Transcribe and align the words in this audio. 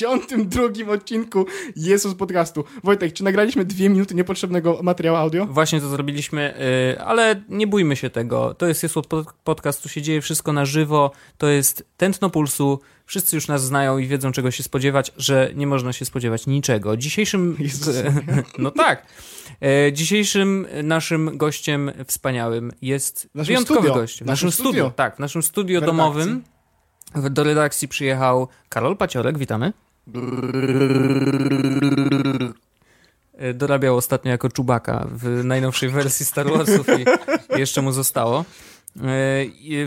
72 0.00 0.92
odcinku 0.92 1.46
Jezus 1.76 2.14
Podcastu. 2.14 2.64
Wojtek, 2.84 3.12
czy 3.12 3.24
nagraliśmy 3.24 3.64
dwie 3.64 3.88
minuty 3.90 4.14
niepotrzebnego 4.14 4.78
materiału 4.82 5.16
audio? 5.16 5.46
Właśnie 5.46 5.80
to 5.80 5.88
zrobiliśmy, 5.88 6.54
y, 6.94 7.00
ale 7.00 7.42
nie 7.48 7.66
bójmy 7.66 7.96
się 7.96 8.10
tego. 8.10 8.54
To 8.54 8.66
jest 8.66 8.82
Jest 8.82 8.94
pod- 8.94 9.32
Podcast, 9.44 9.82
tu 9.82 9.88
się 9.88 10.02
dzieje 10.02 10.20
wszystko 10.20 10.52
na 10.52 10.64
żywo. 10.64 11.10
To 11.38 11.48
jest 11.48 11.84
tętno 11.96 12.30
pulsu. 12.30 12.80
Wszyscy 13.06 13.36
już 13.36 13.48
nas 13.48 13.64
znają 13.64 13.98
i 13.98 14.06
wiedzą, 14.06 14.32
czego 14.32 14.50
się 14.50 14.62
spodziewać, 14.62 15.12
że 15.16 15.50
nie 15.54 15.66
można 15.66 15.92
się 15.92 16.04
spodziewać 16.04 16.46
niczego. 16.46 16.96
Dzisiejszym. 16.96 17.56
Jezus. 17.58 17.96
No 18.58 18.70
tak. 18.70 19.06
E, 19.62 19.92
Dzisiejszym 19.92 20.66
naszym 20.82 21.36
gościem 21.38 21.90
wspaniałym 22.06 22.72
jest 22.82 23.28
naszym 23.34 23.46
wyjątkowy 23.48 23.80
studio. 23.80 23.94
gość. 23.94 24.16
W 24.16 24.20
naszym 24.20 24.26
naszym 24.32 24.50
studio. 24.52 24.70
studio. 24.70 24.90
Tak, 24.96 25.16
w 25.16 25.18
naszym 25.18 25.42
studio 25.42 25.80
domowym. 25.80 26.42
Do 27.30 27.44
redakcji 27.44 27.88
przyjechał 27.88 28.48
Karol 28.68 28.96
Paciorek, 28.96 29.38
witamy. 29.38 29.72
E, 33.34 33.54
Dorabiał 33.54 33.96
ostatnio 33.96 34.30
jako 34.30 34.48
czubaka 34.48 35.06
w 35.10 35.44
najnowszej 35.44 35.88
wersji 35.88 36.26
Star 36.26 36.50
Warsów 36.50 36.86
i 36.88 37.04
jeszcze 37.58 37.82
mu 37.82 37.92
zostało. 37.92 38.44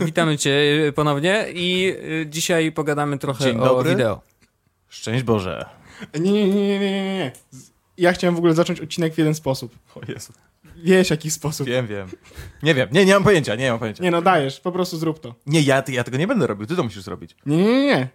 E, 0.00 0.04
Witamy 0.04 0.38
cię 0.38 0.62
ponownie 0.94 1.46
i 1.54 1.96
e, 2.22 2.26
dzisiaj 2.26 2.72
pogadamy 2.72 3.18
trochę 3.18 3.44
Dzień 3.44 3.60
o 3.60 3.84
wideo. 3.84 4.20
Szczęść 4.88 5.24
Boże. 5.24 5.66
Nie, 6.20 6.32
nie, 6.32 6.48
nie, 6.48 6.78
nie, 6.78 7.14
nie. 7.14 7.32
Ja 7.98 8.12
chciałem 8.12 8.34
w 8.34 8.38
ogóle 8.38 8.54
zacząć 8.54 8.80
odcinek 8.80 9.14
w 9.14 9.18
jeden 9.18 9.34
sposób. 9.34 9.78
O 9.94 10.00
Jezu. 10.08 10.32
Wiesz, 10.76 11.10
jaki 11.10 11.30
sposób. 11.30 11.66
Wiem, 11.66 11.86
wiem. 11.86 12.08
Nie 12.62 12.74
wiem, 12.74 12.88
nie, 12.92 13.04
nie 13.04 13.14
mam 13.14 13.24
pojęcia, 13.24 13.54
nie 13.54 13.70
mam 13.70 13.78
pojęcia. 13.78 14.02
Nie 14.02 14.10
no, 14.10 14.22
dajesz, 14.22 14.60
po 14.60 14.72
prostu 14.72 14.96
zrób 14.98 15.20
to. 15.20 15.34
Nie, 15.46 15.60
ja, 15.60 15.82
ja 15.88 16.04
tego 16.04 16.16
nie 16.16 16.26
będę 16.26 16.46
robił, 16.46 16.66
ty 16.66 16.76
to 16.76 16.82
musisz 16.82 17.02
zrobić. 17.02 17.36
Nie, 17.46 17.56
nie, 17.56 17.64
nie, 17.64 17.86
nie. 17.86 18.08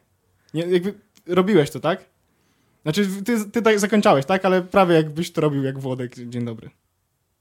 nie 0.53 0.73
jakby 0.73 0.93
robiłeś 1.27 1.71
to, 1.71 1.79
tak? 1.79 2.05
Znaczy, 2.83 3.07
ty, 3.25 3.45
ty 3.51 3.61
tak 3.61 3.79
zakończałeś, 3.79 4.25
tak? 4.25 4.45
Ale 4.45 4.61
prawie 4.61 4.95
jakbyś 4.95 5.31
to 5.31 5.41
robił 5.41 5.63
jak 5.63 5.79
Włodek. 5.79 6.15
Dzień 6.29 6.45
dobry. 6.45 6.69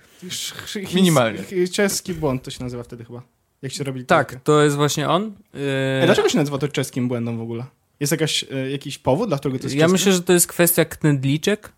Minimalnie. 0.94 1.38
Czeski 1.72 2.14
błąd 2.14 2.42
to 2.42 2.50
się 2.50 2.64
nazywa 2.64 2.82
wtedy 2.82 3.04
chyba. 3.04 3.22
Jak 3.62 3.72
się 3.72 3.84
robi 3.84 4.04
Tak, 4.04 4.26
literówkę. 4.28 4.44
to 4.44 4.62
jest 4.62 4.76
właśnie 4.76 5.08
on. 5.08 5.22
Yy, 5.54 5.60
Ej, 6.00 6.06
dlaczego 6.06 6.28
się 6.28 6.38
nazywa 6.38 6.58
to 6.58 6.68
czeskim 6.68 7.08
błędem 7.08 7.38
w 7.38 7.40
ogóle? 7.40 7.64
Jest 8.02 8.12
jakaś, 8.12 8.44
e, 8.50 8.70
jakiś 8.70 8.98
powód, 8.98 9.28
dla 9.28 9.38
którego 9.38 9.58
to 9.58 9.64
jest 9.64 9.76
Ja 9.76 9.88
myślę, 9.88 10.12
że 10.12 10.22
to 10.22 10.32
jest 10.32 10.46
kwestia 10.46 10.84
knedliczek, 10.84 11.72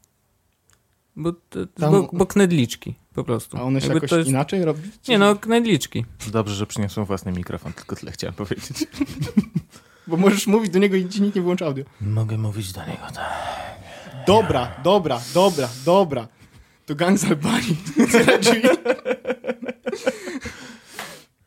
bo, 1.17 1.33
to, 1.33 1.67
Tam- 1.67 1.91
bo, 1.93 2.11
bo 2.13 2.27
knedliczki, 2.27 2.95
po 3.15 3.25
prostu. 3.25 3.57
A 3.57 3.63
one 3.63 3.81
się 3.81 3.87
Jakby 3.87 3.97
jakoś 3.97 4.11
to 4.11 4.17
jest- 4.19 4.29
inaczej 4.29 4.65
robi? 4.65 4.81
Nie 5.09 5.19
no, 5.19 5.37
knedliczki. 5.37 6.05
Dobrze, 6.27 6.55
że 6.55 6.67
przyniosłem 6.67 7.07
własny 7.07 7.33
mikrofon, 7.33 7.73
tylko 7.73 7.97
tyle 7.97 8.13
chciałem 8.13 8.35
powiedzieć. 8.35 8.87
Bo 10.07 10.17
możesz 10.17 10.47
mówić 10.47 10.71
do 10.73 10.79
niego 10.79 10.97
i 10.97 11.09
ci 11.09 11.23
nikt 11.23 11.37
nie 11.37 11.43
wyłącza 11.43 11.67
audio. 11.67 11.85
Mogę 12.01 12.39
mówić 12.39 12.73
do 12.73 12.81
niego 12.81 13.07
tak. 13.15 13.33
Dobra, 14.27 14.75
dobra, 14.85 15.21
dobra, 15.35 15.69
dobra. 15.85 16.29
To 16.87 16.95
gang 16.95 17.19
z 17.19 17.25
Albanii. 17.25 17.77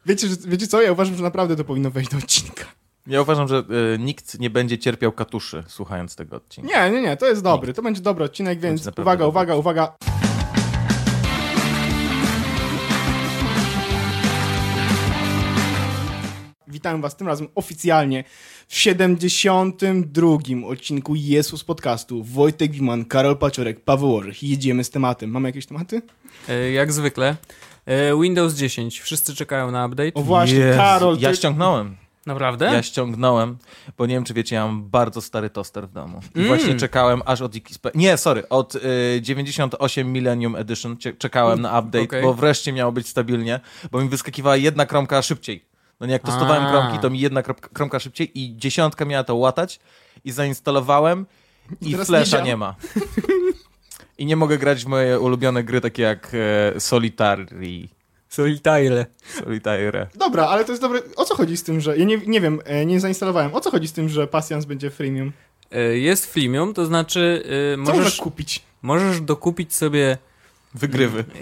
Wiecie, 0.05 0.27
że, 0.27 0.35
wiecie 0.45 0.67
co? 0.67 0.81
Ja 0.81 0.91
uważam, 0.91 1.15
że 1.15 1.23
naprawdę 1.23 1.55
to 1.55 1.63
powinno 1.63 1.91
wejść 1.91 2.11
do 2.11 2.17
odcinka. 2.17 2.65
Ja 3.07 3.21
uważam, 3.21 3.47
że 3.47 3.63
y, 3.95 3.99
nikt 3.99 4.39
nie 4.39 4.49
będzie 4.49 4.77
cierpiał 4.77 5.11
katuszy 5.11 5.63
słuchając 5.67 6.15
tego 6.15 6.35
odcinka. 6.35 6.69
Nie, 6.85 6.91
nie, 6.91 7.01
nie, 7.01 7.17
to 7.17 7.27
jest 7.27 7.43
dobry. 7.43 7.73
To 7.73 7.81
będzie 7.81 8.01
dobry 8.01 8.25
odcinek, 8.25 8.59
więc 8.59 8.89
uwaga, 8.97 9.27
uwaga, 9.27 9.55
uwaga. 9.55 9.95
Witam 16.67 17.01
was 17.01 17.15
tym 17.15 17.27
razem 17.27 17.47
oficjalnie 17.55 18.23
w 18.67 18.75
72. 18.75 20.37
odcinku 20.65 21.15
Jezus 21.15 21.63
Podcastu. 21.63 22.23
Wojtek 22.23 22.71
Wiman, 22.71 23.05
Karol 23.05 23.37
Paciorek, 23.37 23.83
Paweł 23.83 24.15
Orzech. 24.15 24.43
Jedziemy 24.43 24.83
z 24.83 24.89
tematem. 24.89 25.29
Mamy 25.29 25.49
jakieś 25.49 25.65
tematy? 25.65 26.01
E, 26.49 26.71
jak 26.71 26.93
zwykle. 26.93 27.35
E, 27.85 28.21
Windows 28.21 28.53
10. 28.53 28.99
Wszyscy 28.99 29.35
czekają 29.35 29.71
na 29.71 29.85
update. 29.85 30.13
O 30.13 30.21
właśnie, 30.21 30.57
Jezu, 30.57 30.77
Karol, 30.77 31.17
Ja 31.19 31.29
ty... 31.29 31.35
ściągnąłem. 31.35 32.06
Naprawdę? 32.27 32.65
Ja 32.73 32.83
ściągnąłem, 32.83 33.57
bo 33.97 34.05
nie 34.05 34.15
wiem, 34.15 34.23
czy 34.23 34.33
wiecie, 34.33 34.55
ja 34.55 34.65
mam 34.65 34.89
bardzo 34.89 35.21
stary 35.21 35.49
toster 35.49 35.87
w 35.87 35.91
domu. 35.91 36.19
I 36.35 36.37
Mm. 36.37 36.47
właśnie 36.47 36.75
czekałem 36.75 37.21
aż 37.25 37.41
od 37.41 37.55
XP. 37.55 37.87
Nie, 37.95 38.17
sorry, 38.17 38.49
od 38.49 38.75
y, 38.75 38.79
98 39.21 40.13
Millennium 40.13 40.55
Edition 40.55 40.97
czekałem 41.17 41.61
na 41.61 41.79
update, 41.79 42.03
Okej. 42.03 42.21
bo 42.23 42.33
wreszcie 42.33 42.73
miało 42.73 42.91
być 42.91 43.07
stabilnie, 43.07 43.59
bo 43.91 44.01
mi 44.01 44.09
wyskakiwała 44.09 44.55
jedna 44.57 44.85
kromka 44.85 45.21
szybciej. 45.21 45.65
No 45.99 46.05
nie, 46.07 46.13
jak 46.13 46.23
testowałem 46.23 46.63
A. 46.65 46.69
kromki, 46.71 46.99
to 46.99 47.09
mi 47.09 47.19
jedna 47.19 47.43
kromka 47.73 47.99
szybciej 47.99 48.39
i 48.39 48.57
dziesiątka 48.57 49.05
miała 49.05 49.23
to 49.23 49.35
łatać 49.35 49.79
i 50.25 50.31
zainstalowałem 50.31 51.25
i 51.81 51.91
Teraz 51.91 52.07
flesza 52.07 52.37
nie 52.39 52.43
nie, 52.45 52.57
ma. 52.57 52.75
I 54.17 54.25
nie 54.25 54.35
mogę 54.35 54.57
grać 54.57 54.83
w 54.83 54.87
moje 54.87 55.19
ulubione 55.19 55.63
gry 55.63 55.81
takie 55.81 56.03
jak 56.03 56.31
e, 56.75 56.79
Solitary. 56.79 57.87
Solitaire. 58.29 59.05
Solitaire. 59.43 60.07
Dobra, 60.15 60.47
ale 60.47 60.65
to 60.65 60.71
jest 60.71 60.81
dobre. 60.81 61.01
O 61.15 61.25
co 61.25 61.35
chodzi 61.35 61.57
z 61.57 61.63
tym, 61.63 61.81
że... 61.81 61.97
Ja 61.97 62.05
nie, 62.05 62.17
nie 62.27 62.41
wiem, 62.41 62.59
e, 62.65 62.85
nie 62.85 62.99
zainstalowałem. 62.99 63.55
O 63.55 63.61
co 63.61 63.71
chodzi 63.71 63.87
z 63.87 63.93
tym, 63.93 64.09
że 64.09 64.27
Pasjans 64.27 64.65
będzie 64.65 64.89
freemium? 64.89 65.31
E, 65.71 65.97
Jest 65.97 66.25
freemium, 66.33 66.73
to 66.73 66.85
znaczy 66.85 67.43
e, 67.45 67.75
Co 67.75 67.81
możesz 67.81 67.95
możesz, 67.97 68.17
kupić? 68.17 68.63
możesz 68.81 69.21
dokupić 69.21 69.75
sobie... 69.75 70.17
Wygrywy. 70.73 71.23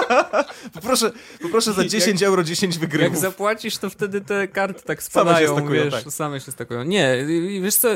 Poproszę, 0.74 1.12
poproszę 1.42 1.72
za 1.72 1.82
Jak- 1.82 1.90
10 1.90 2.22
euro 2.22 2.44
10 2.44 2.74
Jak 2.74 2.80
wygrywów. 2.80 3.18
zapłacisz, 3.18 3.78
to 3.78 3.90
wtedy 3.90 4.20
te 4.20 4.48
karty 4.48 4.82
tak 4.82 5.02
Same 5.02 5.24
się 5.24 5.30
spadają, 5.30 5.56
stakują, 5.56 5.84
wiesz, 5.84 6.04
tak. 6.04 6.12
same 6.12 6.40
się 6.40 6.52
stakują. 6.52 6.82
Nie, 6.84 7.26
wiesz 7.62 7.74
co, 7.74 7.88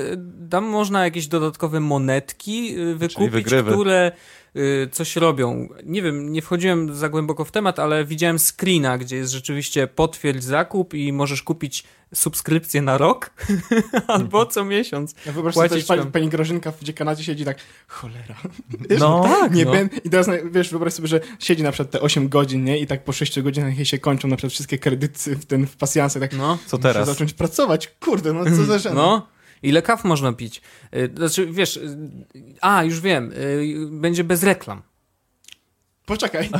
tam 0.50 0.64
można 0.64 1.05
jakieś 1.05 1.26
dodatkowe 1.26 1.81
monetki 1.81 2.76
wykupić, 2.94 3.46
które 3.46 4.12
coś 4.92 5.16
robią. 5.16 5.68
Nie 5.84 6.02
wiem, 6.02 6.32
nie 6.32 6.42
wchodziłem 6.42 6.94
za 6.94 7.08
głęboko 7.08 7.44
w 7.44 7.50
temat, 7.50 7.78
ale 7.78 8.04
widziałem 8.04 8.38
screena, 8.38 8.98
gdzie 8.98 9.16
jest 9.16 9.32
rzeczywiście 9.32 9.86
potwierdź 9.86 10.44
zakup 10.44 10.94
i 10.94 11.12
możesz 11.12 11.42
kupić 11.42 11.84
subskrypcję 12.14 12.82
na 12.82 12.98
rok 12.98 13.30
albo 14.06 14.46
co 14.46 14.64
miesiąc. 14.64 15.14
Ja 15.26 15.32
wyobraź 15.32 15.54
sobie 15.54 15.82
pani, 15.82 16.10
pani 16.10 16.28
Grażynka 16.28 16.72
w 16.72 16.84
dziekanacie 16.84 17.24
siedzi 17.24 17.44
tak, 17.44 17.58
cholera. 17.88 18.36
No, 18.98 19.22
tak, 19.22 19.54
nie 19.54 19.64
no. 19.64 19.72
ben... 19.72 19.88
I 20.04 20.10
teraz, 20.10 20.30
wiesz, 20.50 20.70
wyobraź 20.70 20.92
sobie, 20.92 21.08
że 21.08 21.20
siedzi 21.38 21.62
na 21.62 21.72
przykład 21.72 21.90
te 21.90 22.00
8 22.00 22.28
godzin, 22.28 22.64
nie? 22.64 22.78
I 22.78 22.86
tak 22.86 23.04
po 23.04 23.12
6 23.12 23.40
godzinach 23.40 23.76
jej 23.76 23.86
się 23.86 23.98
kończą 23.98 24.28
na 24.28 24.36
przykład 24.36 24.52
wszystkie 24.52 24.78
kredyty 24.78 25.36
w 25.36 25.44
ten 25.46 25.66
w 25.66 25.76
pasjansie, 25.76 26.20
tak 26.20 26.32
No, 26.32 26.58
co 26.66 26.76
muszę 26.76 26.88
teraz? 26.88 27.08
zacząć 27.08 27.32
pracować, 27.32 27.88
kurde, 28.00 28.32
no 28.32 28.44
co 28.44 28.64
za 28.64 28.78
żena. 28.78 28.94
no. 28.94 29.26
Ile 29.62 29.82
kaw 29.82 30.05
można 30.05 30.32
pić? 30.32 30.62
Y, 30.94 31.10
Znaczy, 31.16 31.46
wiesz, 31.46 31.76
y, 31.76 31.99
a, 32.60 32.84
już 32.84 33.00
wiem, 33.00 33.32
y, 33.32 33.75
będzie 33.90 34.25
bez 34.25 34.43
reklam. 34.43 34.82
Poczekaj, 36.06 36.50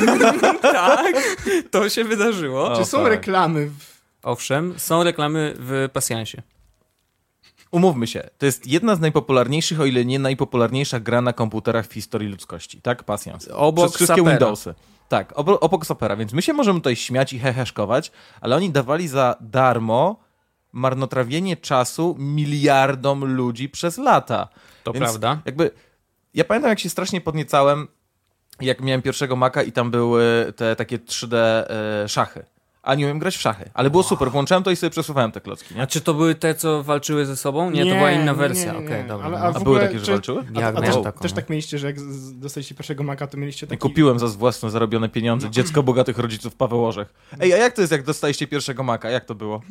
tak, 0.62 1.36
to 1.70 1.88
się 1.88 2.04
wydarzyło. 2.04 2.72
O, 2.72 2.76
czy 2.76 2.84
są 2.84 2.98
tak. 2.98 3.08
reklamy 3.08 3.66
w... 3.66 3.96
Owszem, 4.22 4.74
są 4.76 5.02
reklamy 5.02 5.54
w 5.58 5.88
pasjansie. 5.92 6.42
Umówmy 7.70 8.06
się, 8.06 8.30
to 8.38 8.46
jest 8.46 8.66
jedna 8.66 8.96
z 8.96 9.00
najpopularniejszych, 9.00 9.80
o 9.80 9.84
ile 9.84 10.04
nie 10.04 10.18
najpopularniejsza 10.18 11.00
gra 11.00 11.20
na 11.20 11.32
komputerach 11.32 11.86
w 11.86 11.92
historii 11.92 12.28
ludzkości, 12.28 12.80
tak? 12.82 13.04
Pasjans. 13.04 13.48
Obok 13.52 13.84
Przez 13.84 13.96
wszystkie 13.96 14.16
Sapera. 14.16 14.38
Windowsy. 14.38 14.74
Tak, 15.08 15.32
obok, 15.38 15.62
obok 15.64 15.86
Sapera, 15.86 16.16
więc 16.16 16.32
my 16.32 16.42
się 16.42 16.52
możemy 16.52 16.80
tutaj 16.80 16.96
śmiać 16.96 17.32
i 17.32 17.38
heheszkować, 17.38 18.12
ale 18.40 18.56
oni 18.56 18.70
dawali 18.70 19.08
za 19.08 19.36
darmo 19.40 20.25
marnotrawienie 20.76 21.56
czasu 21.56 22.16
miliardom 22.18 23.24
ludzi 23.24 23.68
przez 23.68 23.98
lata. 23.98 24.48
To 24.84 24.92
Więc 24.92 25.04
prawda. 25.04 25.42
Jakby, 25.44 25.70
ja 26.34 26.44
pamiętam, 26.44 26.70
jak 26.70 26.78
się 26.78 26.90
strasznie 26.90 27.20
podniecałem, 27.20 27.88
jak 28.60 28.80
miałem 28.80 29.02
pierwszego 29.02 29.36
Maca 29.36 29.62
i 29.62 29.72
tam 29.72 29.90
były 29.90 30.52
te 30.56 30.76
takie 30.76 30.98
3D 30.98 31.36
e, 31.36 32.08
szachy. 32.08 32.44
A 32.86 32.94
nie 32.94 33.04
umiem 33.04 33.18
grać 33.18 33.36
w 33.36 33.40
szachy, 33.40 33.70
ale 33.74 33.90
było 33.90 34.02
super. 34.02 34.30
Włączałem 34.30 34.64
to 34.64 34.70
i 34.70 34.76
sobie 34.76 34.90
przesuwałem 34.90 35.32
te 35.32 35.40
klocki, 35.40 35.74
nie? 35.74 35.82
A 35.82 35.86
czy 35.86 36.00
to 36.00 36.14
były 36.14 36.34
te, 36.34 36.54
co 36.54 36.82
walczyły 36.82 37.26
ze 37.26 37.36
sobą? 37.36 37.70
Nie, 37.70 37.86
to 37.86 37.94
była 37.96 38.10
inna 38.10 38.34
wersja. 38.34 38.72
nie, 38.72 38.78
nie, 38.80 38.86
Okej, 38.86 39.02
nie. 39.02 39.08
dobra. 39.08 39.26
Ale- 39.26 39.38
no. 39.38 39.44
a 39.44 39.48
A 39.54 39.60
były 39.60 39.80
takie, 39.80 39.98
że 39.98 40.04
czy- 40.04 40.12
walczyły? 40.12 40.44
Ja 40.54 40.66
a, 40.66 40.68
a 40.72 40.80
też, 40.80 40.94
taką, 41.02 41.18
też 41.20 41.30
no. 41.32 41.36
tak 41.36 41.50
mieliście, 41.50 41.78
że 41.78 41.86
jak 41.86 41.96
dostaliście 42.34 42.74
pierwszego 42.74 43.04
Maca, 43.04 43.26
to 43.26 43.36
mieliście 43.36 43.66
taki... 43.66 43.78
Kupiłem 43.80 44.18
za 44.18 44.26
własne 44.26 44.70
zarobione 44.70 45.08
pieniądze. 45.08 45.50
Dziecko 45.50 45.82
bogatych 45.82 46.18
rodziców 46.18 46.54
Paweł 46.54 46.84
Orzech. 46.86 47.14
Ej, 47.40 47.52
a 47.52 47.56
jak 47.56 47.72
to 47.74 47.80
jest, 47.80 47.92
jak 47.92 48.02
dostaliście 48.02 48.46
pierwszego 48.46 48.82
Maca? 48.82 49.10
Jak 49.10 49.24
to 49.24 49.34
było? 49.34 49.62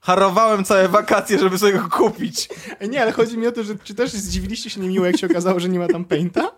Harowałem 0.00 0.64
całe 0.64 0.88
wakacje, 0.88 1.38
żeby 1.38 1.58
sobie 1.58 1.72
go 1.72 1.88
kupić. 1.88 2.48
Ej, 2.80 2.88
Nie, 2.88 3.02
ale 3.02 3.12
chodzi 3.12 3.38
mi 3.38 3.46
o 3.46 3.52
to, 3.52 3.62
że 3.64 3.74
czy 3.84 3.94
też 3.94 4.10
zdziwiliście 4.12 4.70
się 4.70 4.80
niemiło, 4.80 5.06
jak 5.06 5.16
się 5.18 5.26
okazało, 5.26 5.60
że 5.60 5.68
nie 5.68 5.78
ma 5.78 5.86
tam 5.88 6.04
Painta? 6.04 6.50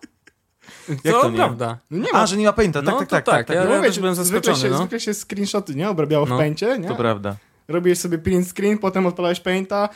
Jak 1.04 1.14
to 1.14 1.20
to 1.22 1.30
nie? 1.30 1.36
prawda. 1.36 1.78
No 1.90 1.98
nie 2.06 2.12
ma. 2.12 2.18
A, 2.22 2.26
że 2.26 2.36
nie 2.36 2.46
ma 2.46 2.52
Painta. 2.52 2.82
Tak, 2.82 2.94
No 2.94 2.98
tak, 3.00 3.08
tak, 3.08 3.24
tak, 3.24 3.34
tak, 3.36 3.46
tak. 3.46 3.56
ja- 3.56 3.64
No 3.70 3.76
mówię, 3.76 3.92
że 3.92 4.00
byłem 4.00 4.14
zwykle 4.14 4.30
zaskoczony, 4.40 4.62
Się, 4.62 4.70
no. 4.70 4.78
zwykle 4.78 5.00
się 5.00 5.14
screenshoty, 5.14 5.74
nie? 5.74 5.90
Obrabiało 5.90 6.26
No. 6.26 6.34
w 6.34 6.38
Paincie, 6.38 6.78
nie? 6.78 6.88
To 6.88 6.94
prawda. 6.96 7.36
Robiłeś 7.68 7.98
sobie 7.98 8.18
print 8.18 8.48
screen, 8.48 8.78
potem 8.78 9.06
odpalałeś 9.06 9.40
Painta, 9.40 9.88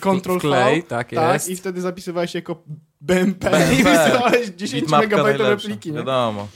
Control 0.00 0.40
klej, 0.40 0.82
V, 0.82 0.88
tak 0.88 1.10
tak, 1.10 1.32
jest. 1.34 1.48
i 1.48 1.56
wtedy 1.56 1.80
zapisywałeś 1.80 2.34
jako 2.34 2.62
BMP, 3.00 3.50
BMP. 3.50 3.74
i 3.74 3.82
wysyłałeś 3.82 4.48
10 4.48 4.82
Bitmapka 4.82 5.06
megabajtowe 5.08 5.56
pliki, 5.56 5.90
nie? 5.92 5.98
Wiadomo. 5.98 6.48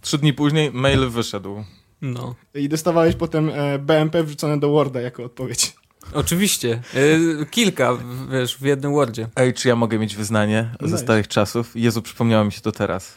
Trzy 0.00 0.18
dni 0.18 0.32
później 0.32 0.70
mail 0.72 1.08
wyszedł. 1.10 1.64
No. 2.02 2.34
I 2.54 2.68
dostawałeś 2.68 3.16
potem 3.16 3.50
e, 3.54 3.78
BMP 3.78 4.22
wrzucone 4.24 4.60
do 4.60 4.70
Worda 4.70 5.00
jako 5.00 5.24
odpowiedź. 5.24 5.76
Oczywiście. 6.12 6.82
Y, 6.94 7.46
kilka, 7.50 7.94
w- 7.94 8.30
wiesz, 8.30 8.56
w 8.56 8.62
jednym 8.62 8.92
Wordzie. 8.92 9.28
Ej, 9.36 9.54
czy 9.54 9.68
ja 9.68 9.76
mogę 9.76 9.98
mieć 9.98 10.16
wyznanie 10.16 10.70
ze 10.80 10.86
Dajesz. 10.86 11.00
starych 11.00 11.28
czasów? 11.28 11.70
Jezu, 11.76 12.02
przypomniało 12.02 12.44
mi 12.44 12.52
się 12.52 12.60
to 12.60 12.72
teraz. 12.72 13.14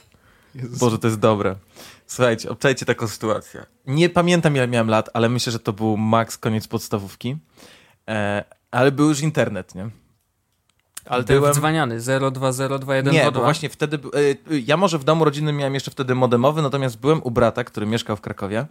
Jezus. 0.56 0.80
Boże, 0.80 1.00
to 1.00 1.08
jest 1.08 1.20
dobre. 1.20 1.56
Słuchajcie, 2.08 2.50
obczajcie 2.50 2.86
taką 2.86 3.08
sytuację. 3.08 3.66
Nie 3.88 4.10
pamiętam, 4.10 4.56
ile 4.56 4.68
miałem 4.68 4.90
lat, 4.90 5.10
ale 5.14 5.30
myślę, 5.30 5.52
że 5.52 5.60
to 5.60 5.74
był 5.74 5.98
maks 5.98 6.38
koniec 6.38 6.68
podstawówki. 6.68 7.38
E, 8.10 8.44
ale 8.72 8.92
był 8.92 9.10
już 9.10 9.20
internet, 9.22 9.76
nie? 9.76 9.90
Ale 11.06 11.24
ten 11.24 11.38
Byłem- 11.38 11.54
wdzwaniany 11.54 12.00
020212. 12.02 13.12
Nie, 13.26 13.32
bo 13.32 13.40
właśnie 13.40 13.70
wtedy... 13.70 14.00
e, 14.52 14.58
Ja 14.66 14.78
może 14.78 15.00
w 15.00 15.04
domu 15.04 15.26
rodzinnym 15.26 15.58
miałem 15.58 15.74
jeszcze 15.74 15.92
wtedy 15.92 16.16
modemowy, 16.16 16.62
natomiast 16.62 17.00
byłem 17.00 17.24
u 17.24 17.32
brata, 17.32 17.64
który 17.64 17.86
mieszkał 17.86 18.16
w 18.16 18.22
Krakowie 18.22 18.66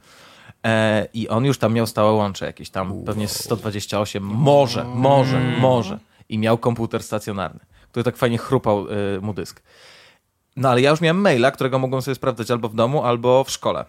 e, 0.66 1.06
i 1.14 1.28
on 1.28 1.44
już 1.44 1.58
tam 1.58 1.72
miał 1.72 1.86
stałe 1.86 2.12
łącze 2.12 2.46
jakieś 2.46 2.70
tam, 2.70 3.04
pewnie 3.06 3.28
128, 3.28 4.22
może, 4.24 4.84
może, 4.84 5.36
Mm. 5.36 5.60
może. 5.60 5.98
I 6.28 6.38
miał 6.38 6.58
komputer 6.58 7.02
stacjonarny, 7.02 7.60
który 7.90 8.04
tak 8.04 8.16
fajnie 8.16 8.38
chrupał 8.38 8.86
e, 8.88 9.20
mu 9.20 9.34
dysk. 9.34 9.62
No 10.56 10.68
ale 10.70 10.80
ja 10.80 10.90
już 10.90 11.00
miałem 11.00 11.20
maila, 11.20 11.50
którego 11.50 11.78
mogłem 11.78 12.02
sobie 12.02 12.14
sprawdzać 12.14 12.50
albo 12.50 12.68
w 12.68 12.74
domu, 12.74 13.04
albo 13.04 13.44
w 13.44 13.50
szkole. 13.50 13.84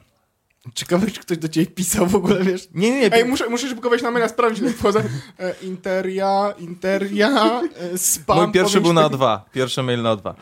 Ciekawe, 0.74 1.12
czy 1.12 1.20
ktoś 1.20 1.38
do 1.38 1.48
ciebie 1.50 1.66
pisał 1.68 2.08
w 2.08 2.16
ogóle, 2.16 2.44
wiesz? 2.44 2.68
Nie, 2.74 2.92
nie, 2.92 3.00
nie. 3.00 3.14
Ej, 3.14 3.26
muszę, 3.26 3.50
muszę 3.50 3.68
szybko 3.70 3.90
wejść 3.90 4.04
na 4.04 4.12
maila, 4.12 4.28
sprawdzić, 4.28 4.64
jak 4.64 4.76
wchodzę. 4.78 5.04
E, 5.40 5.54
interia, 5.64 6.54
interia, 6.60 7.62
e, 7.94 7.98
spam. 7.98 8.38
Mój 8.38 8.52
pierwszy 8.52 8.82
był 8.82 8.94
na 8.94 9.10
O2. 9.10 9.40
Pierwszy 9.52 9.84
mail 9.84 10.02
na 10.02 10.16
O2. 10.16 10.34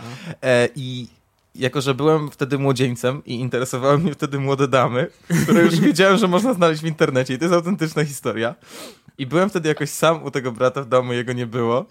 E, 0.43 0.69
I 0.75 1.07
jako, 1.55 1.81
że 1.81 1.93
byłem 1.93 2.31
wtedy 2.31 2.57
młodzieńcem 2.57 3.21
i 3.25 3.35
interesowały 3.35 3.97
mnie 3.97 4.13
wtedy 4.13 4.39
młode 4.39 4.67
damy, 4.67 5.07
które 5.43 5.61
już 5.61 5.79
wiedziałem, 5.79 6.17
że 6.17 6.27
można 6.27 6.53
znaleźć 6.53 6.81
w 6.81 6.85
internecie 6.85 7.33
i 7.33 7.37
to 7.37 7.45
jest 7.45 7.55
autentyczna 7.55 8.05
historia. 8.05 8.55
I 9.17 9.25
byłem 9.25 9.49
wtedy 9.49 9.69
jakoś 9.69 9.89
sam 9.89 10.23
u 10.23 10.31
tego 10.31 10.51
brata 10.51 10.81
w 10.81 10.87
domu, 10.87 11.13
jego 11.13 11.33
nie 11.33 11.47
było. 11.47 11.85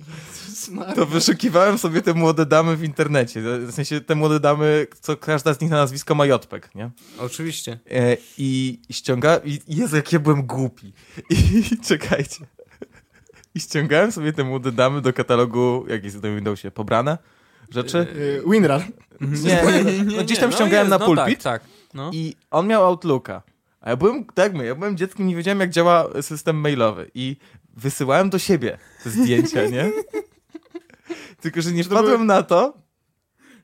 To 0.94 1.06
wyszukiwałem 1.06 1.78
sobie 1.78 2.02
te 2.02 2.14
młode 2.14 2.46
damy 2.46 2.76
w 2.76 2.84
internecie. 2.84 3.40
W 3.58 3.72
sensie 3.72 4.00
te 4.00 4.14
młode 4.14 4.40
damy, 4.40 4.86
co 5.00 5.16
każda 5.16 5.54
z 5.54 5.60
nich 5.60 5.70
na 5.70 5.76
nazwisko 5.76 6.14
ma 6.14 6.26
Jotpek, 6.26 6.74
nie? 6.74 6.90
Oczywiście. 7.18 7.78
E, 7.90 8.16
I 8.38 8.80
ściągałem... 8.90 9.40
I 9.44 9.60
Jezu, 9.68 9.96
jak 9.96 10.12
ja 10.12 10.18
byłem 10.18 10.46
głupi. 10.46 10.92
I 11.30 11.62
czekajcie. 11.88 12.46
I 13.54 13.60
ściągałem 13.60 14.12
sobie 14.12 14.32
te 14.32 14.44
młode 14.44 14.72
damy 14.72 15.00
do 15.00 15.12
katalogu, 15.12 15.84
jak 15.88 16.04
jest 16.04 16.22
na 16.22 16.28
Windowsie, 16.28 16.70
pobrane 16.70 17.18
rzeczy. 17.70 18.06
E, 18.46 18.50
Winrar. 18.50 18.82
Nie, 19.20 19.62
no 20.16 20.24
gdzieś 20.24 20.38
tam 20.38 20.50
no 20.50 20.56
ściągałem 20.56 20.86
jest, 20.86 20.90
na 20.90 20.98
no 20.98 21.06
pulpit 21.06 21.42
Tak, 21.42 21.62
tak. 21.62 21.70
No. 21.94 22.10
i 22.12 22.36
on 22.50 22.66
miał 22.66 22.84
Outlooka. 22.84 23.42
A 23.80 23.90
ja 23.90 23.96
byłem, 23.96 24.24
tak 24.24 24.44
jak 24.44 24.54
my, 24.54 24.66
ja 24.66 24.74
byłem 24.74 24.96
dzieckiem, 24.96 25.26
nie 25.26 25.36
wiedziałem 25.36 25.60
jak 25.60 25.70
działa 25.70 26.22
system 26.22 26.56
mailowy 26.56 27.10
i 27.14 27.36
wysyłałem 27.76 28.30
do 28.30 28.38
siebie 28.38 28.78
te 29.04 29.10
zdjęcia, 29.10 29.66
nie? 29.66 29.90
Tylko, 31.42 31.62
że 31.62 31.72
nie 31.72 31.84
to 31.84 31.90
wpadłem 31.90 32.26
na 32.26 32.42
to 32.42 32.74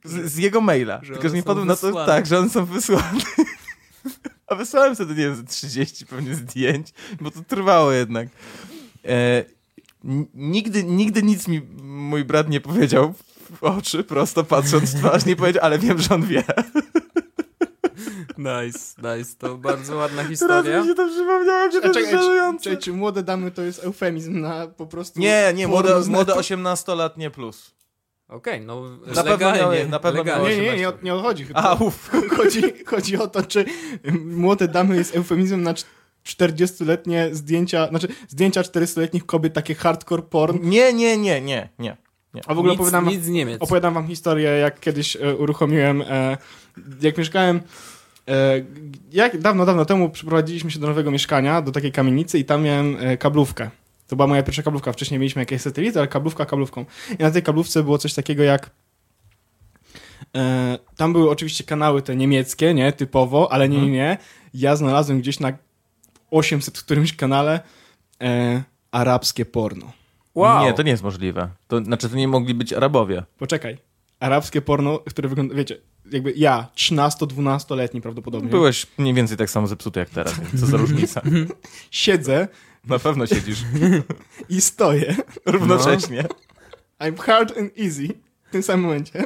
z, 0.05 0.33
z 0.33 0.37
jego 0.37 0.61
maila. 0.61 1.01
Że 1.03 1.13
Tylko, 1.13 1.29
że 1.29 1.35
nie 1.35 1.43
wpadłem 1.43 1.67
na 1.67 1.77
to, 1.77 2.07
tak, 2.07 2.27
że 2.27 2.39
one 2.39 2.51
są 2.51 2.65
wysłane. 2.65 3.21
A 4.47 4.55
wysłałem 4.55 4.95
wtedy, 4.95 5.15
nie 5.15 5.25
wiem, 5.25 5.35
ze 5.35 5.45
30 5.45 6.07
pewnie 6.07 6.35
zdjęć, 6.35 6.93
bo 7.21 7.31
to 7.31 7.41
trwało 7.43 7.93
jednak. 7.93 8.29
E, 9.05 9.45
nigdy, 10.35 10.85
nigdy 10.85 11.23
nic 11.23 11.49
mi 11.49 11.61
mój 11.83 12.25
brat 12.25 12.49
nie 12.49 12.61
powiedział 12.61 13.15
w 13.57 13.65
oczy, 13.65 14.05
prosto 14.05 14.45
patrząc 14.45 14.91
w 14.95 14.99
twarz, 14.99 15.27
nie 15.27 15.37
powiedział, 15.37 15.65
ale 15.65 15.79
wiem, 15.79 15.99
że 15.99 16.15
on 16.15 16.23
wie. 16.27 16.43
Nice, 18.39 18.79
nice. 19.17 19.35
To 19.39 19.57
bardzo 19.59 19.97
ładna 19.97 20.17
Teraz 20.17 20.29
historia. 20.31 20.81
mi 20.83 20.89
się 20.89 20.95
to 20.95 21.09
przypomniało, 21.09 21.59
jak 21.59 21.71
to 21.73 21.79
jest 21.79 21.95
czekaj, 21.99 22.11
czy, 22.11 22.19
żenujące. 22.23 22.71
czy, 22.71 22.77
czy 22.77 22.93
młode 22.93 23.23
damy 23.23 23.51
to 23.51 23.63
jest 23.63 23.85
eufemizm 23.85 24.41
na 24.41 24.67
po 24.67 24.87
prostu... 24.87 25.21
Nie, 25.21 25.53
nie, 25.55 25.69
młode, 25.69 26.01
młode 26.07 26.35
netu? 26.35 26.41
18-letnie 26.41 27.31
plus. 27.31 27.75
Okej, 28.29 28.61
no 28.61 28.83
Na 29.07 29.15
pewno 29.15 29.31
legalnie, 29.31 29.61
miały- 29.61 29.89
na 29.89 29.99
pewno 30.01 30.19
legalnie. 30.21 30.57
Nie, 30.57 30.63
nie, 30.63 30.77
nie, 30.77 30.89
18. 30.89 30.89
o- 30.89 31.05
nie 31.05 31.15
odchodzi. 31.15 31.47
A, 31.55 31.75
uff. 31.75 32.11
Chodzi, 32.37 32.63
chodzi 32.87 33.17
o 33.17 33.27
to, 33.27 33.43
czy 33.43 33.65
młode 34.25 34.69
damy 34.69 34.97
jest 34.97 35.17
eufemizmem 35.17 35.63
na 35.63 35.75
cz- 35.75 35.85
40-letnie 36.27 37.29
zdjęcia, 37.33 37.89
znaczy 37.89 38.09
zdjęcia 38.29 38.63
40-letnich 38.63 39.27
kobiet, 39.27 39.55
takie 39.55 39.75
hardcore 39.75 40.23
porn. 40.23 40.59
Nie, 40.63 40.93
nie, 40.93 41.17
nie, 41.17 41.41
nie, 41.41 41.69
nie. 41.79 41.97
A 42.47 42.55
w 42.55 42.59
ogóle 42.59 42.73
nic, 42.73 42.81
opowiadam, 42.81 43.09
nic 43.09 43.23
z 43.25 43.29
Niemiec. 43.29 43.63
opowiadam 43.63 43.95
wam 43.95 44.07
historię, 44.07 44.49
jak 44.51 44.81
kiedyś 44.81 45.17
e, 45.17 45.37
uruchomiłem, 45.37 46.03
e, 46.03 46.37
jak 47.01 47.19
mieszkałem, 47.19 47.61
e, 48.29 48.63
jak 49.13 49.39
dawno, 49.39 49.67
dawno 49.67 49.85
temu 49.85 50.11
przeprowadziliśmy 50.11 50.71
się 50.71 50.79
do 50.79 50.87
nowego 50.87 51.11
mieszkania, 51.11 51.63
do 51.63 51.73
takiej 51.73 51.93
kamienicy 51.93 52.39
i 52.39 52.45
tam 52.45 52.63
miałem 52.63 52.97
e, 53.01 53.17
kablówkę. 53.17 53.71
To 54.07 54.17
była 54.17 54.27
moja 54.27 54.43
pierwsza 54.43 54.63
kablówka. 54.63 54.93
Wcześniej 54.93 55.21
mieliśmy 55.21 55.43
jakieś 55.43 55.63
satelity, 55.63 55.99
ale 55.99 56.09
kablówka 56.09 56.47
kablówką. 56.47 56.85
I 57.19 57.23
na 57.23 57.31
tej 57.31 57.43
kablówce 57.43 57.83
było 57.83 57.99
coś 57.99 58.15
takiego 58.15 58.43
jak 58.43 58.71
E, 60.37 60.79
tam 60.97 61.13
były 61.13 61.31
oczywiście 61.31 61.65
kanały 61.65 62.03
te 62.03 62.17
niemieckie, 62.17 62.75
nie, 62.75 62.93
typowo, 62.93 63.53
ale 63.53 63.69
nie, 63.69 63.81
nie, 63.81 63.91
nie. 63.91 64.19
Ja 64.55 64.77
znalazłem 64.77 65.21
gdzieś 65.21 65.41
na 65.41 65.53
800 66.31 66.79
którymś 66.79 67.17
kanale 67.17 67.61
e, 68.23 68.63
arabskie 68.91 69.45
porno. 69.45 69.93
Wow. 70.35 70.65
Nie, 70.65 70.73
to 70.73 70.83
nie 70.83 70.91
jest 70.91 71.03
możliwe. 71.03 71.49
To 71.69 71.85
znaczy, 71.85 72.09
to 72.09 72.17
nie 72.17 72.29
mogli 72.29 72.55
być 72.55 72.73
Arabowie. 72.73 73.23
Poczekaj. 73.39 73.79
Arabskie 74.21 74.63
porno, 74.63 74.99
które 74.99 75.29
wygląda, 75.29 75.55
wiecie, 75.55 75.77
jakby 76.13 76.33
ja, 76.37 76.69
13-12-letni 76.77 78.01
prawdopodobnie, 78.01 78.51
Byłeś 78.51 78.87
mniej 78.99 79.15
więcej 79.15 79.37
tak 79.37 79.51
samo 79.51 79.67
zepsuty 79.67 80.01
jak 80.01 80.11
teraz, 80.11 80.35
co 80.61 80.67
za 80.67 80.77
różnica. 80.87 81.21
siedzę 81.91 82.49
Na 82.87 82.99
pewno 82.99 83.27
siedzisz 83.27 83.59
i 84.49 84.61
stoję. 84.61 85.17
równocześnie. 85.47 86.25
I'm 87.01 87.19
hard 87.21 87.59
and 87.59 87.79
easy 87.79 88.09
w 88.49 88.51
tym 88.51 88.63
samym 88.63 88.85
momencie. 88.87 89.25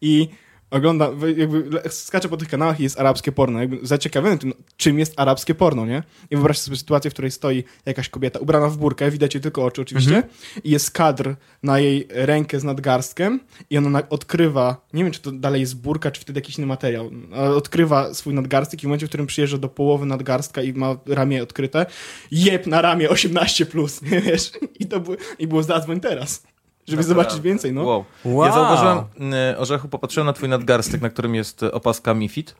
I 0.00 0.28
ogląda, 0.70 1.10
jakby 1.36 1.80
skacze 1.90 2.28
po 2.28 2.36
tych 2.36 2.48
kanałach 2.48 2.80
i 2.80 2.82
jest 2.82 3.00
arabskie 3.00 3.32
porno. 3.32 3.60
Jakby 3.60 3.78
zaciekawiony 3.86 4.38
tym, 4.38 4.52
czym 4.76 4.98
jest 4.98 5.20
arabskie 5.20 5.54
porno, 5.54 5.86
nie? 5.86 6.02
I 6.30 6.36
wyobraźcie 6.36 6.62
sobie 6.64 6.76
sytuację, 6.76 7.10
w 7.10 7.14
której 7.14 7.30
stoi 7.30 7.64
jakaś 7.86 8.08
kobieta 8.08 8.38
ubrana 8.38 8.68
w 8.68 8.76
burkę, 8.76 9.10
widać 9.10 9.34
jej 9.34 9.42
tylko 9.42 9.64
oczy 9.64 9.82
oczywiście, 9.82 10.14
Mhm. 10.16 10.34
i 10.64 10.70
jest 10.70 10.90
kadr 10.90 11.34
na 11.62 11.78
jej 11.78 12.06
rękę 12.10 12.60
z 12.60 12.64
nadgarstkiem 12.64 13.40
i 13.70 13.78
ona 13.78 13.90
na- 13.90 14.08
odkrywa, 14.08 14.86
nie 14.92 15.04
wiem, 15.04 15.12
czy 15.12 15.20
to 15.20 15.32
dalej 15.32 15.60
jest 15.60 15.76
burka, 15.80 16.10
czy 16.10 16.20
wtedy 16.20 16.38
jakiś 16.40 16.58
inny 16.58 16.66
materiał, 16.66 17.10
ale 17.36 17.50
odkrywa 17.50 18.14
swój 18.14 18.34
nadgarstek 18.34 18.80
i 18.80 18.82
w 18.82 18.84
momencie, 18.86 19.06
w 19.06 19.08
którym 19.08 19.26
przyjeżdża 19.26 19.58
do 19.58 19.68
połowy 19.68 20.06
nadgarstka 20.06 20.62
i 20.62 20.72
ma 20.72 20.96
ramię 21.06 21.42
odkryte, 21.42 21.86
jeb 22.30 22.66
na 22.66 22.82
ramię 22.82 23.08
18+, 23.08 23.66
plus, 23.66 24.02
nie 24.12 24.20
wiesz? 24.20 24.52
I 24.80 24.86
to 24.86 25.00
było, 25.00 25.16
i 25.38 25.46
było 25.46 25.62
zadzwoń 25.62 26.00
teraz, 26.00 26.42
żeby 26.88 27.02
Naprawdę. 27.02 27.22
zobaczyć 27.24 27.40
więcej, 27.44 27.72
no. 27.72 27.82
Wow. 27.84 28.04
Wow. 28.24 28.46
Ja 28.46 28.52
zauważyłem, 28.52 28.98
y, 29.52 29.58
Orzechu, 29.58 29.88
popatrzyłem 29.88 30.26
na 30.26 30.32
twój 30.32 30.48
nadgarstek, 30.48 31.00
na 31.00 31.08
którym 31.10 31.34
jest 31.34 31.62
opaska 31.62 32.14
MiFit. 32.14 32.50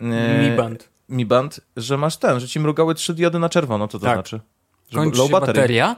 Y, 0.00 0.04
Mi 0.50 0.56
band. 0.56 0.88
Mi 1.08 1.26
Band, 1.26 1.60
że 1.76 1.96
masz 1.98 2.16
ten, 2.16 2.40
że 2.40 2.48
ci 2.48 2.60
mrugały 2.60 2.94
trzy 2.94 3.14
diody 3.14 3.38
na 3.38 3.48
czerwono. 3.48 3.88
Co 3.88 3.98
to 3.98 4.04
Tak. 4.04 4.14
znaczy? 4.14 4.40
Że 4.90 4.98
Kończy 4.98 5.18
low 5.18 5.26
się 5.26 5.32
bateria. 5.32 5.96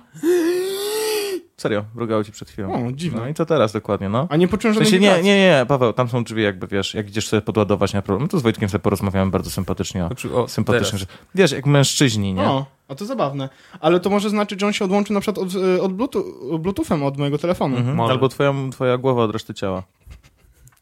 Serio, 1.58 1.84
mrugały 1.94 2.24
ci 2.24 2.32
przed 2.32 2.50
chwilą. 2.50 2.86
O, 2.88 2.92
dziwne. 2.92 3.20
No 3.20 3.28
i 3.28 3.34
to 3.34 3.46
teraz 3.46 3.72
dokładnie, 3.72 4.08
no. 4.08 4.26
A 4.30 4.36
nie 4.36 4.48
poczułem 4.48 4.74
W 4.74 4.78
żadnej 4.78 4.90
sensie, 5.00 5.16
nie, 5.16 5.22
nie, 5.22 5.38
nie, 5.38 5.66
Paweł, 5.68 5.92
tam 5.92 6.08
są 6.08 6.24
drzwi 6.24 6.42
jakby, 6.42 6.66
wiesz, 6.66 6.94
jak 6.94 7.08
idziesz 7.08 7.28
sobie 7.28 7.42
podładować 7.42 7.92
na 7.92 8.02
problem, 8.02 8.28
to 8.28 8.38
z 8.38 8.42
Wojtkiem 8.42 8.68
sobie 8.68 8.82
porozmawiałem 8.82 9.30
bardzo 9.30 9.50
sympatycznie 9.50 10.04
o, 10.04 10.06
Znaczy, 10.06 10.34
o, 10.34 10.48
sympatycznie, 10.48 10.98
że, 10.98 11.06
wiesz, 11.34 11.52
jak 11.52 11.66
mężczyźni, 11.66 12.34
nie? 12.34 12.42
O, 12.42 12.66
a 12.88 12.94
to 12.94 13.04
zabawne. 13.06 13.48
Ale 13.80 14.00
to 14.00 14.10
może 14.10 14.30
znaczyć, 14.30 14.60
że 14.60 14.66
on 14.66 14.72
się 14.72 14.84
odłączy 14.84 15.12
na 15.12 15.20
przykład 15.20 15.46
od, 15.46 15.54
e, 15.54 15.82
od 15.82 15.92
bluetooth, 15.92 16.24
bluetoothem 16.58 17.02
od 17.02 17.16
mojego 17.18 17.38
telefonu. 17.38 17.76
Mhm. 17.76 18.00
Albo 18.00 18.28
twoja, 18.28 18.54
twoja 18.72 18.98
głowa 18.98 19.22
od 19.22 19.30
reszty 19.32 19.54
ciała. 19.54 19.82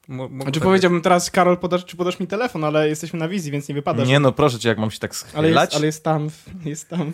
Mo- 0.09 0.23
mogę 0.29 0.43
Znaczy 0.43 0.61
tak- 0.61 0.69
powiedziałbym 0.69 1.01
teraz, 1.01 1.31
Karol, 1.31 1.57
podasz, 1.59 1.85
czy 1.85 1.97
podasz 1.97 2.21
mi 2.21 2.27
telefon, 2.27 2.65
ale 2.65 2.89
jesteśmy 2.89 3.19
na 3.19 3.29
wizji, 3.29 3.53
więc 3.53 3.69
nie 3.69 3.75
wypada. 3.75 4.05
że- 4.05 4.11
Nie 4.11 4.21
no, 4.21 4.33
proszę 4.33 4.59
cię, 4.59 4.69
jak 4.69 4.79
mam 4.79 4.91
się 4.91 4.99
tak 4.99 5.11
ale, 5.35 5.49
schylać. 5.49 5.65
jest, 5.71 5.77
ale 5.77 5.87
jest 5.87 6.05
tam, 6.05 6.31
w- 6.31 6.67
jest 6.67 6.89
tam. 6.89 7.13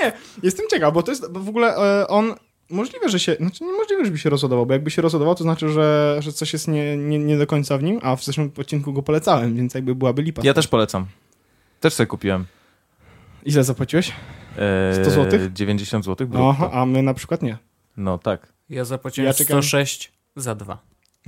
Nie, 0.00 0.12
jestem 0.42 0.66
ciekaw, 0.70 0.94
bo 0.94 1.02
to 1.02 1.12
jest, 1.12 1.32
bo 1.32 1.40
w 1.40 1.48
ogóle 1.48 1.76
e, 1.76 2.08
on, 2.08 2.34
możliwe, 2.70 3.08
że 3.08 3.20
się, 3.20 3.34
znaczy 3.34 3.64
niemożliwe, 3.64 4.04
żeby 4.04 4.18
się 4.18 4.30
rozładował, 4.30 4.66
bo 4.66 4.72
jakby 4.72 4.90
się 4.90 5.02
rozładował, 5.02 5.34
to 5.34 5.42
znaczy, 5.42 5.68
że, 5.68 6.16
że 6.20 6.32
coś 6.32 6.52
jest 6.52 6.68
nie, 6.68 6.96
nie, 6.96 7.18
nie 7.18 7.38
do 7.38 7.46
końca 7.46 7.78
w 7.78 7.82
nim, 7.82 7.98
a 8.02 8.16
w 8.16 8.24
zeszłym 8.24 8.52
odcinku 8.58 8.92
go 8.92 9.02
polecałem, 9.02 9.56
więc 9.56 9.74
jakby 9.74 9.94
byłaby 9.94 10.22
lipa. 10.22 10.42
Ja 10.44 10.54
też 10.54 10.68
polecam. 10.68 11.06
Też 11.80 11.94
sobie 11.94 12.06
kupiłem. 12.06 12.44
Ile 13.44 13.64
zapłaciłeś? 13.64 14.12
Eee, 14.58 14.94
100 15.04 15.10
złotych? 15.10 15.52
90 15.52 16.04
zł 16.04 16.28
Aha, 16.48 16.70
a 16.72 16.86
my 16.86 17.02
na 17.02 17.14
przykład 17.14 17.42
nie. 17.42 17.58
No 17.96 18.18
tak, 18.18 18.52
Ja 18.68 18.84
zapłaciłem 18.84 19.26
Ja 19.26 19.34
czekam. 19.34 19.62
106 19.62 20.12
za 20.36 20.54
dwa. 20.54 20.78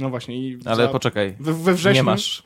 No 0.01 0.11
właśnie. 0.11 0.49
I 0.49 0.59
ale 0.65 0.87
za, 0.87 0.89
poczekaj. 0.89 1.37
we, 1.41 1.53
we 1.55 1.75
wrześniu... 1.75 1.95
Nie 1.95 2.03
masz. 2.03 2.43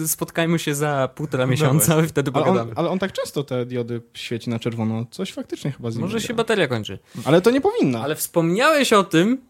Yy, 0.00 0.08
Spotkajmy 0.14 0.58
się 0.58 0.74
za 0.74 1.08
półtora 1.14 1.46
miesiąca 1.46 2.04
i 2.04 2.06
wtedy 2.06 2.30
Ale 2.34 2.44
on, 2.44 2.48
pogadamy. 2.48 2.72
ale 2.76 2.90
on 2.90 2.98
tak 2.98 3.12
często 3.12 3.44
te 3.44 3.66
diody 3.66 4.00
świeci 4.14 4.50
na 4.50 4.58
czerwono. 4.58 5.06
Coś 5.10 5.32
faktycznie 5.32 5.72
chyba 5.72 5.90
z 5.90 5.94
nim 5.94 6.04
Może 6.04 6.20
się 6.20 6.34
bateria 6.34 6.66
kończy. 6.68 6.98
Ale 7.24 7.40
to 7.40 7.50
nie 7.50 7.60
powinna. 7.60 8.02
Ale 8.02 8.16
wspomniałeś 8.16 8.92
o 8.92 9.04
tym, 9.04 9.40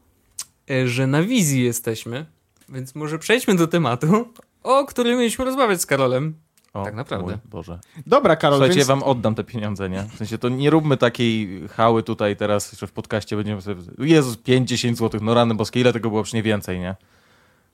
e, 0.71 0.89
że 0.89 1.07
na 1.07 1.23
wizji 1.23 1.65
jesteśmy, 1.65 2.27
więc 2.69 2.95
może 2.95 3.19
przejdźmy 3.19 3.57
do 3.57 3.67
tematu, 3.67 4.29
o 4.63 4.87
którym 4.87 5.19
mieliśmy 5.19 5.45
rozmawiać 5.45 5.81
z 5.81 5.87
Karolem. 5.87 6.35
O, 6.75 6.85
Tak 6.85 6.95
naprawdę. 6.95 7.39
Boże. 7.45 7.79
Dobra, 8.07 8.37
Karol, 8.37 8.57
Słuchajcie, 8.59 8.77
więc... 8.77 8.89
ja 8.89 8.95
wam 8.95 9.03
oddam 9.03 9.35
te 9.35 9.45
pieniądze, 9.45 9.91
nie? 9.91 10.03
W 10.03 10.17
sensie 10.17 10.39
to 10.39 10.49
nie 10.49 10.71
róbmy 10.71 10.97
takiej 10.97 11.61
hały 11.69 12.03
tutaj 12.03 12.37
teraz, 12.37 12.79
że 12.79 12.87
w 12.87 12.93
podcaście 12.93 13.37
będziemy 13.37 13.63
sobie... 13.63 13.83
Jezus, 13.99 14.37
5-10 14.37 14.95
zł, 14.95 15.21
no 15.25 15.35
rany 15.35 15.55
boskie, 15.55 15.81
ile 15.81 15.93
tego 15.93 16.11
było? 16.11 16.23
Przecież 16.23 16.35
nie 16.35 16.43
więcej, 16.43 16.79
nie? 16.81 16.97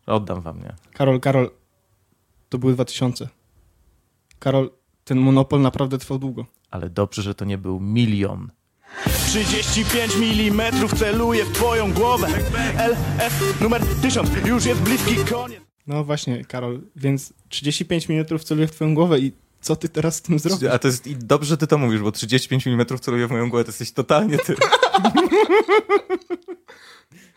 Oddam 0.07 0.41
wam, 0.41 0.59
nie? 0.59 0.75
Karol, 0.93 1.21
Karol, 1.21 1.51
to 2.49 2.59
były 2.59 2.73
2000. 2.73 3.29
Karol, 4.39 4.71
ten 5.05 5.19
monopol 5.19 5.61
naprawdę 5.61 5.99
trwał 5.99 6.19
długo. 6.19 6.47
Ale 6.71 6.91
dobrze, 6.91 7.23
że 7.23 7.35
to 7.35 7.45
nie 7.45 7.59
był 7.59 7.81
milion. 7.81 8.51
35 9.27 10.13
mm 10.17 10.89
celuje 10.89 11.45
w 11.45 11.53
twoją 11.53 11.93
głowę 11.93 12.29
LF 12.77 13.61
numer 13.61 13.83
1000 14.03 14.31
Już 14.47 14.65
jest 14.65 14.83
bliski 14.83 15.17
koniec 15.17 15.70
No 15.91 16.05
właśnie, 16.05 16.45
Karol, 16.45 16.81
więc 16.97 17.33
35 17.49 18.09
minut 18.09 18.45
celuję 18.45 18.67
w 18.67 18.71
twoją 18.71 18.95
głowę 18.95 19.19
i 19.19 19.33
co 19.61 19.77
ty 19.77 19.89
teraz 19.89 20.17
z 20.17 20.23
tym 20.23 20.39
zrobisz? 20.39 20.69
A 20.69 20.79
to 20.79 20.89
jest 20.89 21.07
i 21.07 21.17
dobrze, 21.17 21.49
że 21.49 21.57
ty 21.57 21.67
to 21.67 21.79
mówisz, 21.79 22.01
bo 22.01 22.13
35 22.13 22.67
mm 22.67 22.87
celuje 23.01 23.27
w 23.27 23.31
moją 23.31 23.51
głowę, 23.51 23.65
to 23.65 23.69
jesteś 23.69 23.93
totalnie 23.93 24.39
ty. 24.39 24.55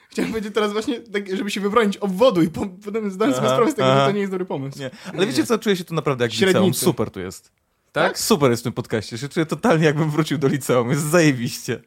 Chciałem 0.10 0.32
powiedzieć 0.32 0.54
teraz 0.54 0.74
właśnie, 0.74 1.00
tak, 1.00 1.38
żeby 1.38 1.52
się 1.52 1.62
wybronić 1.62 1.98
obwodu 1.98 2.42
i 2.42 2.50
po- 2.50 2.68
potem 2.86 3.12
zdałem 3.12 3.34
sobie 3.34 3.48
sprawę 3.48 3.72
z 3.72 3.76
tego, 3.76 3.92
aha. 3.92 4.00
że 4.00 4.06
to 4.06 4.12
nie 4.12 4.20
jest 4.20 4.32
dobry 4.32 4.46
pomysł. 4.46 4.80
Nie. 4.80 4.92
Ale 5.18 5.28
wiecie 5.28 5.46
co, 5.46 5.58
czuję 5.58 5.76
się 5.76 5.84
tu 5.84 5.94
naprawdę 5.94 6.26
jak 6.26 6.34
Średnicy. 6.34 6.60
liceum. 6.68 6.74
Super 6.74 7.12
tu 7.12 7.20
jest. 7.20 7.52
Tak? 7.92 8.20
Super 8.20 8.52
jest 8.52 8.64
w 8.64 8.64
tym 8.64 8.74
podcaście. 8.74 9.18
Się 9.18 9.30
czuję 9.30 9.46
totalnie 9.46 9.86
jakbym 9.86 10.10
wrócił 10.10 10.38
do 10.38 10.48
liceum. 10.48 10.90
Jest 10.90 11.04
zajebiście. 11.04 11.82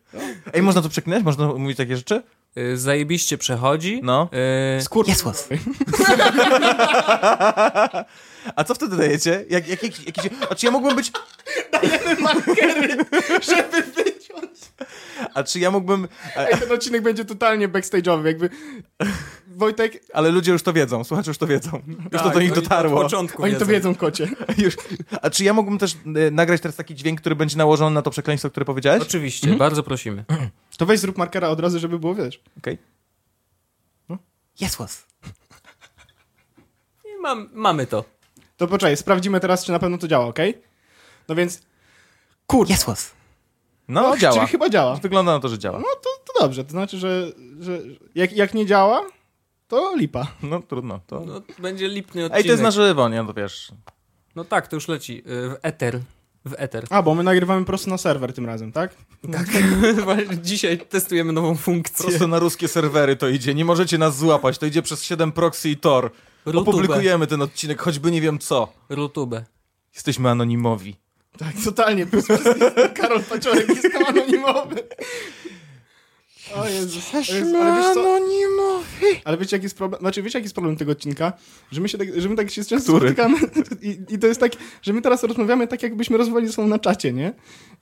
Ej, 0.52 0.62
można 0.62 0.82
to 0.82 0.88
przeklinać? 0.88 1.24
Można 1.24 1.46
mówić 1.46 1.76
takie 1.76 1.96
rzeczy? 1.96 2.22
E, 2.56 2.76
Zajebiście 2.76 3.38
przechodzi. 3.38 4.00
No. 4.02 4.28
E, 4.76 4.80
Skur... 4.82 5.08
Jesłos. 5.08 5.48
A 8.56 8.64
co 8.64 8.74
wtedy 8.74 8.96
dajecie? 8.96 9.44
Jak, 9.50 9.68
jak, 9.68 9.82
jak, 9.82 10.06
jakiś, 10.06 10.30
a 10.50 10.54
czy 10.54 10.66
ja 10.66 10.72
mógłbym 10.72 10.96
być... 10.96 11.12
markery, 12.20 12.96
żeby 13.40 13.82
wyciąć. 13.82 14.15
A 15.34 15.42
czy 15.42 15.60
ja 15.60 15.70
mógłbym... 15.70 16.08
A, 16.36 16.40
Ej, 16.40 16.60
ten 16.60 16.72
odcinek 16.72 17.02
będzie 17.02 17.24
totalnie 17.24 17.68
backstage'owy, 17.68 18.26
jakby... 18.26 18.50
Wojtek, 19.46 20.04
ale 20.12 20.30
ludzie 20.30 20.52
już 20.52 20.62
to 20.62 20.72
wiedzą, 20.72 21.04
słuchacze 21.04 21.30
już 21.30 21.38
to 21.38 21.46
wiedzą. 21.46 21.82
Już 22.12 22.22
to 22.22 22.24
tak, 22.24 22.34
do 22.34 22.40
nich 22.40 22.52
oni 22.52 22.62
dotarło. 22.62 22.96
Od 22.96 23.02
początku 23.02 23.42
oni 23.42 23.52
to 23.52 23.58
wiedzą. 23.58 23.72
wiedzą, 23.72 23.94
kocie. 23.94 24.28
Już. 24.64 24.76
A 25.22 25.30
czy 25.30 25.44
ja 25.44 25.52
mógłbym 25.52 25.78
też 25.78 25.96
e, 26.26 26.30
nagrać 26.30 26.60
teraz 26.60 26.76
taki 26.76 26.94
dźwięk, 26.94 27.20
który 27.20 27.36
będzie 27.36 27.56
nałożony 27.56 27.94
na 27.94 28.02
to 28.02 28.10
przekleństwo, 28.10 28.50
które 28.50 28.66
powiedziałeś? 28.66 29.02
Oczywiście, 29.02 29.54
bardzo 29.54 29.82
prosimy. 29.82 30.24
To 30.76 30.86
weź 30.86 31.00
zrób 31.00 31.18
markera 31.18 31.48
od 31.48 31.60
razu, 31.60 31.78
żeby 31.78 31.98
było, 31.98 32.14
wiesz. 32.14 32.40
Okej. 32.58 32.78
No. 34.08 34.18
Jesłos. 34.60 35.06
I 37.04 37.20
mam, 37.20 37.48
mamy 37.52 37.86
to. 37.86 38.04
To 38.56 38.66
poczekaj, 38.66 38.96
sprawdzimy 38.96 39.40
teraz, 39.40 39.64
czy 39.64 39.72
na 39.72 39.78
pewno 39.78 39.98
to 39.98 40.08
działa, 40.08 40.26
okej? 40.26 40.62
No 41.28 41.34
więc... 41.34 41.62
Kur... 42.46 42.70
Jesłos. 42.70 43.15
No, 43.88 44.16
działa. 44.16 44.34
Czyli 44.36 44.46
chyba 44.46 44.68
działa. 44.68 44.94
Wygląda 44.96 45.32
na 45.32 45.40
to, 45.40 45.48
że 45.48 45.58
działa. 45.58 45.78
No 45.78 45.84
to, 46.02 46.32
to 46.32 46.40
dobrze, 46.40 46.64
to 46.64 46.70
znaczy, 46.70 46.98
że, 46.98 47.32
że 47.60 47.78
jak, 48.14 48.32
jak 48.32 48.54
nie 48.54 48.66
działa, 48.66 49.02
to 49.68 49.96
lipa. 49.96 50.26
No 50.42 50.60
trudno. 50.62 51.00
To... 51.06 51.20
No, 51.20 51.40
będzie 51.58 51.88
lipny 51.88 52.24
odcinek. 52.24 52.38
Ej, 52.38 52.44
to 52.44 52.50
jest 52.50 52.62
na 52.62 52.70
żywo, 52.70 53.08
nie? 53.08 53.22
No 53.22 53.28
to 53.28 53.34
wiesz. 53.34 53.72
No 54.36 54.44
tak, 54.44 54.68
to 54.68 54.76
już 54.76 54.88
leci. 54.88 55.22
e, 55.26 55.48
W 55.50 55.56
eter. 55.62 56.00
W 56.44 56.54
eter. 56.56 56.86
A, 56.90 57.02
bo 57.02 57.14
my 57.14 57.22
nagrywamy 57.22 57.64
prosto 57.64 57.90
na 57.90 57.98
serwer 57.98 58.32
tym 58.32 58.46
razem, 58.46 58.72
tak? 58.72 58.94
Tak. 59.32 59.46
Właśnie 60.04 60.38
Dzisiaj 60.38 60.78
testujemy 60.78 61.32
nową 61.32 61.56
funkcję. 61.56 62.06
Prosto 62.06 62.26
na 62.26 62.38
ruskie 62.38 62.68
serwery 62.68 63.16
to 63.16 63.28
idzie. 63.28 63.54
Nie 63.54 63.64
możecie 63.64 63.98
nas 63.98 64.16
złapać. 64.18 64.58
To 64.58 64.66
idzie 64.66 64.82
przez 64.82 65.02
7 65.04 65.32
proxy 65.32 65.70
i 65.70 65.76
Tor. 65.76 66.10
Rutubę. 66.44 66.70
Opublikujemy 66.70 67.26
ten 67.26 67.42
odcinek, 67.42 67.82
choćby 67.82 68.10
nie 68.10 68.20
wiem 68.20 68.38
co. 68.38 68.72
Rutubę. 68.88 69.44
Jesteśmy 69.94 70.30
anonimowi. 70.30 70.96
Tak, 71.38 71.52
totalnie. 71.64 72.06
Karol 72.94 73.22
Paciorek 73.22 73.68
jest 73.68 73.92
tam 73.92 74.04
anonimowy. 74.04 74.76
O 76.54 76.68
Jezus. 76.68 77.14
O 77.14 77.18
Jezus. 77.18 77.54
Ale 77.54 77.76
wiesz 77.76 77.94
co? 77.94 78.18
Ale 79.24 79.36
wiecie, 79.38 79.56
jaki 79.56 79.64
jest 79.64 79.78
problem? 79.78 80.00
Znaczy, 80.00 80.22
wiecie, 80.22 80.38
jaki 80.38 80.44
jest 80.44 80.54
problem 80.54 80.76
tego 80.76 80.92
odcinka? 80.92 81.32
Że 81.72 81.80
my 81.80 81.88
się 81.88 81.98
tak, 81.98 82.20
że 82.20 82.28
my 82.28 82.36
tak 82.36 82.50
się 82.50 82.64
często 82.64 82.92
Który? 82.92 83.08
spotykamy 83.12 83.38
i, 83.82 83.98
i 84.08 84.18
to 84.18 84.26
jest 84.26 84.40
tak, 84.40 84.52
że 84.82 84.92
my 84.92 85.02
teraz 85.02 85.22
rozmawiamy 85.22 85.66
tak, 85.68 85.82
jakbyśmy 85.82 86.16
rozmawiali 86.16 86.46
ze 86.46 86.52
sobą 86.52 86.68
na 86.68 86.78
czacie, 86.78 87.12
nie? 87.12 87.32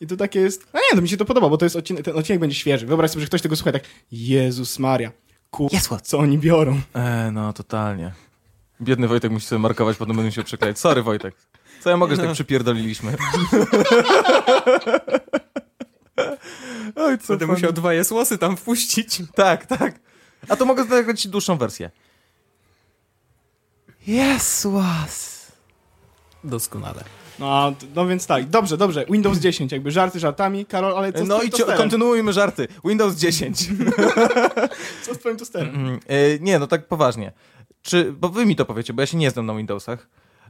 I 0.01 0.07
to 0.07 0.17
takie 0.17 0.41
jest... 0.41 0.67
A 0.73 0.79
nie, 0.79 0.97
to 0.97 1.03
mi 1.03 1.09
się 1.09 1.17
to 1.17 1.25
podoba, 1.25 1.49
bo 1.49 1.57
to 1.57 1.65
jest 1.65 1.77
odcinek, 1.77 2.05
ten 2.05 2.17
odcinek 2.17 2.41
będzie 2.41 2.57
świeży. 2.57 2.87
Wyobraź 2.87 3.11
sobie, 3.11 3.21
że 3.21 3.27
ktoś 3.27 3.43
tego 3.43 3.57
słucha 3.57 3.73
tak 3.73 3.83
Jezus 4.13 4.79
Maria, 4.79 5.13
kur... 5.51 5.73
Jesłos. 5.73 6.03
co 6.03 6.19
oni 6.19 6.39
biorą? 6.39 6.81
E, 6.95 7.31
no 7.33 7.53
totalnie. 7.53 8.13
Biedny 8.81 9.09
Wojtek 9.09 9.33
musi 9.33 9.47
sobie 9.47 9.59
markować, 9.59 9.97
potem 9.97 10.17
będę 10.17 10.33
się 10.33 10.45
przeklejać. 10.45 10.79
Sorry 10.79 11.03
Wojtek. 11.03 11.35
Co 11.85 11.91
ja 11.91 11.97
mogę, 11.97 12.17
że 12.17 12.23
tak 12.23 12.33
przypierdoliliśmy? 12.33 13.17
Oj, 16.97 17.19
co 17.19 17.29
Będę 17.29 17.47
fan- 17.47 17.55
musiał 17.55 17.73
dwa 17.73 17.95
jesłosy 17.95 18.39
tam 18.39 18.57
wpuścić. 18.57 19.23
Tak, 19.35 19.67
tak. 19.67 20.01
A 20.49 20.57
to 20.57 20.65
mogę 20.65 20.85
zagrać 20.85 21.21
ci 21.21 21.29
dłuższą 21.29 21.57
wersję. 21.59 21.91
Jesłos. 24.07 25.47
Doskonale. 26.45 27.05
No, 27.39 27.75
no 27.95 28.07
więc 28.07 28.27
tak, 28.27 28.49
dobrze, 28.49 28.77
dobrze. 28.77 29.05
Windows 29.11 29.39
10, 29.39 29.73
jakby 29.73 29.91
żarty 29.91 30.21
żartami, 30.21 30.67
Karol, 30.67 30.99
ale 30.99 31.13
co 31.13 31.25
No 31.25 31.43
i 31.43 31.51
tosterem? 31.51 31.77
kontynuujmy 31.77 32.33
żarty. 32.33 32.69
Windows 32.85 33.15
10. 33.15 33.59
Co 35.03 35.15
z 35.15 35.19
twoim 35.19 35.37
tosterem? 35.37 35.75
Mm, 35.75 36.01
e, 36.07 36.39
nie, 36.41 36.59
no 36.59 36.67
tak 36.67 36.89
poważnie. 36.89 37.33
Czy, 37.83 38.13
bo 38.13 38.29
wy 38.29 38.47
mi 38.47 38.57
to 38.57 38.65
powiecie, 38.65 38.93
bo 38.93 39.03
ja 39.03 39.07
się 39.07 39.17
nie 39.17 39.31
znam 39.31 39.47
na 39.47 39.55
Windowsach. 39.55 40.07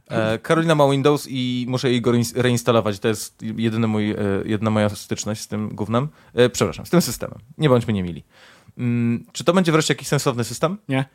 E, 0.09 0.37
Karolina 0.39 0.75
ma 0.75 0.89
Windows 0.91 1.27
i 1.29 1.65
muszę 1.69 1.89
jej 1.91 2.01
go 2.01 2.11
reins- 2.11 2.41
reinstalować. 2.41 2.99
To 2.99 3.07
jest 3.07 3.41
jedyny 3.41 3.87
mój, 3.87 4.11
e, 4.11 4.17
jedyna 4.45 4.69
moja 4.71 4.89
styczność 4.89 5.41
z 5.41 5.47
tym 5.47 5.69
gównem. 5.69 6.07
E, 6.33 6.49
przepraszam, 6.49 6.85
z 6.85 6.89
tym 6.89 7.01
systemem. 7.01 7.39
Nie 7.57 7.69
bądźmy 7.69 7.93
niemili. 7.93 8.23
Mm, 8.77 9.25
czy 9.31 9.43
to 9.43 9.53
będzie 9.53 9.71
wreszcie 9.71 9.93
jakiś 9.93 10.07
sensowny 10.07 10.43
system? 10.43 10.77
Nie. 10.89 11.05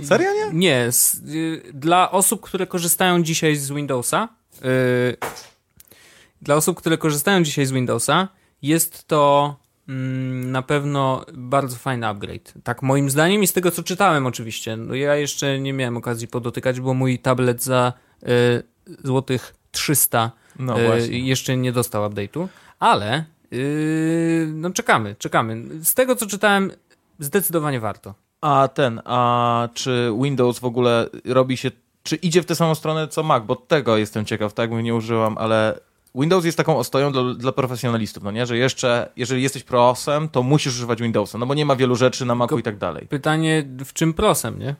Y, 0.00 0.04
Serio 0.04 0.28
nie? 0.34 0.58
Nie, 0.58 0.76
s- 0.84 1.20
y, 1.28 1.62
dla 1.74 2.10
osób, 2.10 2.40
które 2.40 2.66
korzystają 2.66 3.22
dzisiaj 3.22 3.56
z 3.56 3.70
Windowsa, 3.70 4.28
y, 4.64 5.16
dla 6.42 6.54
osób, 6.54 6.76
które 6.78 6.98
korzystają 6.98 7.42
dzisiaj 7.42 7.66
z 7.66 7.72
Windowsa, 7.72 8.28
jest 8.62 9.08
to 9.08 9.56
na 9.86 10.62
pewno 10.62 11.24
bardzo 11.32 11.76
fajny 11.76 12.06
upgrade. 12.06 12.52
Tak, 12.64 12.82
moim 12.82 13.10
zdaniem 13.10 13.42
i 13.42 13.46
z 13.46 13.52
tego, 13.52 13.70
co 13.70 13.82
czytałem 13.82 14.26
oczywiście. 14.26 14.76
No, 14.76 14.94
ja 14.94 15.16
jeszcze 15.16 15.60
nie 15.60 15.72
miałem 15.72 15.96
okazji 15.96 16.28
podotykać, 16.28 16.80
bo 16.80 16.94
mój 16.94 17.18
tablet 17.18 17.62
za 17.62 17.92
y, 18.22 18.62
złotych 19.04 19.54
300 19.70 20.30
No 20.58 20.96
y, 20.96 21.08
jeszcze 21.08 21.56
nie 21.56 21.72
dostał 21.72 22.10
update'u, 22.10 22.48
ale 22.78 23.24
y, 23.52 24.48
no 24.54 24.70
czekamy, 24.70 25.16
czekamy. 25.18 25.64
Z 25.84 25.94
tego, 25.94 26.16
co 26.16 26.26
czytałem, 26.26 26.70
zdecydowanie 27.18 27.80
warto. 27.80 28.14
A 28.40 28.68
ten, 28.74 29.00
a 29.04 29.68
czy 29.74 30.12
Windows 30.22 30.58
w 30.58 30.64
ogóle 30.64 31.08
robi 31.24 31.56
się, 31.56 31.70
czy 32.02 32.16
idzie 32.16 32.42
w 32.42 32.46
tę 32.46 32.54
samą 32.54 32.74
stronę 32.74 33.08
co 33.08 33.22
Mac? 33.22 33.44
Bo 33.44 33.56
tego 33.56 33.96
jestem 33.96 34.24
ciekaw, 34.24 34.54
tak 34.54 34.70
bym 34.70 34.80
nie 34.80 34.94
użyłam, 34.94 35.38
ale 35.38 35.80
Windows 36.14 36.44
jest 36.44 36.56
taką 36.56 36.78
ostoją 36.78 37.12
dla, 37.12 37.34
dla 37.34 37.52
profesjonalistów, 37.52 38.22
no 38.22 38.30
nie? 38.30 38.46
Że 38.46 38.56
jeszcze, 38.56 39.08
jeżeli 39.16 39.42
jesteś 39.42 39.62
prosem, 39.64 40.28
to 40.28 40.42
musisz 40.42 40.74
używać 40.74 41.02
Windowsa, 41.02 41.38
no 41.38 41.46
bo 41.46 41.54
nie 41.54 41.66
ma 41.66 41.76
wielu 41.76 41.96
rzeczy 41.96 42.24
na 42.26 42.34
Macu 42.34 42.58
i 42.58 42.62
tak 42.62 42.78
dalej. 42.78 43.06
Pytanie, 43.06 43.64
w 43.84 43.92
czym 43.92 44.14
prosem, 44.14 44.58
nie? 44.58 44.74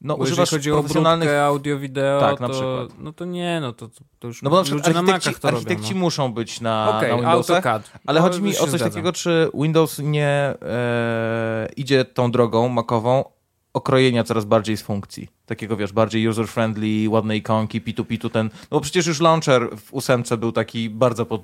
No 0.00 0.16
Bo 0.16 0.22
używasz 0.22 0.50
chodzi 0.50 0.70
o 0.72 0.74
profesjonalnych... 0.74 1.28
obróbkę 1.28 1.44
audio, 1.44 1.78
wideo, 1.78 2.20
Tak, 2.20 2.40
na 2.40 2.48
to, 2.48 2.52
przykład. 2.54 2.88
no 2.98 3.12
to 3.12 3.24
nie, 3.24 3.58
no 3.60 3.72
to, 3.72 3.88
to 4.18 4.26
już 4.28 4.42
No 4.42 4.50
bo 4.50 4.56
na 4.56 4.62
przykład 4.62 4.86
ludzie 4.86 4.94
na 4.94 5.00
architekci, 5.00 5.28
Macach 5.28 5.40
to 5.40 5.48
architekci 5.48 5.88
robią. 5.88 6.00
muszą 6.00 6.32
być 6.32 6.60
na, 6.60 6.86
No. 6.86 6.98
Okej, 6.98 7.10
na 7.10 7.16
Windowsach, 7.16 7.56
AutoCAD. 7.66 7.90
ale 8.06 8.20
No, 8.20 8.26
chodzi 8.26 8.42
mi 8.42 8.50
o 8.50 8.60
coś 8.60 8.68
zgadzam. 8.68 8.90
takiego, 8.90 9.12
czy 9.12 9.50
Windows 9.54 9.98
nie 9.98 10.28
e, 10.62 11.68
idzie 11.76 12.04
tą 12.04 12.30
drogą 12.30 12.68
makową 12.68 13.24
okrojenia 13.72 14.24
coraz 14.24 14.44
bardziej 14.44 14.76
z 14.76 14.82
funkcji. 14.82 15.28
Takiego, 15.46 15.76
wiesz, 15.76 15.92
bardziej 15.92 16.28
user-friendly, 16.28 17.08
ładne 17.08 17.36
ikonki, 17.36 17.80
pitu-pitu, 17.80 18.30
ten... 18.30 18.46
No 18.46 18.68
bo 18.70 18.80
przecież 18.80 19.06
już 19.06 19.20
launcher 19.20 19.68
w 19.76 19.94
ósemce 19.94 20.36
był 20.36 20.52
taki 20.52 20.90
bardzo 20.90 21.26
pod 21.26 21.42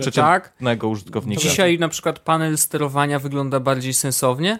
przeciętnego 0.00 0.88
użytkownika. 0.88 1.42
Dzisiaj 1.42 1.78
na 1.78 1.88
przykład 1.88 2.18
panel 2.18 2.58
sterowania 2.58 3.18
wygląda 3.18 3.60
bardziej 3.60 3.94
sensownie, 3.94 4.58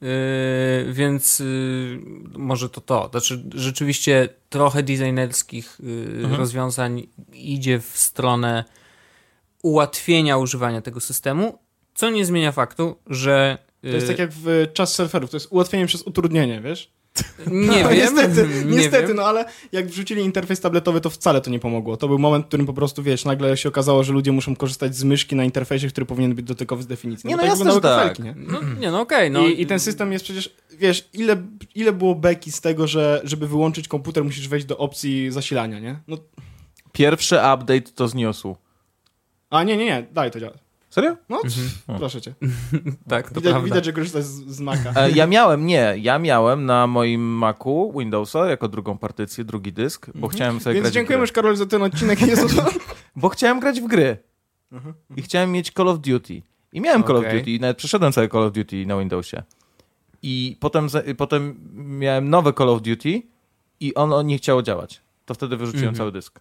yy, 0.00 0.08
więc 0.92 1.38
yy, 1.38 2.00
może 2.38 2.68
to 2.68 2.80
to. 2.80 3.08
Znaczy, 3.10 3.44
rzeczywiście 3.54 4.28
trochę 4.48 4.82
designerskich 4.82 5.76
yy, 5.82 6.16
Mhm. 6.16 6.34
rozwiązań 6.34 7.06
idzie 7.32 7.80
w 7.80 7.98
stronę 7.98 8.64
ułatwienia 9.62 10.36
używania 10.36 10.80
tego 10.80 11.00
systemu, 11.00 11.58
co 11.94 12.10
nie 12.10 12.24
zmienia 12.24 12.52
faktu, 12.52 12.96
że 13.06 13.58
To 13.90 13.96
jest 13.96 14.06
tak 14.06 14.18
jak 14.18 14.30
w 14.32 14.66
czas 14.72 14.94
surferów, 14.94 15.30
to 15.30 15.36
jest 15.36 15.48
ułatwienie 15.50 15.86
przez 15.86 16.02
utrudnienie, 16.02 16.60
wiesz? 16.60 16.90
nie 17.46 17.66
No, 17.82 17.88
wiem, 17.88 17.98
niestety, 17.98 18.48
nie 18.66 18.76
niestety 18.76 19.06
wiem. 19.06 19.16
no 19.16 19.22
ale 19.22 19.44
jak 19.72 19.86
wrzucili 19.86 20.22
interfejs 20.22 20.60
tabletowy, 20.60 21.00
to 21.00 21.10
wcale 21.10 21.40
to 21.40 21.50
nie 21.50 21.58
pomogło. 21.58 21.96
To 21.96 22.08
był 22.08 22.18
moment, 22.18 22.44
w 22.44 22.48
którym 22.48 22.66
po 22.66 22.72
prostu, 22.72 23.02
wiesz, 23.02 23.24
nagle 23.24 23.56
się 23.56 23.68
okazało, 23.68 24.04
że 24.04 24.12
ludzie 24.12 24.32
muszą 24.32 24.56
korzystać 24.56 24.96
z 24.96 25.04
myszki 25.04 25.36
na 25.36 25.44
interfejsie, 25.44 25.88
który 25.88 26.06
powinien 26.06 26.34
być 26.34 26.46
dotykowy 26.46 26.82
z 26.82 26.86
definicji. 26.86 27.28
Nie, 27.28 27.36
no 27.36 27.42
tak 27.42 27.50
jasne, 27.50 27.72
że 27.72 27.80
tak. 27.80 27.98
kafelki, 27.98 28.22
nie? 28.22 28.34
No, 28.36 28.60
nie, 28.80 28.90
no 28.90 29.00
okej, 29.00 29.30
no. 29.30 29.46
I, 29.46 29.62
I 29.62 29.66
ten 29.66 29.80
system 29.80 30.12
jest 30.12 30.24
przecież, 30.24 30.54
wiesz, 30.78 31.08
ile, 31.12 31.36
ile 31.74 31.92
było 31.92 32.14
beki 32.14 32.52
z 32.52 32.60
tego, 32.60 32.86
że 32.86 33.20
żeby 33.24 33.48
wyłączyć 33.48 33.88
komputer, 33.88 34.24
musisz 34.24 34.48
wejść 34.48 34.66
do 34.66 34.78
opcji 34.78 35.30
zasilania, 35.30 35.80
nie? 35.80 35.98
No, 36.08 36.16
Pierwszy 36.92 37.34
update 37.36 37.80
to 37.94 38.08
zniósł. 38.08 38.56
a 39.50 39.62
nie, 39.64 39.76
nie, 39.76 39.84
nie, 39.84 40.06
daj 40.12 40.30
to 40.30 40.40
działać. 40.40 40.58
Serio? 40.96 41.16
No, 41.28 41.36
Mhm. 41.44 41.98
proszę 41.98 42.20
cię. 42.20 42.34
Tak, 43.08 43.28
to 43.30 43.34
Widać, 43.34 43.42
prawda. 43.52 43.60
widać 43.64 43.84
że 43.84 43.92
korzystasz 43.92 44.24
z, 44.24 44.46
z 44.46 44.60
Maca. 44.60 44.92
E, 44.96 45.10
ja 45.10 45.26
miałem, 45.26 45.66
nie, 45.66 45.94
ja 46.00 46.18
miałem 46.18 46.66
na 46.66 46.86
moim 46.86 47.20
Macu 47.20 47.92
Windowsa 47.98 48.46
jako 48.46 48.68
drugą 48.68 48.98
partycję, 48.98 49.44
drugi 49.44 49.72
dysk, 49.72 50.06
bo 50.14 50.28
chciałem 50.28 50.60
sobie 50.60 50.74
Więc 50.74 50.84
grać 50.84 50.94
dziękujemy 50.94 51.20
już 51.20 51.32
Karol 51.32 51.56
za 51.56 51.66
ten 51.66 51.82
odcinek. 51.82 52.20
Jezu, 52.28 52.46
Bo 53.16 53.28
chciałem 53.28 53.60
grać 53.60 53.80
w 53.80 53.86
gry. 53.86 54.16
I 55.16 55.22
chciałem 55.22 55.52
mieć 55.52 55.70
Call 55.72 55.88
of 55.88 55.98
Duty. 56.00 56.42
I 56.72 56.80
miałem 56.80 57.04
Call 57.04 57.16
of. 57.16 57.24
Duty 57.24 57.50
i 57.50 57.60
nawet 57.60 57.76
przeszedłem 57.76 58.12
sobie 58.12 58.28
Call 58.28 58.42
of 58.42 58.52
Duty 58.52 58.86
na 58.86 58.98
Windowsie. 58.98 59.42
I 60.22 60.56
potem, 60.60 60.88
potem 61.16 61.60
miałem 61.74 62.30
nowe 62.30 62.52
Call 62.52 62.68
of 62.68 62.82
Duty 62.82 63.22
i 63.80 63.94
ono 63.94 64.22
nie 64.22 64.38
chciało 64.38 64.62
działać. 64.62 65.00
To 65.26 65.34
wtedy 65.34 65.56
wyrzuciłem 65.56 65.88
Mhm. 65.88 65.96
cały 65.98 66.12
dysk. 66.12 66.40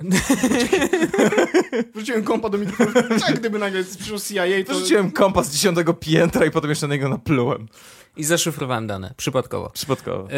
wrzuciłem 1.94 2.24
kompa 2.24 2.48
do 2.48 2.58
mikrofonu. 2.58 3.20
Tak, 3.20 3.38
gdyby 3.38 3.58
nagle 3.58 3.84
przyszło 3.84 4.18
CIA, 4.18 4.44
to... 4.66 4.74
Wyrzuciłem 4.74 5.10
kompas 5.10 5.46
z 5.46 5.52
dziesiątego 5.52 5.94
piętra 5.94 6.46
i 6.46 6.50
potem 6.50 6.70
jeszcze 6.70 6.88
na 6.88 6.94
niego 6.94 7.08
naplułem. 7.08 7.68
I 8.16 8.24
zaszyfrowałem 8.24 8.86
dane, 8.86 9.14
przypadkowo. 9.16 9.70
Przypadkowo. 9.70 10.28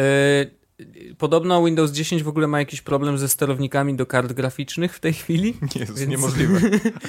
Yy, 0.79 1.15
podobno 1.17 1.65
Windows 1.65 1.91
10 1.91 2.23
w 2.23 2.27
ogóle 2.27 2.47
ma 2.47 2.59
jakiś 2.59 2.81
problem 2.81 3.17
ze 3.17 3.29
sterownikami 3.29 3.95
do 3.95 4.05
kart 4.05 4.33
graficznych 4.33 4.95
w 4.95 4.99
tej 4.99 5.13
chwili. 5.13 5.53
Nie, 5.75 5.81
jest 5.81 5.99
Więc- 5.99 6.11
niemożliwe. 6.11 6.59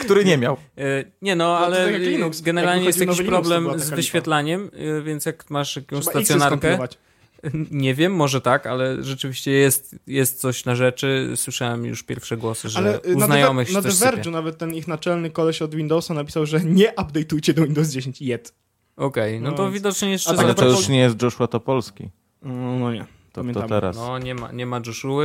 Który 0.00 0.24
nie 0.24 0.38
miał. 0.38 0.56
Yy, 0.76 1.12
nie 1.22 1.37
no, 1.37 1.58
ale 1.58 1.92
tak 1.92 2.00
Linux. 2.00 2.40
generalnie 2.40 2.87
jest 2.87 3.00
jakiś 3.00 3.22
problem 3.22 3.80
z 3.80 3.90
wyświetlaniem, 3.90 4.70
yy, 4.72 5.02
więc 5.02 5.26
jak 5.26 5.50
masz 5.50 5.76
jakąś 5.76 6.00
Trzeba 6.00 6.11
stacjonarkę. 6.11 6.78
Nie 7.70 7.94
wiem, 7.94 8.14
może 8.14 8.40
tak, 8.40 8.66
ale 8.66 9.03
rzeczywiście 9.03 9.51
jest, 9.51 9.96
jest 10.07 10.40
coś 10.40 10.64
na 10.64 10.74
rzeczy. 10.74 11.33
Słyszałem 11.37 11.85
już 11.85 12.03
pierwsze 12.03 12.37
głosy, 12.37 12.68
że 12.68 12.79
Ale 12.79 13.03
y, 13.03 13.14
u 13.14 13.18
na, 13.18 13.27
znajomych 13.27 13.72
na 13.72 13.83
The. 13.83 13.88
Verge'u 13.88 14.31
nawet 14.31 14.59
ten 14.59 14.74
ich 14.74 14.88
naczelny 14.88 15.31
koleś 15.31 15.62
od 15.62 15.74
Windowsa 15.74 16.14
napisał, 16.14 16.46
że 16.46 16.61
nie 16.61 16.92
update'ujcie 16.92 17.53
do 17.53 17.64
Windows 17.64 17.88
10 17.88 18.22
yet. 18.22 18.55
Okej, 18.96 19.40
no 19.40 19.51
No 19.51 19.57
to 19.57 19.62
więc- 19.62 19.74
widocznie 19.74 20.11
jeszcze 20.11 20.31
A 20.31 20.35
tak 20.35 20.44
Ale 20.44 20.55
to 20.55 20.64
już 20.66 20.88
nie 20.88 20.98
jest 20.98 21.22
Joshua 21.22 21.46
Topolski. 21.46 22.11
No, 22.42 22.79
no 22.79 22.92
nie. 22.92 23.07
To, 23.33 23.44
to 23.55 23.68
teraz. 23.68 23.96
No, 23.96 24.18
nie 24.18 24.35
ma, 24.35 24.53
nie 24.53 24.66
ma 24.66 24.81
Joshua. 24.87 25.24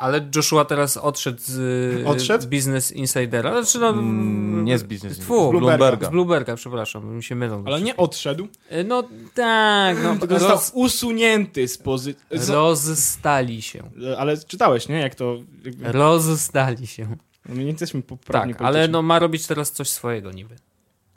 Ale 0.00 0.28
Joshua 0.36 0.64
teraz 0.64 0.96
odszedł 0.96 1.38
z, 1.42 2.06
Odszedł? 2.06 2.42
z 2.42 2.46
Business 2.46 2.92
Insidera. 2.92 3.62
Znaczy, 3.62 3.78
no, 3.78 3.88
Mm, 3.88 4.64
nie 4.64 4.78
z 4.78 4.82
Business 4.82 5.18
Tfu, 5.18 5.34
Insider, 5.34 5.48
z 5.48 5.50
Bloomberga. 5.50 5.76
Bloomberga. 5.78 6.06
Z 6.06 6.10
Bloomberga, 6.10 6.56
przepraszam, 6.56 7.16
mi 7.16 7.22
się 7.22 7.34
mylą. 7.34 7.64
Ale 7.66 7.80
nie 7.80 7.96
odszedł, 7.96 8.48
E, 8.68 8.84
No 8.84 9.02
tak, 9.34 9.96
no, 10.02 10.16
tylko 10.16 10.34
został 10.38 10.50
roz, 10.50 10.70
usunięty 10.74 11.68
z 11.68 11.78
pozycji... 11.78 12.22
rozstali 12.48 13.62
się. 13.62 13.90
Ale 14.18 14.38
czytałeś, 14.38 14.88
nie? 14.88 14.98
Jak 14.98 15.14
to... 15.14 15.36
Jakby... 15.64 15.92
Rozstali 15.92 16.86
się. 16.86 17.16
No, 17.48 17.54
my 17.54 17.64
nie 17.64 17.70
jesteśmy 17.70 18.02
poprawni 18.02 18.54
Tak, 18.54 18.62
ale 18.62 18.88
no 18.88 19.02
ma 19.02 19.18
robić 19.18 19.46
teraz 19.46 19.72
coś 19.72 19.88
swojego 19.88 20.32
niby. 20.32 20.56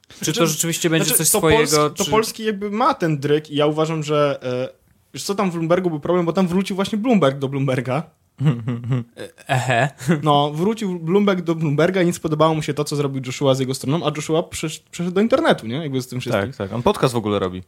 Czy 0.07 0.25
to 0.25 0.25
Znaczy- 0.33 0.47
rzeczywiście 0.47 0.89
będzie 0.89 1.05
Znaczy, 1.05 1.17
coś 1.17 1.29
to 1.31 1.37
swojego? 1.37 1.77
Polski, 1.77 1.97
to 1.97 2.05
czy... 2.05 2.11
Polski 2.11 2.43
jakby 2.45 2.71
ma 2.71 2.93
ten 2.93 3.19
dryk 3.19 3.49
i 3.51 3.55
ja 3.55 3.65
uważam, 3.65 4.03
że... 4.03 4.39
E, 4.43 4.69
wiesz 5.13 5.23
co, 5.23 5.35
tam 5.35 5.49
w 5.51 5.53
Bloombergu 5.53 5.89
był 5.89 5.99
problem, 5.99 6.25
bo 6.25 6.33
tam 6.33 6.47
wrócił 6.47 6.75
właśnie 6.75 6.97
Bloomberg 6.97 7.37
do 7.39 7.49
Bloomberga. 7.49 8.03
Ehe. 9.47 9.89
No, 10.23 10.51
wrócił 10.53 10.99
Bloomberg 10.99 11.41
do 11.41 11.55
Bloomberga 11.55 12.01
i 12.01 12.05
nie 12.05 12.13
spodobało 12.13 12.55
mu 12.55 12.61
się 12.61 12.73
to, 12.73 12.83
co 12.83 12.95
zrobił 12.95 13.21
Joshua 13.25 13.55
z 13.55 13.59
jego 13.59 13.73
stroną, 13.73 14.05
a 14.05 14.11
Joshua 14.15 14.43
przesz, 14.43 14.79
przeszedł 14.79 15.15
do 15.15 15.21
internetu, 15.21 15.67
nie? 15.67 15.75
Jakby 15.75 16.01
z 16.01 16.07
tym 16.07 16.19
wszystkim. 16.19 16.47
Tak, 16.47 16.55
tak. 16.55 16.73
On 16.73 16.83
podcast 16.83 17.13
w 17.13 17.17
ogóle 17.17 17.39
robi. 17.39 17.63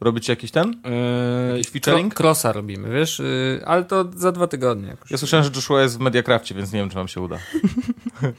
Robicie 0.00 0.32
jakiś 0.32 0.50
ten? 0.50 0.80
Eee, 0.84 1.56
Jakiś 1.56 1.72
featuring? 1.72 2.20
crossa 2.20 2.52
robimy, 2.52 2.90
wiesz? 2.90 3.18
Yy, 3.18 3.62
ale 3.66 3.84
to 3.84 4.04
za 4.16 4.32
dwa 4.32 4.46
tygodnie 4.46 4.88
jakoś. 4.88 5.10
Ja 5.10 5.18
słyszałem, 5.18 5.44
że 5.44 5.50
Joshua 5.56 5.82
jest 5.82 5.96
w 5.98 6.00
Mediacrafcie, 6.00 6.54
więc 6.54 6.72
nie 6.72 6.80
wiem, 6.80 6.88
czy 6.88 6.94
wam 6.94 7.08
się 7.08 7.20
uda. 7.20 7.38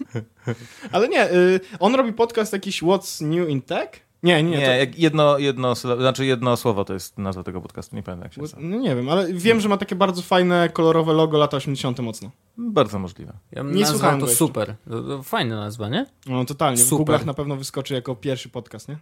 ale 0.91 1.07
nie, 1.07 1.31
y, 1.31 1.59
on 1.79 1.95
robi 1.95 2.13
podcast 2.13 2.53
jakiś 2.53 2.83
What's 2.83 3.25
New 3.25 3.49
in 3.49 3.61
Tech? 3.61 4.10
Nie, 4.23 4.43
nie, 4.43 4.57
Nie, 4.57 4.87
to, 4.87 4.93
jedno, 4.97 5.37
jedno, 5.37 5.75
znaczy 5.75 6.25
jedno 6.25 6.57
słowo 6.57 6.85
to 6.85 6.93
jest 6.93 7.17
nazwa 7.17 7.43
tego 7.43 7.61
podcastu, 7.61 7.95
nie 7.95 8.03
pamiętam 8.03 8.23
jak 8.23 8.33
się 8.33 8.41
nazywa. 8.41 8.61
no 8.61 8.77
nie 8.77 8.95
wiem, 8.95 9.09
ale 9.09 9.33
wiem, 9.33 9.59
że 9.61 9.69
ma 9.69 9.77
takie 9.77 9.95
bardzo 9.95 10.21
fajne, 10.21 10.69
kolorowe 10.73 11.13
logo 11.13 11.37
lata 11.37 11.57
80. 11.57 11.99
mocno. 11.99 12.31
Bardzo 12.57 12.99
możliwe. 12.99 13.33
Ja 13.51 13.63
Nie 13.63 13.85
słuchałem 13.85 14.19
to 14.19 14.25
jeszcze. 14.25 14.37
super. 14.37 14.75
Fajna 15.23 15.55
nazwa, 15.55 15.89
nie? 15.89 16.05
No 16.25 16.45
totalnie, 16.45 16.83
w 16.83 16.87
Super. 16.87 17.15
Google'ach 17.19 17.25
na 17.25 17.33
pewno 17.33 17.55
wyskoczy 17.55 17.93
jako 17.93 18.15
pierwszy 18.15 18.49
podcast, 18.49 18.87
nie? 18.89 18.97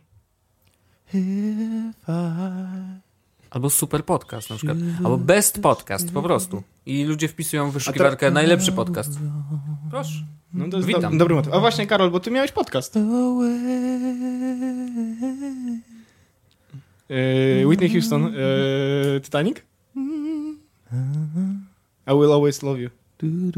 Albo 3.49 3.69
super 3.69 4.05
podcast 4.05 4.49
na 4.49 4.55
przykład. 4.55 4.77
Albo 4.97 5.17
best 5.17 5.61
podcast 5.61 6.13
po 6.13 6.21
prostu. 6.21 6.63
I 6.85 7.03
ludzie 7.03 7.27
wpisują 7.27 7.69
w 7.69 7.73
wyszukiwarkę 7.73 8.31
najlepszy 8.31 8.71
podcast. 8.71 9.19
Proszę. 9.89 10.13
No 10.53 10.69
to 10.69 10.77
jest 10.77 10.87
Witam. 10.87 11.11
do, 11.11 11.17
dobry 11.17 11.35
motyw. 11.35 11.53
A 11.53 11.59
właśnie, 11.59 11.87
Karol, 11.87 12.11
bo 12.11 12.19
ty 12.19 12.31
miałeś 12.31 12.51
podcast. 12.51 12.95
Yy, 17.09 17.67
Whitney 17.67 17.89
Houston, 17.89 18.23
yy, 18.23 19.21
Titanic? 19.21 19.57
I 22.07 22.11
will 22.11 22.33
always 22.33 22.63
love 22.63 22.79
you. 22.79 22.89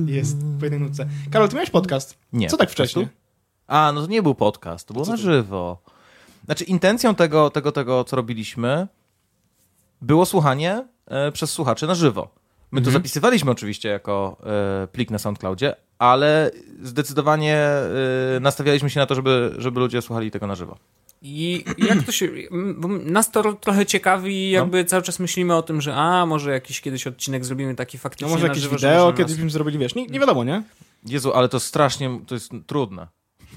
Jest 0.06 0.38
w 0.38 0.62
jednej 0.62 0.82
nutce. 0.82 1.06
Karol, 1.32 1.50
ty 1.50 1.56
miałeś 1.56 1.70
podcast. 1.70 2.18
Nie. 2.34 2.50
Co 2.50 2.58
tak 2.58 2.70
wcześnie? 2.70 3.08
A, 3.68 3.92
no 3.96 4.02
to 4.02 4.08
nie 4.08 4.22
był 4.22 4.36
podcast, 4.36 4.88
to 4.88 4.94
było 4.94 5.06
na 5.06 5.18
żywo. 5.18 5.82
Znaczy, 6.46 6.64
intencją 6.64 7.16
tego, 7.16 7.50
tego, 7.50 7.72
tego, 7.72 8.04
co 8.04 8.16
robiliśmy, 8.16 8.88
było 10.02 10.26
słuchanie 10.26 10.88
e, 11.08 11.32
przez 11.32 11.52
słuchaczy 11.52 11.88
na 11.88 11.96
żywo. 11.96 12.41
My 12.72 12.82
to 12.82 12.88
Mhm. 12.88 12.94
zapisywaliśmy 12.94 13.52
oczywiście 13.52 13.90
jako 13.90 14.38
e, 14.84 14.88
plik 14.88 15.12
na 15.12 15.20
SoundCloudzie, 15.20 15.76
ale 16.00 16.52
zdecydowanie 16.84 17.56
e, 17.58 18.40
nastawialiśmy 18.42 18.90
się 18.90 19.00
na 19.00 19.06
to, 19.06 19.16
żeby, 19.16 19.56
żeby 19.58 19.80
ludzie 19.80 20.02
słuchali 20.02 20.32
tego 20.32 20.48
na 20.48 20.56
żywo. 20.56 20.78
I 21.22 21.64
jak 21.78 22.04
to 22.04 22.12
się. 22.12 22.28
nas 23.06 23.32
to 23.32 23.42
ro- 23.42 23.54
trochę 23.54 23.86
ciekawi, 23.86 24.36
i 24.36 24.52
jakby 24.52 24.86
cały 24.86 25.04
czas 25.04 25.20
myślimy 25.20 25.56
o 25.56 25.62
tym, 25.62 25.82
że 25.82 25.96
a 25.96 26.26
może 26.26 26.52
jakiś 26.52 26.82
kiedyś 26.82 27.08
odcinek 27.08 27.46
zrobimy 27.46 27.76
taki 27.76 27.98
No 27.98 28.02
faktycznie 28.02 28.28
może 28.28 28.42
na 28.44 28.48
jakieś 28.48 28.64
żywo, 28.64 28.76
wideo 28.76 28.94
można 29.06 29.12
kiedyś 29.18 29.32
nas- 29.32 29.38
byśmy 29.38 29.50
zrobili, 29.50 29.78
wiesz, 29.78 29.96
nie, 29.96 30.08
nie 30.08 30.20
wiadomo, 30.20 30.44
nie? 30.44 30.64
Jezu, 31.06 31.34
ale 31.34 31.50
to 31.50 31.60
strasznie, 31.60 32.20
to 32.28 32.36
jest 32.36 32.52
trudne. 32.68 33.08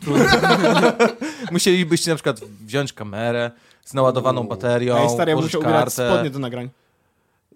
Musielibyście 1.53 2.11
na 2.11 2.15
przykład 2.17 2.41
wziąć 2.67 2.93
kamerę 2.93 3.51
z 3.85 3.95
naładowaną 3.95 4.45
baterią, 4.49 4.97
Ej, 4.97 5.11
stary, 5.11 5.31
ja 5.31 5.37
muszę 5.37 5.59
kartę. 5.59 5.91
spodnie 5.91 6.31
do 6.31 6.39
nagrań. 6.39 6.69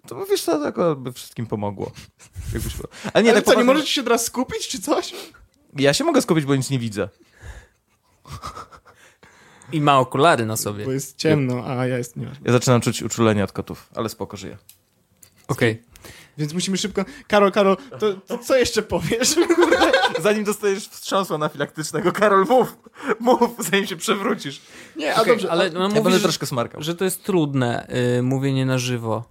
To 0.09 0.25
wiesz 0.25 0.43
co, 0.43 0.71
to 0.71 0.95
by 0.95 1.13
wszystkim 1.13 1.47
pomogło. 1.47 1.91
Jakbyś... 2.53 2.73
Ale 3.13 3.23
nie, 3.23 3.31
Ale 3.31 3.41
tak 3.41 3.53
co, 3.53 3.59
nie 3.59 3.65
możecie 3.65 3.87
się 3.87 4.03
teraz 4.03 4.25
skupić, 4.25 4.67
czy 4.67 4.81
coś? 4.81 5.13
Ja 5.75 5.93
się 5.93 6.03
mogę 6.03 6.21
skupić, 6.21 6.45
bo 6.45 6.55
nic 6.55 6.69
nie 6.69 6.79
widzę. 6.79 7.09
I 9.71 9.81
ma 9.81 9.99
okulary 9.99 10.45
na 10.45 10.57
sobie. 10.57 10.85
Bo 10.85 10.91
jest 10.91 11.17
ciemno, 11.17 11.63
a 11.67 11.87
ja 11.87 11.97
jest 11.97 12.15
nieważne. 12.15 12.41
Ja 12.45 12.51
zaczynam 12.51 12.81
czuć 12.81 13.03
uczulenie 13.03 13.43
od 13.43 13.51
kotów, 13.51 13.89
ale 13.95 14.09
spoko 14.09 14.37
żyję. 14.37 14.57
Okej. 15.47 15.83
Więc 16.37 16.53
musimy 16.53 16.77
szybko... 16.77 17.05
Karol, 17.27 17.51
Karol, 17.51 17.77
to, 17.99 18.13
to 18.13 18.37
co 18.37 18.57
jeszcze 18.57 18.81
powiesz? 18.81 19.35
Zanim 20.23 20.43
dostajesz 20.43 20.89
wstrząsu 20.89 21.35
anafilaktycznego, 21.35 22.11
Karol, 22.11 22.45
mów! 22.49 22.77
Mów, 23.19 23.39
zanim 23.59 23.87
się 23.87 23.95
przewrócisz. 23.95 24.61
Nie, 24.95 25.15
a 25.15 25.21
Okej, 25.21 25.33
dobrze, 25.33 25.51
ale 25.51 25.61
ale... 25.61 25.71
no, 25.71 25.79
Ja 25.79 25.87
mówisz, 25.87 26.03
będę 26.03 26.17
że, 26.17 26.23
troszkę 26.23 26.45
smarkał. 26.45 26.81
że 26.83 26.95
to 26.95 27.05
jest 27.05 27.23
trudne 27.23 27.87
y, 28.17 28.23
mówienie 28.23 28.65
na 28.65 28.77
żywo. 28.77 29.23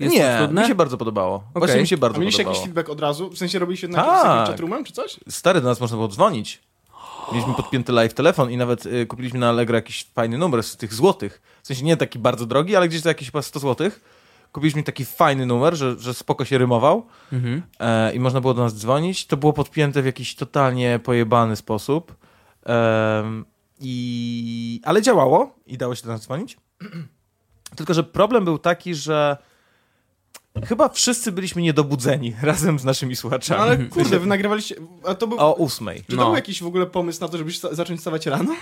Jest 0.00 0.14
nie, 0.16 0.32
to 0.32 0.38
trudne? 0.38 0.62
mi 0.62 0.68
się 0.68 0.74
bardzo 0.74 0.96
podobało. 0.98 1.42
Właśnie 1.54 1.80
mi 1.80 1.86
się 1.86 1.96
A 1.96 1.98
bardzo 1.98 2.18
mieliście 2.20 2.42
podobało. 2.42 2.54
jakiś 2.56 2.66
feedback 2.66 2.88
od 2.88 3.00
razu? 3.00 3.30
W 3.30 3.38
sensie 3.38 3.58
robiliście 3.58 3.88
na 3.88 3.94
Tak. 3.98 4.06
jakimś 4.06 4.22
takim 4.32 4.46
chatroomem, 4.46 4.84
czy 4.84 4.92
coś? 4.92 5.20
Stary, 5.28 5.60
do 5.60 5.68
nas 5.68 5.80
można 5.80 5.96
było 5.96 6.08
dzwonić. 6.08 6.62
Mieliśmy 7.32 7.54
podpięty 7.54 7.92
live 7.92 8.14
telefon 8.14 8.50
i 8.50 8.56
nawet 8.56 8.86
y, 8.86 9.06
kupiliśmy 9.06 9.38
na 9.38 9.48
Allegro 9.48 9.76
jakiś 9.76 10.04
fajny 10.14 10.38
numer 10.38 10.62
z 10.62 10.76
tych 10.76 10.94
złotych. 10.94 11.42
W 11.62 11.66
sensie 11.66 11.84
nie 11.84 11.96
taki 11.96 12.18
bardzo 12.18 12.46
drogi, 12.46 12.76
ale 12.76 12.88
gdzieś 12.88 13.00
za 13.00 13.10
jakieś 13.10 13.28
chyba 13.30 13.42
100 13.42 13.60
złotych. 13.60 14.00
Kupiliśmy 14.52 14.82
taki 14.82 15.04
fajny 15.04 15.46
numer, 15.46 15.74
że, 15.76 15.98
że 15.98 16.14
spoko 16.14 16.44
się 16.44 16.58
rymował 16.58 17.06
Mhm. 17.32 17.62
e, 17.80 18.14
i 18.14 18.20
można 18.20 18.40
było 18.40 18.54
do 18.54 18.62
nas 18.62 18.74
dzwonić. 18.74 19.26
To 19.26 19.36
było 19.36 19.52
podpięte 19.52 20.02
w 20.02 20.06
jakiś 20.06 20.34
totalnie 20.34 20.98
pojebany 21.04 21.56
sposób. 21.56 22.14
Em, 22.66 23.44
i... 23.80 24.80
Ale 24.84 25.02
działało 25.02 25.54
i 25.66 25.78
dało 25.78 25.94
się 25.94 26.02
do 26.06 26.12
nas 26.12 26.20
dzwonić. 26.22 26.56
Tylko, 27.76 27.94
że 27.94 28.04
problem 28.04 28.44
był 28.44 28.58
taki, 28.58 28.94
że 28.94 29.36
chyba 30.64 30.88
wszyscy 30.88 31.32
byliśmy 31.32 31.62
niedobudzeni 31.62 32.34
razem 32.42 32.78
z 32.78 32.84
naszymi 32.84 33.12
No 33.12 33.16
słuchaczami. 33.20 33.60
ale 33.60 33.76
kurde, 33.78 34.18
wy 34.18 34.26
nagrywaliście... 34.26 34.74
A 35.06 35.14
to 35.14 35.26
był... 35.26 35.38
O 35.40 35.54
ósmej. 35.54 36.00
Czy 36.00 36.06
to 36.10 36.16
No. 36.16 36.24
był 36.26 36.34
jakiś 36.34 36.62
w 36.62 36.66
ogóle 36.66 36.86
pomysł 36.86 37.20
na 37.20 37.28
to, 37.28 37.38
żeby 37.38 37.52
sta- 37.52 37.74
zacząć 37.74 38.00
stawać 38.00 38.26
rano? 38.26 38.54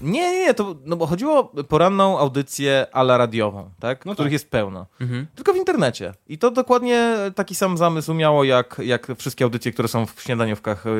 Nie, 0.00 0.32
nie, 0.32 0.38
nie, 0.46 0.54
to, 0.54 0.74
no 0.84 0.96
bo 0.96 1.06
chodziło 1.06 1.38
o 1.52 1.64
poranną 1.64 2.18
audycję 2.18 2.86
ala 2.92 3.16
radiową, 3.18 3.70
tak? 3.80 4.06
No 4.06 4.12
których 4.12 4.28
tak. 4.28 4.32
jest 4.32 4.50
pełno. 4.50 4.86
Mhm. 5.00 5.26
Tylko 5.34 5.52
w 5.52 5.56
internecie. 5.56 6.14
I 6.28 6.38
to 6.38 6.50
dokładnie 6.50 7.16
taki 7.34 7.54
sam 7.54 7.76
zamysł 7.78 8.14
miało, 8.14 8.44
jak, 8.44 8.80
jak 8.84 9.06
wszystkie 9.18 9.44
audycje, 9.44 9.72
które 9.72 9.88
są 9.88 10.06
w 10.06 10.22
śniadaniówkach 10.22 10.86
y, 10.86 10.90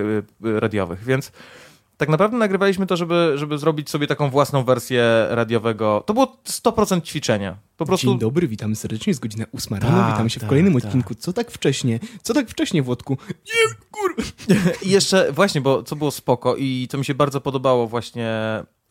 y, 0.46 0.60
radiowych. 0.60 1.04
Więc 1.04 1.32
tak 2.04 2.10
naprawdę 2.10 2.36
nagrywaliśmy 2.36 2.86
to, 2.86 2.96
żeby, 2.96 3.32
żeby 3.34 3.58
zrobić 3.58 3.90
sobie 3.90 4.06
taką 4.06 4.30
własną 4.30 4.64
wersję 4.64 5.26
radiowego. 5.30 6.02
To 6.06 6.14
było 6.14 6.36
100% 6.46 7.02
ćwiczenia. 7.02 7.56
Po 7.76 7.86
prostu 7.86 8.06
Dzień 8.06 8.18
dobry, 8.18 8.48
witamy 8.48 8.76
serdecznie, 8.76 9.10
jest 9.10 9.20
godzina 9.20 9.44
8 9.52 9.78
rano, 9.78 9.98
Tak, 9.98 10.12
witamy 10.12 10.30
się 10.30 10.40
w 10.40 10.42
tak, 10.42 10.48
kolejnym 10.48 10.74
tak. 10.74 10.84
odcinku. 10.84 11.14
Co 11.14 11.32
tak 11.32 11.50
wcześnie? 11.50 12.00
Co 12.22 12.34
tak 12.34 12.48
wcześnie, 12.48 12.82
Włodku? 12.82 13.18
Nie, 13.30 13.74
kur... 13.90 14.16
I 14.86 14.90
jeszcze 14.90 15.32
właśnie, 15.32 15.60
bo 15.60 15.82
co 15.82 15.96
było 15.96 16.10
spoko 16.10 16.56
i 16.56 16.88
co 16.90 16.98
mi 16.98 17.04
się 17.04 17.14
bardzo 17.14 17.40
podobało 17.40 17.86
właśnie 17.86 18.30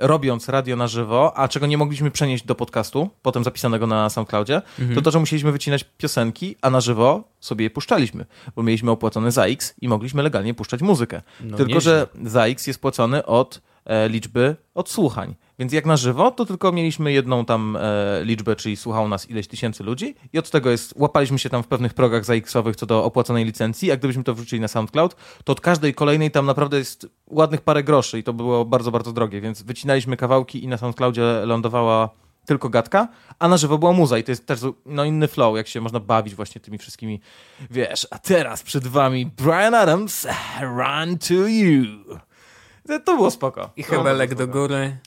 robiąc 0.04 0.50
radio 0.50 0.76
na 0.76 0.88
żywo, 0.88 1.38
a 1.38 1.48
czego 1.48 1.68
nie 1.68 1.78
mogliśmy 1.78 2.12
przenieść 2.12 2.46
do 2.46 2.56
podcastu, 2.56 3.10
potem 3.22 3.44
zapisanego 3.44 3.88
na 3.88 4.10
SoundCloudzie, 4.10 4.62
to 4.96 5.02
to, 5.02 5.12
że 5.12 5.20
musieliśmy 5.20 5.52
wycinać 5.52 5.86
piosenki, 5.98 6.56
a 6.62 6.70
na 6.70 6.82
żywo 6.82 7.24
sobie 7.40 7.64
je 7.64 7.70
puszczaliśmy, 7.70 8.26
bo 8.56 8.64
mieliśmy 8.64 8.92
opłacone 8.92 9.32
za 9.32 9.46
X 9.46 9.74
i 9.82 9.88
mogliśmy 9.88 10.24
legalnie 10.24 10.54
puszczać 10.54 10.82
muzykę. 10.82 11.22
No 11.42 11.58
tylko, 11.58 11.74
nieźle. 11.74 11.82
że 11.82 12.08
za 12.30 12.46
X 12.46 12.68
jest 12.68 12.82
płacony 12.82 13.26
od 13.26 13.62
e, 13.86 14.10
liczby 14.10 14.56
odsłuchań. 14.74 15.36
Więc 15.60 15.74
jak 15.74 15.86
na 15.86 15.98
żywo, 15.98 16.32
to 16.32 16.46
tylko 16.46 16.72
mieliśmy 16.72 17.12
jedną 17.12 17.46
tam 17.46 17.78
e, 17.82 18.22
liczbę, 18.24 18.56
czyli 18.56 18.76
słuchało 18.76 19.08
nas 19.08 19.30
ileś 19.30 19.48
tysięcy 19.48 19.84
ludzi 19.84 20.16
i 20.34 20.40
od 20.40 20.50
tego 20.50 20.70
jest, 20.70 20.94
łapaliśmy 20.98 21.40
się 21.40 21.50
tam 21.50 21.64
w 21.64 21.68
pewnych 21.68 21.94
progach 21.94 22.26
za 22.26 22.34
X-owych 22.34 22.76
co 22.76 22.86
do 22.86 23.04
opłaconej 23.04 23.46
licencji, 23.46 23.92
a 23.92 23.98
gdybyśmy 23.98 24.24
to 24.24 24.34
wrzucili 24.34 24.62
na 24.62 24.68
SoundCloud, 24.68 25.16
to 25.44 25.52
od 25.52 25.62
każdej 25.62 25.94
kolejnej 25.94 26.32
tam 26.32 26.46
naprawdę 26.46 26.78
jest 26.78 27.08
ładnych 27.28 27.62
parę 27.62 27.84
groszy 27.84 28.20
i 28.20 28.24
to 28.24 28.34
było 28.34 28.66
bardzo, 28.66 28.92
bardzo 28.92 29.14
drogie, 29.14 29.42
więc 29.42 29.64
wycinaliśmy 29.64 30.18
kawałki 30.18 30.64
i 30.64 30.68
na 30.68 30.78
SoundCloudzie 30.78 31.22
lądowała 31.46 32.10
tylko 32.46 32.70
gadka, 32.70 33.08
a 33.40 33.48
na 33.48 33.58
żywo 33.58 33.78
była 33.78 33.94
muza 33.94 34.18
i 34.18 34.24
to 34.24 34.32
jest 34.32 34.48
też 34.48 34.60
no, 34.86 35.06
inny 35.06 35.28
flow, 35.28 35.58
jak 35.58 35.68
się 35.68 35.82
można 35.82 36.00
bawić 36.00 36.36
właśnie 36.36 36.62
tymi 36.62 36.78
wszystkimi, 36.78 37.22
wiesz, 37.72 38.08
a 38.12 38.20
teraz 38.20 38.64
przed 38.64 38.88
wami 38.88 39.26
Brian 39.26 39.76
Adams, 39.76 40.28
Run 40.62 41.18
to 41.18 41.34
You. 41.34 41.86
To, 43.06 43.16
było 43.16 43.32
spoko. 43.32 43.70
I 43.78 43.84
hebelek 43.84 44.36
do 44.36 44.48
góry, 44.48 44.98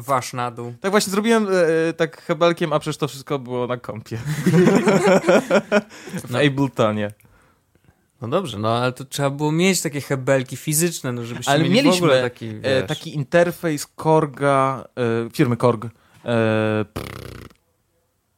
wasz 0.00 0.32
na 0.32 0.50
dół. 0.50 0.74
Tak 0.80 0.90
właśnie 0.90 1.10
zrobiłem 1.10 1.48
e, 1.48 1.50
e, 1.88 1.92
tak 1.92 2.22
hebelkiem, 2.22 2.72
a 2.72 2.78
przecież 2.78 2.96
to 2.96 3.08
wszystko 3.08 3.38
było 3.38 3.66
na 3.66 3.76
kompie. 3.76 4.18
w 6.30 6.36
Abletonie. 6.36 7.10
No 8.20 8.28
dobrze, 8.28 8.58
no 8.58 8.76
ale 8.76 8.92
to 8.92 9.04
trzeba 9.04 9.30
było 9.30 9.52
mieć 9.52 9.82
takie 9.82 10.00
hebelki 10.00 10.56
fizyczne, 10.56 11.12
no 11.12 11.24
żebyście 11.24 11.52
Ale 11.52 11.62
mieli 11.62 11.74
mieliśmy 11.74 12.00
w 12.00 12.04
ogóle 12.04 12.22
taki, 12.22 12.54
E, 12.62 12.82
taki 12.82 13.14
interfejs 13.14 13.86
Korga, 13.86 14.88
e, 15.26 15.30
firmy 15.30 15.56
Korg. 15.56 15.86
E, 16.24 16.84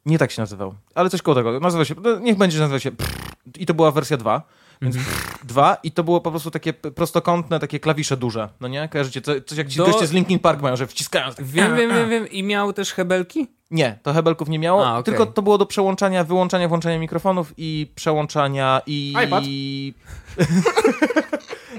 nie 0.06 0.18
tak 0.18 0.30
się 0.30 0.42
nazywał, 0.42 0.74
ale 0.94 1.10
coś 1.10 1.22
koło 1.22 1.34
tego. 1.34 1.60
Nazywał 1.60 1.84
się, 1.84 1.94
no, 2.02 2.18
niech 2.18 2.36
będzie, 2.36 2.56
że 2.56 2.62
nazywa 2.62 2.78
się 2.80 2.92
pff, 2.92 3.12
i 3.58 3.66
to 3.66 3.74
była 3.74 3.90
wersja 3.90 4.16
2. 4.16 4.42
Więc 4.82 4.96
Mhm. 4.96 5.14
pff, 5.16 5.46
dwa 5.46 5.76
i 5.82 5.90
to 5.92 6.04
było 6.04 6.20
po 6.20 6.30
prostu 6.30 6.50
takie 6.50 6.72
prostokątne, 6.72 7.60
takie 7.60 7.80
klawisze 7.80 8.16
duże, 8.16 8.48
no 8.60 8.68
nie? 8.68 8.88
Kojarzycie? 8.88 9.20
Co, 9.20 9.32
coś 9.46 9.58
jak 9.58 9.68
ci 9.68 9.78
Do- 9.78 9.84
goście 9.86 10.06
z 10.06 10.12
Linkin 10.12 10.38
Park 10.38 10.62
mają, 10.62 10.76
że 10.76 10.86
wciskają. 10.86 11.32
Tak, 11.34 11.44
Wiem, 11.44 11.76
wiem, 11.76 11.90
wiem, 11.90 12.10
wiem. 12.10 12.28
I 12.30 12.42
miał 12.42 12.72
też 12.72 12.92
hebelki? 12.92 13.46
Nie, 13.70 13.98
to 14.02 14.12
hebelków 14.12 14.48
nie 14.48 14.58
miało, 14.58 14.86
A, 14.86 14.92
okej. 14.92 15.04
tylko 15.04 15.26
to 15.26 15.42
było 15.42 15.58
do 15.58 15.66
przełączania, 15.66 16.24
wyłączania, 16.24 16.68
włączania 16.68 16.98
mikrofonów 16.98 17.52
i 17.56 17.92
przełączania 17.94 18.80
i... 18.86 19.14
iPad? 19.26 19.44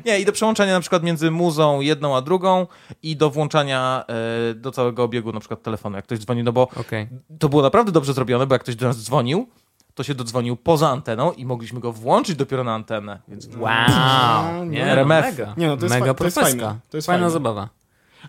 nie, 0.06 0.20
i 0.20 0.26
do 0.26 0.32
przełączania 0.32 0.74
na 0.74 0.80
przykład 0.80 1.04
między 1.04 1.32
muzą 1.32 1.82
jedną 1.82 2.16
a 2.18 2.22
drugą 2.22 2.68
i 3.04 3.16
do 3.18 3.30
włączania 3.30 4.04
e, 4.08 4.54
do 4.54 4.72
całego 4.72 5.04
obiegu 5.04 5.32
na 5.32 5.40
przykład 5.40 5.64
telefonu, 5.64 5.96
jak 5.96 6.06
ktoś 6.06 6.20
dzwoni, 6.20 6.44
no 6.44 6.54
bo 6.54 6.62
Okej. 6.80 7.08
to 7.40 7.50
było 7.50 7.62
naprawdę 7.62 7.92
dobrze 7.92 8.14
zrobione, 8.14 8.48
bo 8.48 8.56
jak 8.56 8.62
ktoś 8.62 8.76
do 8.76 8.88
nas 8.88 9.04
dzwonił, 9.04 9.48
to 9.96 10.04
się 10.04 10.16
dodzwonił 10.16 10.56
poza 10.56 10.90
anteną 10.90 11.32
i 11.32 11.46
mogliśmy 11.46 11.80
go 11.80 11.92
włączyć 11.92 12.36
dopiero 12.36 12.64
na 12.64 12.74
antenę, 12.76 13.20
więc... 13.28 13.48
Wow. 13.58 13.72
No, 14.56 14.66
Nie, 14.66 14.80
no, 14.86 14.92
RMF. 14.92 15.26
mega. 15.26 15.54
Nie, 15.58 15.68
no, 15.68 15.78
to 15.78 15.86
jest 15.86 15.96
mega 15.96 16.06
fa- 16.06 16.14
to 16.14 16.24
jest 16.26 16.40
fajne. 16.40 16.80
To 16.90 16.98
jest 16.98 17.08
Fajna 17.08 17.20
fajne. 17.20 17.32
zabawa. 17.32 17.70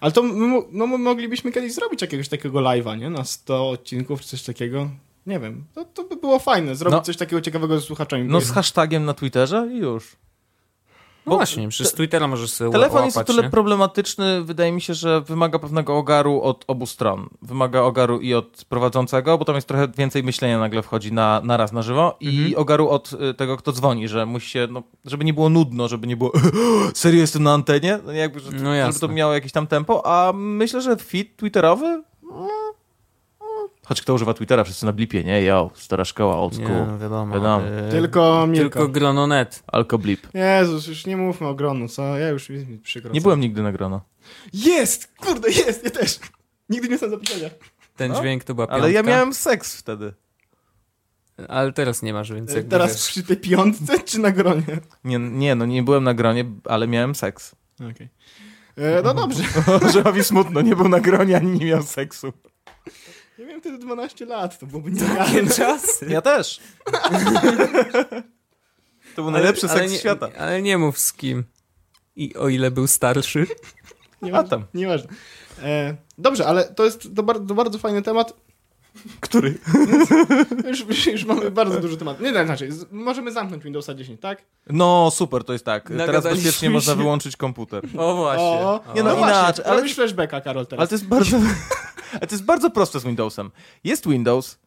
Ale 0.00 0.12
to 0.12 0.22
my, 0.22 0.62
no, 0.72 0.87
my 0.87 0.98
moglibyśmy 0.98 1.53
kiedyś 1.53 1.74
zrobić 1.74 2.03
jakiegoś 2.03 2.29
takiego 2.29 2.59
live'a, 2.59 2.98
nie? 2.98 3.11
Na 3.11 3.24
100 3.24 3.70
odcinków 3.70 4.20
czy 4.20 4.29
coś 4.29 4.42
takiego. 4.42 4.88
Nie 5.27 5.40
wiem. 5.40 5.64
To, 5.74 5.85
to 5.85 6.05
by 6.05 6.16
było 6.16 6.38
fajne, 6.38 6.77
zrobić 6.77 6.96
No. 6.96 7.03
coś 7.03 7.16
takiego 7.16 7.40
ciekawego 7.42 7.81
ze 7.81 7.87
słuchaczami. 7.87 8.24
No 8.24 8.40
z 8.40 8.50
hashtagiem 8.50 9.05
na 9.05 9.14
Twitterze 9.14 9.68
i 9.72 9.77
już. 9.77 10.16
No 11.27 11.31
Bo 11.31 11.37
właśnie, 11.37 11.69
przez 11.69 11.93
Twittera 11.93 12.29
możesz 12.29 12.51
sobie 12.51 12.71
Telefon 12.71 12.95
łapać, 12.97 13.07
jest 13.07 13.19
o 13.19 13.25
tyle 13.25 13.43
nie? 13.43 13.51
problematyczny, 13.51 14.43
wydaje 14.45 14.73
mi 14.73 14.81
się, 14.81 14.95
że 14.95 15.21
wymaga 15.21 15.59
pewnego 15.59 15.97
ogaru 15.97 16.43
od 16.43 16.65
obu 16.67 16.87
stron. 16.87 17.29
Wymaga 17.43 17.81
ogaru 17.83 18.21
i 18.21 18.35
od 18.35 18.65
prowadzącego, 18.69 19.39
bo 19.39 19.45
tam 19.45 19.55
jest 19.55 19.69
trochę 19.69 19.89
więcej 19.89 20.23
myślenia 20.23 20.59
nagle 20.59 20.83
wchodzi 20.83 21.13
na, 21.13 21.41
na 21.45 21.57
raz 21.57 21.73
na 21.73 21.83
żywo 21.83 22.17
i 22.21 22.29
Mhm. 22.29 22.55
ogaru 22.57 22.89
od 22.89 23.13
y, 23.13 23.35
tego, 23.35 23.57
kto 23.57 23.73
dzwoni, 23.73 24.09
że 24.09 24.27
musi 24.27 24.51
się, 24.51 24.69
no, 24.71 24.83
żeby 25.05 25.25
nie 25.25 25.35
było 25.35 25.49
nudno, 25.49 25.89
żeby 25.89 26.07
nie 26.07 26.17
było 26.17 26.33
serio 26.95 27.21
jestem 27.21 27.43
na 27.43 27.53
antenie, 27.53 27.99
no, 28.07 28.13
jakby, 28.13 28.41
że, 28.41 28.51
No 28.51 28.75
żeby 28.87 28.99
to 29.01 29.09
miało 29.09 29.35
jakieś 29.35 29.53
tam 29.53 29.67
tempo, 29.67 30.07
a 30.07 30.33
myślę, 30.35 30.81
że 30.81 30.97
feed 30.97 31.37
twitterowy 31.37 31.87
mm, 31.87 32.05
choć 33.85 34.03
kto 34.03 34.14
używa 34.14 34.35
Twittera, 34.35 34.64
wszyscy 34.64 34.87
na 34.87 34.92
blipie, 34.92 35.25
nie? 35.25 35.42
Yo, 35.42 35.70
stara 35.75 36.05
szkoła, 36.05 36.37
old 36.37 36.59
Nie, 36.59 36.64
school, 36.64 36.87
no 36.87 36.99
wiadomo. 36.99 37.35
Wiadomo. 37.35 37.66
e, 37.66 37.90
Tylko 37.90 38.47
Milka. 38.47 38.62
tylko 38.79 38.88
grono.net. 38.88 39.62
alko 39.66 39.99
blip. 39.99 40.27
Jezus, 40.35 40.87
już 40.87 41.07
nie 41.07 41.16
mówmy 41.16 41.47
o 41.47 41.55
gronu, 41.55 41.88
co? 41.88 42.18
Ja 42.18 42.29
już 42.29 42.49
mi 42.49 42.79
przykro. 42.79 43.12
Nie 43.12 43.20
co? 43.20 43.23
byłem 43.23 43.40
nigdy 43.40 43.62
na 43.62 43.73
grono. 43.73 44.01
Jest! 44.53 45.12
Kurde, 45.16 45.51
jest! 45.51 45.85
Ja 45.85 45.90
też! 45.90 46.18
Nigdy 46.68 46.88
nie 46.88 46.92
jestem 46.94 47.11
zapisania. 47.11 47.51
Ten 47.97 48.12
No, 48.12 48.20
dźwięk 48.20 48.44
to 48.44 48.55
była 48.55 48.66
piątka. 48.66 48.83
Ale 48.83 48.92
ja 48.92 49.03
miałem 49.03 49.35
seks 49.35 49.77
wtedy. 49.77 50.12
Ale 51.49 51.73
teraz 51.73 52.03
nie 52.03 52.12
masz, 52.12 52.33
więc 52.33 52.53
jakby 52.55 52.70
Teraz 52.70 52.92
wiesz. 52.92 53.07
przy 53.07 53.23
tej 53.23 53.37
piątce 53.37 53.99
czy 54.01 54.18
na 54.18 54.31
gronie? 54.31 54.62
Nie, 55.05 55.18
nie, 55.18 55.55
no 55.55 55.66
nie 55.66 55.83
byłem 55.83 56.05
na 56.05 56.14
gronie, 56.14 56.44
ale 56.64 56.87
miałem 56.88 57.14
seks. 57.14 57.55
Okej. 57.90 58.09
E, 58.77 59.03
No 59.03 59.14
dobrze. 59.14 59.42
Żerowi 59.92 60.25
smutno, 60.25 60.61
nie 60.61 60.77
był 60.77 60.88
na 60.88 61.01
gronie, 61.01 61.37
ani 61.37 61.59
nie 61.59 61.66
miał 61.66 61.83
seksu. 61.83 62.33
Ja 63.38 63.47
miałem 63.47 63.61
wtedy 63.61 63.79
12 63.79 64.27
lat, 64.27 64.59
to 64.59 64.66
byłoby 64.66 64.90
nierealne. 64.90 65.51
czasy. 65.57 66.07
Ja 66.09 66.23
też. 66.23 66.61
To 69.16 69.23
był 69.23 69.31
najlepszy 69.31 69.66
ale 69.68 69.81
seks 69.81 69.92
nie, 69.92 69.99
świata. 69.99 70.29
Ale 70.38 70.62
nie 70.62 70.79
mów 70.79 70.99
z 70.99 71.12
kim. 71.12 71.44
I 72.16 72.35
o 72.37 72.49
ile 72.49 72.70
był 72.70 72.87
starszy. 72.87 73.47
Nie 74.23 74.35
A 74.35 74.42
tam. 74.42 74.64
Nieważne. 74.75 75.11
E, 75.62 75.97
dobrze, 76.18 76.47
ale 76.47 76.64
to 76.64 76.85
jest 76.85 77.09
to 77.16 77.23
bardzo, 77.23 77.47
to 77.47 77.55
bardzo 77.55 77.79
fajny 77.79 78.03
temat. 78.03 78.44
Który? 79.21 79.59
Już, 80.69 80.81
już, 80.81 81.07
już 81.07 81.25
mamy 81.25 81.51
bardzo 81.51 81.81
duży 81.81 81.97
temat. 81.97 82.21
Nie, 82.21 82.33
tak, 82.33 82.47
znaczy, 82.47 82.73
z- 82.73 82.87
możemy 82.93 83.33
zamknąć 83.33 83.65
Windowsa 83.65 83.95
10, 83.95 84.21
tak? 84.21 84.43
No 84.71 85.11
super, 85.11 85.45
to 85.45 85.53
jest 85.53 85.65
tak. 85.65 85.83
Teraz 85.89 85.99
Nagadaliśmy 86.07 86.45
bezpiecznie 86.45 86.71
można 86.71 86.93
się. 86.93 86.97
wyłączyć 86.99 87.37
komputer. 87.37 87.85
O 87.99 88.17
właśnie. 88.17 88.45
O, 88.45 88.81
Nie 88.95 89.03
no, 89.03 89.11
no 89.17 89.19
inaczej, 89.19 89.65
ale- 89.65 89.77
robisz 89.77 89.95
flashbacka, 89.95 90.41
Karol, 90.41 90.67
teraz. 90.67 90.81
Ale 90.81 90.89
to 90.89 90.95
jest 90.95 91.07
bardzo, 91.07 91.37
ale 92.13 92.21
to 92.21 92.35
jest 92.35 92.45
bardzo 92.45 92.71
proste 92.71 93.01
z 93.01 93.05
Windowsem. 93.05 93.51
Jest 93.85 94.09
Windows, 94.09 94.59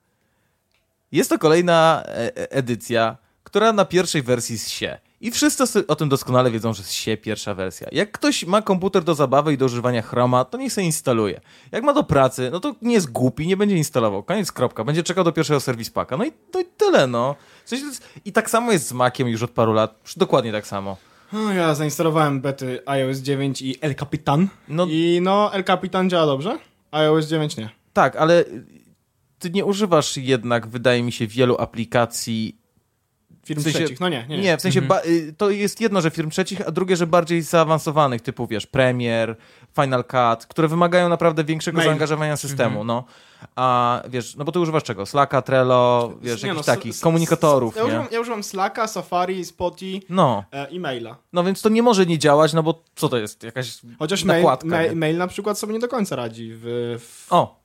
jest 1.12 1.30
to 1.30 1.40
kolejna 1.40 2.04
e- 2.06 2.38
e- 2.38 2.52
edycja, 2.52 3.18
która 3.44 3.74
na 3.74 3.86
pierwszej 3.86 4.22
wersji 4.24 4.58
zsie. 4.58 4.98
I 5.22 5.32
wszyscy 5.32 5.88
o 5.88 5.96
tym 5.96 6.10
doskonale 6.10 6.52
wiedzą, 6.52 6.74
że 6.74 6.84
zsie 6.84 7.18
pierwsza 7.18 7.54
wersja. 7.54 7.88
Jak 7.92 8.12
ktoś 8.12 8.46
ma 8.46 8.62
komputer 8.62 9.04
do 9.04 9.16
zabawy 9.16 9.54
i 9.54 9.58
do 9.58 9.66
używania 9.66 10.02
Chroma, 10.02 10.46
to 10.46 10.58
niech 10.58 10.74
sobie 10.74 10.86
instaluje. 10.86 11.42
Jak 11.72 11.84
ma 11.84 11.94
do 11.94 12.04
pracy, 12.04 12.50
no 12.52 12.60
to 12.60 12.76
nie 12.82 12.94
jest 12.94 13.12
głupi, 13.12 13.48
nie 13.48 13.58
będzie 13.58 13.78
instalował. 13.78 14.24
Koniec, 14.24 14.52
kropka. 14.52 14.84
Będzie 14.84 15.04
czekał 15.04 15.24
do 15.24 15.32
pierwszego 15.32 15.60
serwis 15.60 15.90
paka. 15.90 16.18
No 16.18 16.26
i, 16.26 16.32
no 16.54 16.60
i 16.60 16.66
tyle, 16.78 17.08
no. 17.08 17.36
W 17.66 17.70
sensie 17.70 17.86
jest, 17.86 18.10
I 18.26 18.32
tak 18.32 18.50
samo 18.50 18.72
jest 18.72 18.88
z 18.88 18.94
Maciem 18.94 19.28
już 19.28 19.44
od 19.44 19.52
paru 19.52 19.74
lat. 19.74 20.00
Dokładnie 20.18 20.52
tak 20.52 20.68
samo. 20.68 20.98
O, 21.34 21.54
ja 21.54 21.76
zainstalowałem 21.76 22.42
bety 22.42 22.82
iOS 22.86 23.18
9 23.18 23.62
i 23.62 23.76
El 23.82 23.96
Capitan. 23.96 24.48
No 24.68 24.86
I 24.90 25.20
no, 25.22 25.54
El 25.54 25.64
Capitan 25.64 26.10
działa 26.10 26.26
dobrze, 26.26 26.60
iOS 26.92 27.28
9 27.28 27.58
nie. 27.58 27.70
Tak, 27.94 28.16
ale 28.16 28.46
ty 29.40 29.50
nie 29.50 29.66
używasz 29.66 30.18
jednak, 30.18 30.68
wydaje 30.68 31.04
mi 31.04 31.12
się, 31.12 31.28
wielu 31.28 31.58
aplikacji. 31.60 32.67
Firm 33.48 33.60
W 33.60 33.64
sensie- 33.64 33.80
trzecich, 33.80 34.00
no 34.00 34.10
nie, 34.10 34.26
nie. 34.30 34.38
Nie, 34.38 34.58
w 34.58 34.62
sensie 34.62 34.82
ba- 34.82 35.02
y, 35.06 35.34
to 35.38 35.50
jest 35.50 35.82
jedno, 35.82 36.02
że 36.02 36.10
firm 36.12 36.30
trzecich, 36.30 36.68
a 36.68 36.72
drugie, 36.72 36.96
że 36.96 37.08
bardziej 37.08 37.42
zaawansowanych, 37.42 38.22
typu 38.22 38.48
wiesz, 38.48 38.68
Premiere, 38.68 39.36
Final 39.82 40.04
Cut, 40.04 40.46
które 40.46 40.68
wymagają 40.68 41.10
naprawdę 41.10 41.44
większego 41.44 41.78
Mail. 41.78 41.88
zaangażowania 41.90 42.38
systemu, 42.38 42.84
no. 42.84 43.04
A 43.56 44.02
wiesz, 44.10 44.36
no 44.36 44.46
bo 44.46 44.52
ty 44.52 44.60
używasz 44.60 44.84
czego? 44.84 45.06
Slacka, 45.06 45.42
Trello, 45.42 46.14
wiesz, 46.22 46.44
Nie, 46.44 46.50
jakichś 46.50 46.68
no, 46.68 46.74
takich 46.74 47.00
komunikatorów, 47.00 47.76
Ja 47.76 47.84
używam, 47.86 48.08
ja 48.12 48.20
używam 48.22 48.44
Slacka, 48.44 48.88
Safari, 48.88 49.46
Spotify 49.46 50.06
No, 50.10 50.44
e, 50.52 50.68
i 50.70 50.80
maila. 50.80 51.18
no 51.34 51.44
więc 51.44 51.62
to 51.62 51.70
nie 51.70 51.84
może 51.84 52.06
nie 52.06 52.18
działać, 52.20 52.54
no 52.54 52.64
bo 52.64 52.84
co 52.96 53.10
to 53.10 53.18
jest? 53.18 53.44
Jakaś 53.44 53.78
Chociaż 54.00 54.24
mail, 54.24 54.40
nakładka, 54.44 54.68
mail, 54.68 54.90
nie? 54.90 54.96
mail 54.96 55.18
na 55.18 55.28
przykład 55.28 55.60
sobie 55.60 55.74
nie 55.74 55.80
do 55.80 55.88
końca 55.88 56.16
radzi. 56.16 56.52
W, 56.54 56.62
w, 57.00 57.28
O, 57.34 57.60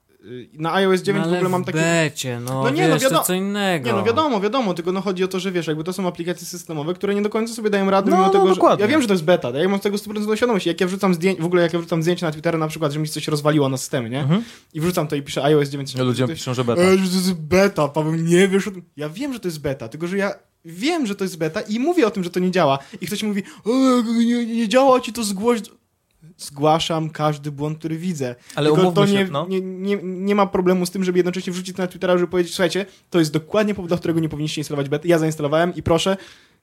na 0.52 0.74
iOS 0.74 1.02
9 1.02 1.24
no, 1.24 1.30
w 1.30 1.35
ogóle 1.35 1.48
mam 1.48 1.64
taki... 1.64 1.78
becie, 1.78 2.40
no, 2.40 2.62
No 2.64 2.70
nie, 2.70 2.88
no 2.88 2.94
wiesz, 2.94 3.02
wiadomo- 3.02 3.20
to 3.20 3.26
co 3.26 3.35
innego. 3.35 3.87
Nie, 3.87 3.92
no 3.92 4.02
wiadomo, 4.02 4.40
wiadomo, 4.40 4.74
tylko 4.74 4.92
no 4.92 5.00
chodzi 5.00 5.24
o 5.24 5.28
to, 5.28 5.40
że 5.40 5.52
wiesz, 5.52 5.66
jakby 5.66 5.85
to 5.85 5.92
są 5.92 6.08
aplikacje 6.08 6.46
systemowe, 6.46 6.94
które 6.94 7.14
nie 7.14 7.22
do 7.22 7.30
końca 7.30 7.54
sobie 7.54 7.70
dają 7.70 7.90
rady, 7.90 8.11
No, 8.11 8.16
mimo 8.16 8.26
no, 8.26 8.32
tego, 8.32 8.48
że... 8.48 8.54
dokładnie. 8.54 8.82
Ja 8.82 8.88
wiem, 8.88 9.02
że 9.02 9.08
to 9.08 9.14
jest 9.14 9.24
beta, 9.24 9.50
ja 9.50 9.68
mam 9.68 9.78
z 9.78 9.82
tego 9.82 9.96
100% 9.96 10.37
świadomość. 10.37 10.66
Jak 10.66 10.80
ja 10.80 10.87
wrzucam 10.87 11.14
zdjęcie, 11.14 11.42
w 11.42 11.46
ogóle 11.46 11.62
jak 11.62 11.72
ja 11.72 11.78
wrzucam 11.78 12.02
zdjęcie 12.02 12.26
na 12.26 12.32
Twittera 12.32 12.58
na 12.58 12.68
przykład, 12.68 12.92
że 12.92 12.98
mi 12.98 13.08
coś 13.08 13.28
rozwaliło 13.28 13.68
na 13.68 13.76
systemie, 13.76 14.11
nie? 14.11 14.20
Mhm. 14.20 14.42
I 14.74 14.80
wrzucam 14.80 15.08
to 15.08 15.16
i 15.16 15.22
piszę 15.22 15.44
iOS 15.44 15.68
9. 15.68 15.94
ludzie 15.94 16.26
to, 16.26 16.32
piszą, 16.32 16.54
że 16.54 16.64
beta. 16.64 16.82
E, 16.82 16.98
że 16.98 17.08
to 17.08 17.14
jest 17.16 17.35
beta, 17.35 17.88
Paweł, 17.88 18.14
nie 18.14 18.48
wiesz. 18.48 18.70
Ja 18.96 19.08
wiem, 19.08 19.32
że 19.32 19.40
to 19.40 19.48
jest 19.48 19.61
beta, 19.61 19.88
tylko 19.88 20.06
że 20.06 20.16
ja 20.18 20.35
wiem, 20.64 21.06
że 21.06 21.14
to 21.14 21.24
jest 21.24 21.38
beta 21.38 21.61
i 21.61 21.78
mówię 21.78 22.06
o 22.06 22.11
tym, 22.11 22.24
że 22.24 22.30
to 22.30 22.40
nie 22.40 22.50
działa. 22.50 22.78
I 23.00 23.06
ktoś 23.06 23.22
mówi, 23.22 23.42
nie, 24.26 24.46
nie 24.46 24.68
działa 24.68 25.00
ci 25.00 25.12
to 25.12 25.24
zgłoś. 25.24 25.61
Zgłaszam 26.37 27.11
każdy 27.11 27.52
błąd, 27.52 27.78
który 27.78 27.98
widzę. 27.98 28.35
Ale 28.54 28.72
Tylko 28.72 28.92
to 28.92 29.06
się, 29.06 29.12
nie, 29.12 29.24
no. 29.24 29.46
nie, 29.48 29.61
nie, 29.61 29.98
nie 30.02 30.35
ma 30.35 30.46
problemu 30.46 30.87
z 30.87 30.90
tym, 30.90 31.04
żeby 31.04 31.18
jednocześnie 31.18 31.52
wrzucić 31.52 31.76
to 31.76 31.82
na 31.82 31.88
Twittera, 31.88 32.18
żeby 32.18 32.30
powiedzieć, 32.30 32.54
słuchajcie, 32.54 32.87
to 33.11 33.18
jest 33.18 33.32
dokładnie 33.32 33.74
powód, 33.74 33.90
dla 33.90 33.98
którego 33.98 34.20
nie 34.20 34.28
powinniście 34.28 34.61
instalować 34.61 34.88
beta. 34.88 35.08
Ja 35.08 35.18
zainstalowałem 35.18 35.74
i 35.74 35.82
proszę, 35.82 36.16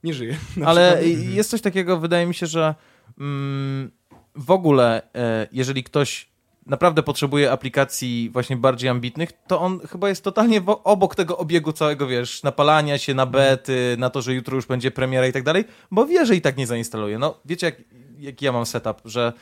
nie 0.04 0.14
żyję. 0.14 0.38
Ale 0.66 0.98
przykład. 1.02 1.34
jest 1.34 1.50
coś 1.50 1.62
takiego, 1.62 2.00
wydaje 2.00 2.26
mi 2.26 2.34
się, 2.34 2.48
że 2.48 2.76
mm, 3.20 3.92
w 4.36 4.52
ogóle, 4.52 5.02
e, 5.16 5.48
jeżeli 5.52 5.84
ktoś 5.84 6.30
naprawdę 6.66 7.04
potrzebuje 7.04 7.52
aplikacji 7.52 8.30
właśnie 8.34 8.58
bardziej 8.58 8.90
ambitnych, 8.90 9.30
to 9.48 9.60
on 9.60 9.80
chyba 9.80 10.10
jest 10.10 10.24
totalnie 10.24 10.62
obok 10.84 11.16
tego 11.16 11.38
obiegu 11.38 11.74
całego, 11.74 12.08
wiesz, 12.08 12.44
napalania 12.44 12.98
się 12.98 13.14
na 13.14 13.26
bety, 13.26 13.96
na 14.00 14.10
to, 14.10 14.22
że 14.22 14.34
jutro 14.34 14.56
już 14.56 14.66
będzie 14.66 14.92
premiera 14.92 15.28
i 15.28 15.34
tak 15.34 15.44
dalej, 15.44 15.66
bo 15.92 16.06
wie, 16.06 16.26
że 16.26 16.36
i 16.36 16.42
tak 16.42 16.58
nie 16.58 16.68
zainstaluje. 16.68 17.20
No, 17.20 17.40
wiecie, 17.46 17.66
jak, 17.66 17.76
jaki 18.20 18.46
ja 18.46 18.52
mam 18.52 18.66
setup, 18.66 19.02
że 19.06 19.34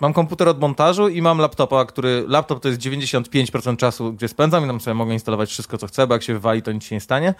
mam 0.00 0.12
komputer 0.12 0.48
od 0.48 0.60
montażu 0.60 1.08
i 1.08 1.22
mam 1.22 1.38
laptopa, 1.38 1.84
który, 1.84 2.24
laptop 2.28 2.60
to 2.62 2.68
jest 2.68 2.80
95% 2.80 3.76
czasu, 3.76 4.12
gdzie 4.12 4.28
spędzam 4.28 4.64
i 4.64 4.66
tam 4.66 4.80
sobie 4.80 4.94
mogę 4.94 5.12
instalować 5.12 5.50
wszystko, 5.50 5.78
co 5.78 5.86
chcę, 5.86 6.06
bo 6.06 6.14
jak 6.14 6.22
się 6.22 6.32
wywali, 6.32 6.62
to 6.62 6.72
nic 6.72 6.84
się 6.84 6.94
nie 6.96 7.00
stanie. 7.00 7.34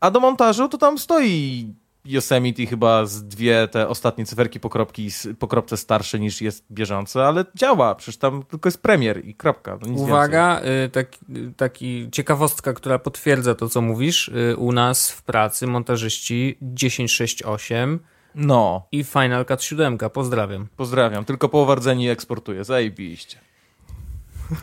A 0.00 0.10
do 0.10 0.20
montażu 0.20 0.68
to 0.68 0.78
tam 0.78 0.98
stoi 0.98 1.66
Yosemite 2.04 2.66
chyba 2.66 3.06
z 3.06 3.24
dwie 3.24 3.68
te 3.68 3.88
ostatnie 3.88 4.26
cyferki 4.26 4.60
pokropki, 4.60 5.06
s- 5.06 5.28
pokropce 5.38 5.76
starsze 5.76 6.18
niż 6.20 6.40
jest 6.42 6.64
bieżące, 6.72 7.26
ale 7.26 7.44
działa, 7.54 7.94
przecież 7.94 8.16
tam 8.18 8.42
tylko 8.42 8.68
jest 8.68 8.82
premier 8.82 9.24
i 9.26 9.34
kropka. 9.34 9.78
No 9.82 9.88
Uwaga, 10.02 10.60
y, 10.86 10.88
taki, 10.88 11.18
y, 11.36 11.52
taki 11.56 12.08
ciekawostka, 12.12 12.72
która 12.72 12.98
potwierdza 12.98 13.54
to, 13.54 13.68
co 13.68 13.80
mówisz. 13.80 14.28
Y, 14.28 14.56
U 14.56 14.72
nas 14.72 15.10
w 15.10 15.22
pracy 15.22 15.66
montażyści 15.66 16.58
1068 16.76 17.90
więcej. 17.90 18.08
No, 18.34 18.86
i 18.92 19.04
Final 19.04 19.46
Cut 19.46 19.62
7. 19.62 19.98
Pozdrawiam. 20.12 20.66
pozdrawiam. 20.76 21.24
Tylko 21.24 21.48
połowa 21.48 21.74
rdzeni 21.74 22.08
eksportuje, 22.08 22.64
zajebiście. 22.64 23.38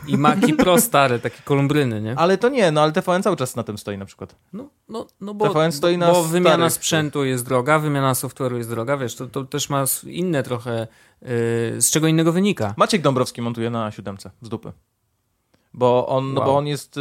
I 0.06 0.18
Maki 0.18 0.54
Pro 0.54 0.80
stare, 0.80 1.18
takie 1.18 1.42
kolumbryny, 1.44 2.00
nie? 2.00 2.18
Ale 2.18 2.38
to 2.38 2.48
nie, 2.48 2.72
no 2.72 2.80
ale 2.82 2.92
TVN 2.92 3.22
cały 3.22 3.36
czas 3.36 3.56
na 3.56 3.62
tym 3.62 3.78
stoi 3.78 3.98
na 3.98 4.04
przykład. 4.04 4.36
No, 4.52 4.68
no, 4.88 5.06
no 5.20 5.34
bo, 5.34 5.48
TVN 5.48 5.72
stoi 5.72 5.98
na 5.98 6.12
bo 6.12 6.22
wymiana 6.22 6.56
starych 6.56 6.72
sprzętu 6.72 7.24
jest 7.24 7.44
droga, 7.44 7.78
wymiana 7.78 8.12
software'u 8.12 8.56
jest 8.56 8.70
droga, 8.70 8.96
wiesz, 8.96 9.16
to, 9.16 9.26
to 9.26 9.44
też 9.44 9.70
ma 9.70 9.84
inne 10.06 10.42
trochę, 10.42 10.82
y, 11.22 11.26
z 11.80 11.90
czego 11.90 12.06
innego 12.06 12.32
wynika. 12.32 12.74
Maciek 12.76 13.02
Dąbrowski 13.02 13.42
montuje 13.42 13.70
na 13.70 13.90
siódemce 13.90 14.30
z 14.42 14.48
dupy. 14.48 14.72
Bo 15.74 16.06
on, 16.08 16.34
no 16.34 16.40
Wow. 16.40 16.50
bo 16.50 16.56
on 16.56 16.66
jest, 16.66 16.96
y, 16.96 17.00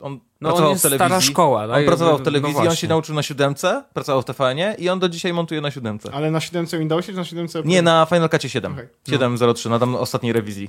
on 0.00 0.20
No 0.40 0.48
pracował 0.48 0.68
on 0.68 0.72
jest 0.72 0.82
w 0.82 0.82
telewizji. 0.82 1.06
stara 1.06 1.20
szkoła. 1.20 1.64
On 1.64 1.70
tak? 1.70 1.86
pracował 1.86 2.16
w 2.16 2.18
No 2.18 2.24
telewizji, 2.24 2.68
on 2.68 2.76
się 2.76 2.88
nauczył 2.88 3.14
na 3.14 3.22
siódemce, 3.22 3.84
pracował 3.94 4.22
w 4.22 4.24
TVN-ie 4.24 4.74
i 4.78 4.88
on 4.88 4.98
do 4.98 5.08
dzisiaj 5.08 5.32
montuje 5.32 5.60
na 5.60 5.70
siódemce. 5.70 6.10
Ale 6.12 6.30
na 6.30 6.40
7 6.40 6.66
Windowsie 6.66 7.12
czy 7.12 7.18
na 7.18 7.24
7 7.24 7.46
Nie, 7.64 7.82
na 7.82 8.06
Final 8.06 8.28
Cutie 8.30 8.48
7. 8.48 8.72
Okej. 8.72 8.88
7.03, 9.08 9.70
na 9.70 9.78
tam 9.78 9.94
ostatniej 9.94 10.32
rewizji. 10.32 10.68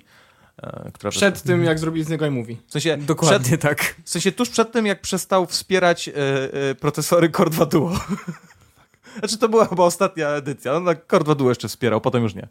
E, 0.64 0.92
która 0.94 1.12
Przed 1.12 1.42
tym, 1.42 1.64
jak 1.64 1.80
zrobili 1.80 2.06
z 2.06 2.10
niego 2.10 2.26
iMovie. 2.26 2.56
W 2.68 2.72
sensie, 2.72 2.90
przed, 2.90 3.06
Dokładnie 3.06 3.58
tak. 3.58 3.96
w 4.06 4.10
sensie 4.10 4.32
tuż 4.32 4.50
przed 4.50 4.72
tym, 4.72 4.86
jak 4.86 5.02
przestał 5.02 5.46
wspierać 5.46 6.08
e, 6.10 6.14
e, 6.70 6.76
procesory 6.76 7.30
Core 7.30 7.50
2 7.50 7.66
Duo. 7.66 7.92
znaczy, 9.20 9.38
to 9.38 9.50
była 9.50 9.66
chyba 9.66 9.84
ostatnia 9.84 10.30
edycja. 10.30 10.74
On 10.74 10.84
na 10.84 10.96
Core 11.12 11.24
2 11.24 11.36
Duo 11.36 11.50
jeszcze 11.50 11.68
wspierał, 11.68 12.02
potem 12.02 12.24
już 12.24 12.36
nie. 12.36 12.48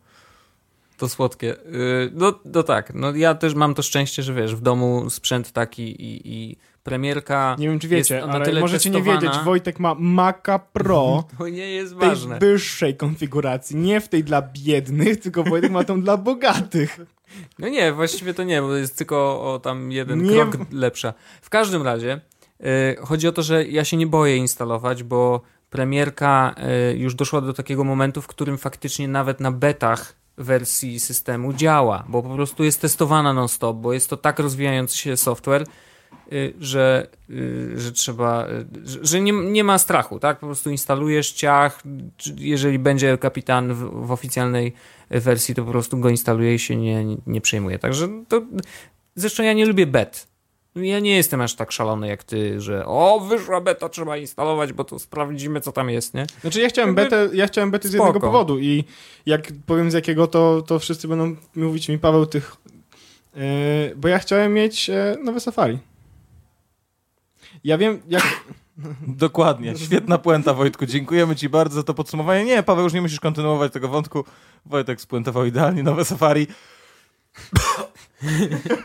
To 0.98 1.08
słodkie. 1.08 1.54
Y, 1.56 2.10
No, 2.14 2.32
no 2.44 2.62
tak, 2.62 2.94
no 2.94 3.10
ja 3.16 3.34
też 3.34 3.54
mam 3.54 3.74
to 3.74 3.82
szczęście, 3.82 4.22
że 4.22 4.34
wiesz, 4.34 4.54
w 4.56 4.60
domu 4.60 5.10
sprzęt 5.10 5.52
taki 5.52 5.82
i, 5.82 6.20
i 6.34 6.56
premierka 6.82 7.56
Nie 7.58 7.68
wiem, 7.68 7.78
czy 7.78 7.88
wiecie, 7.88 8.24
ale 8.24 8.60
możecie 8.60 8.90
nie 8.90 8.96
testowana. 8.96 9.20
wiedzieć, 9.20 9.44
Wojtek 9.44 9.80
ma 9.80 9.94
Maca 9.98 10.58
Pro 10.58 11.24
To 11.38 11.48
nie 11.48 11.70
jest 11.70 11.94
w 11.94 11.98
tej 11.98 12.08
ważne. 12.08 12.38
wyższej 12.38 12.96
konfiguracji, 12.96 13.76
nie 13.76 14.00
w 14.00 14.08
tej 14.08 14.24
dla 14.24 14.42
biednych, 14.42 15.20
tylko 15.24 15.42
Wojtek 15.44 15.70
ma 15.70 15.84
tą 15.84 16.02
dla 16.02 16.16
bogatych. 16.16 17.00
No 17.58 17.68
nie, 17.68 17.92
właściwie 17.92 18.34
to 18.34 18.42
nie, 18.42 18.62
bo 18.62 18.76
jest 18.76 18.98
tylko 18.98 19.16
o 19.54 19.58
tam 19.58 19.92
jeden 19.92 20.22
Nie- 20.22 20.30
krok 20.32 20.56
lepsza. 20.72 21.14
W 21.42 21.50
każdym 21.50 21.82
razie 21.82 22.20
y, 22.60 22.96
chodzi 23.00 23.28
o 23.28 23.32
to, 23.32 23.42
że 23.42 23.66
ja 23.66 23.84
się 23.84 23.96
nie 23.96 24.06
boję 24.06 24.36
instalować, 24.36 25.02
bo 25.02 25.40
premierka 25.70 26.54
y, 26.92 26.96
już 26.98 27.14
doszła 27.14 27.40
do 27.40 27.52
takiego 27.52 27.84
momentu, 27.84 28.22
w 28.22 28.26
którym 28.26 28.58
faktycznie 28.58 29.08
nawet 29.08 29.40
na 29.40 29.52
betach 29.52 30.14
wersji 30.38 31.00
systemu 31.00 31.52
działa, 31.52 32.04
bo 32.08 32.22
po 32.22 32.34
prostu 32.34 32.64
jest 32.64 32.80
testowana 32.80 33.32
non-stop, 33.32 33.76
bo 33.76 33.92
jest 33.92 34.10
to 34.10 34.16
tak 34.16 34.38
rozwijający 34.38 34.98
się 34.98 35.16
software, 35.16 35.64
y, 36.32 36.54
że, 36.60 37.06
y, 37.30 37.72
że 37.76 37.92
trzeba, 37.92 38.48
y, 38.48 38.66
że, 39.02 39.20
nie, 39.20 39.32
nie 39.32 39.64
ma 39.64 39.78
strachu, 39.78 40.18
tak? 40.18 40.38
Po 40.38 40.46
prostu 40.46 40.70
instalujesz 40.70 41.32
ciach, 41.32 41.82
jeżeli 42.36 42.78
będzie 42.78 43.18
kapitan 43.18 43.74
w, 43.74 44.06
w 44.06 44.10
oficjalnej 44.10 44.72
wersji, 45.10 45.54
to 45.54 45.64
po 45.64 45.70
prostu 45.70 45.98
go 45.98 46.08
instaluje 46.08 46.54
i 46.54 46.58
się 46.58 46.76
nie, 46.76 47.04
nie 47.26 47.40
przejmuje. 47.40 47.78
Także 47.78 48.08
to, 48.28 48.42
zresztą 49.14 49.42
ja 49.42 49.52
nie 49.52 49.66
lubię 49.66 49.86
bet. 49.86 50.28
Ja 50.82 51.00
nie 51.00 51.16
jestem 51.16 51.40
aż 51.40 51.54
tak 51.54 51.72
szalony 51.72 52.08
jak 52.08 52.24
ty, 52.24 52.60
że 52.60 52.86
o, 52.86 53.20
wyszła 53.20 53.60
beta, 53.60 53.88
trzeba 53.88 54.16
instalować, 54.16 54.72
bo 54.72 54.84
to 54.84 54.98
sprawdzimy, 54.98 55.60
co 55.60 55.72
tam 55.72 55.90
jest, 55.90 56.14
nie? 56.14 56.26
Znaczy 56.40 56.60
ja 56.60 56.68
chciałem 56.68 56.96
Jakby- 56.96 57.02
betę, 57.16 57.36
ja 57.36 57.46
chciałem 57.46 57.70
betę 57.70 57.88
z 57.88 57.92
Spoko. 57.92 58.06
jednego 58.06 58.26
powodu 58.26 58.58
i 58.58 58.84
jak 59.26 59.48
powiem 59.66 59.90
z 59.90 59.94
jakiego, 59.94 60.26
to, 60.26 60.62
to 60.62 60.78
wszyscy 60.78 61.08
będą 61.08 61.36
mówić 61.56 61.88
mi, 61.88 61.98
Paweł, 61.98 62.26
tych... 62.26 62.56
Yy, 63.34 63.42
bo 63.96 64.08
ja 64.08 64.18
chciałem 64.18 64.54
mieć 64.54 64.90
e, 64.90 65.16
nowe 65.24 65.40
Safari. 65.40 65.78
Ja 67.64 67.78
wiem, 67.78 68.00
jak... 68.08 68.22
Dokładnie. 69.06 69.78
Świetna 69.78 70.18
puenta, 70.18 70.54
Wojtku. 70.54 70.86
Dziękujemy 70.86 71.36
ci 71.36 71.48
bardzo 71.48 71.74
za 71.74 71.82
to 71.82 71.94
podsumowanie. 71.94 72.44
Nie, 72.44 72.62
Paweł, 72.62 72.84
już 72.84 72.92
nie 72.92 73.02
musisz 73.02 73.20
kontynuować 73.20 73.72
tego 73.72 73.88
wątku. 73.88 74.24
Wojtek 74.66 75.00
spuentował 75.00 75.44
idealnie 75.44 75.82
nowe 75.82 76.04
Safari. 76.04 76.46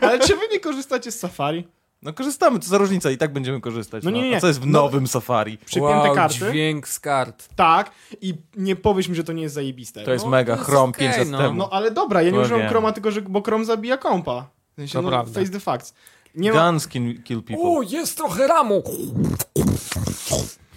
Ale 0.00 0.18
czy 0.18 0.36
wy 0.36 0.42
nie 0.52 0.60
korzystacie 0.60 1.12
z 1.12 1.18
Safari? 1.18 1.68
No 2.04 2.12
korzystamy, 2.12 2.58
to 2.60 2.66
za 2.66 2.78
różnica, 2.78 3.10
i 3.10 3.18
tak 3.18 3.32
będziemy 3.32 3.60
korzystać. 3.60 4.04
No 4.04 4.10
nie, 4.10 4.30
nie. 4.30 4.36
A 4.36 4.40
co 4.40 4.46
jest 4.46 4.60
w 4.60 4.66
No- 4.66 4.82
nowym 4.82 5.06
Safari? 5.06 5.58
Przypięte 5.58 5.94
wow, 5.96 6.14
karty. 6.14 6.34
dźwięk 6.38 6.88
z 6.88 7.00
kart. 7.00 7.48
Tak. 7.56 7.90
I 8.20 8.34
nie 8.56 8.76
powiesz 8.76 9.08
mi, 9.08 9.14
że 9.14 9.24
to 9.24 9.32
nie 9.32 9.42
jest 9.42 9.54
zajebiste. 9.54 10.04
To 10.04 10.12
jest 10.12 10.24
No, 10.24 10.30
mega, 10.30 10.56
to 10.56 10.64
Chrome 10.64 10.88
okej, 10.88 11.08
5 11.08 11.18
lat 11.18 11.28
no. 11.28 11.38
temu. 11.38 11.54
No 11.54 11.68
ale 11.72 11.90
dobra, 11.90 12.22
ja 12.22 12.30
nie 12.30 12.36
No 12.36 12.42
używam 12.42 12.60
wiem. 12.60 12.68
Chroma, 12.68 12.92
tylko 12.92 13.10
że, 13.10 13.22
bo 13.22 13.42
Chrome 13.42 13.64
zabija 13.64 13.96
kompa. 13.96 14.46
W 14.72 14.76
sensie, 14.76 14.92
To 14.92 15.02
no, 15.02 15.08
prawda. 15.08 15.40
face 15.40 15.52
the 15.52 15.60
facts. 15.60 15.94
Nie 16.34 16.52
ma... 16.52 16.70
Guns 16.70 16.88
can 16.88 17.22
kill 17.22 17.42
people. 17.42 17.64
O, 17.64 17.82
jest 17.82 18.16
trochę 18.16 18.46
ramu. 18.48 18.82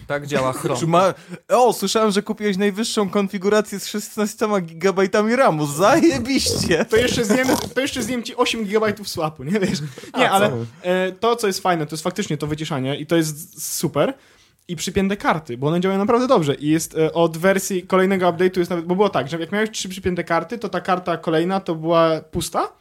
Tak 0.08 0.26
działa 0.26 0.52
Chrome. 0.52 0.86
Ma... 0.86 1.14
O, 1.48 1.72
słyszałem, 1.72 2.10
że 2.10 2.22
kupiłeś 2.22 2.56
najwyższą 2.56 3.10
konfigurację 3.10 3.80
z 3.80 3.86
16 3.86 4.46
GB 4.62 5.08
RAMu. 5.36 5.66
Zajebiście! 5.66 6.84
To 6.84 6.96
jeszcze 6.96 7.24
zjem, 7.24 7.48
to 7.74 7.80
jeszcze 7.80 8.02
zjem 8.02 8.22
ci 8.22 8.36
8 8.36 8.64
GB 8.64 8.92
słapu, 9.04 9.44
nie 9.44 9.60
wiesz? 9.60 9.78
Nie, 10.18 10.30
ale 10.30 10.64
e, 10.82 11.12
to, 11.12 11.36
co 11.36 11.46
jest 11.46 11.60
fajne, 11.60 11.86
to 11.86 11.94
jest 11.94 12.04
faktycznie 12.04 12.36
to 12.36 12.46
wyciszanie 12.46 12.96
i 12.96 13.06
to 13.06 13.16
jest 13.16 13.64
super. 13.76 14.14
I 14.68 14.76
przypięte 14.76 15.16
karty, 15.16 15.58
bo 15.58 15.66
one 15.66 15.80
działają 15.80 15.98
naprawdę 15.98 16.26
dobrze. 16.26 16.54
I 16.54 16.68
jest 16.68 16.96
e, 16.98 17.12
od 17.12 17.36
wersji 17.36 17.82
kolejnego 17.82 18.32
update'u 18.32 18.58
jest 18.58 18.70
nawet, 18.70 18.84
bo 18.84 18.94
było 18.94 19.08
tak, 19.08 19.28
że 19.28 19.38
jak 19.38 19.52
miałeś 19.52 19.70
trzy 19.70 19.88
przypięte 19.88 20.24
karty, 20.24 20.58
to 20.58 20.68
ta 20.68 20.80
karta 20.80 21.16
kolejna 21.16 21.60
to 21.60 21.74
była 21.74 22.20
pusta. 22.20 22.72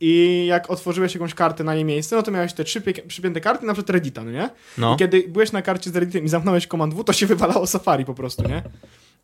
I 0.00 0.44
jak 0.48 0.70
otworzyłeś 0.70 1.14
jakąś 1.14 1.34
kartę 1.34 1.64
na 1.64 1.74
jej 1.74 1.84
miejsce, 1.84 2.16
no 2.16 2.22
to 2.22 2.30
miałeś 2.30 2.52
te 2.52 2.64
trzy 2.64 2.82
przypięte 3.08 3.40
karty, 3.40 3.66
na 3.66 3.72
przykład 3.72 3.90
Reddita, 3.90 4.24
no 4.24 4.30
nie? 4.30 4.50
No. 4.78 4.94
I 4.94 4.96
kiedy 4.96 5.24
byłeś 5.28 5.52
na 5.52 5.62
karcie 5.62 5.90
z 5.90 5.96
Redditem 5.96 6.24
i 6.24 6.28
zamknąłeś 6.28 6.66
Command 6.66 6.94
W, 6.94 7.04
to 7.04 7.12
się 7.12 7.26
wywalało 7.26 7.66
Safari 7.66 8.04
po 8.04 8.14
prostu, 8.14 8.48
nie? 8.48 8.62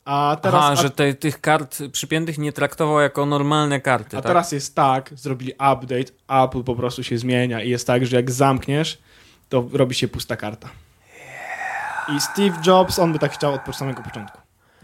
A 0.05 0.37
teraz, 0.43 0.61
Aha, 0.65 0.73
a, 0.73 0.77
że 0.83 0.91
te, 0.91 1.15
tych 1.15 1.41
kart 1.41 1.79
przypiętych 1.93 2.39
nie 2.39 2.53
traktował 2.53 3.01
jako 3.01 3.27
normalne 3.27 3.81
karty, 3.81 4.17
a 4.17 4.21
tak? 4.21 4.31
teraz 4.31 4.53
jest 4.53 4.75
tak, 4.75 5.11
zrobili 5.17 5.53
update, 5.53 6.13
Apple 6.45 6.63
po 6.63 6.75
prostu 6.77 7.03
się 7.03 7.19
zmienia 7.19 7.63
i 7.63 7.71
jest 7.71 7.87
tak, 7.87 8.07
że 8.07 8.17
jak 8.17 8.31
zamkniesz, 8.31 8.99
to 9.49 9.69
robi 9.73 9.95
się 9.95 10.09
pusta 10.09 10.37
karta. 10.37 10.69
I 12.17 12.21
Steve 12.21 12.57
Jobs, 12.67 12.99
on 12.99 13.13
by 13.13 13.19
tak 13.19 13.33
chciał 13.33 13.55
od 13.69 13.77
samego 13.77 14.03
początku. 14.03 14.39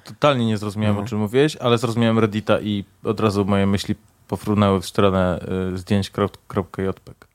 Totalnie 0.04 0.46
nie 0.46 0.58
zrozumiałem, 0.58 0.96
No. 0.96 1.02
o 1.02 1.04
czym 1.04 1.18
mówiłeś, 1.18 1.56
ale 1.56 1.78
zrozumiałem 1.78 2.18
Reddita 2.18 2.60
i 2.60 2.84
od 3.04 3.20
razu 3.20 3.44
moje 3.44 3.66
myśli 3.66 3.94
pofrunęły 4.28 4.80
w 4.80 4.86
stronę 4.86 5.40
y, 5.74 5.78
zdjęć 5.78 6.10
krop- 6.10 6.38
kropka 6.48 6.82
.jpg. 6.82 7.28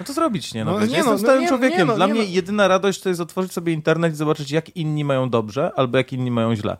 No 0.00 0.06
to 0.06 0.12
zrobić, 0.12 0.54
nie? 0.54 0.64
No, 0.64 0.72
No 0.72 0.78
nie 0.78 0.84
jestem 0.86 1.04
no, 1.06 1.12
no 1.12 1.18
stałym 1.18 1.42
nie- 1.42 1.48
człowiekiem. 1.48 1.78
nie 1.78 1.84
no, 1.84 1.94
Dla 1.96 2.06
nie 2.06 2.12
mnie 2.12 2.22
no. 2.22 2.28
jedyna 2.30 2.68
radość 2.68 3.00
to 3.00 3.08
jest 3.08 3.20
otworzyć 3.20 3.52
sobie 3.52 3.72
internet 3.72 4.12
i 4.12 4.16
zobaczyć, 4.16 4.50
jak 4.50 4.76
inni 4.76 5.04
mają 5.04 5.30
dobrze, 5.30 5.70
albo 5.76 5.98
jak 5.98 6.12
inni 6.12 6.30
mają 6.30 6.54
źle. 6.56 6.76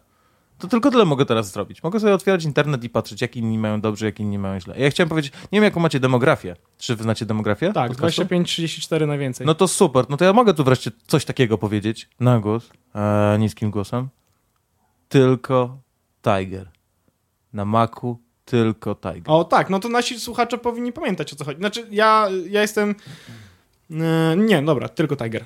To 0.58 0.68
tylko 0.68 0.90
tyle 0.90 1.04
mogę 1.04 1.26
teraz 1.26 1.52
zrobić. 1.52 1.82
Mogę 1.82 2.00
sobie 2.00 2.14
otwierać 2.14 2.44
internet 2.44 2.84
i 2.84 2.88
patrzeć, 2.90 3.20
jak 3.22 3.36
inni 3.36 3.58
mają 3.58 3.80
dobrze, 3.80 4.06
jak 4.06 4.20
inni 4.20 4.38
mają 4.38 4.60
źle. 4.60 4.78
Ja 4.78 4.90
chciałem 4.90 5.08
powiedzieć, 5.08 5.32
nie 5.52 5.56
wiem, 5.56 5.64
jaką 5.64 5.80
macie 5.80 6.00
demografię. 6.00 6.56
Czy 6.78 6.96
wy 6.96 7.02
znacie 7.02 7.26
demografię? 7.26 7.72
Tak, 7.72 7.88
podcastu? 7.88 8.22
25-34 8.22 9.06
najwięcej. 9.06 9.46
No 9.46 9.54
to 9.54 9.68
super. 9.68 10.04
No 10.08 10.16
to 10.16 10.24
ja 10.24 10.32
mogę 10.32 10.54
tu 10.54 10.64
wreszcie 10.64 10.90
coś 11.06 11.24
takiego 11.24 11.58
powiedzieć 11.58 12.08
na 12.20 12.40
głos, 12.40 12.70
e, 12.94 13.36
niskim 13.38 13.70
głosem. 13.70 14.08
Tylko 15.08 15.78
Tiger. 16.22 16.68
Na 17.56 17.64
Macu 17.64 18.18
tylko 18.44 18.94
Tiger. 18.94 19.22
O 19.26 19.44
tak, 19.44 19.70
no 19.70 19.80
to 19.80 19.88
nasi 19.88 20.20
słuchacze 20.20 20.58
powinni 20.58 20.92
pamiętać 20.92 21.32
o 21.32 21.36
co 21.36 21.44
chodzi. 21.44 21.58
Znaczy, 21.58 21.86
ja, 21.90 22.28
ja 22.50 22.62
jestem... 22.62 22.94
e, 23.90 24.36
nie, 24.36 24.62
dobra, 24.62 24.88
tylko 24.88 25.16
Tiger. 25.16 25.44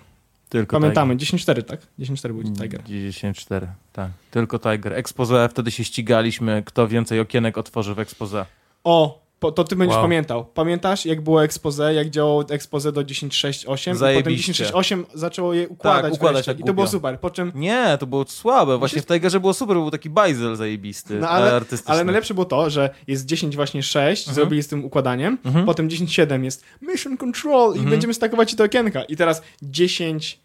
Tylko 0.48 0.80
Pamiętamy, 0.80 1.16
10-4, 1.16 1.62
tak? 1.62 1.80
10-4 1.98 2.32
był 2.32 2.42
Tiger. 2.42 2.82
10.4, 2.82 3.66
tak. 3.92 4.10
Tylko 4.30 4.58
Tiger. 4.58 4.92
Expose, 4.92 5.48
wtedy 5.48 5.70
się 5.70 5.84
ścigaliśmy, 5.84 6.62
kto 6.66 6.88
więcej 6.88 7.20
okienek 7.20 7.58
otworzy 7.58 7.94
w 7.94 7.98
expose. 7.98 8.46
O, 8.84 9.22
po, 9.40 9.52
to 9.52 9.64
ty 9.64 9.76
będziesz 9.76 9.94
Wow. 9.96 10.04
pamiętał. 10.04 10.44
Pamiętasz, 10.44 11.06
jak 11.06 11.20
było 11.20 11.44
expose, 11.44 11.94
jak 11.94 12.10
działało 12.10 12.44
expose 12.50 12.92
do 12.92 13.04
10.6.8 13.04 13.90
i 13.90 13.94
potem 13.94 13.96
Zajebiście. 13.96 14.52
10.6.8 14.64 15.04
zaczęło 15.14 15.54
je 15.54 15.68
układać, 15.68 16.02
Tak, 16.04 16.12
układać 16.12 16.46
jak 16.46 16.60
I 16.60 16.64
to 16.64 16.74
było 16.74 16.86
super. 16.86 17.18
Po 17.20 17.30
czym 17.30 17.52
Nie, 17.54 17.96
to 18.00 18.06
było 18.06 18.24
słabe. 18.28 18.78
Właśnie 18.78 19.02
w 19.02 19.06
Tigerze 19.06 19.40
było 19.40 19.54
super, 19.54 19.76
był 19.76 19.90
taki 19.90 20.10
bajzel 20.10 20.56
zajebisty, 20.56 21.18
No, 21.20 21.28
ale, 21.28 21.52
artystyczny. 21.52 21.94
ale 21.94 22.04
najlepsze 22.04 22.34
było 22.34 22.44
to, 22.46 22.70
że 22.70 22.90
jest 23.06 23.26
10 23.26 23.56
właśnie 23.56 23.82
6, 23.82 24.22
Mhm. 24.22 24.34
zrobili 24.34 24.62
z 24.62 24.68
tym 24.68 24.84
układaniem, 24.84 25.38
Mhm. 25.44 25.66
potem 25.66 25.88
10.7 25.88 26.44
jest 26.44 26.64
Mission 26.82 27.16
Control 27.16 27.70
i 27.70 27.74
Mhm. 27.74 27.90
będziemy 27.90 28.14
stakować 28.14 28.50
ci 28.50 28.56
te 28.56 28.64
okienka. 28.64 29.02
I 29.04 29.16
teraz 29.16 29.42
10, 29.62 30.40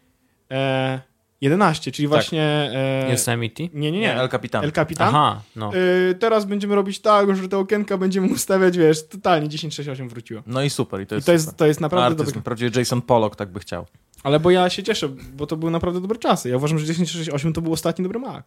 e, 0.51 0.99
11, 1.41 1.91
czyli 1.91 2.07
właśnie... 2.07 2.41
E, 2.73 3.11
Yosemite? 3.11 3.63
Nie, 3.73 3.91
nie, 3.91 3.99
Nie. 3.99 4.13
El 4.15 4.29
Capitan. 4.29 4.63
El 4.63 4.71
Capitan. 4.71 5.07
Aha, 5.07 5.41
no. 5.55 5.71
E, 6.09 6.13
teraz 6.15 6.45
będziemy 6.45 6.75
robić 6.75 6.99
tak, 6.99 7.35
że 7.35 7.49
te 7.49 7.57
okienka 7.57 7.97
będziemy 7.97 8.27
ustawiać, 8.33 8.77
wiesz, 8.77 9.07
totalnie 9.07 9.47
10.6.8 9.49 10.09
wróciło. 10.09 10.43
No 10.47 10.63
i 10.63 10.69
super. 10.69 11.01
I 11.01 11.07
to 11.07 11.15
I 11.15 11.17
jest, 11.17 11.25
to 11.25 11.31
jest, 11.31 11.57
to 11.57 11.65
jest 11.65 11.81
naprawdę 11.81 12.05
Artyzm. 12.05 12.25
dobre. 12.25 12.41
Prawdziwie 12.41 12.79
Jason 12.79 13.01
Pollock 13.01 13.35
tak 13.35 13.51
by 13.51 13.59
chciał. 13.59 13.85
Ale 14.23 14.39
bo 14.39 14.51
ja 14.51 14.69
się 14.69 14.83
cieszę, 14.83 15.09
bo 15.33 15.47
to 15.47 15.57
były 15.57 15.71
naprawdę 15.71 16.01
dobre 16.01 16.17
czasy. 16.19 16.49
Ja 16.49 16.57
uważam, 16.57 16.79
że 16.79 16.93
10.6.8 16.93 17.53
to 17.53 17.61
był 17.61 17.73
ostatni 17.73 18.03
dobry 18.03 18.19
Mac. 18.19 18.45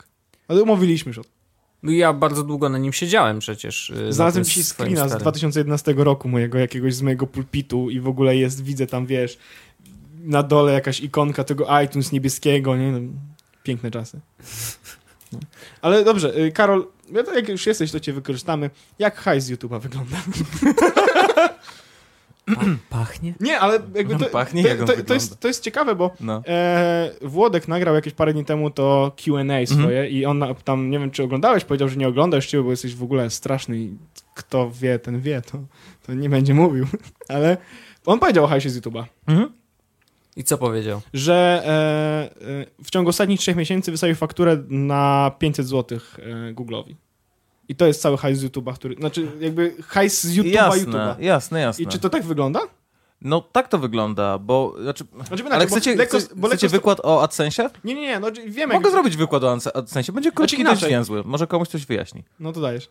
Ale 0.49 0.63
umówiliśmy 0.63 1.11
już 1.11 1.19
o 1.19 1.25
to. 1.25 1.31
No 1.83 1.93
Ja 1.93 2.13
bardzo 2.13 2.43
długo 2.43 2.69
na 2.69 2.79
nim 2.79 2.93
siedziałem 2.93 3.39
przecież. 3.39 3.93
Znalazłem 4.09 4.27
na 4.27 4.33
tym 4.33 4.45
ci 4.45 4.65
screena 4.65 5.05
z 5.05 5.09
starym. 5.09 5.23
2011 5.23 5.95
roku 5.97 6.29
mojego, 6.29 6.59
jakiegoś 6.59 6.95
z 6.95 7.03
mojego 7.03 7.27
pulpitu 7.27 7.91
i 7.91 8.01
w 8.01 8.09
ogóle 8.09 8.37
jest, 8.37 8.65
widzę 8.65 8.87
tam, 8.87 9.07
wiesz, 9.07 9.39
na 10.29 10.43
dole 10.43 10.73
jakaś 10.73 11.01
ikonka 11.01 11.45
tego 11.45 11.81
iTunes 11.85 12.13
niebieskiego, 12.13 12.77
nie? 12.77 12.93
No, 12.93 12.99
piękne 13.63 13.91
czasy. 13.91 14.21
No. 15.33 15.39
Ale 15.83 16.05
dobrze, 16.05 16.39
y, 16.39 16.53
Karol, 16.53 16.87
jak 17.37 17.49
już 17.49 17.67
jesteś, 17.67 17.91
to 17.93 18.01
cię 18.01 18.13
wykorzystamy. 18.13 18.71
Jak 18.99 19.17
hajs 19.17 19.45
z 19.45 19.51
YouTube'a 19.51 19.81
wygląda? 19.81 20.17
Pa 22.55 22.61
pachnie? 22.91 23.35
Nie, 23.41 23.61
ale 23.61 23.79
jakby 23.95 24.17
to, 24.17 24.25
Pachnie, 24.27 24.65
to, 24.65 24.85
to, 24.87 25.03
to, 25.03 25.15
jest, 25.15 25.41
to 25.41 25.49
jest 25.49 25.63
ciekawe, 25.63 25.95
bo 25.95 26.11
No. 26.21 26.43
e, 26.47 27.11
Włodek 27.23 27.69
nagrał 27.69 27.95
jakieś 27.95 28.13
parę 28.15 28.33
dni 28.33 28.45
temu 28.45 28.71
to 28.71 29.13
Q&A 29.25 29.41
Mhm. 29.43 29.67
swoje 29.67 30.09
i 30.11 30.27
on 30.27 30.45
tam, 30.65 30.91
nie 30.91 30.99
wiem 30.99 31.11
czy 31.11 31.23
oglądałeś, 31.23 31.65
powiedział, 31.65 31.89
że 31.89 31.97
nie 31.97 32.09
oglądasz 32.09 32.47
ciebie, 32.47 32.65
bo 32.65 32.71
jesteś 32.71 32.95
w 32.95 33.03
ogóle 33.03 33.31
straszny 33.31 33.77
i 33.79 33.97
kto 34.35 34.71
wie, 34.71 34.99
ten 34.99 35.21
wie, 35.21 35.43
to, 35.43 35.59
to 36.07 36.15
nie 36.15 36.29
będzie 36.31 36.55
mówił. 36.55 36.87
Ale 37.29 37.57
on 38.07 38.19
powiedział 38.19 38.45
o 38.45 38.49
hajsie 38.49 38.71
z 38.71 38.81
YouTube'a, 38.81 39.05
Mhm. 39.27 39.53
I 40.39 40.45
co 40.45 40.59
powiedział? 40.59 41.01
że 41.13 41.63
e, 41.65 42.49
e, 42.49 42.85
w 42.85 42.91
ciągu 42.91 43.11
ostatnich 43.11 43.41
trzech 43.41 43.57
miesięcy 43.57 43.91
wystawił 43.91 44.17
fakturę 44.17 44.63
na 44.69 45.33
500 45.39 45.67
zł 45.67 45.99
e, 46.19 46.55
Google'owi. 46.55 46.95
I 47.69 47.75
to 47.77 47.87
jest 47.87 48.03
cały 48.03 48.19
hajs 48.19 48.39
z 48.39 48.45
YouTube'a, 48.45 48.75
który, 48.75 48.95
znaczy 48.95 49.29
jakby 49.41 49.75
hajs 49.87 50.23
z 50.25 50.37
YouTube'a 50.37 50.53
Jasne, 50.53 50.83
YouTube'a. 50.83 51.21
jasne, 51.21 51.61
jasne. 51.61 51.85
I 51.85 51.87
czy 51.87 51.99
to 51.99 52.11
tak 52.11 52.23
wygląda? 52.25 52.61
No 53.23 53.41
tak 53.41 53.69
to 53.69 53.79
wygląda, 53.79 54.39
bo... 54.39 54.75
Znaczy, 54.83 55.05
Znaczy, 55.27 55.45
ale 55.51 55.67
bo 55.67 55.77
chcecie, 55.77 55.97
lekko- 55.97 56.19
chce, 56.19 56.35
bo 56.37 56.49
chcecie 56.49 56.69
wykład 56.69 57.01
o 57.03 57.25
AdSense'ie? 57.27 57.71
Nie, 57.85 57.95
nie, 57.95 58.01
nie, 58.01 58.21
no 58.21 58.29
wiemy. 58.47 58.75
Mogę 58.75 58.91
zrobić 58.91 59.17
wykład 59.17 59.45
o 59.45 59.57
Adse- 59.57 59.71
AdSense'ie, 59.73 60.13
będzie 60.13 60.33
krótki 60.33 60.57
Znaczy 60.57 60.81
dość 60.81 60.91
więzły. 60.91 61.23
Może 61.25 61.47
komuś 61.47 61.69
coś 61.69 61.87
wyjaśni. 61.87 62.25
No 62.41 62.53
to 62.53 62.61
dajesz. 62.61 62.91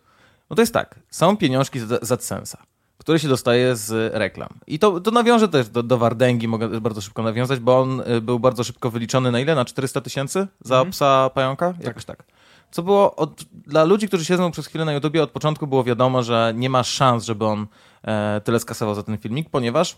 No 0.49 0.55
to 0.55 0.61
jest 0.61 0.73
tak, 0.73 0.99
są 1.09 1.37
pieniążki 1.37 1.79
z, 1.79 1.83
z 1.83 2.09
AdSense'a, 2.09 2.57
które 2.97 3.19
się 3.19 3.27
dostaje 3.27 3.75
z 3.75 4.13
reklam. 4.13 4.49
I 4.67 4.79
to, 4.79 4.99
to 5.01 5.11
nawiążę 5.11 5.47
też 5.47 5.69
do, 5.69 5.83
do 5.83 5.97
Wardęgi, 5.97 6.47
mogę 6.47 6.81
bardzo 6.81 7.01
szybko 7.01 7.23
nawiązać, 7.23 7.59
bo 7.59 7.79
on 7.79 8.01
y, 8.01 8.21
był 8.21 8.39
bardzo 8.39 8.63
szybko 8.63 8.91
wyliczony 8.91 9.31
na 9.31 9.39
ile? 9.39 9.55
Na 9.55 9.65
400 9.65 10.01
tysięcy 10.01 10.47
za 10.61 10.75
Mhm. 10.75 10.91
psa 10.91 11.29
pająka? 11.29 11.73
Jakoś 11.79 12.05
tak. 12.05 12.23
Co 12.71 12.83
było 12.83 13.15
od, 13.15 13.43
dla 13.53 13.83
ludzi, 13.83 14.07
którzy 14.07 14.25
siedzą 14.25 14.51
przez 14.51 14.67
chwilę 14.67 14.85
na 14.85 14.93
YouTubie, 14.93 15.23
od 15.23 15.31
początku 15.31 15.67
było 15.67 15.83
wiadomo, 15.83 16.23
że 16.23 16.53
nie 16.55 16.69
ma 16.69 16.83
szans, 16.83 17.25
żeby 17.25 17.45
on 17.45 17.67
e, 18.03 18.41
tyle 18.43 18.59
skasował 18.59 18.95
za 18.95 19.03
ten 19.03 19.17
filmik, 19.17 19.49
ponieważ 19.49 19.97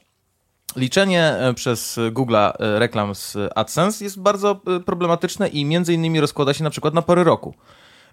Liczenie 0.75 1.23
e, 1.23 1.53
przez 1.53 1.99
Google'a 2.11 2.51
e, 2.59 2.79
reklam 2.79 3.15
z 3.15 3.37
AdSense 3.55 4.03
jest 4.03 4.21
bardzo 4.21 4.61
e, 4.67 4.79
problematyczne 4.79 5.47
i 5.47 5.65
między 5.65 5.93
innymi 5.93 6.19
rozkłada 6.19 6.53
się 6.53 6.63
na 6.63 6.69
przykład 6.69 6.93
na 6.93 7.01
pory 7.01 7.23
roku. 7.23 7.53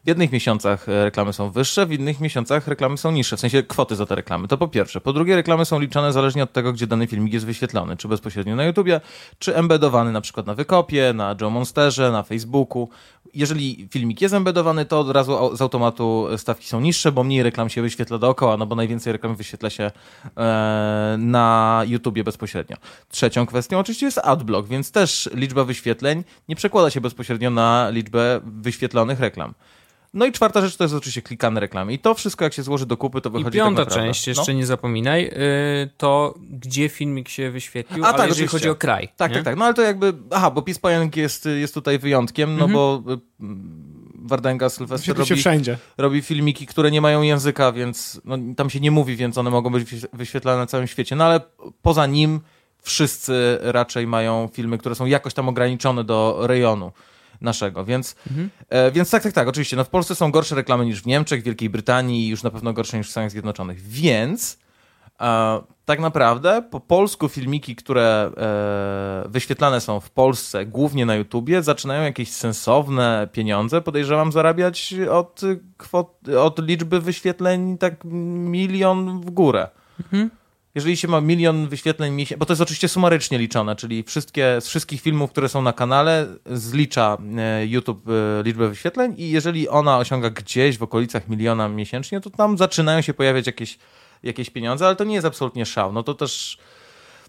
W 0.06 0.08
jednych 0.08 0.32
miesiącach 0.32 0.88
e, 0.88 1.04
reklamy 1.04 1.32
są 1.32 1.50
wyższe, 1.50 1.86
w 1.86 1.92
innych 1.92 2.20
miesiącach 2.20 2.68
reklamy 2.68 2.98
są 2.98 3.12
niższe, 3.12 3.36
w 3.36 3.40
sensie 3.40 3.62
kwoty 3.62 3.96
za 3.96 4.06
te 4.06 4.14
reklamy. 4.14 4.48
To 4.48 4.58
po 4.58 4.68
pierwsze. 4.68 5.00
Po 5.00 5.12
drugie, 5.12 5.36
reklamy 5.36 5.64
są 5.64 5.80
liczone 5.80 6.12
zależnie 6.12 6.42
od 6.42 6.52
tego, 6.52 6.72
gdzie 6.72 6.86
dany 6.86 7.06
filmik 7.06 7.32
jest 7.32 7.46
wyświetlony, 7.46 7.96
czy 7.96 8.08
bezpośrednio 8.08 8.56
na 8.56 8.64
YouTubie, 8.64 9.00
czy 9.38 9.56
embedowany 9.56 10.12
na 10.12 10.20
przykład 10.20 10.46
na 10.46 10.54
Wykopie, 10.54 11.12
na 11.14 11.36
Joe 11.40 11.50
Monsterze, 11.50 12.12
na 12.12 12.22
Facebooku. 12.22 12.88
Jeżeli 13.34 13.88
filmik 13.90 14.20
jest 14.20 14.34
embedowany, 14.34 14.84
to 14.84 15.00
od 15.00 15.10
razu 15.10 15.56
z 15.56 15.60
automatu 15.60 16.28
stawki 16.36 16.66
są 16.66 16.80
niższe, 16.80 17.12
bo 17.12 17.24
mniej 17.24 17.42
reklam 17.42 17.68
się 17.68 17.82
wyświetla 17.82 18.18
dookoła, 18.18 18.56
no 18.56 18.66
bo 18.66 18.74
najwięcej 18.74 19.12
reklam 19.12 19.36
wyświetla 19.36 19.70
się 19.70 19.90
e, 20.36 21.16
na 21.18 21.82
YouTubie 21.86 22.24
bezpośrednio. 22.24 22.76
Trzecią 23.08 23.46
kwestią 23.46 23.78
oczywiście 23.78 24.06
jest 24.06 24.18
adblock, 24.18 24.68
więc 24.68 24.90
też 24.90 25.30
liczba 25.34 25.64
wyświetleń 25.64 26.24
nie 26.48 26.56
przekłada 26.56 26.90
się 26.90 27.00
bezpośrednio 27.00 27.50
na 27.50 27.90
liczbę 27.90 28.40
wyświetlonych 28.44 29.20
reklam. 29.20 29.54
No 30.16 30.26
i 30.26 30.32
czwarta 30.32 30.60
rzecz 30.60 30.76
to 30.76 30.84
jest 30.84 30.94
oczywiście 30.94 31.22
klikane 31.22 31.60
reklamy. 31.60 31.92
I 31.92 31.98
to 31.98 32.14
wszystko 32.14 32.44
jak 32.44 32.52
się 32.52 32.62
złoży 32.62 32.86
do 32.86 32.96
kupy, 32.96 33.20
to 33.20 33.28
I 33.28 33.32
wychodzi 33.32 33.58
piąta 33.58 33.76
tak 33.84 33.88
naprawdę. 33.88 34.08
część, 34.12 34.26
jeszcze 34.26 34.54
nie 34.54 34.66
zapominaj, 34.66 35.24
y, 35.26 35.32
to 35.96 36.34
gdzie 36.50 36.88
filmik 36.88 37.28
się 37.28 37.50
wyświetlił, 37.50 38.04
A, 38.04 38.08
ale 38.08 38.16
tak, 38.16 38.28
jeżeli 38.28 38.46
oczywiście. 38.46 38.68
chodzi 38.68 38.70
o 38.70 38.74
kraj. 38.80 39.08
Tak, 39.16 39.30
nie? 39.30 39.34
tak, 39.36 39.44
tak. 39.44 39.56
No 39.56 39.64
ale 39.64 39.74
to 39.74 39.82
jakby, 39.82 40.12
aha, 40.30 40.50
bo 40.50 40.62
PiS 40.62 40.78
Pająk 40.78 41.16
jest, 41.16 41.48
jest 41.56 41.74
tutaj 41.74 41.98
wyjątkiem, 41.98 42.56
no 42.56 42.64
Mhm. 42.64 42.72
bo 42.72 43.02
y, 43.12 43.18
Wardęga 44.14 44.68
Sylwester 44.68 45.16
robi, 45.16 45.36
wszędzie. 45.36 45.78
robi 45.98 46.22
filmiki, 46.22 46.66
które 46.66 46.90
nie 46.90 47.00
mają 47.00 47.22
języka, 47.22 47.72
więc 47.72 48.20
no, 48.24 48.38
tam 48.56 48.70
się 48.70 48.80
nie 48.80 48.90
mówi, 48.90 49.16
więc 49.16 49.38
one 49.38 49.50
mogą 49.50 49.70
być 49.70 49.84
wyświe- 49.88 50.08
wyświetlane 50.12 50.58
na 50.58 50.66
całym 50.66 50.86
świecie. 50.86 51.16
No 51.16 51.24
ale 51.24 51.40
poza 51.82 52.06
nim 52.06 52.40
wszyscy 52.82 53.58
raczej 53.62 54.06
mają 54.06 54.48
filmy, 54.52 54.78
które 54.78 54.94
są 54.94 55.06
jakoś 55.06 55.34
tam 55.34 55.48
ograniczone 55.48 56.04
do 56.04 56.38
rejonu 56.42 56.92
naszego, 57.40 57.84
więc, 57.84 58.16
e, 58.68 58.90
więc 58.90 59.10
tak, 59.10 59.22
tak, 59.22 59.32
tak, 59.32 59.48
oczywiście. 59.48 59.76
No 59.76 59.84
w 59.84 59.88
Polsce 59.88 60.14
są 60.14 60.30
gorsze 60.30 60.54
reklamy 60.54 60.84
niż 60.84 61.02
w 61.02 61.06
Niemczech, 61.06 61.42
Wielkiej 61.42 61.70
Brytanii 61.70 62.26
i 62.26 62.28
już 62.28 62.42
na 62.42 62.50
pewno 62.50 62.72
gorsze 62.72 62.98
niż 62.98 63.08
w 63.08 63.10
Stanach 63.10 63.30
Zjednoczonych, 63.30 63.80
więc 63.80 64.58
e, 65.20 65.60
tak 65.84 66.00
naprawdę 66.00 66.62
po 66.70 66.80
polsku 66.80 67.28
filmiki, 67.28 67.76
które 67.76 68.30
e, 68.36 69.28
wyświetlane 69.28 69.80
są 69.80 70.00
w 70.00 70.10
Polsce, 70.10 70.66
głównie 70.66 71.06
na 71.06 71.14
YouTubie, 71.14 71.62
zaczynają 71.62 72.02
jakieś 72.02 72.32
sensowne 72.32 73.28
pieniądze, 73.32 73.80
podejrzewam, 73.80 74.32
zarabiać 74.32 74.94
od, 75.10 75.40
kwot, 75.76 76.28
od 76.38 76.66
liczby 76.66 77.00
wyświetleń 77.00 77.78
tak 77.78 78.04
milion 78.04 79.20
w 79.20 79.30
górę. 79.30 79.68
Jeżeli 80.76 80.96
się 80.96 81.08
ma 81.08 81.20
milion 81.20 81.68
wyświetleń 81.68 82.14
miesięcznie, 82.14 82.36
bo 82.36 82.46
to 82.46 82.52
jest 82.52 82.62
oczywiście 82.62 82.88
sumarycznie 82.88 83.38
liczone, 83.38 83.76
czyli 83.76 84.02
wszystkie, 84.02 84.60
z 84.60 84.68
wszystkich 84.68 85.00
filmów, 85.00 85.30
które 85.30 85.48
są 85.48 85.62
na 85.62 85.72
kanale, 85.72 86.26
zlicza 86.46 87.18
e, 87.38 87.66
YouTube 87.66 88.08
e, 88.08 88.42
liczbę 88.42 88.68
wyświetleń 88.68 89.14
i 89.18 89.30
jeżeli 89.30 89.68
ona 89.68 89.98
osiąga 89.98 90.30
gdzieś 90.30 90.78
w 90.78 90.82
okolicach 90.82 91.28
miliona 91.28 91.68
miesięcznie, 91.68 92.20
to 92.20 92.30
tam 92.30 92.58
zaczynają 92.58 93.00
się 93.00 93.14
pojawiać 93.14 93.46
jakieś, 93.46 93.78
jakieś 94.22 94.50
pieniądze, 94.50 94.86
ale 94.86 94.96
to 94.96 95.04
nie 95.04 95.14
jest 95.14 95.26
absolutnie 95.26 95.66
szał. 95.66 95.92
No 95.92 96.02
to 96.02 96.14
też, 96.14 96.58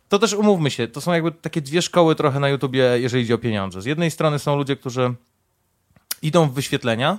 to 0.09 0.19
też 0.19 0.33
umówmy 0.33 0.71
się, 0.71 0.87
to 0.87 1.01
są 1.01 1.13
jakby 1.13 1.31
takie 1.31 1.61
dwie 1.61 1.81
szkoły 1.81 2.15
trochę 2.15 2.39
na 2.39 2.49
YouTubie, 2.49 2.99
jeżeli 2.99 3.23
idzie 3.23 3.35
o 3.35 3.37
pieniądze. 3.37 3.81
Z 3.81 3.85
jednej 3.85 4.11
strony 4.11 4.39
są 4.39 4.55
ludzie, 4.55 4.75
którzy 4.75 5.13
idą 6.21 6.49
w 6.49 6.53
wyświetlenia, 6.53 7.17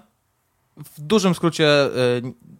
w 0.84 1.00
dużym 1.00 1.34
skrócie 1.34 1.66
e, 1.66 1.88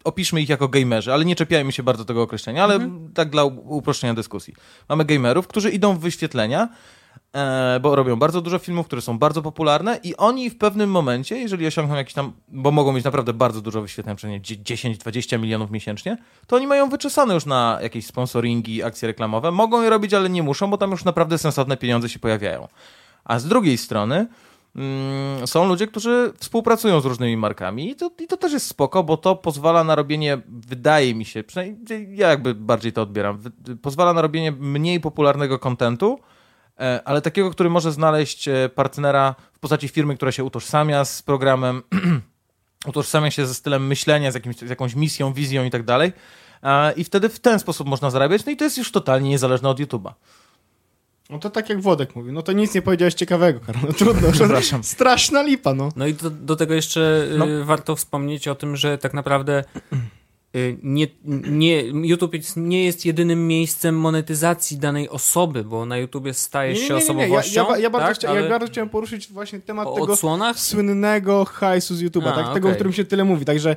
opiszmy 0.05 0.41
ich 0.41 0.49
jako 0.49 0.69
gamerzy, 0.69 1.12
ale 1.12 1.25
nie 1.25 1.37
czepiajmy 1.37 1.73
się 1.73 1.83
bardzo 1.83 2.05
tego 2.05 2.23
określenia, 2.23 2.64
ale 2.64 2.91
tak 3.14 3.31
dla 3.31 3.45
uproszczenia 3.45 4.14
dyskusji. 4.14 4.55
Mamy 4.89 5.05
gamerów, 5.05 5.47
którzy 5.47 5.71
idą 5.71 5.95
w 5.95 6.01
wyświetlenia, 6.01 6.69
e, 7.33 7.81
bo 7.83 7.97
robią 7.97 8.16
bardzo 8.16 8.41
dużo 8.41 8.59
filmów, 8.59 8.87
które 8.87 9.03
są 9.03 9.19
bardzo 9.19 9.43
popularne 9.43 10.01
i 10.03 10.16
oni 10.16 10.51
w 10.51 10.59
pewnym 10.59 10.91
momencie, 10.91 11.39
jeżeli 11.39 11.66
osiągną 11.66 11.95
jakiś 11.97 12.14
tam, 12.14 12.33
bo 12.49 12.71
mogą 12.71 12.93
mieć 12.93 13.05
naprawdę 13.05 13.33
bardzo 13.33 13.61
dużo 13.61 13.83
wyświetleń, 13.83 14.16
przynajmniej 14.16 14.43
10-20 14.43 15.39
milionów 15.39 15.71
miesięcznie, 15.71 16.19
to 16.47 16.57
oni 16.57 16.66
mają 16.66 16.89
wyczesane 16.89 17.35
już 17.35 17.47
na 17.47 17.79
jakieś 17.83 18.07
sponsoringi, 18.07 18.83
akcje 18.83 19.09
reklamowe. 19.09 19.51
Mogą 19.51 19.83
je 19.83 19.91
robić, 19.91 20.14
ale 20.14 20.31
nie 20.31 20.43
muszą, 20.43 20.71
bo 20.71 20.79
tam 20.79 20.91
już 20.91 21.05
naprawdę 21.05 21.39
sensowne 21.39 21.77
pieniądze 21.77 22.09
się 22.09 22.19
pojawiają. 22.19 22.69
A 23.25 23.39
z 23.39 23.47
drugiej 23.47 23.79
strony 23.79 24.27
są 25.47 25.69
ludzie, 25.69 25.87
którzy 25.87 26.33
współpracują 26.39 27.01
z 27.01 27.05
różnymi 27.05 27.37
markami 27.37 27.91
i 27.91 27.97
to, 27.97 28.11
i 28.21 28.27
to 28.27 28.37
też 28.37 28.53
jest 28.53 28.66
spoko, 28.66 29.05
bo 29.05 29.16
to 29.16 29.37
pozwala 29.37 29.85
na 29.85 29.95
robienie, 29.95 30.39
wydaje 30.49 31.14
mi 31.14 31.25
się, 31.25 31.45
przynajmniej 31.45 32.16
ja 32.16 32.29
jakby 32.29 32.55
bardziej 32.55 32.93
to 32.93 33.03
odbieram, 33.03 33.43
pozwala 33.83 34.12
na 34.12 34.23
robienie 34.23 34.53
mniej 34.53 35.01
popularnego 35.01 35.59
kontentu, 35.59 36.21
e, 36.81 37.01
ale 37.05 37.23
takiego, 37.23 37.51
który 37.51 37.71
może 37.71 37.93
znaleźć 37.93 38.49
e, 38.49 38.69
partnera 38.69 39.35
w 39.53 39.59
postaci 39.59 39.89
firmy, 39.89 40.16
która 40.16 40.33
się 40.33 40.45
utożsamia 40.45 41.05
z 41.05 41.23
programem, 41.23 41.83
utożsamia 42.91 43.31
się 43.31 43.47
ze 43.47 43.55
stylem 43.55 43.87
myślenia, 43.87 44.31
z, 44.31 44.35
jakimś, 44.35 44.57
z 44.57 44.71
jakąś 44.71 44.95
misją, 44.95 45.33
wizją 45.33 45.64
i 45.64 45.71
tak 45.71 45.83
dalej. 45.83 46.12
I 46.97 47.05
wtedy 47.05 47.29
w 47.29 47.41
ten 47.41 47.59
sposób 47.59 47.89
można 47.89 48.11
zarabiać, 48.11 48.45
no 48.45 48.53
i 48.53 48.57
to 48.57 48.64
jest 48.64 48.79
już 48.79 48.93
totalnie 48.93 49.31
niezależne 49.31 49.69
od 49.69 49.81
YouTube'a. 49.81 50.12
No 51.31 51.39
to 51.39 51.51
tak 51.51 51.68
jak 51.68 51.81
Włodek 51.81 52.16
mówi, 52.16 52.33
no 52.33 52.43
to 52.43 52.53
nic 52.53 52.74
nie 52.74 52.83
powiedziałeś 52.83 53.14
ciekawego, 53.14 53.61
Karol. 53.61 53.83
No 53.87 53.93
trudno, 53.93 54.33
Przepraszam. 54.33 54.85
Straszna 54.85 55.43
lipa, 55.43 55.74
no. 55.74 55.89
No 55.97 56.07
i 56.07 56.14
do, 56.14 56.31
do 56.31 56.57
tego 56.57 56.74
jeszcze 56.74 57.26
y, 57.35 57.39
No. 57.39 57.47
warto 57.64 57.97
wspomnieć 57.97 58.49
o 58.49 58.55
tym, 58.55 58.76
że 58.76 58.99
tak 58.99 59.14
naprawdę 59.14 59.64
y, 60.57 60.79
nie, 60.83 61.07
nie, 61.51 61.83
YouTube 61.83 62.33
nie 62.57 62.85
jest 62.85 63.07
jedynym 63.07 63.47
miejscem 63.47 63.99
monetyzacji 64.01 64.79
danej 64.79 65.09
osoby, 65.09 65.64
bo 65.64 65.87
na 65.87 65.97
YouTubie 65.99 66.35
staje 66.35 66.76
się 66.76 66.95
Ja, 66.95 66.97
osobowością. 66.97 67.62
ja, 67.62 67.68
ba- 67.68 67.79
ja, 67.79 67.91
bardzo 67.91 68.09
tak, 68.09 68.16
chcia, 68.16 68.29
ale 68.29 68.43
ja 68.43 68.49
bardzo 68.49 68.66
chciałem 68.66 68.89
poruszyć 68.89 69.29
właśnie 69.33 69.61
temat 69.61 69.89
o 69.89 69.95
tego 69.95 70.12
odsłonach? 70.12 70.59
słynnego 70.59 71.45
hajsu 71.45 71.95
z 71.95 72.03
YouTube'a, 72.03 72.29
A, 72.29 72.33
tak? 72.45 72.55
Tego, 72.55 72.68
o 72.68 72.72
którym 72.72 72.93
się 72.93 73.05
tyle 73.05 73.24
mówi. 73.24 73.45
Także, 73.45 73.76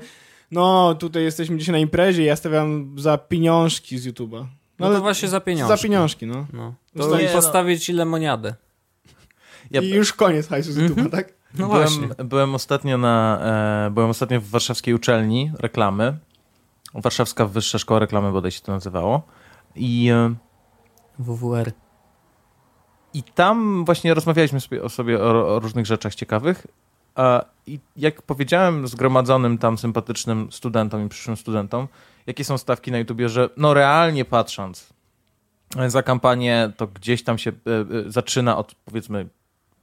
no, 0.52 0.96
tutaj 0.96 1.24
jesteśmy 1.24 1.58
dzisiaj 1.58 1.74
na 1.74 1.80
imprezie 1.80 2.22
i 2.24 2.26
ja 2.26 2.36
stawiam 2.36 2.96
za 2.98 3.18
pieniążki 3.18 3.98
z 3.98 4.08
YouTube'a. 4.08 4.46
No, 4.80 4.90
to 4.94 5.02
właśnie 5.02 5.30
za 5.30 5.40
pieniądze. 5.42 5.78
Za 5.78 5.84
pieniążki, 5.84 6.28
no. 6.28 6.46
No. 6.54 6.74
To 6.98 7.18
nie, 7.18 7.26
no. 7.26 7.32
postawić 7.34 7.90
ile 7.90 8.06
moniadę. 8.06 8.56
Ja- 9.72 9.82
I 9.82 9.90
już 9.90 10.14
koniec 10.14 10.48
hajsu 10.48 10.72
z 10.72 10.78
YouTube'a, 10.78 11.10
tak? 11.10 11.34
No 11.58 11.68
byłem, 11.68 11.82
właśnie. 11.82 12.26
byłem 12.26 12.56
ostatnio 12.56 12.98
na, 12.98 13.40
e, 13.88 13.92
byłem 13.92 14.10
ostatnio 14.10 14.42
w 14.42 14.50
warszawskiej 14.50 14.94
uczelni 14.94 15.52
reklamy. 15.60 16.18
Warszawska 16.94 17.46
Wyższa 17.46 17.80
Szkoła 17.80 18.00
Reklamy 18.00 18.32
bodaj 18.32 18.52
się 18.52 18.62
to 18.62 18.72
nazywało. 18.72 19.22
I, 19.76 20.10
e, 20.10 20.36
WWR. 21.20 21.72
i 23.14 23.24
tam 23.24 23.86
właśnie 23.86 24.14
rozmawialiśmy 24.14 24.60
sobie 24.60 24.84
o, 24.84 24.90
sobie 24.90 25.24
o, 25.24 25.56
o 25.56 25.60
różnych 25.60 25.86
rzeczach 25.86 26.16
ciekawych. 26.16 26.68
A, 27.16 27.46
I 27.68 27.80
jak 27.98 28.22
powiedziałem 28.22 28.88
zgromadzonym 28.88 29.58
tam 29.58 29.78
sympatycznym 29.78 30.52
studentom 30.52 31.06
i 31.06 31.10
przyszłym 31.10 31.38
studentom, 31.38 31.88
jakie 32.28 32.44
są 32.44 32.58
stawki 32.58 32.92
na 32.92 32.98
YouTubie, 32.98 33.30
że 33.30 33.50
no 33.58 33.74
realnie 33.74 34.26
patrząc 34.26 34.94
za 35.88 36.04
kampanię, 36.04 36.72
to 36.78 36.88
gdzieś 36.88 37.24
tam 37.24 37.38
się 37.38 37.52
e, 37.52 37.54
e, 38.08 38.12
zaczyna 38.12 38.58
od 38.58 38.76
powiedzmy, 38.76 39.30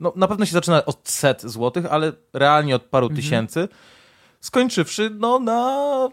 no 0.00 0.12
na 0.16 0.28
pewno 0.28 0.46
się 0.46 0.52
zaczyna 0.52 0.84
od 0.84 1.08
set 1.08 1.42
złotych, 1.42 1.86
ale 1.90 2.12
realnie 2.32 2.76
od 2.76 2.82
paru 2.82 3.08
tysięcy, 3.08 3.68
skończywszy 4.40 5.10
no 5.18 5.38
na 5.38 6.08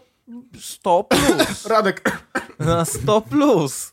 100 0.60 1.04
plus. 1.04 1.66
Radek, 1.66 2.22
na 2.58 2.84
100 2.84 3.20
plus 3.20 3.92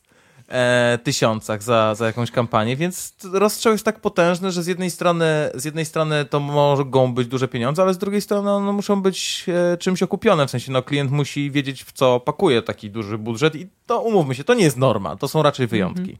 e, 0.54 1.00
tysiącach 1.04 1.64
za, 1.64 1.96
za 1.96 2.06
jakąś 2.06 2.32
kampanię, 2.32 2.76
więc 2.76 3.16
rozstrzał 3.34 3.74
jest 3.74 3.86
tak 3.86 4.00
potężny, 4.00 4.52
że 4.52 4.64
z 4.64 4.68
jednej 4.68 4.92
strony 4.92 5.26
z 5.56 5.66
jednej 5.66 5.86
strony 5.86 6.26
to 6.26 6.40
mogą 6.40 7.14
być 7.14 7.28
duże 7.28 7.48
pieniądze, 7.48 7.82
ale 7.82 7.94
z 7.94 7.98
drugiej 7.98 8.22
strony 8.22 8.52
one 8.52 8.72
muszą 8.72 9.02
być 9.02 9.46
e, 9.74 9.78
czymś 9.78 10.04
okupione, 10.04 10.48
w 10.48 10.52
sensie 10.52 10.72
no 10.72 10.84
klient 10.84 11.12
musi 11.12 11.52
wiedzieć 11.52 11.84
w 11.84 11.92
co 11.92 12.20
pakuje 12.20 12.62
taki 12.62 12.90
duży 12.90 13.18
budżet 13.18 13.56
i 13.56 13.68
to 13.86 14.02
umówmy 14.02 14.36
się, 14.36 14.44
to 14.44 14.54
nie 14.54 14.64
jest 14.64 14.78
norma, 14.78 15.16
to 15.16 15.28
są 15.28 15.44
raczej 15.44 15.68
wyjątki. 15.68 16.18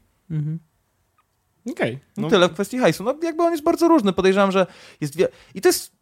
okej. 1.70 1.98
No. 2.16 2.22
No, 2.22 2.30
Tyle 2.30 2.48
w 2.48 2.52
kwestii 2.52 2.78
hajsu. 2.78 3.04
No 3.04 3.14
jakby 3.22 3.42
on 3.42 3.52
jest 3.52 3.64
bardzo 3.64 3.88
różny. 3.88 4.12
Podejrzewam, 4.12 4.52
że 4.52 4.66
jest. 5.00 5.14
I 5.54 5.60
to 5.60 5.68
jest, 5.68 5.92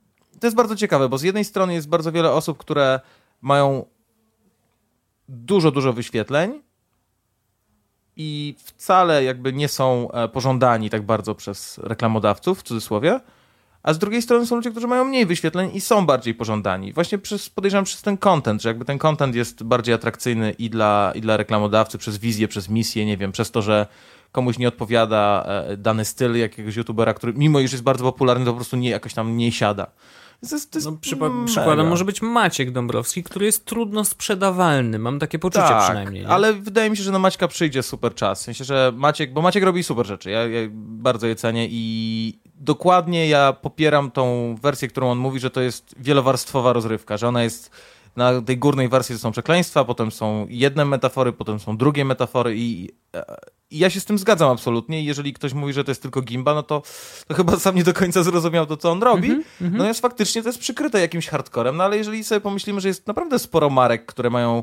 to 0.41 0.47
jest 0.47 0.57
bardzo 0.57 0.76
ciekawe, 0.76 1.09
bo 1.09 1.18
z 1.18 1.22
jednej 1.22 1.45
strony 1.45 1.74
jest 1.74 1.89
bardzo 1.89 2.12
wiele 2.12 2.33
osób, 2.33 2.59
które 2.59 3.01
mają 3.41 3.85
dużo, 5.28 5.70
dużo 5.70 5.93
wyświetleń 5.93 6.62
i 8.17 8.55
wcale 8.59 9.25
jakby 9.25 9.53
nie 9.53 9.69
są 9.69 10.11
e, 10.11 10.29
pożądani 10.29 10.91
tak 10.91 11.03
bardzo 11.03 11.35
przez 11.35 11.79
reklamodawców, 11.79 12.61
w 12.61 12.63
cudzysłowie, 12.63 13.21
a 13.83 13.93
z 13.93 13.99
drugiej 13.99 14.23
strony 14.23 14.47
są 14.47 14.57
ludzie, 14.57 14.71
którzy 14.71 14.87
mają 14.87 15.05
mniej 15.05 15.27
wyświetleń 15.27 15.71
i 15.75 15.81
są 15.81 16.07
bardziej 16.07 16.35
pożądani. 16.35 16.93
Właśnie 16.93 17.19
przez, 17.19 17.49
podejrzewam 17.51 17.85
przez 17.85 18.03
ten 18.03 18.17
content, 18.17 18.63
że 18.63 18.69
jakby 18.69 18.85
ten 18.85 18.99
content 18.99 19.35
jest 19.35 19.63
bardziej 19.63 19.95
atrakcyjny 19.95 20.51
i 20.51 20.71
dla, 20.71 21.13
i 21.15 21.21
dla 21.21 21.37
reklamodawcy, 21.37 21.99
przez 21.99 22.19
wizję, 22.19 22.49
przez 22.49 22.69
misję, 22.69 23.07
nie 23.07 23.17
wiem, 23.17 23.33
przez 23.33 23.51
to, 23.51 23.63
że 23.63 23.87
komuś 24.33 24.59
nie 24.59 24.69
odpowiada 24.69 25.45
e, 25.47 25.77
dany 25.77 26.05
styl 26.05 26.39
jakiegoś 26.39 26.77
youtubera, 26.77 27.15
który 27.15 27.35
mimo 27.37 27.61
iż 27.61 27.73
jest 27.73 27.85
bardzo 27.85 28.05
popularny, 28.05 28.45
to 28.45 28.51
po 28.51 28.57
prostu 28.57 28.77
nie, 28.77 28.91
jakoś 28.91 29.15
tam 29.15 29.37
nie 29.37 29.53
siada. 29.53 29.87
Jest, 30.43 30.74
jest 30.74 30.86
No, 30.86 30.93
przypa- 30.93 31.45
przykładem 31.45 31.88
może 31.88 32.05
być 32.05 32.22
Maciek 32.22 32.70
Dąbrowski, 32.70 33.22
który 33.22 33.47
jest 33.47 33.64
trudno 33.64 34.05
sprzedawalny. 34.05 34.99
Mam 34.99 35.18
takie 35.18 35.38
poczucie 35.38 35.64
tak, 35.68 35.84
przynajmniej. 35.84 36.22
Nie? 36.22 36.28
ale 36.28 36.53
wydaje 36.53 36.90
mi 36.90 36.97
się, 36.97 37.03
że 37.03 37.12
na 37.12 37.18
Maćka 37.18 37.49
przyjdzie 37.49 37.82
super 37.82 38.14
czas. 38.14 38.40
W 38.40 38.45
sensie, 38.45 38.64
że 38.64 38.93
Maciek, 38.97 39.32
bo 39.32 39.43
Maciek 39.43 39.64
robi 39.64 39.82
super 39.82 40.07
rzeczy. 40.07 40.30
Ja, 40.30 40.49
ja 40.49 40.68
bardzo 40.74 41.26
je 41.26 41.34
cenię 41.36 41.68
i 41.70 42.38
dokładnie 42.55 43.28
ja 43.28 43.53
popieram 43.53 44.11
tą 44.11 44.55
wersję, 44.62 44.88
którą 44.88 45.11
on 45.11 45.18
mówi, 45.18 45.40
że 45.40 45.51
to 45.51 45.61
jest 45.61 45.95
wielowarstwowa 45.99 46.72
rozrywka, 46.72 47.16
że 47.16 47.28
ona 47.28 47.43
jest 47.43 47.70
na 48.17 48.43
tej 48.43 48.59
górnej 48.59 48.89
wersji 48.89 49.19
są 49.19 49.33
przekleństwa, 49.33 49.85
potem 49.85 50.11
są 50.11 50.47
jedne 50.49 50.85
metafory, 50.85 51.33
potem 51.33 51.59
są 51.61 51.77
drugie 51.77 52.05
metafory 52.05 52.55
i, 52.57 52.91
i 53.71 53.79
ja 53.79 53.91
się 53.91 54.01
z 54.01 54.05
tym 54.05 54.19
zgadzam 54.19 54.51
absolutnie. 54.51 55.05
Jeżeli 55.05 55.33
ktoś 55.33 55.53
mówi, 55.53 55.73
że 55.73 55.85
to 55.85 55.91
jest 55.91 56.03
tylko 56.03 56.23
gimba, 56.23 56.55
no 56.55 56.63
to, 56.63 56.83
to 57.29 57.35
chyba 57.35 57.57
sam 57.59 57.75
nie 57.77 57.85
do 57.85 57.93
końca 57.95 58.23
zrozumiał 58.23 58.67
to, 58.67 58.77
co 58.77 58.91
on 58.91 59.03
robi. 59.03 59.29
No 59.61 59.87
jest 59.87 60.01
faktycznie 60.01 60.43
to 60.43 60.49
jest 60.49 60.59
przykryte 60.59 61.01
jakimś 61.01 61.29
hardcorem, 61.29 61.77
no 61.77 61.85
ale 61.85 61.97
jeżeli 61.97 62.25
sobie 62.25 62.41
pomyślimy, 62.41 62.81
że 62.81 62.89
jest 62.89 63.07
naprawdę 63.07 63.39
sporo 63.39 63.71
marek, 63.71 64.07
które 64.07 64.31
mają 64.31 64.63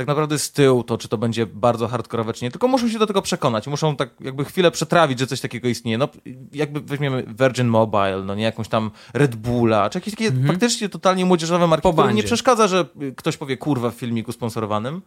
tak 0.00 0.06
naprawdę 0.06 0.38
z 0.38 0.52
tyłu 0.52 0.84
to, 0.84 0.98
czy 0.98 1.08
to 1.08 1.18
będzie 1.18 1.46
bardzo 1.46 1.88
hardkorowe, 1.88 2.32
czy 2.32 2.44
nie, 2.44 2.50
tylko 2.50 2.68
muszą 2.68 2.88
się 2.88 2.98
do 2.98 3.06
tego 3.06 3.22
przekonać, 3.22 3.66
muszą 3.66 3.96
tak 3.96 4.10
jakby 4.20 4.44
chwilę 4.44 4.70
przetrawić, 4.70 5.18
że 5.18 5.26
coś 5.26 5.40
takiego 5.40 5.68
istnieje. 5.68 5.98
No, 5.98 6.08
jakby 6.52 6.80
weźmiemy 6.80 7.24
Virgin 7.38 7.66
Mobile, 7.66 8.22
no 8.26 8.34
nie, 8.34 8.44
jakąś 8.44 8.68
tam 8.68 8.90
Red 9.14 9.36
Bulla, 9.36 9.90
czy 9.90 9.98
jakieś 9.98 10.14
takie 10.14 10.32
faktycznie 10.46 10.88
totalnie 10.88 11.24
młodzieżowe 11.24 11.66
marki, 11.66 11.82
Po 11.82 11.92
którym 11.92 12.16
nie 12.16 12.22
przeszkadza, 12.22 12.68
że 12.68 12.84
y, 13.02 13.14
ktoś 13.16 13.36
powie 13.36 13.56
kurwa 13.56 13.90
w 13.90 13.94
filmiku 13.94 14.32
sponsorowanym, 14.32 15.02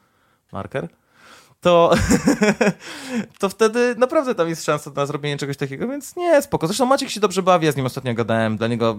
marker, 0.52 0.88
to, 1.62 1.94
to 3.40 3.50
wtedy 3.50 3.96
naprawdę 3.98 4.36
tam 4.36 4.50
jest 4.50 4.66
szansa 4.66 4.92
na 4.96 5.06
zrobienie 5.06 5.38
czegoś 5.38 5.58
takiego, 5.58 5.88
więc 5.88 6.16
nie, 6.16 6.42
spoko. 6.42 6.68
Zresztą 6.68 6.86
Maciek 6.86 7.10
się 7.10 7.20
dobrze 7.20 7.44
bawi, 7.44 7.66
ja 7.66 7.72
z 7.72 7.76
nim 7.76 7.86
ostatnio 7.86 8.14
gadałem, 8.14 8.58
dla 8.58 8.68
niego... 8.68 8.98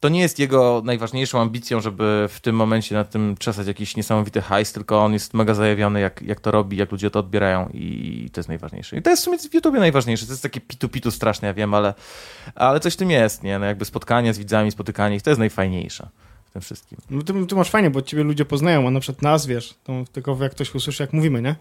to 0.00 0.08
nie 0.08 0.20
jest 0.20 0.38
jego 0.38 0.82
najważniejszą 0.84 1.40
ambicją, 1.40 1.80
żeby 1.80 2.26
w 2.30 2.40
tym 2.40 2.56
momencie 2.56 2.94
na 2.94 3.04
tym 3.04 3.36
czesać 3.38 3.66
jakiś 3.66 3.96
niesamowity 3.96 4.40
hajs, 4.40 4.72
tylko 4.72 5.04
on 5.04 5.12
jest 5.12 5.34
mega 5.34 5.54
zajawiony, 5.54 6.00
jak, 6.00 6.22
jak 6.22 6.40
to 6.40 6.50
robi, 6.50 6.76
jak 6.76 6.92
ludzie 6.92 7.10
to 7.10 7.18
odbierają 7.18 7.68
i 7.74 8.30
to 8.32 8.40
jest 8.40 8.48
najważniejsze. 8.48 8.96
I 8.96 9.02
to 9.02 9.10
jest 9.10 9.22
w 9.22 9.24
sumie 9.24 9.38
w 9.38 9.54
YouTubie 9.54 9.78
najważniejsze. 9.78 10.26
To 10.26 10.32
jest 10.32 10.42
takie 10.42 10.60
pitu-pitu 10.60 11.10
straszne, 11.10 11.48
ja 11.48 11.54
wiem, 11.54 11.74
ale, 11.74 11.94
ale 12.54 12.80
coś 12.80 12.94
w 12.94 12.96
tym 12.96 13.10
jest, 13.10 13.42
nie? 13.42 13.58
No 13.58 13.66
jakby 13.66 13.84
spotkanie 13.84 14.34
z 14.34 14.38
widzami, 14.38 14.70
spotykanie 14.70 15.16
ich, 15.16 15.22
to 15.22 15.30
jest 15.30 15.38
najfajniejsze 15.38 16.08
w 16.44 16.52
tym 16.52 16.62
wszystkim. 16.62 16.98
No 17.10 17.22
ty, 17.22 17.46
ty 17.46 17.54
masz 17.54 17.70
fajnie, 17.70 17.90
bo 17.90 18.02
ciebie 18.02 18.22
ludzie 18.22 18.44
poznają, 18.44 18.86
a 18.86 18.90
na 18.90 19.00
przykład 19.00 19.22
nas, 19.22 19.46
wiesz, 19.46 19.74
to 19.84 20.04
tylko 20.12 20.38
jak 20.40 20.52
ktoś 20.52 20.74
usłyszy, 20.74 21.02
jak 21.02 21.12
mówimy, 21.12 21.42
nie? 21.42 21.56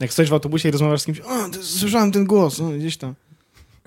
Jak 0.00 0.12
stoisz 0.12 0.30
w 0.30 0.34
autobusie 0.34 0.68
i 0.68 0.72
rozmawiasz 0.72 1.00
z 1.00 1.04
kimś, 1.04 1.20
o, 1.20 1.48
ty, 1.48 1.62
słyszałem 1.62 2.12
ten 2.12 2.24
głos, 2.24 2.58
no, 2.58 2.70
gdzieś 2.70 2.96
tam. 2.96 3.14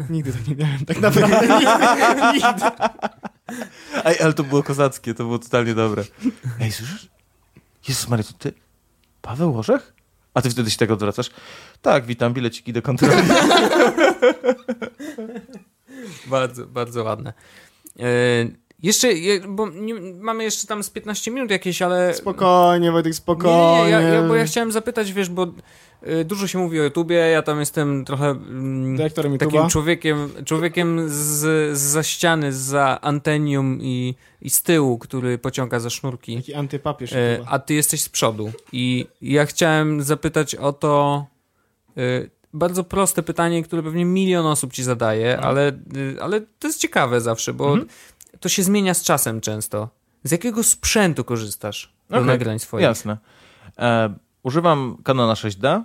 Nigdy 0.10 0.34
tak 0.34 0.48
nie 0.48 0.56
miałem, 0.56 0.86
tak 0.86 1.02
naprawdę 1.02 1.48
nigdy, 1.60 2.34
nigdy. 2.34 2.66
Ej, 4.06 4.20
ale 4.20 4.34
to 4.34 4.44
było 4.44 4.64
kozackie, 4.64 5.14
to 5.14 5.24
było 5.24 5.40
totalnie 5.40 5.74
dobre. 5.74 6.04
Ej, 6.62 6.72
słyszysz? 6.72 7.10
Jezus 7.88 8.08
Maria, 8.08 8.24
to 8.24 8.34
ty? 8.34 8.54
Paweł 9.22 9.60
Orzech? 9.60 9.94
A 10.34 10.42
ty 10.42 10.50
wtedy 10.50 10.72
się 10.72 10.78
tego 10.78 10.94
odwracasz? 10.94 11.30
Tak, 11.82 12.06
witam, 12.06 12.34
bileciki 12.34 12.74
do 12.74 12.82
kontroli. 12.82 13.28
Bardzo, 16.28 16.66
bardzo 16.66 17.04
ładne. 17.04 17.34
E, 18.00 18.04
jeszcze, 18.84 19.14
je- 19.14 19.40
bo 19.48 19.70
nie, 19.70 19.94
mamy 20.20 20.44
jeszcze 20.44 20.68
tam 20.68 20.84
z 20.84 20.90
15 20.90 21.32
minut 21.32 21.52
jakieś, 21.52 21.82
ale... 21.82 22.14
Spokojnie, 22.14 22.92
Wojtek, 22.92 23.06
Nie, 23.06 23.10
nie, 23.10 23.14
spokojnie. 23.14 23.84
nie, 23.84 23.90
ja, 23.90 24.02
ja, 24.02 24.24
bo 24.28 24.36
ja 24.36 24.46
chciałem 24.46 24.72
zapytać, 24.72 25.14
wiesz, 25.14 25.30
bo 25.30 25.48
y, 26.08 26.26
dużo 26.26 26.48
się 26.48 26.58
mówi 26.60 26.80
o 26.80 26.84
YouTubie, 26.84 27.16
ja 27.16 27.42
tam 27.42 27.60
jestem 27.60 28.06
trochę 28.06 28.26
mm, 28.30 28.98
takim 29.38 29.38
YouTube'a. 29.62 29.70
człowiekiem, 29.70 30.30
człowiekiem 30.46 31.02
z, 31.10 31.78
za 31.78 32.04
ściany, 32.04 32.54
za 32.54 33.02
antenium 33.02 33.80
i, 33.82 34.16
i 34.42 34.50
z 34.50 34.62
tyłu, 34.64 34.98
który 34.98 35.38
pociąga 35.38 35.80
za 35.80 35.90
sznurki. 35.90 36.36
Taki 36.36 36.54
antypapież 36.54 37.12
YouTube'a. 37.12 37.44
a 37.48 37.60
ty 37.60 37.74
jesteś 37.74 38.02
z 38.02 38.10
przodu. 38.10 38.52
I 38.72 39.08
ja 39.22 39.46
chciałem 39.46 40.04
zapytać 40.04 40.56
o 40.56 40.74
to 40.74 41.26
e, 41.98 42.02
bardzo 42.54 42.84
proste 42.84 43.24
pytanie, 43.24 43.64
które 43.64 43.84
pewnie 43.84 44.06
milion 44.06 44.46
osób 44.46 44.74
ci 44.74 44.84
zadaje, 44.84 45.40
ale, 45.40 45.72
y, 45.98 46.18
ale 46.22 46.42
to 46.60 46.68
jest 46.68 46.80
ciekawe 46.82 47.22
zawsze, 47.22 47.54
bo 47.54 47.70
Mhm. 47.72 47.88
To 48.40 48.50
się 48.50 48.64
zmienia 48.64 48.94
z 48.94 49.04
czasem 49.04 49.42
często. 49.42 49.90
Z 50.24 50.32
jakiego 50.32 50.64
sprzętu 50.64 51.24
korzystasz 51.24 51.94
do 52.10 52.16
Okej, 52.18 52.28
nagrań 52.28 52.60
swoich? 52.60 52.84
Jasne. 52.84 53.18
E, 53.80 54.14
używam 54.44 54.98
Canona 55.04 55.34
6D. 55.34 55.84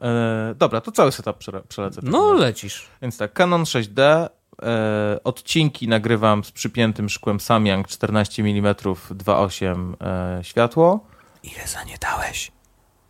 E, 0.00 0.54
dobra, 0.56 0.80
to 0.80 0.92
cały 0.92 1.12
setup 1.12 1.38
przele- 1.38 1.62
przelecę. 1.68 2.00
No, 2.04 2.32
lecisz. 2.32 2.88
Więc 3.02 3.18
tak, 3.18 3.32
Canon 3.32 3.62
6D. 3.62 4.28
E, 4.62 5.20
odcinki 5.24 5.88
nagrywam 5.88 6.44
z 6.44 6.52
przypiętym 6.52 7.08
szkłem 7.08 7.40
Samyang 7.40 7.88
14 7.88 8.42
mm 8.42 8.74
2.8 8.74 9.94
e, 10.00 10.40
światło. 10.44 11.06
Ile 11.42 11.66
za 11.66 11.84
nie 11.84 11.98
dałeś? 11.98 12.52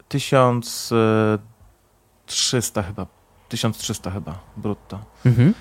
1300 0.08 2.82
chyba. 2.82 3.06
1300 3.48 4.10
chyba 4.10 4.38
brutto. 4.56 4.98
Mhm. 5.26 5.54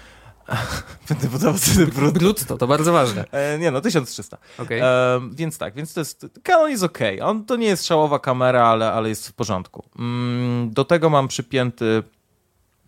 Będę 1.10 1.28
podawał 1.28 1.60
ceny 1.60 1.88
brutto. 1.88 2.20
Brutto, 2.20 2.58
to 2.58 2.68
bardzo 2.68 2.94
ważne. 2.94 3.26
E, 3.32 3.60
nie 3.60 3.72
no, 3.72 3.82
1300. 3.82 4.38
Okej. 4.58 4.80
E, 4.80 4.86
więc 5.32 5.58
tak, 5.58 5.74
więc 5.74 5.94
to 5.94 6.02
jest. 6.02 6.26
Canon 6.44 6.70
jest 6.70 6.84
ok. 6.84 7.00
On 7.22 7.46
to 7.46 7.56
nie 7.56 7.68
jest 7.68 7.86
szałowa 7.86 8.20
kamera, 8.20 8.68
ale, 8.68 8.92
ale 8.92 9.10
jest 9.10 9.30
w 9.30 9.34
porządku. 9.34 9.84
Mm, 10.00 10.72
do 10.74 10.86
tego 10.86 11.10
mam 11.10 11.28
przypięty 11.28 12.04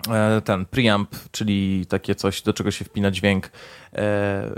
e, 0.10 0.42
ten 0.42 0.66
preamp, 0.66 1.16
czyli 1.32 1.86
takie 1.86 2.16
coś, 2.16 2.42
do 2.42 2.54
czego 2.54 2.72
się 2.72 2.86
wpina 2.86 3.12
dźwięk. 3.12 3.48
E, 3.94 4.00
e, 4.00 4.52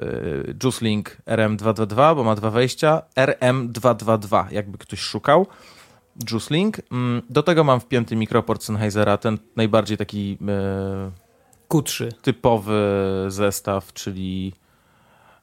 Juice 0.63 0.85
Link 0.85 1.17
RM222, 1.27 2.15
bo 2.15 2.23
ma 2.23 2.35
dwa 2.35 2.49
wejścia. 2.49 3.01
RM222, 3.15 4.45
jakby 4.51 4.77
ktoś 4.77 4.99
szukał. 4.99 5.47
Juice 6.31 6.53
Link. 6.53 6.77
Mm, 6.91 7.21
do 7.29 7.43
tego 7.43 7.63
mam 7.63 7.79
wpięty 7.79 8.15
mikroport 8.15 8.63
Sennheisera, 8.63 9.17
ten 9.17 9.37
najbardziej 9.55 9.97
taki 9.97 10.37
e, 10.47 11.11
Q3. 11.69 12.11
typowy 12.21 12.81
zestaw, 13.27 13.93
czyli 13.93 14.53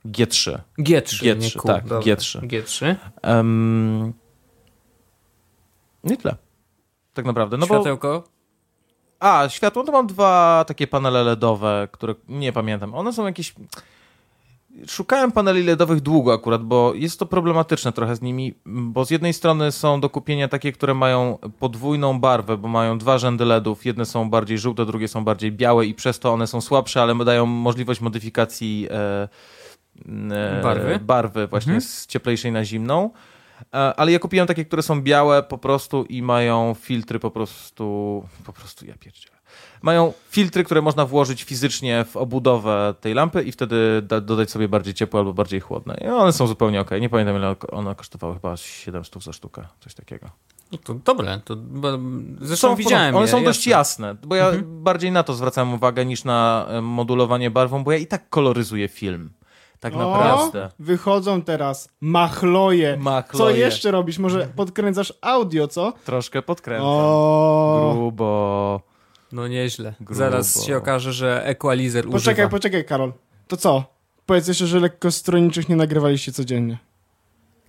G3. 0.07 0.59
G3, 0.79 1.24
nie 1.24 1.35
G3, 1.49 1.53
Q. 1.53 1.66
tak, 1.66 1.87
Dobra. 1.87 2.14
G3. 2.14 2.41
G3. 2.41 2.95
Um, 3.22 4.12
nie 6.05 6.16
tyle. 6.16 6.37
Tak 7.14 7.24
naprawdę. 7.24 7.57
No 7.57 7.66
bo, 7.66 7.74
Światełko. 7.74 8.24
a, 9.20 9.49
światło 9.49 9.85
to 9.85 9.93
mam 9.93 10.07
dwa 10.07 10.64
takie 10.68 10.87
panele 10.87 11.22
LEDowe, 11.22 11.89
które 11.93 12.14
nie 12.29 12.53
pamiętam. 12.53 12.95
One 12.95 13.12
są 13.12 13.27
jakieś. 13.27 13.55
Szukałem 14.87 15.33
paneli 15.33 15.62
LEDowych 15.62 16.01
długo 16.01 16.33
akurat, 16.35 16.64
bo 16.64 16.95
jest 16.95 17.18
to 17.18 17.27
problematyczne 17.27 17.93
trochę 17.93 18.16
z 18.16 18.22
nimi, 18.22 18.55
bo 18.66 19.05
z 19.05 19.11
jednej 19.11 19.33
strony 19.33 19.72
są 19.72 20.01
do 20.01 20.11
kupienia 20.11 20.49
takie, 20.49 20.72
które 20.72 20.95
mają 20.95 21.39
podwójną 21.59 22.20
barwę, 22.20 22.57
bo 22.57 22.68
mają 22.68 22.99
dwa 22.99 23.18
rzędy 23.18 23.45
LEDów. 23.45 23.85
Jedne 23.87 24.05
są 24.05 24.31
bardziej 24.31 24.59
żółte, 24.59 24.87
drugie 24.87 25.09
są 25.09 25.24
bardziej 25.24 25.53
białe 25.53 25.87
i 25.87 25.95
przez 25.95 26.18
to 26.18 26.33
one 26.33 26.47
są 26.47 26.61
słabsze, 26.61 27.03
ale 27.03 27.24
dają 27.24 27.47
możliwość 27.47 28.01
modyfikacji 28.01 28.89
e, 28.91 29.29
e, 30.33 30.61
Barwy? 30.62 30.99
barwy 31.03 31.47
właśnie 31.47 31.72
Mhm. 31.72 31.81
z 31.91 32.07
cieplejszej 32.07 32.53
na 32.53 32.64
zimną. 32.64 33.11
E, 33.74 33.77
Ale 33.77 34.12
ja 34.12 34.18
kupiłem 34.18 34.47
takie, 34.47 34.64
które 34.64 34.83
są 34.83 35.03
białe 35.03 35.43
po 35.43 35.59
prostu 35.59 36.05
i 36.05 36.22
mają 36.22 36.74
filtry 36.81 37.18
po 37.18 37.31
prostu. 37.31 38.24
Po 38.45 38.53
prostu 38.53 38.87
ja 38.87 38.95
pierdzielę. 39.01 39.36
Mają 39.87 40.12
filtry, 40.30 40.64
które 40.64 40.82
można 40.82 41.07
włożyć 41.07 41.45
fizycznie 41.45 42.05
w 42.05 42.16
obudowę 42.16 42.95
tej 43.01 43.14
lampy 43.14 43.43
i 43.43 43.53
wtedy 43.53 44.03
da, 44.03 44.20
dodać 44.20 44.51
sobie 44.51 44.68
bardziej 44.68 44.95
ciepłe 44.95 45.20
albo 45.20 45.32
bardziej 45.32 45.61
chłodne. 45.61 45.97
I 46.05 46.07
one 46.09 46.32
są 46.32 46.47
zupełnie 46.47 46.80
ok. 46.80 46.91
Nie 47.01 47.09
pamiętam, 47.09 47.37
ile 47.37 47.57
one 47.72 47.95
kosztowały, 47.95 48.34
chyba 48.34 48.57
700 48.57 49.22
za 49.24 49.32
sztukę, 49.32 49.62
coś 49.80 49.95
takiego. 49.95 50.26
No 50.72 50.78
to 50.84 50.95
dobre. 50.95 51.41
To, 51.45 51.57
bo, 51.57 51.89
zresztą 52.41 52.68
Są 52.68 52.76
widziałem. 52.76 53.16
One 53.16 53.24
je, 53.26 53.30
są 53.32 53.45
dość 53.45 53.66
jasne. 53.66 54.07
jasne, 54.09 54.28
bo 54.28 54.34
ja 54.34 54.47
Mhm. 54.47 54.82
bardziej 54.84 55.12
na 55.12 55.22
to 55.22 55.34
zwracałem 55.34 55.74
uwagę 55.74 56.07
niż 56.07 56.24
na 56.24 56.66
e, 56.68 56.80
modulowanie 56.80 57.51
barwą, 57.51 57.84
bo 57.84 57.93
ja 57.93 57.99
i 57.99 58.07
tak 58.07 58.28
koloryzuję 58.28 58.89
film. 58.89 59.30
Tak 59.80 59.95
O, 59.95 59.99
naprawdę. 59.99 60.70
wychodzą 60.78 61.43
teraz 61.43 61.89
machloje. 62.01 62.95
Co 62.97 63.01
Machloje. 63.03 63.57
jeszcze 63.59 63.91
robisz? 63.91 64.18
Może 64.18 64.49
podkręcasz 64.57 65.12
audio, 65.20 65.68
co? 65.68 65.93
Troszkę 66.05 66.43
podkręcam. 66.43 66.87
O, 66.91 67.91
Grubo. 67.95 68.80
No 69.37 69.49
nieźle. 69.49 69.95
Grubo. 70.01 70.14
Zaraz 70.14 70.64
się 70.66 70.76
okaże, 70.76 71.12
że 71.12 71.47
equalizer 71.47 72.05
Poczekaj, 72.05 72.34
używa. 72.34 72.49
poczekaj, 72.49 72.84
Karol. 72.84 73.12
To 73.49 73.57
co? 73.57 73.84
Powiedz 74.26 74.49
jeszcze, 74.49 74.66
że 74.66 74.80
lekko 74.80 75.11
stronniczych 75.11 75.68
nie 75.68 75.76
nagrywaliście 75.76 76.32
codziennie. 76.32 76.78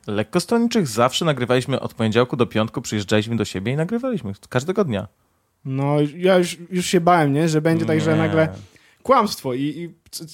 Lekkostronniczych 0.07 0.87
zawsze 0.87 1.25
nagrywaliśmy 1.25 1.79
od 1.79 1.93
poniedziałku 1.93 2.35
do 2.37 2.45
piątku, 2.45 2.81
przyjeżdżaliśmy 2.81 3.35
do 3.35 3.45
siebie 3.45 3.71
i 3.71 3.75
nagrywaliśmy 3.75 4.33
każdego 4.49 4.83
dnia. 4.83 5.07
No, 5.65 5.95
ja 6.17 6.37
już, 6.37 6.57
już 6.71 6.85
się 6.85 7.01
bałem, 7.01 7.33
nie? 7.33 7.49
Że 7.49 7.61
będzie 7.61 7.85
tak, 7.85 8.01
że 8.01 8.11
Nie. 8.11 8.17
nagle 8.17 8.49
kłamstwo 9.03 9.53
i, 9.53 9.61
i 9.61 9.93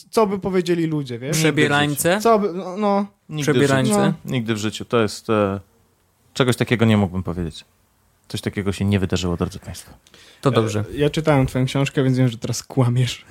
co 0.09 0.27
by 0.27 0.39
powiedzieli 0.39 0.85
ludzie, 0.87 1.19
wiesz? 1.19 1.37
Przebierańce? 1.37 2.19
Co 2.21 2.39
by, 2.39 2.53
no, 2.53 2.77
no 2.77 3.05
Nigdy 3.29 3.51
w 3.51 3.55
Przebierańce? 3.55 4.05
życiu. 4.05 4.13
Nigdy 4.25 4.53
w 4.53 4.57
życiu. 4.57 4.85
To 4.85 5.01
jest... 5.01 5.29
E, 5.29 5.59
czegoś 6.33 6.55
takiego 6.55 6.85
nie 6.85 6.97
mógłbym 6.97 7.23
powiedzieć. 7.23 7.65
Coś 8.27 8.41
takiego 8.41 8.71
się 8.71 8.85
nie 8.85 8.99
wydarzyło, 8.99 9.37
drodzy 9.37 9.59
Państwo. 9.59 9.91
To 10.41 10.51
dobrze. 10.51 10.83
E, 10.93 10.97
Ja 10.97 11.09
czytałem 11.09 11.47
twoją 11.47 11.65
książkę, 11.65 12.03
więc 12.03 12.17
wiem, 12.17 12.27
że 12.27 12.37
teraz 12.37 12.63
kłamiesz. 12.63 13.25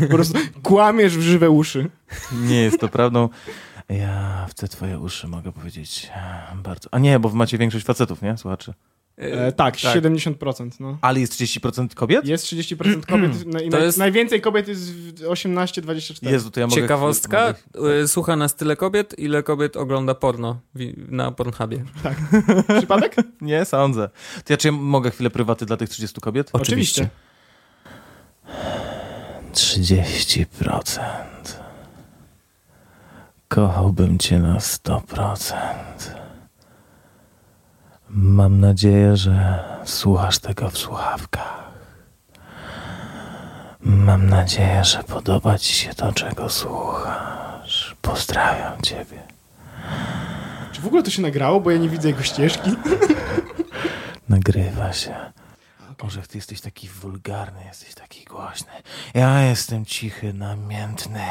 po 0.00 0.14
prostu 0.14 0.38
kłamiesz 0.62 1.16
w 1.16 1.20
żywe 1.22 1.50
uszy. 1.50 1.90
Nie 2.32 2.62
jest 2.62 2.80
to 2.80 2.88
prawdą. 2.88 3.28
Ja 3.88 4.46
w 4.48 4.54
te 4.54 4.68
twoje 4.68 4.98
uszy 4.98 5.28
mogę 5.28 5.52
powiedzieć 5.52 6.10
e, 6.14 6.56
bardzo... 6.56 6.88
A 6.92 6.98
nie, 6.98 7.18
bo 7.18 7.28
wy 7.28 7.36
macie 7.36 7.58
większość 7.58 7.84
facetów, 7.84 8.22
nie? 8.22 8.36
Słuchaczy. 8.38 8.74
E, 9.18 9.52
tak, 9.52 9.74
70%. 9.76 10.70
No. 10.80 10.98
Ale 11.00 11.20
jest 11.20 11.32
30% 11.32 11.94
kobiet? 11.94 12.26
Jest 12.26 12.46
30% 12.46 13.06
kobiet 13.06 13.32
no, 13.46 13.60
i 13.60 13.68
To 13.70 13.76
naj, 13.76 13.86
jest- 13.86 13.98
najwięcej 13.98 14.40
kobiet 14.40 14.68
jest 14.68 14.92
w 14.94 15.12
18-24. 15.22 16.30
Jezu, 16.30 16.50
to 16.50 16.60
ja 16.60 16.66
mogę... 16.66 16.82
Ciekawostka. 16.82 17.54
mogę- 17.74 18.02
y, 18.02 18.08
Słucha 18.08 18.36
nas 18.36 18.54
tyle 18.56 18.76
kobiet, 18.76 19.18
ile 19.18 19.42
kobiet 19.42 19.76
ogląda 19.76 20.14
porno 20.14 20.60
na 21.08 21.30
Pornhubie. 21.30 21.84
Przypadek? 22.78 23.16
Nie 23.40 23.64
sądzę. 23.64 24.08
To 24.44 24.52
ja 24.52 24.56
czy 24.56 24.68
ja 24.68 24.72
mogę 24.72 25.10
chwilę 25.10 25.30
prywaty 25.30 25.66
dla 25.66 25.76
tych 25.76 25.88
30 25.88 26.20
kobiet? 26.20 26.50
Oczywiście. 26.52 27.08
30%. 29.52 31.00
Kochałbym 33.48 34.18
cię 34.18 34.38
na 34.38 34.56
100%. 34.58 35.54
Mam 38.10 38.60
nadzieję, 38.60 39.16
że 39.16 39.64
słuchasz 39.84 40.38
tego 40.38 40.70
w 40.70 40.78
słuchawkach. 40.78 41.58
Mam 43.80 44.28
nadzieję, 44.28 44.84
że 44.84 45.04
podoba 45.04 45.58
ci 45.58 45.72
się 45.74 45.94
to, 45.94 46.12
czego 46.12 46.48
słuchasz. 46.48 47.96
Pozdrawiam 48.02 48.82
ciebie. 48.82 49.22
Czy 50.72 50.80
w 50.80 50.86
ogóle 50.86 51.02
to 51.02 51.10
się 51.10 51.22
nagrało, 51.22 51.60
bo 51.60 51.70
ja 51.70 51.78
nie 51.78 51.88
widzę 51.88 52.08
jego 52.08 52.22
ścieżki? 52.22 52.70
Nagrywa 54.28 54.92
się. 54.92 55.14
Orzech, 56.02 56.26
ty 56.28 56.38
jesteś 56.38 56.60
taki 56.60 56.88
wulgarny, 56.88 57.64
jesteś 57.64 57.94
taki 57.94 58.24
głośny. 58.24 58.70
Ja 59.14 59.42
jestem 59.42 59.84
cichy, 59.84 60.32
namiętny 60.32 61.24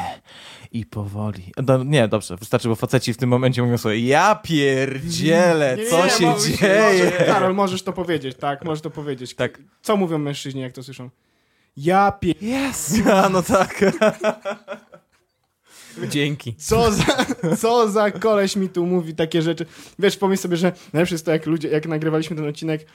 i 0.72 0.86
powoli. 0.86 1.52
No, 1.66 1.84
nie, 1.84 2.08
dobrze, 2.08 2.36
wystarczy, 2.36 2.68
bo 2.68 2.74
faceci 2.74 3.14
w 3.14 3.16
tym 3.16 3.28
momencie 3.28 3.62
mówią 3.62 3.78
sobie 3.78 4.00
ja 4.00 4.34
pierdzielę, 4.34 5.76
Nie, 5.76 5.86
co 5.86 6.04
nie, 6.04 6.10
się 6.10 6.26
możesz- 6.26 6.58
dzieje? 6.58 7.04
możesz- 7.04 7.26
Karol, 7.26 7.54
możesz 7.54 7.82
to 7.82 7.92
powiedzieć, 7.92 8.36
tak, 8.36 8.64
możesz 8.64 8.82
to 8.82 8.90
powiedzieć. 8.90 9.34
Tak. 9.34 9.58
Co 9.82 9.96
mówią 9.96 10.18
mężczyźni, 10.18 10.60
jak 10.60 10.72
to 10.72 10.82
słyszą? 10.82 11.10
Ja 11.76 12.12
pie... 12.12 12.32
Yes! 12.70 12.94
A, 13.24 13.28
no 13.28 13.42
tak. 13.42 13.80
Dzięki. 16.08 16.54
Co 16.54 16.92
za, 16.92 17.04
co 17.58 17.90
za 17.90 18.10
koleś 18.10 18.56
mi 18.56 18.68
tu 18.68 18.86
mówi 18.86 19.14
takie 19.14 19.42
rzeczy. 19.42 19.66
Wiesz, 19.98 20.16
pomyśl 20.16 20.42
sobie, 20.42 20.56
że 20.56 20.72
najlepsze 20.92 21.14
jest 21.14 21.24
to, 21.24 21.30
jak 21.30 21.46
ludzie, 21.46 21.68
jak 21.68 21.86
nagrywaliśmy 21.86 22.36
ten 22.36 22.48
odcinek, 22.48 22.86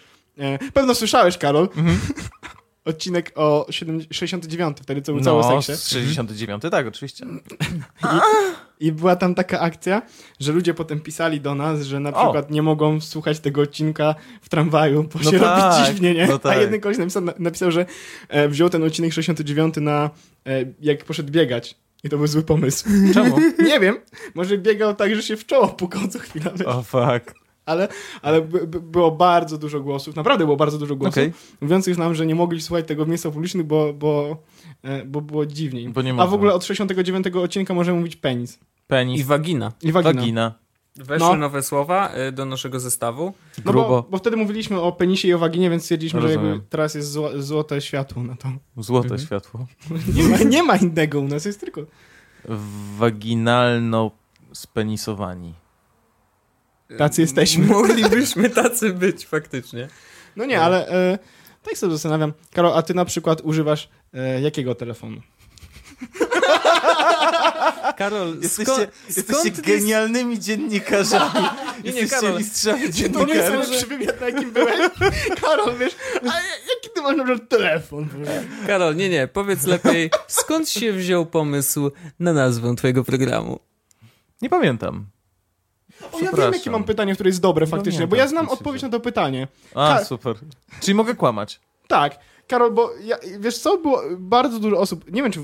pewno 0.73 0.95
słyszałeś, 0.95 1.37
Karol, 1.37 1.69
Mhm. 1.77 1.99
odcinek 2.85 3.31
o 3.35 3.65
7, 3.69 4.01
69, 4.11 4.77
wtedy 4.81 5.01
co 5.01 5.13
był 5.13 5.21
cały 5.21 5.41
No, 5.41 5.61
seksie. 5.61 5.83
z 5.83 5.87
69, 5.87 6.63
tak, 6.71 6.87
oczywiście. 6.87 7.25
I 8.79 8.91
była 8.91 9.15
tam 9.15 9.35
taka 9.35 9.59
akcja, 9.59 10.01
że 10.39 10.51
ludzie 10.51 10.73
potem 10.73 10.99
pisali 11.01 11.41
do 11.41 11.55
nas, 11.55 11.81
że 11.81 11.99
na 11.99 12.09
O. 12.09 12.23
przykład 12.23 12.51
nie 12.51 12.61
mogą 12.61 13.01
słuchać 13.01 13.39
tego 13.39 13.61
odcinka 13.61 14.15
w 14.41 14.49
tramwaju, 14.49 15.03
bo 15.03 15.19
No 15.23 15.31
się 15.31 15.39
tak, 15.39 15.73
robi 15.79 15.85
dziwnie, 15.87 16.13
nie? 16.13 16.27
no 16.27 16.39
tak. 16.39 16.57
A 16.57 16.61
jeden 16.61 16.81
koleś 16.81 16.97
napisał, 16.97 17.23
napisał 17.39 17.71
że 17.71 17.85
e, 18.29 18.49
wziął 18.49 18.69
ten 18.69 18.83
odcinek 18.83 19.13
69 19.13 19.75
na, 19.77 20.09
e, 20.47 20.65
jak 20.81 21.05
poszedł 21.05 21.31
biegać. 21.31 21.75
I 22.03 22.09
to 22.09 22.17
był 22.17 22.27
zły 22.27 22.43
pomysł. 22.43 22.85
Czemu? 23.13 23.39
nie 23.69 23.79
wiem, 23.79 23.97
może 24.35 24.57
biegał 24.57 24.95
tak, 24.95 25.15
że 25.15 25.23
się 25.23 25.37
w 25.37 25.45
czoło 25.45 25.67
pukał 25.67 26.07
co 26.07 26.19
chwila? 26.19 26.51
O, 26.65 26.81
fuck. 26.83 27.42
Ale, 27.65 27.87
ale 28.21 28.41
by, 28.41 28.67
by 28.67 28.81
było 28.81 29.11
bardzo 29.11 29.57
dużo 29.57 29.79
głosów, 29.79 30.15
naprawdę 30.15 30.45
było 30.45 30.57
bardzo 30.57 30.77
dużo 30.77 30.95
głosów, 30.95 31.13
Okej. 31.13 31.33
mówiących 31.61 31.97
nam, 31.97 32.15
że 32.15 32.25
nie 32.25 32.35
mogli 32.35 32.61
słuchać 32.61 32.87
tego 32.87 33.05
w 33.05 33.07
miejscach 33.07 33.33
publicznych, 33.33 33.65
bo, 33.65 33.93
bo, 33.93 34.37
e, 34.83 35.05
bo 35.05 35.21
było 35.21 35.45
dziwniej. 35.45 35.89
Bo 35.89 36.01
nie 36.01 36.13
A 36.17 36.27
w 36.27 36.33
ogóle 36.33 36.53
od 36.53 36.65
69 36.65 37.27
odcinka 37.27 37.73
możemy 37.73 37.97
mówić 37.97 38.15
penis. 38.15 38.59
Penis, 38.87 39.21
I 39.21 39.23
wagina. 39.23 39.71
I 39.81 39.91
wagina. 39.91 40.13
wagina, 40.13 40.53
Weszły 40.95 41.27
No. 41.29 41.35
nowe 41.35 41.63
słowa 41.63 42.11
y, 42.29 42.31
do 42.31 42.45
naszego 42.45 42.79
zestawu. 42.79 43.33
No 43.65 43.71
grubo, 43.71 43.89
bo, 43.89 44.05
bo 44.09 44.17
wtedy 44.17 44.37
mówiliśmy 44.37 44.81
o 44.81 44.91
penisie 44.91 45.27
i 45.27 45.33
o 45.33 45.39
waginie, 45.39 45.69
więc 45.69 45.83
stwierdziliśmy, 45.83 46.21
że 46.21 46.27
Rozumiem. 46.27 46.51
jakby 46.51 46.65
teraz 46.69 46.95
jest 46.95 47.11
zło, 47.11 47.29
złote 47.41 47.81
światło 47.81 48.23
na 48.23 48.35
to. 48.35 48.47
złote 48.77 49.07
Mhm. 49.07 49.21
światło. 49.25 49.67
Nie 50.15 50.23
ma, 50.23 50.37
nie 50.37 50.63
ma 50.63 50.75
innego 50.77 51.19
u 51.19 51.27
nas, 51.27 51.45
jest 51.45 51.59
tylko... 51.59 51.81
Waginalno 52.97 54.11
spenisowani. 54.53 55.53
Tacy 56.97 57.21
jesteśmy. 57.21 57.65
Moglibyśmy 57.65 58.49
tacy 58.49 58.93
być, 58.93 59.25
faktycznie. 59.27 59.87
No 60.35 60.45
nie, 60.45 60.61
ale 60.61 60.87
e, 60.87 61.17
tak 61.63 61.77
sobie 61.77 61.93
zastanawiam. 61.93 62.33
Karol, 62.53 62.73
a 62.77 62.81
ty 62.81 62.93
na 62.93 63.05
przykład 63.05 63.41
używasz 63.43 63.89
e, 64.13 64.41
jakiego 64.41 64.75
telefonu? 64.75 65.21
Karol, 67.97 68.39
Jesteście, 68.41 68.73
skąd, 68.73 68.89
jesteście 69.07 69.33
skąd 69.33 69.55
ty- 69.55 69.61
gienialnymi 69.61 70.39
dziennikarzami. 70.39 71.33
Nie, 71.83 71.91
nie, 71.91 71.99
jesteście 71.99 72.25
Karol. 72.25 72.37
mistrzami 72.39 72.77
To 72.79 72.81
nie 72.81 72.85
jest 72.87 72.97
dziennikarzy. 72.97 73.57
najlepszy 73.57 73.87
wywiad, 73.87 74.21
na 74.21 74.29
jakim 74.29 74.51
byłeś? 74.51 74.75
Karol, 75.41 75.77
wiesz, 75.77 75.95
a 76.21 76.25
jaki 76.25 76.89
ty 76.95 77.01
masz 77.01 77.17
na 77.17 77.23
przykład 77.23 77.49
telefon? 77.49 78.09
Karol, 78.67 78.95
nie, 78.95 79.09
nie, 79.09 79.27
powiedz 79.27 79.63
lepiej, 79.65 80.09
skąd 80.27 80.69
się 80.69 80.93
wziął 80.93 81.25
pomysł 81.25 81.91
na 82.19 82.33
nazwę 82.33 82.75
twojego 82.75 83.03
programu? 83.03 83.59
Nie 84.41 84.49
pamiętam. 84.49 85.05
O, 86.11 86.19
ja 86.19 86.31
wiem, 86.31 86.53
jakie 86.53 86.71
mam 86.71 86.83
pytanie, 86.83 87.13
które 87.13 87.29
jest 87.29 87.41
dobre 87.41 87.67
faktycznie, 87.67 88.07
bo 88.07 88.11
pamiętam, 88.15 88.25
ja 88.25 88.27
znam 88.27 88.45
co 88.45 88.49
się 88.51 88.57
odpowiedź 88.59 88.81
na 88.81 88.89
to 88.89 88.99
pytanie. 88.99 89.47
A, 89.75 89.97
Ka- 89.97 90.05
super. 90.05 90.35
Czyli 90.81 90.95
mogę 90.95 91.15
kłamać. 91.15 91.59
Tak, 91.87 92.19
Karol, 92.47 92.71
bo 92.71 92.91
ja, 93.03 93.17
wiesz 93.39 93.57
co, 93.57 93.77
było 93.77 94.01
bardzo 94.17 94.59
dużo 94.59 94.77
osób, 94.79 95.11
nie 95.11 95.23
wiem 95.23 95.31
czy, 95.31 95.39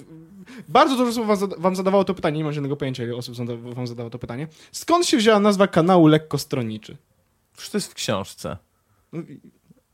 bardzo 0.68 0.96
dużo 0.98 1.10
osób 1.10 1.26
wam, 1.26 1.38
zada, 1.38 1.56
wam 1.60 1.76
zadawało 1.76 2.04
to 2.04 2.14
pytanie, 2.14 2.38
nie 2.38 2.44
mam 2.44 2.54
żadnego 2.54 2.78
pojęcia, 2.78 3.04
ile 3.04 3.16
osób 3.16 3.36
zada, 3.36 3.54
wam 3.56 3.88
zadawało 3.88 4.10
to 4.10 4.20
pytanie. 4.20 4.48
Skąd 4.72 5.06
się 5.06 5.18
wzięła 5.18 5.40
nazwa 5.40 5.68
kanału 5.68 6.08
Lekkostronniczy? 6.08 6.98
Przecież 7.54 7.70
to 7.72 7.78
jest 7.78 7.92
w 7.92 7.94
książce. 7.94 8.58
No 9.14 9.22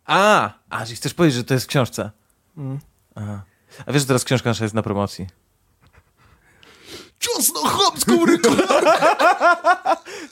A, 0.05 0.53
a, 0.69 0.85
chcesz 0.85 1.13
powiedzieć, 1.13 1.37
że 1.37 1.43
to 1.43 1.53
jest 1.53 1.65
w 1.65 1.69
książce. 1.69 2.11
Mm. 2.57 2.79
Aha. 3.15 3.43
A 3.85 3.91
wiesz, 3.91 4.01
że 4.01 4.07
teraz 4.07 4.23
książka 4.23 4.49
nasza 4.49 4.65
jest 4.65 4.75
na 4.75 4.83
promocji. 4.83 5.27
Ciosno 7.19 7.59
chłopską! 7.59 8.13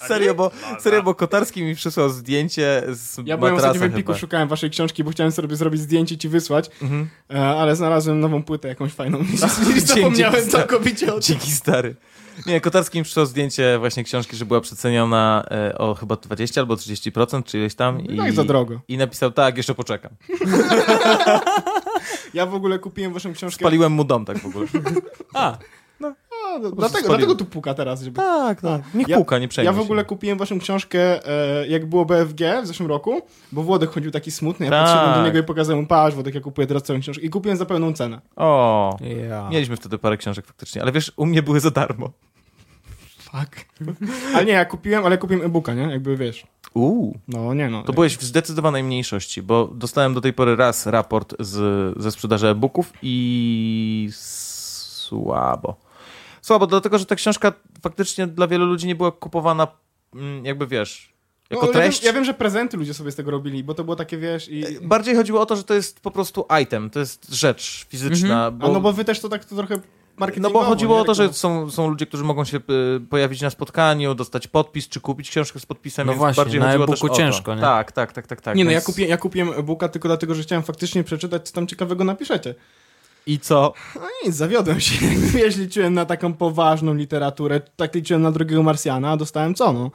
Serio, 0.07 0.35
bo, 0.35 0.51
serio, 0.79 1.03
bo 1.03 1.15
Kotarski 1.15 1.63
mi 1.63 1.75
przysłał 1.75 2.09
zdjęcie 2.09 2.83
z 2.89 3.17
Ja 3.25 3.37
byłem 3.37 3.57
w 3.57 3.79
chyba. 3.95 4.17
szukałem 4.17 4.47
waszej 4.47 4.69
książki, 4.69 5.03
bo 5.03 5.11
chciałem 5.11 5.31
sobie 5.31 5.55
zrobić 5.55 5.81
zdjęcie 5.81 6.15
i 6.15 6.17
ci 6.17 6.29
wysłać, 6.29 6.69
Mhm. 6.81 7.09
e, 7.33 7.45
ale 7.45 7.75
znalazłem 7.75 8.19
nową 8.19 8.43
płytę 8.43 8.67
jakąś 8.67 8.91
fajną 8.93 9.19
i 9.33 9.37
zapomniałem 9.79 10.49
całkowicie 10.49 11.07
o 11.07 11.11
tym. 11.13 11.21
Dzięki 11.21 11.51
stary. 11.51 11.95
Nie, 12.45 12.61
Kotarski 12.61 12.97
mi 12.97 13.03
przysłał 13.03 13.25
zdjęcie 13.25 13.77
właśnie 13.79 14.03
książki, 14.03 14.35
że 14.37 14.45
była 14.45 14.61
przeceniona 14.61 15.45
e, 15.51 15.77
o 15.77 15.95
chyba 15.95 16.15
20 16.15 16.61
albo 16.61 16.75
30%, 16.75 17.43
czy 17.43 17.57
ileś 17.57 17.75
tam. 17.75 18.01
I 18.01 18.17
tak 18.17 18.33
za 18.33 18.43
drogo. 18.43 18.79
I 18.87 18.97
napisał, 18.97 19.31
tak, 19.31 19.57
jeszcze 19.57 19.75
poczekam. 19.75 20.11
Ja 22.33 22.45
w 22.45 22.53
ogóle 22.53 22.79
kupiłem 22.79 23.13
waszą 23.13 23.33
książkę... 23.33 23.59
Spaliłem 23.59 23.91
mu 23.91 24.03
dom 24.03 24.25
tak 24.25 24.37
w 24.37 24.45
ogóle. 24.45 24.67
A, 25.33 25.57
A, 26.55 26.59
no, 26.59 26.71
dlatego, 26.71 27.07
dlatego 27.07 27.35
tu 27.35 27.45
puka 27.45 27.73
teraz, 27.73 28.01
żeby... 28.01 28.15
tak, 28.15 28.61
tak. 28.61 28.81
Niech 28.93 29.07
Ja- 29.07 29.17
puka, 29.17 29.39
nie 29.39 29.47
przejmuj 29.47 29.65
Ja 29.75 29.81
w 29.81 29.85
ogóle 29.85 30.01
się. 30.01 30.05
kupiłem 30.05 30.37
waszą 30.37 30.59
książkę, 30.59 31.27
e, 31.61 31.67
jak 31.67 31.85
było 31.85 32.05
BFG 32.05 32.61
w 32.63 32.67
zeszłym 32.67 32.89
roku, 32.89 33.21
bo 33.51 33.63
Włodek 33.63 33.89
chodził 33.89 34.11
taki 34.11 34.31
smutny, 34.31 34.65
ja 34.65 34.71
Tak. 34.71 34.85
podszedłem 34.85 35.13
do 35.15 35.25
niego 35.25 35.39
i 35.39 35.43
pokazałem 35.43 35.81
mu, 35.81 35.87
patrz 35.87 36.13
Włodek, 36.15 36.35
ja 36.35 36.41
kupuję 36.41 36.67
teraz 36.67 36.83
całą 36.83 36.99
książkę 36.99 37.23
i 37.25 37.29
kupiłem 37.29 37.57
za 37.57 37.65
pełną 37.65 37.93
cenę. 37.93 38.21
O, 38.35 38.97
ja. 39.29 39.49
mieliśmy 39.51 39.75
wtedy 39.77 39.97
parę 39.97 40.17
książek 40.17 40.45
faktycznie, 40.45 40.81
ale 40.81 40.91
wiesz, 40.91 41.11
u 41.15 41.25
mnie 41.25 41.43
były 41.43 41.59
za 41.59 41.71
darmo. 41.71 42.09
Fuck. 43.19 43.65
ale 44.35 44.45
nie, 44.45 44.51
ja 44.53 44.65
kupiłem, 44.65 45.05
ale 45.05 45.17
kupiłem 45.17 45.45
e-booka, 45.45 45.73
nie? 45.73 45.81
Jakby 45.81 46.17
wiesz. 46.17 46.43
Uuu. 46.73 47.17
No 47.27 47.53
nie 47.53 47.69
no. 47.69 47.83
To 47.83 47.93
byłeś 47.93 48.17
w 48.17 48.23
zdecydowanej 48.23 48.83
mniejszości, 48.83 49.41
bo 49.41 49.67
dostałem 49.67 50.13
do 50.13 50.21
tej 50.21 50.33
pory 50.33 50.55
raz 50.55 50.85
raport 50.87 51.33
z, 51.39 51.93
ze 52.01 52.11
sprzedaży 52.11 52.47
e-booków 52.47 52.93
i 53.01 54.09
słabo. 54.11 55.75
Słabo, 56.43 56.67
dlatego 56.67 56.97
że 56.97 57.05
ta 57.05 57.15
książka 57.15 57.53
faktycznie 57.83 58.27
dla 58.27 58.47
wielu 58.47 58.65
ludzi 58.65 58.87
nie 58.87 58.95
była 58.95 59.11
kupowana, 59.11 59.67
mm, 60.15 60.45
jakby 60.45 60.67
wiesz, 60.67 61.13
No, 61.51 61.55
jako 61.57 61.67
ale 61.67 61.73
ja, 61.75 61.81
wiem, 61.81 61.91
treść. 61.91 62.03
ja 62.03 62.13
wiem, 62.13 62.25
że 62.25 62.33
prezenty 62.33 62.77
ludzie 62.77 62.93
sobie 62.93 63.11
z 63.11 63.15
tego 63.15 63.31
robili, 63.31 63.63
bo 63.63 63.73
to 63.73 63.83
było 63.83 63.95
takie, 63.95 64.17
wiesz, 64.17 64.49
i... 64.49 64.63
Bardziej 64.81 65.15
chodziło 65.15 65.41
o 65.41 65.45
to, 65.45 65.55
że 65.55 65.63
to 65.63 65.73
jest 65.73 65.99
po 65.99 66.11
prostu 66.11 66.45
item, 66.63 66.89
to 66.89 66.99
jest 66.99 67.33
rzecz 67.35 67.85
fizyczna. 67.89 68.45
A 68.45 68.67
no 68.67 68.81
bo 68.81 68.93
wy 68.93 69.05
też 69.05 69.19
to 69.19 69.29
tak 69.29 69.45
to 69.45 69.55
trochę 69.55 69.79
No 70.39 70.49
bo 70.49 70.63
chodziło 70.63 70.95
nie? 70.95 71.01
o 71.01 71.05
to, 71.05 71.13
że 71.13 71.23
Reklama. 71.23 71.37
są, 71.39 71.71
są 71.71 71.87
ludzie, 71.89 72.05
którzy 72.05 72.23
mogą 72.23 72.45
się 72.45 72.57
y, 72.57 72.61
pojawić 73.09 73.41
na 73.41 73.49
spotkaniu, 73.49 74.15
dostać 74.15 74.47
podpis, 74.47 74.89
czy 74.89 74.99
kupić 75.01 75.29
książkę 75.29 75.59
z 75.59 75.65
podpisem. 75.65 76.07
No 76.07 76.13
więc 76.13 76.19
właśnie, 76.19 76.43
bardziej 76.43 76.59
na 76.61 76.73
e-booku 76.73 77.09
ciężko, 77.09 77.55
nie? 77.55 77.61
Tak, 77.61 77.91
tak, 77.91 78.13
tak, 78.13 78.27
tak. 78.27 78.41
tak 78.41 78.55
Nie 78.55 78.65
no, 78.65 78.71
ja 78.71 78.75
więc- 78.77 78.85
kupiłem, 78.85 79.09
ja 79.09 79.17
kupiłem 79.17 79.49
e-booka 79.59 79.89
tylko 79.89 80.07
dlatego, 80.07 80.35
że 80.35 80.43
chciałem 80.43 80.63
faktycznie 80.63 81.03
przeczytać, 81.03 81.47
co 81.49 81.55
tam 81.55 81.67
ciekawego 81.67 82.03
napiszecie. 82.03 82.55
I 83.27 83.39
co? 83.39 83.73
No 83.95 84.07
nic, 84.25 84.35
zawiodłem 84.35 84.79
się. 84.79 85.05
Wiesz, 85.37 85.57
liczyłem 85.57 85.93
na 85.93 86.05
taką 86.05 86.33
poważną 86.33 86.93
literaturę, 86.93 87.61
tak 87.75 87.95
liczyłem 87.95 88.21
na 88.21 88.31
drugiego 88.31 88.63
Marsjana, 88.63 89.11
a 89.11 89.17
dostałem 89.17 89.55
co, 89.55 89.73
no? 89.73 89.91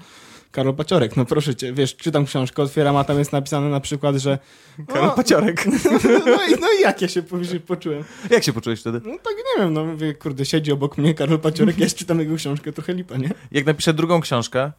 Karol 0.50 0.74
Paciorek, 0.74 1.16
no 1.16 1.24
proszę 1.24 1.54
cię, 1.54 1.72
wiesz, 1.72 1.96
czytam 1.96 2.24
książkę, 2.24 2.62
otwieram, 2.62 2.96
a 2.96 3.04
tam 3.04 3.18
jest 3.18 3.32
napisane 3.32 3.68
na 3.68 3.80
przykład, 3.80 4.16
że... 4.16 4.38
Karol 4.86 5.08
O, 5.08 5.10
Paciorek. 5.10 5.66
no, 6.26 6.44
i, 6.44 6.60
no 6.60 6.68
i 6.78 6.80
jak 6.80 7.02
ja 7.02 7.08
się 7.08 7.22
poczułem? 7.66 8.04
Jak 8.30 8.44
się 8.44 8.52
poczułeś 8.52 8.80
wtedy? 8.80 9.00
No 9.04 9.12
tak 9.12 9.34
nie 9.36 9.64
wiem, 9.64 9.72
no 9.72 9.84
mówię, 9.84 10.14
kurde, 10.14 10.44
siedzi 10.44 10.72
obok 10.72 10.98
mnie 10.98 11.14
Karol 11.14 11.38
Paciorek, 11.38 11.78
ja 11.78 11.86
czytam 11.96 12.20
jego 12.20 12.36
książkę, 12.36 12.72
trochę 12.72 12.94
lipa, 12.94 13.16
nie? 13.16 13.30
Jak 13.52 13.66
napiszę 13.66 13.94
drugą 13.94 14.20
książkę, 14.20 14.72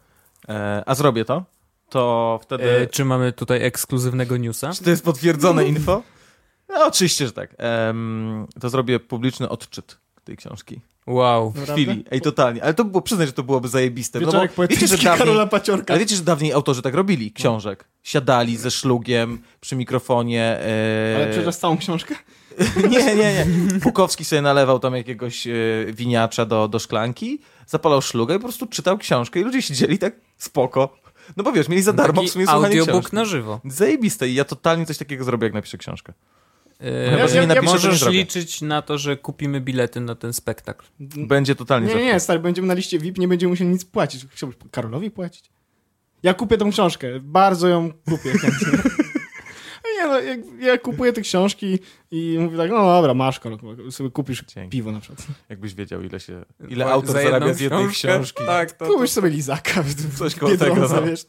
e, 0.48 0.82
a 0.86 0.94
zrobię 0.94 1.24
to, 1.24 1.44
to 1.88 2.40
wtedy... 2.42 2.64
E, 2.64 2.86
czy 2.86 3.04
mamy 3.04 3.32
tutaj 3.32 3.64
ekskluzywnego 3.64 4.36
newsa? 4.36 4.72
Czy 4.72 4.84
to 4.84 4.90
jest 4.90 5.04
potwierdzone 5.04 5.64
info? 5.66 6.02
No, 6.70 6.86
oczywiście, 6.86 7.26
że 7.26 7.32
tak. 7.32 7.54
Em, 7.58 8.46
to 8.60 8.70
zrobię 8.70 9.00
publiczny 9.00 9.48
odczyt 9.48 9.98
tej 10.24 10.36
książki. 10.36 10.80
Wow. 11.06 11.50
W 11.50 11.70
chwili. 11.72 12.04
Ej, 12.10 12.20
totalnie. 12.20 12.64
Ale 12.64 12.74
to 12.74 12.84
było, 12.84 13.02
przyznać, 13.02 13.28
że 13.28 13.32
to 13.32 13.42
byłoby 13.42 13.68
zajebiste. 13.68 14.20
No 14.20 14.26
bo 14.26 14.32
Wieczorek 14.32 14.70
wiecie, 14.70 14.86
że 14.86 14.96
dawniej, 14.96 15.18
Karola 15.18 15.46
Paciorka. 15.46 15.94
ale 15.94 16.00
wiecie, 16.00 16.16
że 16.16 16.22
dawniej 16.22 16.52
autorzy 16.52 16.82
tak 16.82 16.94
robili, 16.94 17.32
książek. 17.32 17.84
Siadali 18.02 18.56
ze 18.56 18.70
szlugiem 18.70 19.42
przy 19.60 19.76
mikrofonie. 19.76 20.42
E... 20.42 21.12
Ale 21.16 21.26
przeczytasz 21.26 21.56
całą 21.56 21.78
książkę? 21.78 22.14
Nie, 22.90 23.14
nie, 23.14 23.14
nie. 23.14 23.46
Bukowski 23.78 24.24
sobie 24.24 24.42
nalewał 24.42 24.78
tam 24.78 24.94
jakiegoś 24.96 25.46
e, 25.46 25.52
winiacza 25.88 26.46
do, 26.46 26.68
do 26.68 26.78
szklanki, 26.78 27.40
zapalał 27.66 28.02
szlugę 28.02 28.34
i 28.34 28.38
po 28.38 28.42
prostu 28.42 28.66
czytał 28.66 28.98
książkę 28.98 29.40
i 29.40 29.42
ludzie 29.42 29.62
siedzieli 29.62 29.98
tak 29.98 30.14
spoko. 30.36 30.98
No 31.36 31.44
bo 31.44 31.52
wiesz, 31.52 31.68
mieli 31.68 31.82
za 31.82 31.92
darmo 31.92 32.12
w 32.12 32.16
Taki 32.16 32.28
sumie 32.28 32.46
słuchanie 32.46 32.66
audiobook 32.66 32.88
książki. 32.88 33.16
na 33.16 33.24
żywo. 33.24 33.60
Zajebiste 33.64 34.28
i 34.28 34.34
ja 34.34 34.44
totalnie 34.44 34.86
coś 34.86 34.98
takiego 34.98 35.24
zrobię, 35.24 35.46
jak 35.46 35.54
napiszę 35.54 35.78
książkę. 35.78 36.12
Chyba, 36.80 37.28
że 37.28 37.46
nie 37.46 37.54
nie 37.54 37.62
możesz 37.62 38.08
liczyć 38.08 38.62
na 38.62 38.82
to, 38.82 38.98
że 38.98 39.16
kupimy 39.16 39.60
bilety 39.60 40.00
na 40.00 40.14
ten 40.14 40.32
spektakl. 40.32 40.86
Będzie 41.16 41.54
totalnie 41.54 41.94
Nie, 41.94 42.04
nie, 42.04 42.20
stary, 42.20 42.38
będziemy 42.40 42.68
na 42.68 42.74
liście 42.74 42.98
VIP, 42.98 43.18
nie 43.18 43.28
będziemy 43.28 43.50
musieli 43.50 43.70
nic 43.70 43.84
płacić. 43.84 44.26
Chciałbyś 44.30 44.58
Karolowi 44.70 45.10
płacić? 45.10 45.50
Ja 46.22 46.34
kupię 46.34 46.58
tą 46.58 46.70
książkę, 46.70 47.08
bardzo 47.20 47.68
ją 47.68 47.92
kupię 47.92 48.30
chętnie. 48.30 48.78
Nie 50.00 50.06
no, 50.08 50.20
jak, 50.20 50.40
ja 50.60 50.78
kupuję 50.78 51.12
te 51.12 51.20
książki 51.20 51.78
i 52.10 52.36
mówię 52.40 52.56
tak, 52.56 52.70
no 52.70 52.76
dobra, 52.76 53.14
masz 53.14 53.40
kolok, 53.40 53.60
sobie 53.90 54.10
kupisz 54.10 54.44
Dzięki. 54.44 54.70
piwo 54.70 54.92
na 54.92 55.00
przykład. 55.00 55.26
Jakbyś 55.48 55.74
wiedział, 55.74 56.02
ile 56.02 56.20
się. 56.20 56.44
Ile 56.68 56.84
Za 56.84 56.90
autor 56.90 57.22
zarabia 57.22 57.54
z 57.54 57.60
jednej 57.60 57.88
książkę? 57.88 58.08
książki. 58.08 58.44
Tak, 58.46 58.72
to, 58.72 58.86
Kupisz 58.86 59.10
sobie 59.10 59.30
lizaka, 59.30 59.84
Coś 60.18 60.34
koło 60.34 60.56
tego, 60.56 60.88
no. 60.88 61.02
wiesz. 61.02 61.26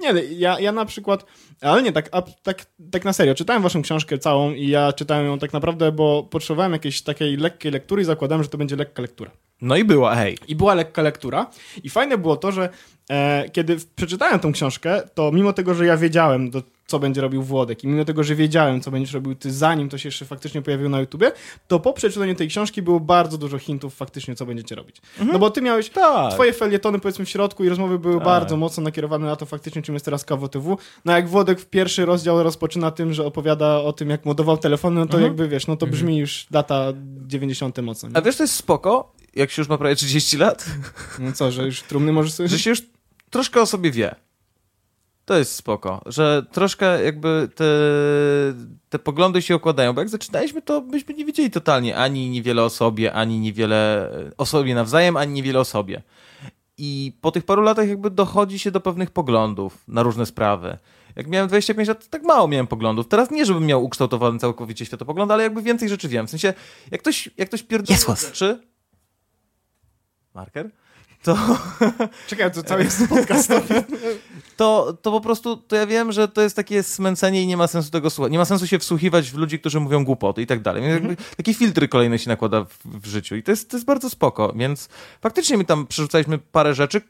Nie, 0.00 0.08
ale 0.08 0.24
ja, 0.24 0.60
ja 0.60 0.72
na 0.72 0.84
przykład, 0.84 1.26
ale 1.60 1.82
nie, 1.82 1.92
tak, 1.92 2.08
a, 2.12 2.22
tak, 2.22 2.66
tak 2.90 3.04
na 3.04 3.12
serio, 3.12 3.34
czytałem 3.34 3.62
waszą 3.62 3.82
książkę 3.82 4.18
całą 4.18 4.52
i 4.52 4.68
ja 4.68 4.92
czytałem 4.92 5.26
ją 5.26 5.38
tak 5.38 5.52
naprawdę, 5.52 5.92
bo 5.92 6.22
potrzebowałem 6.22 6.72
jakiejś 6.72 7.02
takiej 7.02 7.36
lekkiej 7.36 7.72
lektury 7.72 8.02
i 8.02 8.04
zakładałem, 8.04 8.42
że 8.42 8.48
to 8.48 8.58
będzie 8.58 8.76
lekka 8.76 9.02
lektura. 9.02 9.30
No 9.62 9.76
i 9.76 9.84
była, 9.84 10.14
hej. 10.14 10.38
I 10.48 10.56
była 10.56 10.74
lekka 10.74 11.02
lektura. 11.02 11.46
I 11.84 11.90
fajne 11.90 12.18
było 12.18 12.36
to, 12.36 12.52
że 12.52 12.68
e, 13.10 13.50
kiedy 13.52 13.76
przeczytałem 13.96 14.40
tą 14.40 14.52
książkę, 14.52 15.02
to 15.14 15.32
mimo 15.32 15.52
tego, 15.52 15.74
że 15.74 15.86
ja 15.86 15.96
wiedziałem, 15.96 16.50
do, 16.50 16.62
co 16.86 16.98
będzie 16.98 17.20
robił 17.20 17.42
Włodek 17.42 17.84
i 17.84 17.88
mimo 17.88 18.04
tego, 18.04 18.24
że 18.24 18.34
wiedziałem, 18.34 18.80
co 18.80 18.90
będziesz 18.90 19.14
robił 19.14 19.34
ty, 19.34 19.52
zanim 19.52 19.88
to 19.88 19.98
się 19.98 20.08
jeszcze 20.08 20.24
faktycznie 20.24 20.62
pojawiło 20.62 20.90
na 20.90 21.00
YouTubie, 21.00 21.32
to 21.68 21.80
po 21.80 21.92
przeczytaniu 21.92 22.34
tej 22.34 22.48
książki 22.48 22.82
było 22.82 23.00
bardzo 23.00 23.38
dużo 23.38 23.58
hintów 23.58 23.94
faktycznie, 23.94 24.34
co 24.34 24.46
będziecie 24.46 24.74
robić. 24.74 24.96
No 25.32 25.38
bo 25.38 25.50
ty 25.50 25.62
miałeś 25.62 25.90
Tak. 25.90 26.32
twoje 26.34 26.52
felietony 26.52 26.98
powiedzmy 26.98 27.24
w 27.24 27.28
środku 27.28 27.64
i 27.64 27.68
rozmowy 27.68 27.98
były 27.98 28.14
Tak. 28.14 28.24
bardzo 28.24 28.56
mocno 28.56 28.82
nakierowane 28.82 29.26
na 29.26 29.36
to 29.36 29.46
faktycznie, 29.46 29.82
czym 29.82 29.94
jest 29.94 30.04
teraz 30.04 30.24
KWTW. 30.24 30.78
No 31.04 31.12
jak 31.12 31.28
Włodek 31.28 31.60
w 31.60 31.66
pierwszy 31.66 32.04
rozdział 32.06 32.42
rozpoczyna 32.42 32.90
tym, 32.90 33.12
że 33.12 33.26
opowiada 33.26 33.80
o 33.80 33.92
tym, 33.92 34.10
jak 34.10 34.24
modował 34.24 34.56
telefony, 34.58 35.00
no 35.00 35.06
to 35.06 35.12
Mhm. 35.16 35.22
jakby 35.24 35.48
wiesz, 35.48 35.66
no 35.66 35.76
to 35.76 35.86
brzmi 35.86 36.16
już 36.18 36.46
data 36.50 36.92
90 37.26 37.82
mocno. 37.82 38.08
Nie? 38.08 38.16
A 38.16 38.22
wiesz, 38.22 38.36
to 38.36 38.42
jest 38.42 38.54
spoko, 38.54 39.12
jak 39.34 39.50
się 39.50 39.62
już 39.62 39.68
ma 39.68 39.78
prawie 39.78 39.96
30 39.96 40.36
lat, 40.36 40.66
No 41.18 41.32
co, 41.32 41.52
że 41.52 41.66
już 41.66 41.82
trumny 41.82 42.12
możesz 42.12 42.32
sobie 42.32 42.48
że 42.48 42.58
się 42.58 42.70
już 42.70 42.82
troszkę 43.30 43.60
o 43.60 43.66
sobie 43.66 43.90
wie. 43.90 44.14
To 45.24 45.38
jest 45.38 45.54
spoko, 45.54 46.02
że 46.06 46.46
troszkę 46.52 47.04
jakby 47.04 47.48
te, 47.54 47.64
te 48.88 48.98
poglądy 48.98 49.42
się 49.42 49.56
układają, 49.56 49.92
bo 49.92 50.00
jak 50.00 50.08
zaczynaliśmy, 50.08 50.62
to 50.62 50.80
byśmy 50.80 51.14
nie 51.14 51.24
wiedzieli 51.24 51.50
totalnie 51.50 51.96
ani 51.96 52.30
niewiele 52.30 52.62
o 52.62 52.70
sobie, 52.70 53.12
ani 53.12 53.38
niewiele 53.38 54.10
o 54.38 54.46
sobie 54.46 54.74
nawzajem, 54.74 55.16
ani 55.16 55.32
niewiele 55.32 55.60
o 55.60 55.64
sobie. 55.64 56.02
I 56.78 57.12
po 57.20 57.30
tych 57.30 57.44
paru 57.44 57.62
latach 57.62 57.88
jakby 57.88 58.10
dochodzi 58.10 58.58
się 58.58 58.70
do 58.70 58.80
pewnych 58.80 59.10
poglądów 59.10 59.78
na 59.88 60.02
różne 60.02 60.26
sprawy. 60.26 60.78
Jak 61.16 61.26
miałem 61.26 61.48
25 61.48 61.88
lat, 61.88 62.04
to 62.04 62.10
tak 62.10 62.22
mało 62.22 62.48
miałem 62.48 62.66
poglądów. 62.66 63.08
Teraz 63.08 63.30
nie, 63.30 63.46
żebym 63.46 63.66
miał 63.66 63.84
ukształtowany 63.84 64.38
całkowicie 64.38 64.86
światopogląd, 64.86 65.32
ale 65.32 65.42
jakby 65.42 65.62
więcej 65.62 65.88
rzeczy 65.88 66.08
wiem. 66.08 66.26
W 66.26 66.30
sensie, 66.30 66.54
jak 66.90 67.00
ktoś, 67.00 67.30
jak 67.36 67.48
ktoś 67.48 67.62
pierdoli 67.62 67.98
rzeczy... 68.26 68.71
Marker? 70.34 70.70
To, 71.22 71.36
Czekaj, 72.28 72.52
to 72.52 72.62
cały 72.62 72.82
jest 72.82 73.08
podcast. 73.08 73.50
to, 74.56 74.98
to 75.02 75.10
po 75.10 75.20
prostu, 75.20 75.56
to 75.56 75.76
ja 75.76 75.86
wiem, 75.86 76.12
że 76.12 76.28
to 76.28 76.42
jest 76.42 76.56
takie 76.56 76.82
smęcenie 76.82 77.42
i 77.42 77.46
nie 77.46 77.56
ma 77.56 77.66
sensu 77.66 77.90
tego 77.90 78.10
słuchać. 78.10 78.32
Nie 78.32 78.38
ma 78.38 78.44
sensu 78.44 78.66
się 78.66 78.78
wsłuchiwać 78.78 79.30
w 79.30 79.34
ludzi, 79.34 79.58
którzy 79.58 79.80
mówią 79.80 80.04
głupoty 80.04 80.42
i 80.42 80.46
tak 80.46 80.60
dalej. 80.60 80.90
Jakby 80.90 81.16
Takie 81.36 81.54
filtry 81.54 81.88
kolejne 81.88 82.18
się 82.18 82.28
nakłada 82.28 82.64
w, 82.64 82.78
w 82.84 83.06
życiu 83.06 83.36
i 83.36 83.42
to 83.42 83.50
jest, 83.50 83.70
to 83.70 83.76
jest 83.76 83.86
bardzo 83.86 84.10
spoko. 84.10 84.52
Więc 84.56 84.88
faktycznie 85.20 85.58
my 85.58 85.64
tam 85.64 85.86
przerzucaliśmy 85.86 86.38
parę 86.38 86.74
rzeczy, 86.74 87.00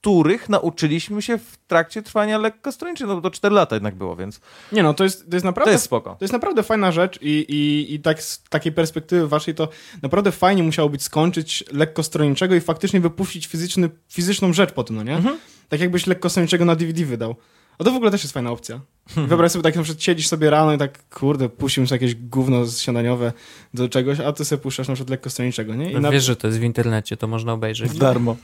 których 0.00 0.48
nauczyliśmy 0.48 1.22
się 1.22 1.38
w 1.38 1.56
trakcie 1.66 2.02
trwania 2.02 2.38
lekkostronniczego. 2.38 3.14
No 3.14 3.20
to 3.20 3.30
4 3.30 3.54
lata 3.54 3.76
jednak 3.76 3.94
było, 3.94 4.16
więc 4.16 4.40
Nie 4.72 4.82
no, 4.82 4.94
to 4.94 5.04
jest, 5.04 5.30
to 5.30 5.36
jest 5.36 5.44
naprawdę... 5.44 5.68
to 5.70 5.72
jest 5.72 5.84
spoko. 5.84 6.10
To 6.10 6.24
jest 6.24 6.32
naprawdę 6.32 6.62
fajna 6.62 6.92
rzecz 6.92 7.18
i, 7.22 7.28
i, 7.28 7.94
i 7.94 8.00
tak 8.00 8.22
z 8.22 8.42
takiej 8.42 8.72
perspektywy 8.72 9.28
waszej 9.28 9.54
to 9.54 9.68
naprawdę 10.02 10.32
fajnie 10.32 10.62
musiało 10.62 10.88
być 10.88 11.02
skończyć 11.02 11.64
lekkostronniczego 11.72 12.54
i 12.54 12.60
faktycznie 12.60 13.00
wypuścić 13.00 13.46
fizyczny, 13.46 13.90
fizyczną 14.08 14.52
rzecz 14.52 14.72
po 14.72 14.84
tym, 14.84 14.96
no 14.96 15.02
nie? 15.02 15.16
Mhm. 15.16 15.38
Tak 15.68 15.80
jakbyś 15.80 16.06
lekkostronniczego 16.06 16.64
na 16.64 16.76
DVD 16.76 17.04
wydał. 17.04 17.36
A 17.78 17.84
to 17.84 17.92
w 17.92 17.96
ogóle 17.96 18.10
też 18.10 18.22
jest 18.22 18.34
fajna 18.34 18.50
opcja. 18.50 18.80
Wyobraź 19.28 19.52
sobie 19.52 19.62
tak, 19.62 19.76
na 19.76 19.82
przykład 19.82 20.02
siedzisz 20.02 20.28
sobie 20.28 20.50
rano 20.50 20.72
i 20.74 20.78
tak, 20.78 21.08
kurde, 21.08 21.48
puścił 21.48 21.86
sobie 21.86 21.96
jakieś 21.96 22.14
gówno 22.14 22.66
śniadaniowe 22.66 23.32
do 23.74 23.88
czegoś, 23.88 24.20
a 24.20 24.32
ty 24.32 24.44
sobie 24.44 24.62
puszczasz 24.62 24.88
na 24.88 24.94
przykład 24.94 25.10
lekkostronniczego, 25.10 25.74
nie? 25.74 25.90
I 25.90 25.94
na, 25.94 26.00
No 26.00 26.10
Wiesz, 26.10 26.24
że 26.24 26.36
to 26.36 26.46
jest 26.46 26.60
w 26.60 26.62
internecie, 26.62 27.16
to 27.16 27.26
można 27.26 27.52
obejrzeć. 27.52 27.98
darmo. 27.98 28.36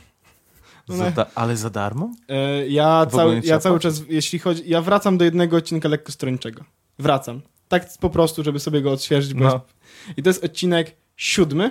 No 0.88 0.96
Za 0.96 1.04
na- 1.04 1.10
da- 1.10 1.26
ale 1.34 1.56
za 1.56 1.70
darmo? 1.70 2.10
e, 2.28 2.68
ja, 2.68 3.06
cały, 3.06 3.40
ja 3.44 3.58
cały 3.58 3.80
czas, 3.80 4.02
jeśli 4.08 4.38
chodzi, 4.38 4.62
ja 4.66 4.82
wracam 4.82 5.18
do 5.18 5.24
jednego 5.24 5.56
odcinka 5.56 5.88
lekkostronniczego. 5.88 6.64
Wracam. 6.98 7.40
Tak 7.68 7.86
po 8.00 8.10
prostu, 8.10 8.44
żeby 8.44 8.60
sobie 8.60 8.82
go 8.82 8.92
odświeżyć. 8.92 9.34
No. 9.34 9.60
I 10.16 10.22
to 10.22 10.30
jest 10.30 10.44
odcinek 10.44 10.96
siódmy. 11.16 11.70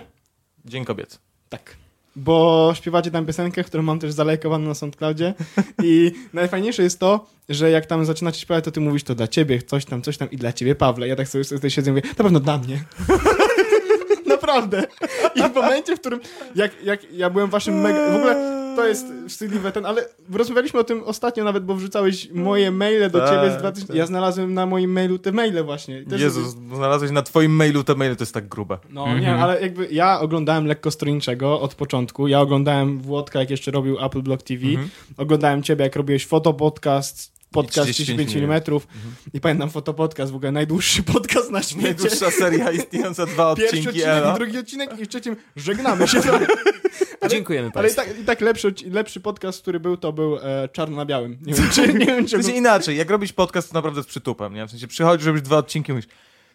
Dzień 0.65 0.85
kobiet. 0.85 1.19
Tak. 1.49 1.75
Bo 2.15 2.71
śpiewacie 2.75 3.11
tam 3.11 3.25
piosenkę, 3.25 3.63
którą 3.63 3.83
mam 3.83 3.99
też 3.99 4.11
zalajkowaną 4.11 4.67
na 4.67 4.73
SoundCloudzie 4.73 5.33
i 5.83 6.11
najfajniejsze 6.33 6.83
jest 6.83 6.99
to, 6.99 7.25
że 7.49 7.71
jak 7.71 7.85
tam 7.85 8.05
zaczynacie 8.05 8.39
śpiewać, 8.39 8.65
to 8.65 8.71
ty 8.71 8.79
mówisz 8.79 9.03
to 9.03 9.15
dla 9.15 9.27
ciebie, 9.27 9.61
coś 9.61 9.85
tam, 9.85 10.01
coś 10.01 10.17
tam 10.17 10.31
i 10.31 10.37
dla 10.37 10.53
ciebie, 10.53 10.75
Pawle. 10.75 11.07
Ja 11.07 11.15
tak 11.15 11.27
sobie 11.27 11.45
tutaj 11.45 11.69
siedzę 11.69 11.91
i 11.91 11.93
mówię, 11.93 12.07
na 12.17 12.23
pewno 12.23 12.39
dla 12.39 12.57
mnie. 12.57 12.83
Naprawdę. 14.25 14.83
I 15.35 15.41
w 15.43 15.53
momencie, 15.55 15.95
w 15.95 15.99
którym, 15.99 16.19
jak, 16.55 16.83
jak 16.83 17.11
ja 17.11 17.29
byłem 17.29 17.49
waszym 17.49 17.81
mega, 17.81 18.11
w 18.11 18.15
ogóle 18.15 18.62
to 18.75 18.87
jest 18.87 19.05
wstydliwe 19.27 19.71
ten, 19.71 19.85
ale 19.85 20.05
rozmawialiśmy 20.33 20.79
o 20.79 20.83
tym 20.83 21.03
ostatnio 21.03 21.43
nawet, 21.43 21.65
bo 21.65 21.75
wrzucałeś 21.75 22.29
moje 22.31 22.71
maile 22.71 23.09
do 23.11 23.19
Tak, 23.19 23.29
ciebie 23.29 23.51
z 23.51 23.57
2000, 23.57 23.87
tak. 23.87 23.95
ja 23.97 24.05
znalazłem 24.05 24.53
na 24.53 24.65
moim 24.65 24.91
mailu 24.91 25.19
te 25.19 25.31
maile 25.31 25.63
właśnie. 25.63 26.03
Też 26.05 26.21
Jezus, 26.21 26.55
znalazłeś 26.75 27.11
na 27.11 27.21
twoim 27.21 27.51
mailu 27.55 27.83
te 27.83 27.95
maile, 27.95 28.15
to 28.15 28.21
jest 28.23 28.33
tak 28.33 28.47
grube. 28.47 28.77
no 28.89 29.19
nie, 29.19 29.35
ale 29.35 29.61
jakby 29.61 29.87
ja 29.91 30.19
oglądałem 30.19 30.65
lekko 30.65 30.91
stronniczego 30.91 31.61
od 31.61 31.75
początku. 31.75 32.27
Ja 32.27 32.41
oglądałem 32.41 32.99
Włodka, 32.99 33.39
jak 33.39 33.49
jeszcze 33.49 33.71
robił 33.71 34.05
Apple 34.05 34.21
Block 34.21 34.43
TV. 34.43 34.65
Oglądałem 35.17 35.63
ciebie, 35.63 35.83
jak 35.83 35.95
robiłeś 35.95 36.27
fotopodcast, 36.27 37.33
podcast 37.53 37.91
35 37.91 38.29
35 38.29 38.51
mm. 38.51 38.61
I 39.33 39.39
pamiętam 39.39 39.69
fotopodcast, 39.69 40.31
w 40.31 40.35
ogóle 40.35 40.51
najdłuższy 40.51 41.03
podcast 41.13 41.51
na 41.51 41.63
świecie. 41.63 41.83
Najdłuższa 41.83 42.31
seria 42.31 42.71
istniejąca 42.71 43.25
dwa 43.25 43.55
Pierwszy 43.55 43.77
odcinki 43.77 43.89
odcinek 43.89 44.17
Ela. 44.17 44.31
i 44.31 44.35
drugi 44.35 44.57
odcinek 44.57 44.99
i 44.99 45.05
w 45.05 45.07
trzecim 45.07 45.35
żegnamy 45.55 46.07
się. 46.07 46.21
Dziękujemy 47.29 47.71
Ale 47.75 47.89
i 47.91 47.95
Państwu. 47.95 48.13
tak, 48.13 48.19
i 48.21 48.25
tak 48.25 48.41
lepszy, 48.41 48.73
lepszy 48.91 49.19
podcast, 49.19 49.61
który 49.61 49.79
był, 49.79 49.97
to 49.97 50.13
był 50.13 50.37
e, 50.37 50.69
Czarno 50.71 50.97
na 50.97 51.05
Białym. 51.05 51.37
Nie 51.41 51.53
wiem, 51.53 51.69
czy... 51.69 51.93
Nie 51.93 52.05
wiem, 52.05 52.25
W 52.25 52.29
czy 52.29 52.43
sensie 52.43 52.57
inaczej, 52.57 52.97
jak 52.97 53.09
robić 53.09 53.33
podcast, 53.33 53.69
to 53.69 53.73
naprawdę 53.73 54.03
z 54.03 54.05
przytupem, 54.05 54.53
nie? 54.53 54.67
W 54.67 54.71
sensie 54.71 54.87
przychodzisz, 54.87 55.27
robisz 55.27 55.41
dwa 55.41 55.57
odcinki 55.57 55.91
i 55.91 55.93
mówisz, 55.93 56.07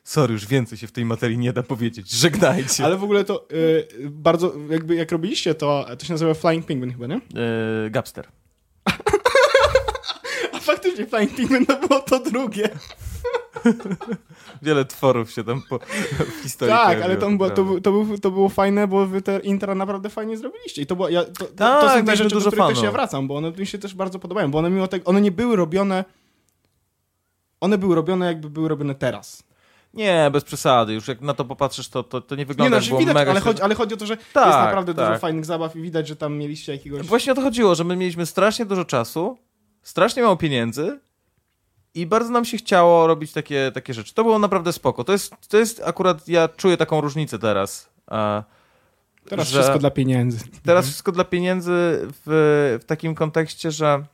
sorry, 0.05 0.32
już 0.32 0.46
więcej 0.46 0.78
się 0.78 0.86
w 0.86 0.92
tej 0.92 1.05
materii 1.05 1.38
nie 1.38 1.53
da 1.53 1.62
powiedzieć, 1.62 2.11
żegnajcie. 2.11 2.84
ale 2.84 2.96
w 2.96 3.05
ogóle 3.05 3.24
to 3.24 3.49
e, 4.05 4.11
bardzo, 4.11 4.55
jakby 4.70 4.94
jak 4.94 5.12
robiliście 5.12 5.55
to, 5.55 5.86
to 5.99 6.07
się 6.07 6.12
nazywa 6.12 6.34
Flying 6.34 6.66
Penguin 6.66 6.92
chyba, 6.92 7.07
nie? 7.07 7.14
Yy, 7.84 7.90
Gapster. 7.90 8.28
Faktycznie 10.73 11.07
Flying 11.07 11.37
Penguin 11.37 11.66
to 11.66 11.89
było 11.89 12.01
to 12.01 12.19
drugie. 12.19 12.69
Wiele 14.62 14.85
tworów 14.85 15.31
się 15.31 15.45
tam 15.45 15.62
po, 15.69 15.79
w 16.39 16.43
historii 16.43 16.75
Tak, 16.75 17.03
ale 17.03 17.16
tam 17.16 17.39
było, 17.39 17.51
to, 17.51 17.64
to, 17.83 17.93
był, 17.93 18.19
to 18.19 18.31
było 18.31 18.49
fajne, 18.49 18.89
bo 18.89 19.07
wy 19.07 19.23
te 19.23 19.39
intra 19.39 19.75
naprawdę 19.75 20.11
fajnie 20.11 20.37
zrobiliście. 20.37 20.83
I 20.83 20.87
to, 20.87 20.97
było, 20.97 21.09
ja, 21.09 21.25
to, 21.25 21.31
to, 21.33 21.45
to 21.45 21.55
Tak, 21.57 21.99
są 21.99 22.07
te 22.07 22.16
rzeczy, 22.16 22.31
do 22.31 22.37
dużo 22.37 22.51
których 22.51 22.69
też 22.69 22.83
ja 22.83 22.93
wracam, 22.93 23.29
bo 23.29 23.37
one 23.37 23.51
mi 23.51 23.66
się 23.66 23.79
też 23.79 23.95
bardzo 23.95 24.19
podobają, 24.19 24.51
bo 24.51 24.59
one 24.59 24.71
mimo 24.71 24.89
tego, 24.89 25.05
one 25.05 25.21
nie 25.21 25.33
były 25.33 25.57
robione 25.57 26.05
one 27.61 27.79
były 27.79 27.95
robione 27.95 28.27
jakby 28.27 28.51
były 28.51 28.69
robione 28.69 28.95
teraz. 28.95 29.43
Nie, 29.95 30.31
bez 30.33 30.45
przesady, 30.45 30.93
już 30.93 31.09
jak 31.09 31.21
na 31.21 31.35
to 31.35 31.45
popatrzysz, 31.45 31.89
to, 31.89 32.03
to, 32.03 32.21
to 32.21 32.35
nie 32.35 32.39
Nie, 32.39 32.47
wygląda, 32.47 32.81
znaczy 32.81 32.85
jak 32.85 32.91
było 32.91 33.01
widać, 33.01 33.14
mega 33.14 33.31
ale 33.31 33.41
chodzi, 33.41 33.62
ale 33.62 33.75
chodzi 33.75 33.95
o 33.95 33.97
to, 33.97 34.07
że 34.07 34.16
Tak, 34.16 34.47
jest 34.47 34.59
naprawdę 34.59 34.95
tak. 34.95 35.09
dużo 35.09 35.19
fajnych 35.19 35.45
zabaw 35.45 35.77
i 35.77 35.83
widać, 35.83 36.09
że 36.09 36.16
tam 36.16 36.37
mieliście 36.37 36.73
jakiegoś... 36.73 37.07
Właśnie 37.07 37.33
o 37.33 37.35
to 37.35 37.43
chodziło, 37.43 37.75
że 37.75 37.85
my 37.85 37.97
mieliśmy 37.97 38.27
strasznie 38.27 38.66
dużo 38.66 38.85
czasu, 38.85 39.39
strasznie 39.89 40.22
mało 40.22 40.36
pieniędzy 40.36 41.01
i 41.95 42.07
bardzo 42.07 42.30
nam 42.30 42.45
się 42.45 42.57
chciało 42.57 43.07
robić 43.07 43.32
takie, 43.32 43.70
takie 43.74 43.95
rzeczy. 43.95 44.14
To 44.14 44.24
było 44.24 44.39
naprawdę 44.39 44.72
spoko. 44.72 45.05
To 45.05 45.12
jest, 45.12 45.32
to 45.49 45.57
jest 45.57 45.82
akurat, 45.84 46.28
ja 46.28 46.49
czuję 46.49 46.76
taką 46.76 47.01
różnicę 47.01 47.39
teraz. 47.39 47.89
e, 48.11 48.45
Teraz 49.28 49.49
wszystko 49.49 49.78
dla 49.78 49.91
pieniędzy. 49.91 50.39
Teraz 50.64 50.86
wszystko 50.86 51.12
dla 51.12 51.24
pieniędzy 51.24 51.70
w, 52.03 52.78
w 52.82 52.84
takim 52.84 53.14
kontekście, 53.14 53.70
że 53.70 54.05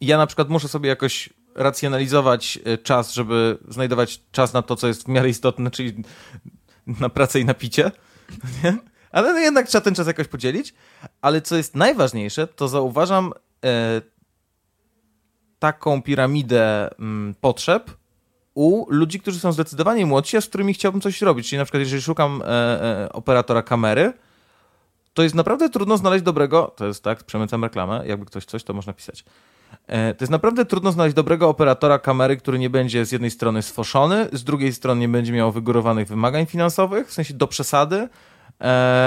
ja 0.00 0.18
na 0.18 0.26
przykład 0.26 0.48
muszę 0.48 0.68
sobie 0.68 0.88
jakoś 0.88 1.30
racjonalizować 1.54 2.58
e, 2.64 2.78
czas, 2.78 3.12
żeby 3.12 3.58
znajdować 3.68 4.22
czas 4.32 4.52
na 4.52 4.62
to, 4.62 4.76
co 4.76 4.88
jest 4.88 5.04
w 5.04 5.08
miarę 5.08 5.28
istotne, 5.28 5.70
czyli 5.70 6.02
na 6.86 7.08
pracę 7.08 7.40
i 7.40 7.44
na 7.44 7.54
picie. 7.54 7.90
Nie? 8.64 8.76
Ale 9.12 9.40
jednak 9.40 9.68
trzeba 9.68 9.82
ten 9.84 9.94
czas 9.94 10.06
jakoś 10.06 10.28
podzielić. 10.28 10.74
Ale 11.20 11.40
co 11.42 11.56
jest 11.56 11.76
najważniejsze, 11.76 12.46
to 12.46 12.68
zauważam 12.68 13.32
e, 13.64 14.00
taką 15.58 16.02
piramidę 16.02 16.90
mm, 16.98 17.34
potrzeb 17.40 17.90
u 18.54 18.86
ludzi, 18.88 19.20
którzy 19.20 19.40
są 19.40 19.52
zdecydowanie 19.52 20.06
młodsi, 20.06 20.36
a 20.36 20.40
z 20.40 20.46
którymi 20.46 20.74
chciałbym 20.74 21.00
coś 21.00 21.22
robić. 21.22 21.48
Czyli 21.48 21.58
na 21.58 21.64
przykład, 21.64 21.80
jeżeli 21.80 22.02
szukam 22.02 22.42
e, 22.42 22.46
e, 23.04 23.12
operatora 23.12 23.62
kamery, 23.62 24.12
to 25.14 25.22
jest 25.22 25.34
naprawdę 25.34 25.70
trudno 25.70 25.96
znaleźć 25.96 26.24
dobrego. 26.24 26.72
To 26.76 26.86
jest 26.86 27.04
tak, 27.04 27.24
przemycam 27.24 27.64
reklamę. 27.64 28.02
Jakby 28.06 28.26
ktoś 28.26 28.44
coś, 28.44 28.64
to 28.64 28.74
można 28.74 28.92
pisać. 28.92 29.24
E, 29.86 30.14
To 30.14 30.24
jest 30.24 30.30
naprawdę 30.30 30.64
trudno 30.64 30.92
znaleźć 30.92 31.16
dobrego 31.16 31.48
operatora 31.48 31.98
kamery, 31.98 32.36
który 32.36 32.58
nie 32.58 32.70
będzie 32.70 33.04
z 33.04 33.12
jednej 33.12 33.30
strony 33.30 33.62
sfoszony, 33.62 34.28
z 34.32 34.44
drugiej 34.44 34.72
strony 34.72 35.00
nie 35.00 35.08
będzie 35.08 35.32
miał 35.32 35.52
wygórowanych 35.52 36.08
wymagań 36.08 36.46
finansowych, 36.46 37.08
w 37.08 37.12
sensie 37.12 37.34
do 37.34 37.46
przesady, 37.46 38.08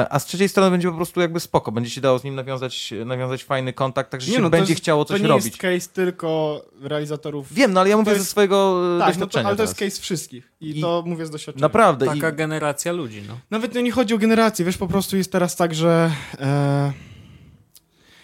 a 0.09 0.19
z 0.19 0.25
trzeciej 0.25 0.49
strony 0.49 0.71
będzie 0.71 0.89
po 0.89 0.95
prostu 0.95 1.21
jakby 1.21 1.39
spoko, 1.39 1.71
będzie 1.71 1.89
się 1.89 2.01
dało 2.01 2.19
z 2.19 2.23
nim 2.23 2.35
nawiązać, 2.35 2.93
nawiązać 3.05 3.43
fajny 3.43 3.73
kontakt, 3.73 4.11
tak 4.11 4.21
że 4.21 4.27
Nie 4.31 4.35
się 4.35 4.41
no, 4.41 4.47
to 4.47 4.51
będzie 4.51 4.71
jest- 4.71 4.81
chciało 4.83 5.05
To 5.05 5.13
coś 5.13 5.21
nie 5.21 5.27
robić. 5.27 5.45
jest 5.45 5.57
case 5.57 5.89
tylko 5.93 6.61
realizatorów. 6.81 7.53
Wiem, 7.53 7.73
no 7.73 7.79
ale 7.79 7.89
ja 7.89 7.97
mówię 7.97 8.11
jest- 8.11 8.23
ze 8.23 8.31
swojego 8.31 8.81
e, 8.95 8.99
tak, 8.99 9.07
no 9.07 9.13
to, 9.13 9.19
doświadczenia 9.19 9.47
ale 9.47 9.57
to 9.57 9.63
jest 9.63 9.77
teraz. 9.77 9.93
case 9.93 10.01
wszystkich. 10.01 10.51
I, 10.61 10.77
I- 10.77 10.81
to 10.81 11.03
mówię 11.05 11.25
z 11.25 11.29
doświadczenia. 11.29 11.61
Naprawdę. 11.61 12.05
Taka 12.05 12.29
I, 12.29 12.33
generacja 12.33 12.91
ludzi, 12.91 13.23
no. 13.27 13.37
Nawet 13.51 13.75
nie 13.75 13.91
chodzi 13.91 14.13
o 14.13 14.17
generację, 14.17 14.65
wiesz, 14.65 14.77
po 14.77 14.87
prostu 14.87 15.17
jest 15.17 15.31
teraz 15.31 15.55
tak, 15.55 15.75
że 15.75 16.11
e, 16.39 16.91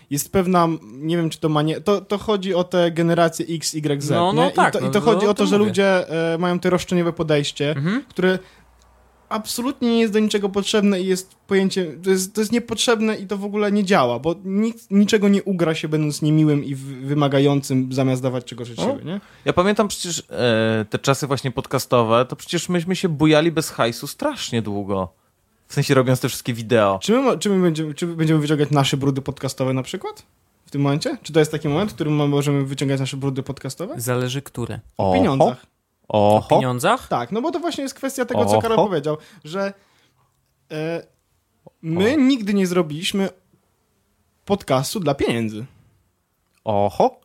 jest 0.09 0.31
pewna, 0.31 0.67
nie 0.93 1.17
wiem 1.17 1.29
czy 1.29 1.39
to 1.39 1.49
ma 1.49 1.61
nie, 1.61 1.81
to, 1.81 2.01
to 2.01 2.17
chodzi 2.17 2.53
o 2.53 2.63
te 2.63 2.91
generacje 2.91 3.45
X, 3.49 3.73
Y, 3.73 4.01
Z, 4.03 4.09
No, 4.09 4.33
no 4.33 4.45
nie? 4.45 4.51
tak, 4.51 4.69
I 4.69 4.77
to, 4.77 4.79
no 4.83 4.87
i 4.89 4.91
to 4.91 4.99
to 4.99 5.05
chodzi 5.05 5.27
o 5.27 5.29
o 5.29 5.33
to, 5.33 5.45
że 5.45 5.57
mówię. 5.57 5.67
ludzie 5.69 6.09
e, 6.33 6.37
mają 6.37 6.59
te 6.59 6.69
roszczeniowe 6.69 7.13
podejście, 7.13 7.69
Mhm. 7.71 8.03
które 8.09 8.39
absolutnie 9.29 9.89
nie 9.89 9.99
jest 9.99 10.13
do 10.13 10.19
niczego 10.19 10.49
potrzebne 10.49 11.01
i 11.01 11.05
jest 11.05 11.35
pojęcie, 11.35 11.93
to 12.03 12.09
jest, 12.09 12.35
to 12.35 12.41
jest 12.41 12.51
niepotrzebne 12.51 13.15
i 13.15 13.27
to 13.27 13.37
w 13.37 13.43
ogóle 13.43 13.71
nie 13.71 13.83
działa, 13.83 14.19
bo 14.19 14.35
nic, 14.45 14.87
niczego 14.91 15.27
nie 15.27 15.43
ugra 15.43 15.75
się 15.75 15.87
będąc 15.87 16.21
niemiłym 16.21 16.63
i 16.65 16.75
w, 16.75 16.81
wymagającym 16.81 17.93
zamiast 17.93 18.21
dawać 18.21 18.45
czego 18.45 18.65
życzliwy, 18.65 19.05
nie? 19.05 19.21
ja 19.45 19.53
pamiętam 19.53 19.87
przecież 19.87 20.23
e, 20.29 20.85
te 20.89 20.99
czasy 20.99 21.27
właśnie 21.27 21.51
podcastowe, 21.51 22.25
to 22.25 22.35
przecież 22.35 22.69
myśmy 22.69 22.95
się 22.95 23.09
bujali 23.09 23.51
bez 23.51 23.69
hajsu 23.69 24.07
strasznie 24.07 24.61
długo. 24.61 25.13
W 25.67 25.73
sensie 25.73 25.93
robiąc 25.93 26.19
te 26.19 26.29
wszystkie 26.29 26.53
wideo. 26.53 26.99
Czy 27.01 27.11
my, 27.11 27.37
czy 27.37 27.49
my 27.49 27.61
będziemy, 27.61 27.93
czy 27.93 28.07
będziemy 28.07 28.39
wyciągać 28.39 28.71
nasze 28.71 28.97
brudy 28.97 29.21
podcastowe 29.21 29.73
na 29.73 29.83
przykład? 29.83 30.23
W 30.65 30.71
tym 30.71 30.81
momencie? 30.81 31.17
Czy 31.23 31.33
to 31.33 31.39
jest 31.39 31.51
taki 31.51 31.67
moment, 31.67 31.91
w 31.91 31.95
którym 31.95 32.15
my 32.15 32.27
możemy 32.27 32.65
wyciągać 32.65 32.99
nasze 32.99 33.17
brudy 33.17 33.43
podcastowe? 33.43 33.93
Zależy 33.97 34.41
które. 34.41 34.79
O 34.97 35.13
pieniądzach. 35.13 35.65
O 36.09 36.35
Oho. 36.37 36.49
pieniądzach? 36.55 37.07
Tak, 37.07 37.31
no 37.31 37.41
bo 37.41 37.51
to 37.51 37.59
właśnie 37.59 37.81
jest 37.83 37.95
kwestia 37.95 38.25
tego, 38.25 38.45
co 38.45 38.51
Oho. 38.51 38.61
Karol 38.61 38.77
powiedział, 38.77 39.17
że 39.43 39.73
e, 40.71 41.03
my 41.81 42.17
nigdy 42.17 42.53
nie 42.53 42.67
zrobiliśmy 42.67 43.29
podcastu 44.45 44.99
dla 44.99 45.13
pieniędzy. 45.15 45.65
Oho. 46.63 47.19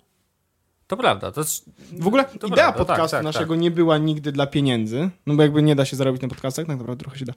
To 0.87 0.97
prawda. 0.97 1.33
To 1.33 1.41
jest... 1.41 1.65
W 1.99 2.07
ogóle 2.07 2.25
To 2.25 2.47
idea 2.47 2.49
prawda, 2.57 2.73
tak, 2.73 2.87
podcastu 2.87 3.17
tak, 3.17 3.25
naszego 3.25 3.55
nie 3.55 3.71
była 3.71 3.99
nigdy 3.99 4.33
dla 4.33 4.47
pieniędzy, 4.47 5.11
no 5.27 5.35
bo 5.35 5.43
jakby 5.43 5.63
nie 5.63 5.77
da 5.77 5.85
się 5.85 5.97
zarobić 5.97 6.23
na 6.23 6.29
podcastach, 6.29 6.67
tak 6.67 6.77
naprawdę 6.79 7.03
trochę 7.05 7.19
się 7.19 7.25
da, 7.25 7.33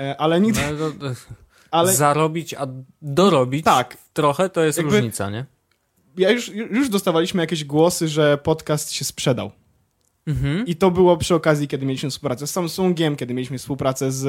e, 0.00 0.20
ale 0.20 0.40
nigdy, 0.40 0.60
No, 0.78 0.90
to- 1.08 1.14
ale 1.70 1.92
Zarobić, 1.94 2.54
a 2.54 2.66
dorobić 3.02 3.64
tak, 3.64 3.96
trochę 4.12 4.48
to 4.48 4.60
jest 4.60 4.78
Jakby- 4.78 4.92
różnica, 4.96 5.30
nie? 5.30 5.44
ja 6.16 6.30
już, 6.30 6.48
już 6.48 6.88
dostawaliśmy 6.88 7.42
jakieś 7.42 7.64
głosy, 7.64 8.08
że 8.08 8.38
podcast 8.38 8.92
się 8.92 9.04
sprzedał. 9.04 9.50
Mhm. 10.26 10.66
I 10.66 10.76
to 10.76 10.90
było 10.90 11.16
przy 11.16 11.34
okazji, 11.34 11.68
kiedy 11.68 11.86
mieliśmy 11.86 12.10
współpracę 12.10 12.46
z 12.46 12.50
Samsungiem, 12.50 13.16
kiedy 13.16 13.34
mieliśmy 13.34 13.58
współpracę 13.58 14.12
z, 14.12 14.20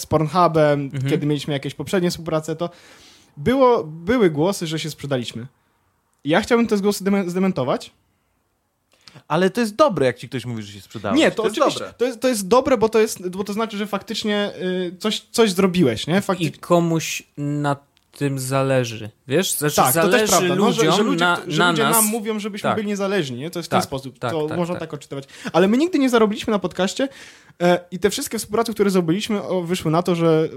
z 0.00 0.06
Pornhubem, 0.06 0.80
Mhm. 0.80 1.10
kiedy 1.10 1.26
mieliśmy 1.26 1.52
jakieś 1.54 1.74
poprzednie 1.74 2.10
współprace, 2.10 2.56
to 2.56 2.70
było, 3.36 3.84
były 3.84 4.30
głosy, 4.30 4.66
że 4.66 4.78
się 4.78 4.90
sprzedaliśmy. 4.90 5.46
I 6.24 6.28
ja 6.30 6.40
chciałbym 6.40 6.66
te 6.66 6.76
głosy 6.78 7.04
deme- 7.04 7.28
zdementować. 7.30 7.90
Ale 9.28 9.50
to 9.50 9.60
jest 9.60 9.74
dobre, 9.76 10.06
jak 10.06 10.18
ci 10.18 10.28
ktoś 10.28 10.44
mówi, 10.46 10.62
że 10.62 10.72
się 10.72 10.80
sprzedałeś. 10.80 11.18
Nie, 11.18 11.30
to, 11.30 11.44
jest 11.44 11.56
oczywiście, 11.58 11.80
dobre. 11.80 11.94
to 11.98 12.04
jest, 12.04 12.20
to 12.20 12.28
jest 12.28 12.48
dobre, 12.48 12.76
bo 12.78 12.88
to, 12.88 12.98
jest, 13.00 13.28
bo 13.28 13.44
to 13.44 13.52
znaczy, 13.52 13.76
że 13.76 13.86
faktycznie 13.86 14.50
y, 14.62 14.96
coś, 14.98 15.20
coś 15.30 15.52
zrobiłeś, 15.52 16.06
nie? 16.06 16.18
I 16.18 16.20
Faktycznie. 16.20 16.58
komuś 16.60 17.22
na 17.36 17.76
tym 18.18 18.38
zależy. 18.38 19.10
Wiesz? 19.28 19.52
Znaczy 19.52 19.76
Tak, 19.76 19.86
to 19.86 19.92
zależy 19.92 20.18
też 20.18 20.30
prawda. 20.30 20.54
No, 20.54 20.72
że, 20.72 20.92
że 20.92 21.02
ludzie, 21.02 21.24
na, 21.24 21.40
że 21.46 21.58
na 21.58 21.70
ludzie 21.70 21.82
nas. 21.82 21.96
nam 21.96 22.04
mówią, 22.04 22.38
żebyśmy 22.38 22.68
Tak. 22.68 22.76
byli 22.76 22.88
niezależni, 22.88 23.38
nie? 23.38 23.50
To 23.50 23.58
jest 23.58 23.68
w 23.68 23.70
Tak, 23.70 23.80
ten 23.80 23.86
sposób. 23.86 24.18
tak, 24.18 24.30
to 24.32 24.46
tak, 24.46 24.58
można 24.58 24.74
tak. 24.74 24.80
tak. 24.80 24.94
odczytywać. 24.94 25.24
Ale 25.52 25.68
my 25.68 25.76
nigdy 25.78 25.98
nie 25.98 26.10
zarobiliśmy 26.10 26.50
na 26.50 26.58
podcaście 26.58 27.08
e, 27.62 27.80
i 27.90 27.98
te 27.98 28.10
wszystkie 28.10 28.38
współprace, 28.38 28.72
które 28.72 28.90
zrobiliśmy, 28.90 29.42
o, 29.42 29.62
wyszły 29.62 29.90
na 29.90 30.02
to, 30.02 30.14
że 30.14 30.48
e, 30.52 30.56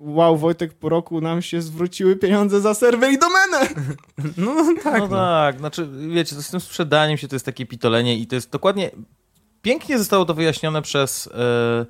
wow, 0.00 0.36
Wojtek, 0.36 0.74
po 0.74 0.88
roku 0.88 1.20
nam 1.20 1.42
się 1.42 1.62
zwróciły 1.62 2.16
pieniądze 2.16 2.60
za 2.60 2.74
serwer 2.74 3.12
i 3.12 3.18
domenę. 3.18 3.68
No 4.36 4.54
tak. 4.84 5.00
no, 5.00 5.08
No. 5.08 5.16
tak, 5.16 5.58
znaczy, 5.58 5.88
wiecie, 6.14 6.36
to 6.36 6.42
z 6.42 6.50
tym 6.50 6.60
sprzedaniem 6.60 7.18
się 7.18 7.28
to 7.28 7.34
jest 7.34 7.46
takie 7.46 7.66
pitolenie 7.66 8.16
i 8.18 8.26
to 8.26 8.34
jest 8.34 8.50
dokładnie... 8.50 8.90
Pięknie 9.62 9.98
zostało 9.98 10.24
to 10.24 10.34
wyjaśnione 10.34 10.82
przez 10.82 11.26
e, 11.34 11.86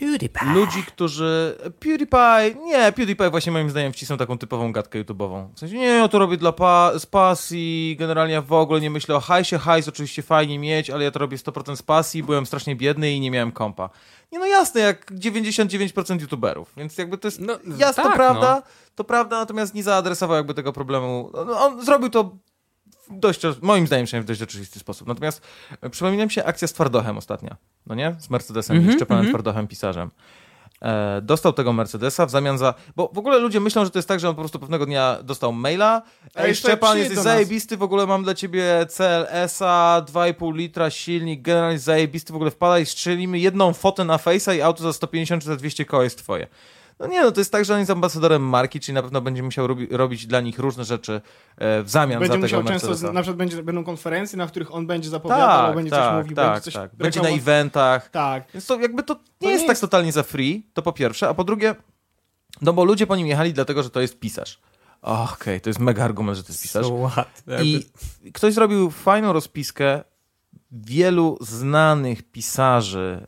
PewDiePie. 0.00 0.44
ludzi, 0.54 0.82
którzy... 0.86 1.56
PewDiePie, 1.80 2.54
nie, 2.64 2.92
PewDiePie 2.92 3.30
właśnie 3.30 3.52
moim 3.52 3.70
zdaniem 3.70 3.92
wcisnął 3.92 4.18
taką 4.18 4.38
typową 4.38 4.72
gadkę 4.72 5.04
YouTube'ową. 5.04 5.48
W 5.54 5.58
sensie, 5.58 5.76
nie, 5.76 5.86
ja 5.86 6.08
to 6.08 6.18
robię 6.18 6.36
dla 6.36 6.52
pa 6.52 6.98
z 6.98 7.06
pasji, 7.06 7.96
generalnie 7.98 8.34
ja 8.34 8.42
w 8.42 8.52
ogóle 8.52 8.80
nie 8.80 8.90
myślę 8.90 9.16
o 9.16 9.20
hajsie, 9.20 9.58
hajs 9.58 9.88
oczywiście 9.88 10.22
fajnie 10.22 10.58
mieć, 10.58 10.90
ale 10.90 11.04
ja 11.04 11.10
to 11.10 11.18
robię 11.18 11.36
100% 11.36 11.76
z 11.76 11.82
pasji, 11.82 12.22
byłem 12.22 12.46
strasznie 12.46 12.76
biedny 12.76 13.12
i 13.12 13.20
nie 13.20 13.30
miałem 13.30 13.52
kompa. 13.52 13.90
Nie 14.32 14.38
no 14.38 14.46
jasne, 14.46 14.80
jak 14.80 15.12
99% 15.12 16.20
YouTuberów, 16.20 16.72
więc 16.76 16.98
jakby 16.98 17.18
to 17.18 17.28
jest... 17.28 17.40
No, 17.40 17.52
Jasne, 17.78 18.02
tak, 18.02 18.12
to 18.12 18.16
prawda, 18.16 18.54
no. 18.54 18.62
to 18.94 19.04
prawda, 19.04 19.38
natomiast 19.38 19.74
nie 19.74 19.82
zaadresował 19.82 20.36
jakby 20.36 20.54
tego 20.54 20.72
problemu. 20.72 21.30
No, 21.46 21.60
on 21.60 21.84
zrobił 21.84 22.10
to 22.10 22.36
dość, 23.10 23.40
moim 23.62 23.86
zdaniem, 23.86 24.06
przynajmniej 24.06 24.24
w 24.24 24.28
dość 24.28 24.42
oczywisty 24.42 24.78
sposób. 24.78 25.08
Natomiast 25.08 25.42
e, 25.80 25.90
przypomina 25.90 26.24
mi 26.24 26.30
się 26.30 26.44
akcja 26.44 26.68
z 26.68 26.72
Twardochem 26.72 27.18
ostatnia, 27.18 27.56
no 27.86 27.94
nie? 27.94 28.16
Z 28.18 28.30
Mercedesem 28.30 28.76
Mhm, 28.76 28.94
i 28.94 28.96
Szczepanem 28.96 29.20
mhm. 29.20 29.32
Twardochem, 29.32 29.68
pisarzem. 29.68 30.10
E, 30.82 31.20
dostał 31.22 31.52
tego 31.52 31.72
Mercedesa 31.72 32.26
w 32.26 32.30
zamian 32.30 32.58
za... 32.58 32.74
Bo 32.96 33.10
w 33.14 33.18
ogóle 33.18 33.38
ludzie 33.38 33.60
myślą, 33.60 33.84
że 33.84 33.90
to 33.90 33.98
jest 33.98 34.08
tak, 34.08 34.20
że 34.20 34.28
on 34.28 34.34
po 34.34 34.42
prostu 34.42 34.58
pewnego 34.58 34.86
dnia 34.86 35.18
dostał 35.22 35.52
maila. 35.52 36.02
Ej, 36.34 36.54
Szczepan, 36.54 36.98
jesteś 36.98 37.18
zajebisty, 37.18 37.76
w 37.76 37.82
ogóle 37.82 38.06
mam 38.06 38.24
dla 38.24 38.34
ciebie 38.34 38.86
CLS-a, 38.88 40.02
2,5 40.06 40.54
litra, 40.54 40.90
silnik, 40.90 41.42
generalnie 41.42 41.78
zajebisty, 41.78 42.32
w 42.32 42.36
ogóle 42.36 42.50
wpadaj, 42.50 42.86
strzelimy 42.86 43.38
jedną 43.38 43.72
fotę 43.72 44.04
na 44.04 44.16
Face'a 44.16 44.56
i 44.56 44.62
auto 44.62 44.82
za 44.82 44.92
150 44.92 45.42
czy 45.42 45.48
za 45.48 45.56
200 45.56 45.84
koła 45.84 46.04
jest 46.04 46.18
twoje. 46.18 46.46
No 47.00 47.06
nie, 47.06 47.22
no 47.22 47.32
to 47.32 47.40
jest 47.40 47.52
tak, 47.52 47.64
że 47.64 47.72
on 47.74 47.78
jest 47.78 47.90
ambasadorem 47.90 48.42
marki, 48.42 48.80
czyli 48.80 48.94
na 48.94 49.02
pewno 49.02 49.20
będzie 49.20 49.42
musiał 49.42 49.66
robi, 49.66 49.86
robić 49.90 50.26
dla 50.26 50.40
nich 50.40 50.58
różne 50.58 50.84
rzeczy 50.84 51.20
e, 51.58 51.82
w 51.82 51.90
zamian 51.90 52.20
Będzie 52.20 52.26
za 52.28 52.34
tego 52.34 52.42
musiał 52.42 52.62
często, 52.62 52.88
Mercedesa. 52.88 53.10
z- 53.10 53.14
na 53.14 53.22
przykład 53.22 53.36
będzie, 53.36 53.62
będą 53.62 53.84
konferencje, 53.84 54.38
na 54.38 54.46
których 54.46 54.74
on 54.74 54.86
będzie 54.86 55.10
zapowiadał, 55.10 55.66
tak, 55.66 55.74
będzie 55.74 55.90
coś 55.90 55.98
tak, 56.00 56.16
mówił, 56.24 56.36
tak, 56.36 56.46
będzie 56.52 56.60
coś 56.64 56.74
tak. 56.74 56.94
Będzie 56.96 57.22
na 57.22 57.28
eventach. 57.28 58.10
Tak. 58.10 58.44
Więc 58.54 58.66
to 58.66 58.80
jakby 58.80 59.02
to 59.02 59.14
nie 59.14 59.48
nie 59.48 59.52
jest 59.52 59.64
tak 59.64 59.68
jest- 59.68 59.80
totalnie 59.80 60.12
za 60.12 60.22
free, 60.22 60.66
to 60.74 60.82
po 60.82 60.92
pierwsze, 60.92 61.28
a 61.28 61.34
po 61.34 61.44
drugie, 61.44 61.74
no 62.62 62.72
bo 62.72 62.84
ludzie 62.84 63.06
po 63.06 63.16
nim 63.16 63.26
jechali 63.26 63.52
dlatego, 63.52 63.82
że 63.82 63.90
to 63.90 64.00
jest 64.00 64.18
pisarz. 64.20 64.60
Okej, 65.02 65.60
to 65.60 65.70
jest 65.70 65.78
mega 65.80 66.04
argument, 66.04 66.36
że 66.36 66.44
to 66.44 66.48
jest 66.52 66.62
pisarz. 66.62 66.86
So? 66.86 67.10
I 67.62 67.86
ktoś 68.32 68.54
zrobił 68.54 68.90
fajną 68.90 69.32
rozpiskę 69.32 70.04
wielu 70.84 71.38
znanych 71.40 72.22
pisarzy 72.22 73.26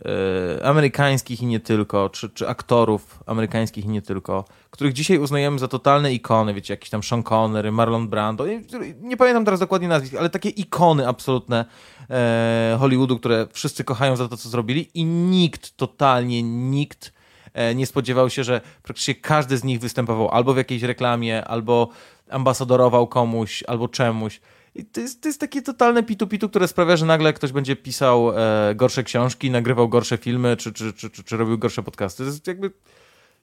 e, 0.61 0.67
amerykańskich 0.67 1.43
i 1.43 1.47
nie 1.47 1.61
tylko, 1.61 2.11
czy, 2.11 2.31
czy 2.31 2.49
aktorów 2.49 3.23
amerykańskich 3.27 3.85
i 3.85 3.89
nie 3.89 4.03
tylko, 4.03 4.45
których 4.71 4.93
dzisiaj 4.93 5.19
uznajemy 5.19 5.59
za 5.59 5.69
totalne 5.69 6.13
ikony, 6.13 6.55
wiecie, 6.55 6.75
jakiś 6.75 6.91
tam 6.91 7.03
Sean 7.03 7.23
Connery, 7.23 7.73
Marlon 7.73 8.09
Brando, 8.09 8.47
nie, 8.47 8.63
nie 9.01 9.17
pamiętam 9.17 9.45
teraz 9.45 9.61
dokładnie 9.61 9.89
nazwisk, 9.89 10.15
ale 10.15 10.31
takie 10.31 10.49
ikony 10.49 11.09
absolutne 11.09 11.65
e, 12.11 12.77
Hollywoodu, 12.81 13.19
które 13.19 13.47
wszyscy 13.53 13.85
kochają 13.85 14.17
za 14.17 14.29
to, 14.29 14.37
co 14.37 14.49
zrobili 14.49 14.91
i 14.95 15.05
nikt, 15.05 15.77
totalnie 15.77 16.43
nikt 16.43 17.13
e, 17.55 17.75
nie 17.75 17.87
spodziewał 17.87 18.31
się, 18.31 18.45
że 18.45 18.61
praktycznie 18.83 19.15
każdy 19.15 19.57
z 19.57 19.65
nich 19.65 19.81
występował 19.81 20.29
albo 20.29 20.55
w 20.55 20.57
jakiejś 20.57 20.83
reklamie, 20.83 21.45
albo 21.45 21.89
ambasadorował 22.31 23.07
komuś, 23.07 23.65
albo 23.67 23.89
czemuś. 23.89 24.41
I 24.79 24.85
to 24.85 25.01
jest, 25.01 25.23
to 25.23 25.29
jest 25.29 25.41
takie 25.41 25.63
totalne 25.63 26.03
pitu-pitu, 26.03 26.49
które 26.49 26.69
sprawia, 26.69 26.97
że 26.97 27.07
nagle 27.07 27.33
ktoś 27.33 27.53
będzie 27.53 27.77
pisał 27.77 28.31
e, 28.31 28.75
gorsze 28.75 29.03
książki, 29.03 29.51
nagrywał 29.51 29.89
gorsze 29.89 30.17
filmy, 30.17 30.57
czy, 30.57 30.73
czy, 30.73 30.93
czy, 30.93 31.11
czy, 31.11 31.25
czy 31.25 31.37
robił 31.37 31.59
gorsze 31.59 31.83
podcasty. 31.83 32.23
To 32.23 32.31
jest 32.31 32.47
jakby... 32.47 32.71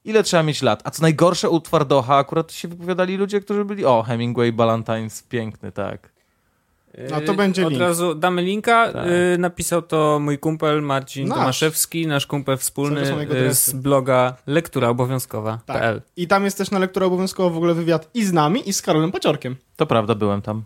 Ile 0.06 0.24
trzeba 0.24 0.44
mieć 0.44 0.62
lat? 0.62 0.82
A 0.84 0.92
co 0.92 1.02
najgorsze 1.02 1.50
u 1.50 1.60
Twardocha 1.60 2.18
akurat 2.18 2.52
się 2.52 2.68
wypowiadali 2.68 3.18
ludzie, 3.18 3.42
którzy 3.42 3.66
byli... 3.66 3.86
O, 3.86 4.04
Hemingway, 4.04 4.52
Ballantines, 4.52 5.24
piękny, 5.24 5.72
tak. 5.72 6.16
No 7.10 7.22
to 7.22 7.34
będzie 7.34 7.66
Od 7.66 7.70
link. 7.72 7.82
razu 7.82 8.16
damy 8.16 8.42
linka. 8.42 8.94
Tak. 8.94 9.08
Y, 9.08 9.38
napisał 9.38 9.82
to 9.82 10.20
mój 10.22 10.38
kumpel 10.40 10.82
Marcin 10.82 11.28
Nasz. 11.28 11.38
Tomaszewski, 11.38 12.08
nasz 12.08 12.26
kumpel 12.26 12.58
wspólny 12.58 13.02
y, 13.32 13.54
z 13.54 13.74
bloga 13.74 14.36
lektura 14.48 14.90
obowiązkowa.pl. 14.90 16.02
Tak. 16.02 16.10
I 16.18 16.28
tam 16.28 16.46
jest 16.46 16.58
też 16.58 16.72
na 16.72 16.80
lekturę 16.80 17.06
obowiązkowo 17.06 17.50
w 17.50 17.58
ogóle 17.58 17.74
wywiad 17.74 18.10
i 18.14 18.26
z 18.26 18.34
nami, 18.34 18.70
i 18.70 18.74
z 18.74 18.82
Karolem 18.82 19.12
Paciorkiem. 19.12 19.56
To 19.76 19.86
prawda, 19.86 20.16
byłem 20.16 20.42
tam. 20.42 20.64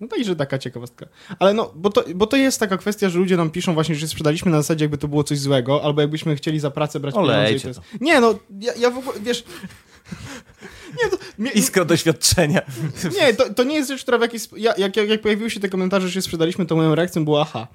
No 0.00 0.08
także 0.08 0.36
taka 0.36 0.58
ciekawostka. 0.58 1.06
Ale 1.38 1.54
no, 1.54 1.72
bo 1.76 1.90
to, 1.90 2.04
bo 2.14 2.26
to 2.26 2.36
jest 2.36 2.60
taka 2.60 2.76
kwestia, 2.76 3.08
że 3.08 3.18
ludzie 3.18 3.36
nam 3.36 3.50
piszą 3.50 3.74
właśnie, 3.74 3.94
że 3.94 4.08
sprzedaliśmy 4.08 4.50
na 4.50 4.56
zasadzie, 4.56 4.84
jakby 4.84 4.98
to 4.98 5.08
było 5.08 5.24
coś 5.24 5.38
złego, 5.38 5.84
albo 5.84 6.00
jakbyśmy 6.00 6.36
chcieli 6.36 6.60
za 6.60 6.70
pracę 6.70 7.00
brać 7.00 7.14
Olejcie 7.14 7.46
pieniądze. 7.46 7.70
I 7.70 7.74
to 7.74 7.90
jest... 7.92 8.02
Nie, 8.02 8.20
no, 8.20 8.38
ja, 8.60 8.72
ja 8.74 8.90
w 8.90 8.98
ogóle, 8.98 9.20
wiesz... 9.20 9.44
Nie, 11.02 11.10
to, 11.10 11.16
mnie, 11.38 11.50
Iskra 11.50 11.84
doświadczenia. 11.84 12.62
nie 13.20 13.34
to, 13.34 13.54
to 13.54 13.64
nie 13.64 13.74
jest 13.74 13.88
rzecz, 13.88 14.02
która 14.02 14.18
w 14.18 14.20
jakiś... 14.20 14.48
Ja, 14.56 14.74
jak, 14.78 14.96
jak, 14.96 15.08
jak 15.08 15.20
pojawiły 15.20 15.50
się 15.50 15.60
te 15.60 15.68
komentarze, 15.68 16.08
że 16.08 16.14
się 16.14 16.22
sprzedaliśmy, 16.22 16.66
to 16.66 16.76
moją 16.76 16.94
reakcją 16.94 17.24
była 17.24 17.40
aha. 17.40 17.68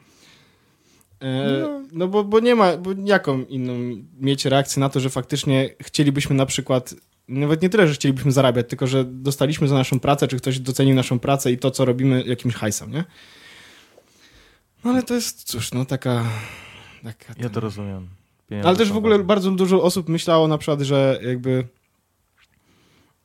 E, 1.22 1.84
no 1.92 2.08
bo, 2.08 2.24
bo 2.24 2.40
nie 2.40 2.56
ma, 2.56 2.78
bo 2.78 2.92
jaką 3.06 3.44
inną 3.44 4.04
mieć 4.20 4.46
reakcję 4.46 4.80
na 4.80 4.90
to, 4.90 5.00
że 5.00 5.10
faktycznie 5.10 5.70
chcielibyśmy 5.82 6.36
na 6.36 6.46
przykład, 6.46 6.96
nawet 7.30 7.62
nie 7.62 7.70
tyle, 7.70 7.88
że 7.88 7.94
chcielibyśmy 7.94 8.32
zarabiać, 8.32 8.70
tylko 8.70 8.88
że 8.88 9.06
dostaliśmy 9.06 9.68
za 9.68 9.76
naszą 9.76 10.00
pracę, 10.00 10.28
czy 10.28 10.38
ktoś 10.38 10.60
docenił 10.60 10.96
naszą 10.96 11.20
pracę 11.20 11.52
i 11.52 11.58
to, 11.58 11.72
co 11.72 11.86
robimy, 11.86 12.24
jakimś 12.24 12.56
hajsem, 12.56 12.92
nie? 12.92 13.04
No 14.84 14.92
ale 14.92 15.04
to 15.04 15.14
jest, 15.14 15.44
cóż, 15.44 15.72
no 15.72 15.86
taka... 15.86 16.24
taka 17.04 17.34
Ja 17.38 17.50
to 17.50 17.60
rozumiem. 17.60 18.08
pieniądze 18.50 18.70
Ale 18.70 18.78
też 18.78 18.92
w 18.92 18.98
ogóle 18.98 19.20
bardzo 19.20 19.52
dużo 19.52 19.84
osób 19.84 20.10
myślało 20.10 20.48
na 20.48 20.58
przykład, 20.58 20.82
że 20.82 21.20
jakby. 21.24 21.68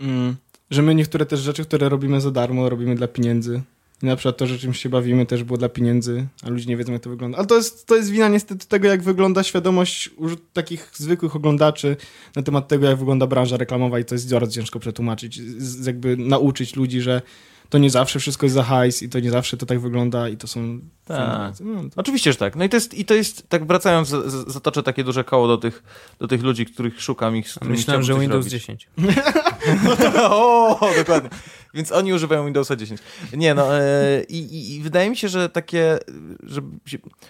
Mm, 0.01 0.37
że 0.71 0.83
my 0.83 0.95
niektóre 0.95 1.27
też 1.27 1.41
rzeczy, 1.41 1.65
które 1.65 1.89
robimy 1.89 2.21
za 2.21 2.31
darmo, 2.31 2.69
robimy 2.69 2.95
dla 2.95 3.09
pieniędzy. 3.09 3.63
I 4.05 4.07
na 4.07 4.17
przykład 4.17 4.37
to, 4.37 4.47
że 4.47 4.59
czymś 4.59 4.81
się 4.83 4.89
bawimy, 4.89 5.27
też 5.27 5.45
było 5.45 5.59
dla 5.59 5.69
pieniędzy, 5.69 6.27
a 6.43 6.49
ludzie 6.51 6.67
nie 6.67 6.77
wiedzą, 6.77 6.93
jak 6.93 7.03
to 7.03 7.11
wygląda. 7.11 7.39
Ale 7.39 7.47
to 7.47 7.57
jest, 7.57 7.87
to 7.87 7.97
jest 7.97 8.11
wina 8.11 8.29
niestety 8.29 8.67
tego, 8.67 8.89
jak 8.89 9.03
wygląda 9.03 9.43
świadomość 9.43 10.11
takich 10.53 10.91
zwykłych 10.95 11.37
oglądaczy 11.37 11.97
na 12.37 12.43
temat 12.43 12.69
tego, 12.69 12.87
jak 12.87 12.99
wygląda 12.99 13.27
branża 13.27 13.57
reklamowa 13.57 13.99
i 13.99 14.05
to 14.05 14.15
jest 14.15 14.33
bardzo 14.33 14.53
ciężko 14.53 14.79
przetłumaczyć. 14.81 15.41
Z, 15.63 15.87
jakby 15.87 16.17
nauczyć 16.17 16.77
ludzi, 16.77 17.01
że 17.01 17.23
to 17.69 17.79
nie 17.79 17.91
zawsze 17.91 18.19
wszystko 18.21 18.47
jest 18.47 18.55
za 18.55 18.63
hajs 18.63 19.03
i 19.03 19.09
to 19.09 19.21
nie 19.21 19.31
zawsze 19.31 19.57
to 19.57 19.67
tak 19.67 19.81
wygląda 19.81 20.29
i 20.29 20.37
to 20.37 20.47
są... 20.47 20.81
Tak. 21.05 21.55
No, 21.61 21.83
to... 21.83 21.89
Oczywiście, 21.97 22.33
że 22.33 22.39
tak. 22.39 22.57
No 22.57 22.65
i 22.65 22.69
to 22.69 22.77
jest, 22.77 22.95
i 22.95 23.05
to 23.05 23.15
jest 23.15 23.49
tak 23.49 23.67
wracając, 23.67 24.09
z- 24.09 24.33
z- 24.33 24.53
zatoczę 24.53 24.83
takie 24.83 25.05
duże 25.05 25.25
koło 25.25 25.49
do 25.49 25.57
tych, 25.59 25.83
do 26.19 26.29
tych 26.29 26.43
ludzi, 26.43 26.67
których 26.67 27.03
szukam 27.03 27.37
ich, 27.37 27.49
z 27.49 27.55
którymi 27.55 27.77
Myślałem, 27.77 28.03
że 28.03 28.15
Windows 28.21 28.45
robić. 28.45 28.53
10. 28.53 28.89
o, 30.31 30.81
dokładnie. 30.97 31.31
Więc 31.75 31.93
oni 31.93 32.13
używają 32.13 32.45
Windowsa 32.45 32.77
10. 32.77 33.01
Nie, 33.33 33.55
no 33.55 33.79
e, 33.79 34.23
i, 34.29 34.75
i, 34.75 34.81
wydaje 34.81 35.11
mi 35.11 35.17
się, 35.17 35.29
że 35.29 35.49
takie, 35.49 35.99
że 36.43 36.61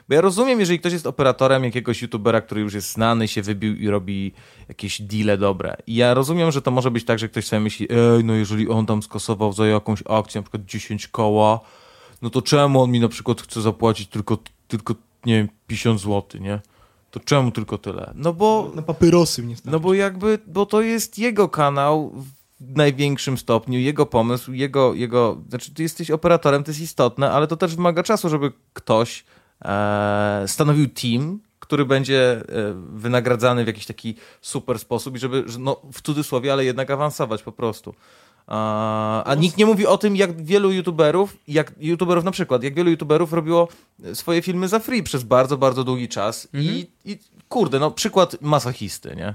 bo 0.08 0.14
ja 0.14 0.20
rozumiem, 0.20 0.60
jeżeli 0.60 0.78
ktoś 0.78 0.92
jest 0.92 1.06
operatorem 1.06 1.64
jakiegoś 1.64 2.02
youtubera, 2.02 2.40
który 2.40 2.60
już 2.60 2.74
jest 2.74 2.92
znany, 2.92 3.28
się 3.28 3.42
wybił 3.42 3.76
i 3.76 3.88
robi 3.88 4.32
jakieś 4.68 5.02
deale 5.02 5.38
dobre. 5.38 5.76
I 5.86 5.94
ja 5.94 6.14
rozumiem, 6.14 6.52
że 6.52 6.62
to 6.62 6.70
może 6.70 6.90
być 6.90 7.04
tak, 7.04 7.18
że 7.18 7.28
ktoś 7.28 7.46
sobie 7.46 7.60
myśli, 7.60 7.88
ej, 7.90 8.24
no 8.24 8.34
jeżeli 8.34 8.68
on 8.68 8.86
tam 8.86 9.02
skasował 9.02 9.52
za 9.52 9.66
jakąś 9.66 10.02
akcję, 10.08 10.38
na 10.38 10.42
przykład 10.42 10.64
10 10.64 11.08
koła, 11.08 11.60
no 12.22 12.30
to 12.30 12.42
czemu 12.42 12.82
on 12.82 12.90
mi 12.90 13.00
na 13.00 13.08
przykład 13.08 13.42
chce 13.42 13.62
zapłacić 13.62 14.08
tylko, 14.08 14.38
tylko 14.68 14.94
nie 15.26 15.34
wiem, 15.34 15.48
50 15.66 16.00
zł, 16.00 16.40
nie? 16.40 16.60
To 17.14 17.20
czemu 17.20 17.50
tylko 17.50 17.78
tyle? 17.78 18.12
No 18.14 18.32
bo... 18.32 18.72
Na 18.74 18.82
papierosy 18.82 19.42
mnie 19.42 19.56
No 19.64 19.80
bo 19.80 19.94
jakby, 19.94 20.38
bo 20.46 20.66
to 20.66 20.80
jest 20.80 21.18
jego 21.18 21.48
kanał 21.48 22.12
w 22.60 22.76
największym 22.76 23.38
stopniu, 23.38 23.78
jego 23.78 24.06
pomysł, 24.06 24.52
jego, 24.52 24.94
jego, 24.94 25.42
znaczy 25.48 25.74
ty 25.74 25.82
jesteś 25.82 26.10
operatorem, 26.10 26.64
to 26.64 26.70
jest 26.70 26.80
istotne, 26.80 27.30
ale 27.30 27.46
to 27.46 27.56
też 27.56 27.76
wymaga 27.76 28.02
czasu, 28.02 28.28
żeby 28.28 28.52
ktoś 28.72 29.24
e, 29.64 30.44
stanowił 30.46 30.88
team, 30.88 31.40
który 31.58 31.84
będzie 31.84 32.32
e, 32.32 32.42
wynagradzany 32.92 33.64
w 33.64 33.66
jakiś 33.66 33.86
taki 33.86 34.14
super 34.40 34.78
sposób 34.78 35.16
i 35.16 35.18
żeby, 35.18 35.44
że 35.46 35.58
no, 35.58 35.80
w 35.92 36.02
cudzysłowie, 36.02 36.52
ale 36.52 36.64
jednak 36.64 36.90
awansować 36.90 37.42
po 37.42 37.52
prostu. 37.52 37.94
A, 38.46 39.34
nikt 39.38 39.56
nie 39.56 39.66
mówi 39.66 39.86
o 39.86 39.98
tym, 39.98 40.16
jak 40.16 40.42
wielu 40.42 40.72
youtuberów, 40.72 41.36
jak 41.48 41.72
youtuberów 41.80 42.24
na 42.24 42.30
przykład, 42.30 42.62
jak 42.62 42.74
wielu 42.74 42.90
youtuberów 42.90 43.32
robiło 43.32 43.68
swoje 44.14 44.42
filmy 44.42 44.68
za 44.68 44.78
free 44.78 45.02
przez 45.02 45.22
bardzo, 45.22 45.58
bardzo 45.58 45.84
długi 45.84 46.08
czas 46.08 46.48
i, 46.54 46.86
i 47.04 47.18
kurde, 47.48 47.78
no 47.78 47.90
przykład 47.90 48.36
masochisty, 48.40 49.16
nie? 49.16 49.34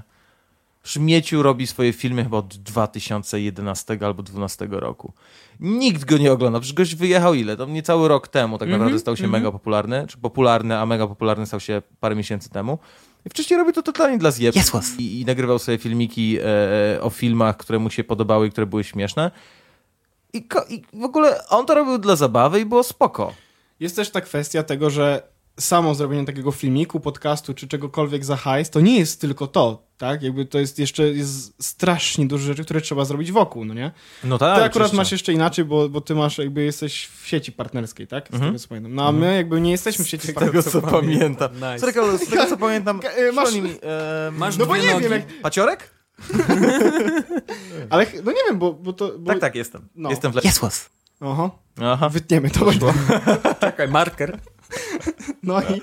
Szmieciu 0.82 1.42
robi 1.42 1.66
swoje 1.66 1.92
filmy 1.92 2.22
chyba 2.22 2.38
od 2.38 2.56
2011 2.56 3.98
albo 4.00 4.22
2012 4.22 4.68
roku. 4.70 5.12
Nikt 5.60 6.04
go 6.04 6.18
nie 6.18 6.32
ogląda. 6.32 6.60
Przecież 6.60 6.74
gość 6.74 6.94
wyjechał 6.94 7.34
ile? 7.34 7.56
To 7.56 7.66
niecały 7.66 8.08
rok 8.08 8.28
temu 8.28 8.58
tak 8.58 8.68
naprawdę 8.68 8.98
stał 8.98 9.16
się 9.16 9.28
mega 9.28 9.52
popularny. 9.52 10.06
Czy 10.08 10.18
popularny, 10.18 10.78
a 10.78 10.86
mega 10.86 11.06
popularny 11.06 11.46
stał 11.46 11.60
się 11.60 11.82
parę 12.00 12.16
miesięcy 12.16 12.50
temu. 12.50 12.78
Wcześniej 13.28 13.58
robił 13.58 13.72
to 13.72 13.82
totalnie 13.82 14.18
dla 14.18 14.30
zjeb. 14.30 14.54
I, 14.98 15.20
I 15.20 15.24
nagrywał 15.24 15.58
sobie 15.58 15.78
filmiki 15.78 16.38
e, 16.40 17.02
o 17.02 17.10
filmach, 17.10 17.56
które 17.56 17.78
mu 17.78 17.90
się 17.90 18.04
podobały 18.04 18.46
i 18.46 18.50
które 18.50 18.66
były 18.66 18.84
śmieszne. 18.84 19.30
I, 20.32 20.48
I 20.68 20.82
w 20.92 21.04
ogóle 21.04 21.48
on 21.48 21.66
to 21.66 21.74
robił 21.74 21.98
dla 21.98 22.16
zabawy 22.16 22.60
i 22.60 22.64
było 22.64 22.82
spoko. 22.82 23.34
Jest 23.80 23.96
też 23.96 24.10
ta 24.10 24.20
kwestia 24.20 24.62
tego, 24.62 24.90
że 24.90 25.22
samo 25.60 25.94
zrobienie 25.94 26.26
takiego 26.26 26.52
filmiku, 26.52 27.00
podcastu 27.00 27.54
czy 27.54 27.68
czegokolwiek 27.68 28.24
za 28.24 28.36
hajs, 28.36 28.70
to 28.70 28.80
nie 28.80 28.98
jest 28.98 29.20
tylko 29.20 29.46
to, 29.46 29.82
tak? 29.98 30.22
Jakby 30.22 30.44
to 30.46 30.58
jest 30.58 30.78
jeszcze 30.78 31.02
jest 31.02 31.62
strasznie 31.64 32.26
dużo 32.26 32.44
rzeczy, 32.44 32.64
które 32.64 32.80
trzeba 32.80 33.04
zrobić 33.04 33.32
wokół, 33.32 33.64
no 33.64 33.74
nie? 33.74 33.90
No 34.24 34.36
Ty 34.38 34.40
tak. 34.40 34.52
akurat 34.58 34.70
oczywiście. 34.76 34.96
masz 34.96 35.12
jeszcze 35.12 35.32
inaczej, 35.32 35.64
bo, 35.64 35.88
bo 35.88 36.00
ty 36.00 36.14
masz 36.14 36.38
jakby 36.38 36.62
jesteś 36.62 37.06
w 37.22 37.26
sieci 37.26 37.52
partnerskiej, 37.52 38.06
tak? 38.06 38.28
Z 38.28 38.34
Mhm. 38.34 38.52
tego 38.52 38.58
co 38.62 38.68
pamiętam. 38.68 38.94
No 38.94 39.08
a 39.08 39.12
my 39.12 39.36
jakby 39.36 39.60
nie 39.60 39.70
jesteśmy 39.70 40.04
w 40.04 40.08
sieci 40.08 40.28
Z 40.28 40.34
tego 40.34 40.62
co 40.62 40.80
partnerskiej. 40.80 41.00
pamiętam. 41.18 41.54
Nice. 41.54 41.78
Z 41.78 41.82
tego, 41.82 42.18
z 42.18 42.28
tego 42.28 42.46
co 42.46 42.56
pamiętam. 42.56 43.00
masz- 43.34 43.54
mi, 43.54 43.70
e, 43.82 44.30
Masz 44.32 44.56
No 44.56 44.66
bo 44.66 44.76
nie 44.76 44.86
nogi. 44.92 45.02
wiem, 45.02 45.12
jak... 45.12 45.22
Paciorek? 45.42 45.90
Ale 47.90 48.06
no 48.24 48.32
nie 48.32 48.38
wiem, 48.48 48.58
bo, 48.58 48.72
bo 48.72 48.92
to... 48.92 49.18
Bo... 49.18 49.26
Tak, 49.30 49.40
tak, 49.40 49.54
jestem. 49.54 49.88
No. 49.94 50.10
Jestem 50.10 50.32
w 50.32 50.34
le- 50.34 50.42
Jesłas. 50.44 50.90
Aha, 51.20 51.50
Aha. 51.82 52.08
wytniemy 52.08 52.50
to. 52.50 52.66
Czekaj, 53.60 53.88
marker. 53.88 54.38
No 55.42 55.60
i, 55.62 55.82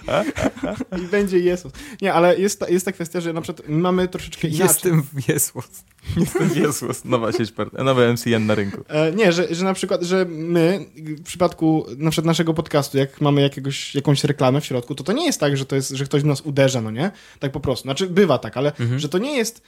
i 1.02 1.08
będzie 1.08 1.40
Jezus. 1.40 1.72
Nie, 2.02 2.14
ale 2.14 2.40
jest 2.40 2.60
ta, 2.60 2.70
jest 2.70 2.86
ta 2.86 2.92
kwestia, 2.92 3.22
że 3.22 3.34
na 3.34 3.42
przykład 3.42 3.68
my 3.70 3.78
mamy 3.78 4.08
troszeczkę 4.08 4.48
inaczej. 4.48 4.68
Jestem 4.68 5.04
Jesłos. 5.28 5.84
Jestem 6.18 6.50
Jesłas. 6.56 7.06
Nowa 7.06 7.32
sieć, 7.32 7.54
nowy 7.84 8.14
MCN 8.14 8.46
na 8.46 8.56
rynku. 8.56 8.84
E, 8.88 9.12
nie, 9.12 9.32
że, 9.32 9.56
że 9.56 9.66
na 9.66 9.74
przykład, 9.74 10.02
że 10.02 10.26
my 10.30 10.86
w 10.96 11.24
przypadku 11.24 11.86
na 11.98 12.12
przykład 12.12 12.26
naszego 12.26 12.54
podcastu, 12.54 12.98
jak 12.98 13.22
mamy 13.22 13.42
jakiegoś, 13.42 13.96
jakąś 13.96 14.24
reklamę 14.24 14.62
w 14.62 14.66
środku, 14.66 14.96
to 14.96 15.04
to 15.04 15.14
nie 15.14 15.26
jest 15.26 15.40
tak, 15.40 15.58
że 15.58 15.66
to 15.66 15.76
jest, 15.76 15.90
że 15.90 16.06
ktoś 16.06 16.22
w 16.22 16.26
nas 16.26 16.42
uderza, 16.42 16.82
no 16.82 16.92
nie? 16.92 17.12
Tak 17.40 17.52
po 17.52 17.60
prostu. 17.60 17.84
Znaczy 17.84 18.08
bywa 18.08 18.38
tak, 18.38 18.58
ale 18.58 18.72
że 18.98 19.10
to 19.10 19.18
nie 19.18 19.38
jest 19.38 19.62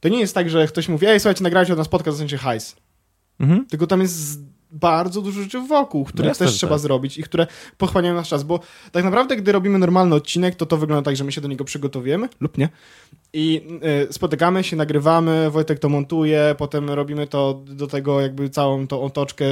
to 0.00 0.08
nie 0.08 0.20
jest 0.20 0.34
tak, 0.34 0.50
że 0.50 0.66
ktoś 0.66 0.88
mówi, 0.88 1.06
ej, 1.06 1.20
słuchajcie, 1.20 1.44
nagrajcie 1.44 1.72
od 1.72 1.78
nas 1.78 1.88
podcast, 1.88 2.18
dostańcie 2.18 2.38
hajs. 2.38 2.76
Mhm. 3.40 3.66
Tylko 3.66 3.86
tam 3.86 4.00
jest 4.00 4.40
bardzo 4.80 5.22
dużo 5.22 5.42
rzeczy 5.42 5.60
wokół, 5.60 6.04
które 6.04 6.28
jasne, 6.28 6.46
też 6.46 6.54
trzeba 6.54 6.74
tak. 6.74 6.80
zrobić 6.80 7.18
i 7.18 7.22
które 7.22 7.46
pochłaniają 7.78 8.14
nasz 8.14 8.28
czas, 8.28 8.42
bo 8.42 8.60
tak 8.92 9.04
naprawdę, 9.04 9.36
gdy 9.36 9.52
robimy 9.52 9.78
normalny 9.78 10.14
odcinek, 10.14 10.54
to 10.54 10.66
to 10.66 10.76
wygląda 10.76 11.02
tak, 11.02 11.16
że 11.16 11.24
my 11.24 11.32
się 11.32 11.40
do 11.40 11.48
niego 11.48 11.64
przygotowujemy 11.64 12.28
lub 12.40 12.58
nie 12.58 12.68
i 13.32 13.62
y, 14.08 14.12
spotykamy 14.12 14.64
się, 14.64 14.76
nagrywamy, 14.76 15.50
Wojtek 15.50 15.78
to 15.78 15.88
montuje, 15.88 16.54
potem 16.58 16.90
robimy 16.90 17.26
to 17.26 17.62
do 17.66 17.86
tego 17.86 18.20
jakby 18.20 18.50
całą 18.50 18.86
tą 18.86 19.02
otoczkę 19.02 19.44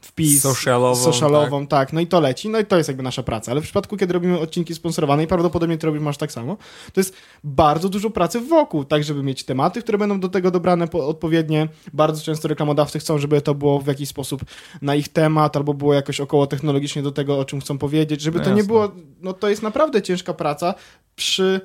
wpis 0.00 0.42
Socialową, 0.42 0.94
socialową 0.94 1.66
tak. 1.66 1.92
no 1.92 2.00
i 2.00 2.06
to 2.06 2.20
leci, 2.20 2.48
no 2.48 2.58
i 2.58 2.66
to 2.66 2.76
jest 2.76 2.88
jakby 2.88 3.02
nasza 3.02 3.22
praca, 3.22 3.52
ale 3.52 3.60
w 3.60 3.64
przypadku, 3.64 3.96
kiedy 3.96 4.12
robimy 4.12 4.38
odcinki 4.38 4.74
sponsorowane 4.74 5.24
i 5.24 5.26
prawdopodobnie 5.26 5.78
ty 5.78 5.86
robisz 5.86 6.02
masz 6.02 6.16
tak 6.16 6.32
samo, 6.32 6.56
to 6.92 7.00
jest 7.00 7.16
bardzo 7.44 7.88
dużo 7.88 8.10
pracy 8.10 8.40
wokół, 8.40 8.84
tak 8.84 9.04
żeby 9.04 9.22
mieć 9.22 9.44
tematy, 9.44 9.82
które 9.82 9.98
będą 9.98 10.20
do 10.20 10.28
tego 10.28 10.50
dobrane 10.50 10.88
po, 10.88 11.08
odpowiednie. 11.08 11.68
Bardzo 11.92 12.22
często 12.22 12.48
reklamodawcy 12.48 12.98
chcą, 12.98 13.18
żeby 13.18 13.40
to 13.40 13.54
było 13.54 13.80
w 13.80 13.86
jakiś 13.86 14.08
sposób 14.08 14.42
na 14.82 14.94
ich 14.94 15.08
temat, 15.08 15.56
albo 15.56 15.74
było 15.74 15.94
jakoś 15.94 16.20
około 16.20 16.46
technologicznie 16.46 17.02
do 17.02 17.12
tego, 17.12 17.38
o 17.38 17.44
czym 17.44 17.60
chcą 17.60 17.78
powiedzieć, 17.78 18.20
żeby 18.20 18.38
No 18.38 18.44
to 18.44 18.54
nie 18.54 18.64
było, 18.64 18.92
no 19.20 19.32
to 19.32 19.48
jest 19.48 19.62
naprawdę 19.62 20.02
ciężka 20.02 20.34
praca 20.34 20.74
przy... 21.16 21.60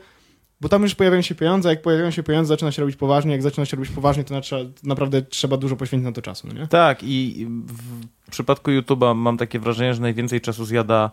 Bo 0.62 0.70
tam 0.70 0.84
już 0.84 0.96
pojawiają 0.96 1.22
się 1.22 1.36
pieniądze, 1.36 1.70
jak 1.70 1.82
pojawiają 1.82 2.12
się 2.12 2.24
pieniądze, 2.24 2.48
zaczyna 2.48 2.72
się 2.72 2.82
robić 2.82 2.96
poważnie, 2.96 3.32
jak 3.32 3.42
zaczyna 3.42 3.66
się 3.66 3.78
robić 3.78 3.92
poważnie, 3.92 4.24
to 4.24 4.36
naprawdę 4.84 5.22
trzeba 5.22 5.58
dużo 5.58 5.76
poświęcić 5.76 6.06
na 6.06 6.12
to 6.12 6.22
czasu, 6.22 6.48
no 6.48 6.54
nie? 6.54 6.68
Tak, 6.68 7.04
i 7.04 7.48
w 8.28 8.32
przypadku 8.32 8.72
YouTube'a 8.72 9.16
mam 9.16 9.38
takie 9.38 9.60
wrażenie, 9.60 9.94
że 9.94 10.02
najwięcej 10.02 10.42
czasu 10.42 10.66
zjada, 10.66 11.12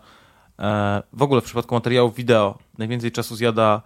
e, 0.59 1.03
w 1.13 1.23
ogóle 1.23 1.41
w 1.41 1.45
przypadku 1.45 1.75
materiałów 1.75 2.15
wideo, 2.15 2.59
najwięcej 2.79 3.13
czasu 3.13 3.37
zjada 3.37 3.83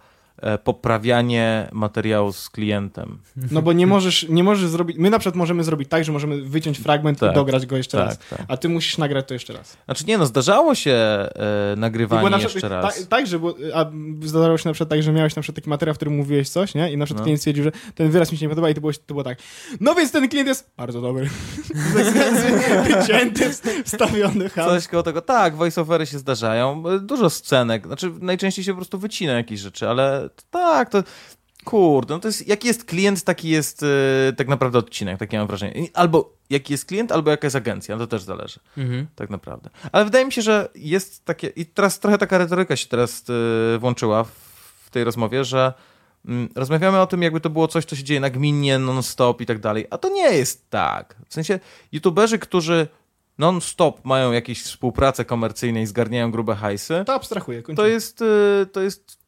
poprawianie 0.63 1.69
materiału 1.71 2.31
z 2.33 2.49
klientem. 2.49 3.19
No 3.51 3.61
bo 3.61 3.73
nie 3.73 3.87
możesz, 3.87 4.25
nie 4.29 4.43
możesz 4.43 4.69
zrobić. 4.69 4.97
My 4.97 5.09
na 5.09 5.19
przykład 5.19 5.35
możemy 5.35 5.63
zrobić 5.63 5.89
tak, 5.89 6.03
że 6.03 6.11
możemy 6.11 6.41
wyciąć 6.41 6.77
fragment 6.77 7.19
Tak, 7.19 7.31
i 7.31 7.35
dograć 7.35 7.65
go 7.65 7.77
jeszcze 7.77 7.97
tak, 7.97 8.07
raz. 8.07 8.17
tak. 8.17 8.41
A 8.47 8.57
ty 8.57 8.69
musisz 8.69 8.97
nagrać 8.97 9.27
to 9.27 9.33
jeszcze 9.33 9.53
raz. 9.53 9.77
Znaczy 9.85 10.03
nie 10.07 10.17
no, 10.17 10.25
zdarzało 10.25 10.75
się 10.75 10.91
e, 10.91 11.29
nagrywanie 11.77 12.29
na 12.29 12.37
jeszcze 12.37 12.49
przykład, 12.49 12.71
raz. 12.71 12.95
Tak, 12.99 13.07
tak, 13.07 13.27
że 13.27 13.39
było, 13.39 13.55
a 13.73 13.85
zdarzało 14.23 14.57
się 14.57 14.69
na 14.69 14.73
przykład 14.73 14.89
tak, 14.89 15.03
że 15.03 15.11
miałeś 15.11 15.35
na 15.35 15.41
przykład 15.41 15.55
taki 15.55 15.69
materiał, 15.69 15.93
w 15.93 15.97
którym 15.97 16.15
mówiłeś 16.15 16.49
coś, 16.49 16.75
nie? 16.75 16.91
I 16.91 16.97
na 16.97 17.05
przykład 17.05 17.19
No. 17.21 17.23
klient 17.25 17.39
stwierdził, 17.39 17.63
że 17.63 17.71
ten 17.95 18.09
wyraz 18.11 18.31
mi 18.31 18.37
się 18.37 18.45
nie 18.45 18.49
podoba 18.49 18.69
i 18.69 18.73
to 18.73 18.81
było, 18.81 18.93
to 18.93 19.13
było 19.13 19.23
tak. 19.23 19.37
No 19.79 19.95
więc 19.95 20.11
ten 20.11 20.29
klient 20.29 20.47
jest 20.47 20.69
bardzo 20.77 21.01
dobry. 21.01 21.29
Wycięty, 22.83 23.51
wstawiony 23.85 24.49
ham. 24.49 24.69
Coś 24.69 24.87
koło 24.87 25.03
tego. 25.03 25.21
Tak, 25.21 25.55
voiceovery 25.55 26.05
się 26.05 26.19
zdarzają. 26.19 26.83
E, 26.89 26.99
Dużo 26.99 27.29
scenek. 27.29 27.87
Znaczy, 27.87 28.11
najczęściej 28.21 28.65
się 28.65 28.71
po 28.71 28.75
prostu 28.75 28.99
wycina 28.99 29.33
jakieś 29.33 29.59
rzeczy, 29.59 29.89
ale 29.89 30.28
tak, 30.51 30.89
to. 30.89 31.03
Kurde, 31.65 32.13
no 32.13 32.19
to 32.19 32.27
jest. 32.27 32.47
Jaki 32.47 32.67
jest 32.67 32.85
klient, 32.85 33.23
taki 33.23 33.49
jest 33.49 33.83
e, 33.83 34.33
tak 34.33 34.47
naprawdę 34.47 34.79
odcinek, 34.79 35.19
takie 35.19 35.37
mam 35.37 35.47
wrażenie. 35.47 35.87
Albo 35.93 36.33
jaki 36.49 36.73
jest 36.73 36.85
klient, 36.85 37.11
albo 37.11 37.31
jaka 37.31 37.45
jest 37.47 37.55
agencja, 37.55 37.95
no 37.95 38.01
to 38.01 38.07
też 38.07 38.23
zależy. 38.23 38.59
Mhm. 38.77 39.07
Tak 39.15 39.29
naprawdę. 39.29 39.69
Ale 39.91 40.05
wydaje 40.05 40.25
mi 40.25 40.31
się, 40.31 40.41
że 40.41 40.69
jest 40.75 41.25
takie. 41.25 41.47
I 41.47 41.65
teraz 41.65 41.99
trochę 41.99 42.17
taka 42.17 42.37
retoryka 42.37 42.75
się 42.75 42.87
teraz 42.87 43.23
e, 43.75 43.77
włączyła 43.77 44.23
w, 44.23 44.29
w 44.85 44.89
tej 44.89 45.03
rozmowie, 45.03 45.43
że 45.43 45.73
mm, 46.25 46.49
rozmawiamy 46.55 46.99
o 46.99 47.07
tym, 47.07 47.21
jakby 47.21 47.39
to 47.41 47.49
było 47.49 47.67
coś, 47.67 47.85
co 47.85 47.95
się 47.95 48.03
dzieje 48.03 48.19
nagminnie, 48.19 48.79
non-stop 48.79 49.41
i 49.41 49.45
tak 49.45 49.59
dalej. 49.59 49.87
A 49.89 49.97
to 49.97 50.09
nie 50.09 50.31
jest 50.31 50.69
tak. 50.69 51.15
W 51.29 51.33
sensie, 51.33 51.59
youtuberzy, 51.91 52.39
którzy 52.39 52.87
non-stop 53.37 54.05
mają 54.05 54.31
jakieś 54.31 54.63
współpracę 54.63 55.25
komercyjne 55.25 55.81
i 55.81 55.85
zgarniają 55.85 56.31
grube 56.31 56.55
hajsy, 56.55 57.03
To 57.05 57.13
abstrahuję. 57.13 57.63
to 57.63 57.87
jest, 57.87 58.21
y, 58.21 58.65
to 58.71 58.81
jest 58.81 59.18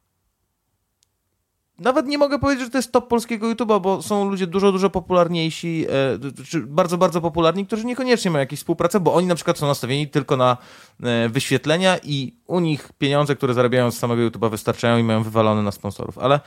nawet 1.81 2.07
nie 2.07 2.17
mogę 2.17 2.39
powiedzieć, 2.39 2.65
że 2.65 2.69
to 2.69 2.77
jest 2.77 2.91
top 2.91 3.07
polskiego 3.07 3.47
YouTube'a, 3.47 3.81
bo 3.81 4.01
są 4.01 4.29
ludzie 4.29 4.47
dużo, 4.47 4.71
dużo 4.71 4.89
popularniejsi, 4.89 5.85
e, 5.89 6.43
czy 6.49 6.61
bardzo, 6.61 6.97
bardzo 6.97 7.21
popularni, 7.21 7.65
którzy 7.65 7.85
niekoniecznie 7.85 8.31
mają 8.31 8.39
jakieś 8.39 8.59
współpracę, 8.59 8.99
bo 8.99 9.13
oni 9.13 9.27
na 9.27 9.35
przykład 9.35 9.57
są 9.57 9.67
nastawieni 9.67 10.07
tylko 10.07 10.37
na 10.37 10.57
e, 11.03 11.29
wyświetlenia 11.29 11.97
i 12.03 12.35
u 12.47 12.59
nich 12.59 12.89
pieniądze, 12.97 13.35
które 13.35 13.53
zarabiają 13.53 13.91
z 13.91 13.97
samego 13.97 14.21
YouTube'a 14.21 14.51
wystarczają 14.51 14.97
i 14.97 15.03
mają 15.03 15.23
wywalone 15.23 15.63
na 15.63 15.71
sponsorów, 15.71 16.17
ale 16.17 16.39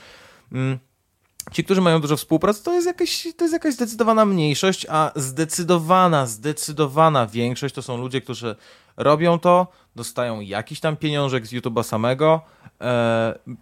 mm, 0.53 0.79
ci, 1.53 1.65
którzy 1.65 1.81
mają 1.81 2.01
dużo 2.01 2.17
współpracy, 2.17 2.65
to 2.65 2.73
jest, 2.73 2.87
jakaś, 2.87 3.29
to 3.37 3.45
jest 3.45 3.53
jakaś 3.53 3.75
zdecydowana 3.75 4.25
mniejszość, 4.25 4.87
a 4.91 5.13
zdecydowana, 5.17 6.27
zdecydowana 6.27 7.27
większość 7.27 7.75
to 7.75 7.83
są 7.83 7.97
ludzie, 7.97 8.21
którzy 8.21 8.57
robią 8.97 9.39
to, 9.39 9.67
dostają 9.97 10.41
jakiś 10.41 10.81
tam 10.81 10.97
pieniążek 10.97 11.47
z 11.47 11.53
YouTube'a 11.53 11.83
samego, 11.83 12.41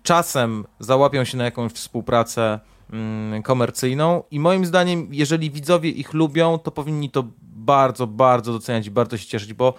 czasem 0.03 0.65
załapią 0.81 1.25
się 1.25 1.39
na 1.39 1.45
jakąś 1.45 1.73
współpracę 1.73 2.61
mm, 2.93 3.43
komercyjną 3.43 4.23
i 4.31 4.41
moim 4.41 4.67
zdaniem, 4.67 5.09
jeżeli 5.11 5.51
widzowie 5.51 5.91
ich 5.91 6.13
lubią, 6.13 6.59
to 6.59 6.71
powinni 6.71 7.11
to 7.11 7.25
bardzo, 7.43 8.07
bardzo 8.07 8.53
doceniać 8.53 8.87
i 8.87 8.91
bardzo 8.91 9.17
się 9.17 9.27
cieszyć, 9.27 9.53
bo 9.55 9.75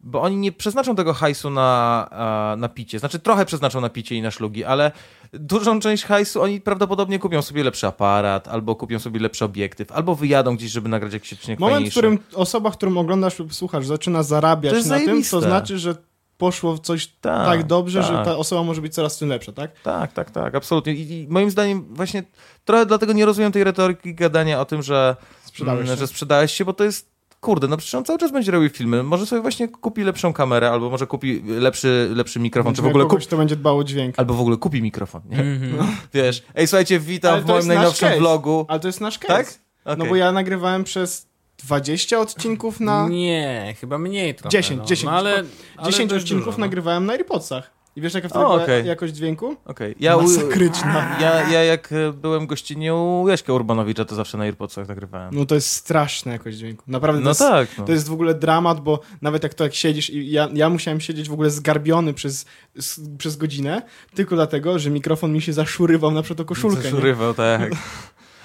bo 0.00 0.22
oni 0.22 0.36
nie 0.36 0.52
przeznaczą 0.52 0.96
tego 0.96 1.12
hajsu 1.12 1.50
na, 1.50 2.08
e, 2.54 2.56
na 2.56 2.68
picie. 2.68 2.98
Znaczy 2.98 3.18
trochę 3.18 3.44
przeznaczą 3.44 3.80
na 3.80 3.88
picie 3.88 4.14
i 4.14 4.22
na 4.22 4.30
szlugi, 4.30 4.64
ale 4.64 4.92
dużą 5.32 5.80
część 5.80 6.04
hajsu 6.04 6.42
oni 6.42 6.60
prawdopodobnie 6.60 7.18
kupią 7.18 7.42
sobie 7.42 7.64
lepszy 7.64 7.86
aparat, 7.86 8.48
albo 8.48 8.76
kupią 8.76 8.98
sobie 8.98 9.20
lepszy 9.20 9.44
obiektyw, 9.44 9.92
albo 9.92 10.14
wyjadą 10.14 10.56
gdzieś, 10.56 10.70
żeby 10.70 10.88
nagrać 10.88 11.12
jakiś 11.12 11.32
odcinek 11.32 11.58
Moment, 11.58 11.74
w 11.74 11.76
fajniejszy. 11.76 11.98
którym 11.98 12.18
osoba, 12.34 12.70
którą 12.70 12.98
oglądasz 12.98 13.38
lub 13.38 13.54
słuchasz, 13.54 13.86
zaczyna 13.86 14.22
zarabiać 14.22 14.72
na 14.72 14.80
tym, 14.80 14.88
zajebiste. 14.88 15.30
to 15.30 15.40
znaczy, 15.40 15.78
że 15.78 15.94
poszło 16.38 16.78
coś 16.78 17.06
Tak, 17.06 17.46
tak, 17.46 17.64
dobrze, 17.66 18.02
że 18.02 18.12
tak. 18.12 18.24
ta 18.24 18.36
osoba 18.36 18.62
może 18.62 18.80
być 18.82 18.94
coraz 18.94 19.18
tym 19.18 19.28
lepsza, 19.28 19.52
tak? 19.52 19.80
Tak, 19.80 20.12
tak, 20.12 20.30
tak, 20.30 20.54
absolutnie. 20.54 20.92
I, 20.94 21.12
I 21.22 21.26
moim 21.28 21.50
zdaniem 21.50 21.94
właśnie 21.94 22.22
trochę 22.64 22.86
dlatego 22.86 23.12
nie 23.12 23.26
rozumiem 23.26 23.52
tej 23.52 23.64
retoryki 23.64 24.14
gadania 24.14 24.60
o 24.60 24.64
tym, 24.64 24.82
że 24.82 25.16
Sprzedałeś 25.44 25.80
mm, 25.84 25.96
się. 25.96 26.00
że 26.00 26.06
sprzedałeś 26.06 26.52
się, 26.52 26.64
bo 26.64 26.72
to 26.72 26.84
jest 26.84 27.16
kurde, 27.40 27.68
no 27.68 27.76
przecież 27.76 27.94
on 27.94 28.04
cały 28.04 28.18
czas 28.18 28.32
będzie 28.32 28.52
robił 28.52 28.68
filmy. 28.68 29.02
Może 29.02 29.26
sobie 29.26 29.42
właśnie 29.42 29.68
kupi 29.68 30.02
lepszą 30.02 30.32
kamerę, 30.32 30.70
albo 30.70 30.90
może 30.90 31.06
kupi 31.06 31.42
lepszy, 31.46 32.10
lepszy 32.14 32.40
mikrofon, 32.40 32.74
czy 32.74 32.82
w 32.82 32.86
ogóle 32.86 33.04
kupi, 33.04 33.26
kto 33.26 33.36
będzie 33.36 33.56
dbał 33.56 33.78
o 33.78 33.84
dźwięk. 33.84 34.14
albo 34.18 34.34
w 34.34 34.40
ogóle 34.40 34.56
kupi 34.56 34.82
mikrofon, 34.82 35.22
nie? 35.28 35.38
Mhm. 35.40 35.96
Wiesz, 36.14 36.42
ej, 36.54 36.66
słuchajcie, 36.66 37.00
witam 37.00 37.40
w 37.40 37.46
to 37.46 37.52
moim 37.52 37.66
najnowszym 37.66 38.18
vlogu. 38.18 38.66
Ale 38.68 38.80
to 38.80 38.88
jest 38.88 39.00
nasz 39.00 39.18
case. 39.18 39.34
Tak? 39.34 39.58
No 39.86 39.92
Okej. 39.92 40.08
bo 40.08 40.16
ja 40.16 40.32
nagrywałem 40.32 40.84
przez 40.84 41.28
20 41.64 42.18
odcinków 42.20 42.80
na... 42.80 43.08
Nie, 43.08 43.74
chyba 43.80 43.98
mniej 43.98 44.34
trochę. 44.34 44.50
10, 44.50 44.78
no. 44.80 44.84
10. 44.86 45.04
No, 45.04 45.10
ale, 45.18 45.44
ale 45.76 45.90
10 45.92 46.10
dość 46.10 46.22
odcinków 46.24 46.44
dużo, 46.46 46.58
no. 46.58 46.64
nagrywałem 46.66 47.06
na 47.06 47.12
AirPodsach. 47.12 47.76
I 47.96 48.00
wiesz, 48.00 48.14
jaka 48.14 48.28
wtedy 48.28 48.44
O, 48.44 48.54
okej. 48.62 48.86
jakość 48.86 49.14
dźwięku? 49.14 49.56
Okej, 49.64 49.94
ja, 50.00 50.16
Masakryczna. 50.16 51.16
ja, 51.20 51.50
ja 51.50 51.64
jak 51.64 51.92
e, 51.92 52.12
byłem 52.12 52.46
gościnnie 52.46 52.94
u 52.94 53.28
Jaśka 53.28 53.52
Urbanowicza, 53.52 54.04
to 54.04 54.14
zawsze 54.14 54.38
na 54.38 54.44
AirPodsach 54.44 54.88
nagrywałem. 54.88 55.34
No 55.34 55.46
to 55.46 55.54
jest 55.54 55.68
straszna 55.72 56.32
jakość 56.32 56.56
dźwięku. 56.56 56.84
Naprawdę 56.86 57.20
to, 57.20 57.24
No 57.24 57.30
jest, 57.30 57.40
tak, 57.40 57.68
no. 57.78 57.84
to 57.84 57.92
jest 57.92 58.08
w 58.08 58.12
ogóle 58.12 58.34
dramat, 58.34 58.80
bo 58.80 59.00
nawet 59.22 59.42
jak 59.42 59.54
to 59.54 59.64
jak 59.64 59.74
siedzisz 59.74 60.10
i 60.10 60.30
ja, 60.30 60.48
ja 60.54 60.68
musiałem 60.70 61.00
siedzieć 61.00 61.28
w 61.28 61.32
ogóle 61.32 61.50
zgarbiony 61.50 62.14
przez, 62.14 62.46
s- 62.76 63.00
przez 63.18 63.36
godzinę, 63.36 63.82
tylko 64.14 64.34
dlatego, 64.34 64.78
że 64.78 64.90
mikrofon 64.90 65.32
mi 65.32 65.42
się 65.42 65.52
zaszurywał 65.52 66.10
na 66.10 66.22
przykład 66.22 66.40
o 66.40 66.44
koszulkę. 66.44 66.76
nie? 66.76 66.82
Zaszurywał, 66.82 67.34
tak. 67.34 67.70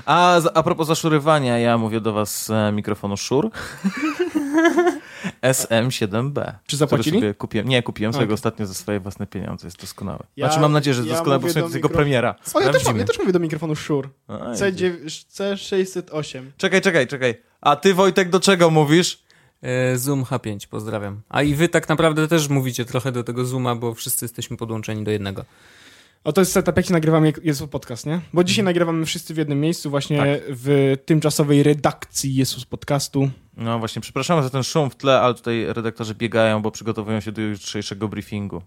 A, 0.05 0.41
a 0.53 0.63
propos 0.63 0.87
zaszurywania, 0.87 1.59
ja 1.59 1.77
mówię 1.77 2.01
do 2.01 2.13
was 2.13 2.45
z 2.45 2.49
e, 2.49 2.71
mikrofonu 2.71 3.17
Shure. 3.17 3.49
SM7B. 5.41 6.53
Czy 6.67 6.77
zapłacili? 6.77 7.35
kupiłem, 7.35 7.67
nie, 7.67 7.83
kupiłem 7.83 8.13
sobie 8.13 8.27
go 8.27 8.33
ostatnio 8.33 8.65
za 8.67 8.73
swoje 8.73 8.99
własne 8.99 9.27
pieniądze. 9.27 9.67
Jest 9.67 9.81
doskonały. 9.81 10.19
Ja- 10.37 10.47
znaczy 10.47 10.61
mam 10.61 10.71
nadzieję, 10.71 10.93
że 10.93 11.01
ja 11.03 11.07
doskonały, 11.09 11.39
bo 11.41 11.53
to 11.53 11.59
jest 11.59 11.75
jego 11.75 11.89
mikro- 11.89 11.91
premiera. 11.93 12.35
O, 12.53 12.59
ja 12.61 12.71
też, 12.71 12.85
mam, 12.85 12.97
ja 12.97 13.05
też 13.05 13.19
mówię 13.19 13.31
do 13.31 13.39
mikrofonu 13.39 13.75
Shure. 13.75 14.09
A, 14.27 14.33
C9, 14.33 14.91
C608. 15.33 16.41
Czekaj, 16.57 16.81
czekaj, 16.81 17.07
czekaj. 17.07 17.41
A 17.61 17.75
ty 17.75 17.93
Wojtek 17.93 18.29
do 18.29 18.39
czego 18.39 18.69
mówisz? 18.69 19.23
E, 19.61 19.97
Zoom 19.97 20.23
H5, 20.23 20.67
pozdrawiam. 20.67 21.21
A 21.29 21.41
i 21.43 21.55
wy 21.55 21.69
tak 21.69 21.89
naprawdę 21.89 22.27
też 22.27 22.49
mówicie 22.49 22.85
trochę 22.85 23.11
do 23.11 23.23
tego 23.23 23.45
Zooma, 23.45 23.75
bo 23.75 23.93
wszyscy 23.93 24.25
jesteśmy 24.25 24.57
podłączeni 24.57 25.03
do 25.03 25.11
jednego. 25.11 25.45
O, 26.23 26.33
to 26.33 26.41
jest 26.41 26.51
setup, 26.51 26.77
jaki 26.77 26.93
nagrywamy 26.93 27.33
Jezus 27.43 27.69
Podcast, 27.69 28.05
nie? 28.05 28.21
Bo 28.33 28.43
dzisiaj 28.43 28.65
nagrywamy 28.65 29.05
wszyscy 29.05 29.33
w 29.33 29.37
jednym 29.37 29.59
miejscu, 29.59 29.89
właśnie 29.89 30.39
w 30.47 30.95
tymczasowej 31.05 31.63
redakcji 31.63 32.35
Jezus 32.35 32.65
Podcastu. 32.65 33.29
No 33.57 33.79
właśnie, 33.79 34.01
przepraszamy 34.01 34.43
za 34.43 34.49
ten 34.49 34.63
szum 34.63 34.89
w 34.89 34.95
tle, 34.95 35.21
ale 35.21 35.33
tutaj 35.33 35.65
redaktorzy 35.67 36.15
biegają, 36.15 36.61
bo 36.61 36.71
przygotowują 36.71 37.19
się 37.19 37.31
do 37.31 37.41
jutrzejszego 37.41 38.07
briefingu. 38.07 38.61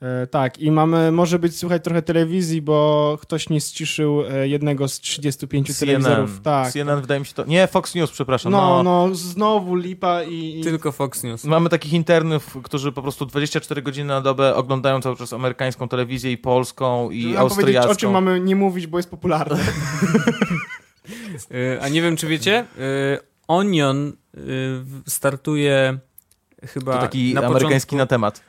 E, 0.00 0.26
tak, 0.26 0.58
i 0.58 0.70
mamy, 0.70 1.12
może 1.12 1.38
być 1.38 1.56
słychać 1.56 1.84
trochę 1.84 2.02
telewizji, 2.02 2.62
bo 2.62 3.18
ktoś 3.20 3.48
nie 3.48 3.60
ściszył 3.60 4.22
e, 4.26 4.48
jednego 4.48 4.88
z 4.88 5.00
35 5.00 5.78
telewizorów. 5.78 6.40
Tak. 6.40 6.72
CNN 6.72 7.00
wydaje 7.00 7.20
mi 7.20 7.26
się 7.26 7.34
to... 7.34 7.44
Nie, 7.44 7.66
Fox 7.66 7.94
News, 7.94 8.10
przepraszam. 8.10 8.52
No, 8.52 8.82
no, 8.82 9.14
znowu 9.14 9.74
lipa 9.74 10.22
i... 10.22 10.60
i... 10.60 10.62
Tylko 10.62 10.92
Fox 10.92 11.22
News. 11.22 11.44
Mamy 11.44 11.68
takich 11.68 11.92
internów, 11.92 12.56
którzy 12.62 12.92
po 12.92 13.02
prostu 13.02 13.26
24 13.26 13.82
godziny 13.82 14.08
na 14.08 14.20
dobę 14.20 14.54
oglądają 14.54 15.00
cały 15.00 15.16
czas 15.16 15.32
amerykańską 15.32 15.88
telewizję 15.88 16.32
i 16.32 16.38
polską 16.38 17.10
i 17.10 17.22
powiedzieć, 17.22 17.36
austriacką. 17.36 17.90
o 17.90 17.96
czym 17.96 18.10
mamy 18.10 18.40
nie 18.40 18.56
mówić, 18.56 18.86
bo 18.86 18.98
jest 18.98 19.10
popularne. 19.10 19.58
E, 21.50 21.82
A 21.82 21.88
nie 21.88 22.02
wiem, 22.02 22.16
czy 22.16 22.26
wiecie, 22.26 22.66
Onion 23.48 24.12
startuje 25.06 25.98
chyba 26.66 26.94
To 26.94 27.00
taki 27.00 27.34
na 27.34 27.40
amerykański 27.46 27.96
początku, 27.96 27.96
na 27.96 28.06
temat. 28.06 28.42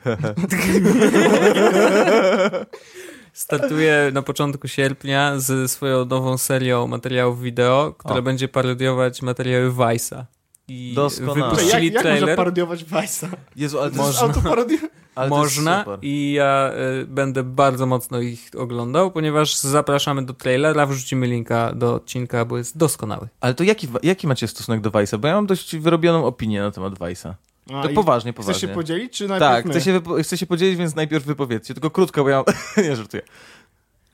startuje 3.32 4.10
na 4.12 4.22
początku 4.22 4.68
sierpnia 4.68 5.32
z 5.38 5.70
swoją 5.70 6.04
nową 6.04 6.38
serią 6.38 6.86
materiałów 6.86 7.42
wideo, 7.42 7.94
która 7.98 8.18
O. 8.18 8.22
będzie 8.22 8.48
parodiować 8.48 9.22
materiały 9.22 9.70
Vice'a. 9.70 10.24
I 10.68 10.92
Doskonale. 10.96 11.40
jak, 11.40 11.50
wypuścili 11.50 11.86
jak 11.86 11.94
można 11.94 12.02
trailer. 12.16 12.36
parodiować 12.36 12.84
Vice'a? 12.84 13.28
Jezu, 13.56 13.80
ale 13.80 13.90
to 13.90 13.96
To 13.96 14.06
jest, 14.06 14.22
autoparodia? 14.22 14.78
ale 15.14 15.30
to 15.30 15.36
jest 15.44 15.56
Można 15.56 15.84
i 16.02 16.32
ja 16.32 16.72
y, 17.02 17.06
będę 17.06 17.42
bardzo 17.42 17.86
mocno 17.86 18.20
ich 18.20 18.50
oglądał, 18.56 19.10
ponieważ 19.10 19.54
zapraszamy 19.56 20.26
do 20.26 20.32
trailera, 20.34 20.86
wrzucimy 20.86 21.26
linka 21.26 21.72
do 21.74 21.94
odcinka, 21.94 22.44
bo 22.44 22.58
jest 22.58 22.76
doskonały. 22.78 23.28
Ale 23.40 23.54
to 23.54 23.64
jaki, 23.64 23.88
jaki 24.02 24.26
macie 24.26 24.48
stosunek 24.48 24.80
do 24.80 24.90
Vice'a? 24.90 25.18
Bo 25.18 25.28
ja 25.28 25.34
mam 25.34 25.46
dość 25.46 25.76
wyrobioną 25.76 26.26
opinię 26.26 26.60
na 26.60 26.70
temat 26.70 26.94
Vice'a. 26.94 27.32
A, 27.74 27.82
To 27.82 27.90
i 27.90 27.94
poważnie, 27.94 28.32
Chcesz 28.32 28.46
poważnie. 28.46 28.68
się 28.68 28.74
podzielić, 28.74 29.12
czy 29.12 29.28
najpierw 29.28 29.52
Tak, 29.52 29.64
my? 29.64 29.70
chcę 29.70 29.80
się, 29.80 30.00
wypo- 30.00 30.22
chcę 30.22 30.38
się 30.38 30.46
podzielić, 30.46 30.76
więc 30.76 30.94
najpierw 30.96 31.24
wypowiedzcie. 31.24 31.74
Tylko 31.74 31.90
krótko, 31.90 32.22
bo 32.24 32.28
ja 32.30 32.44
nie 32.88 32.96
żartuję. 32.96 33.22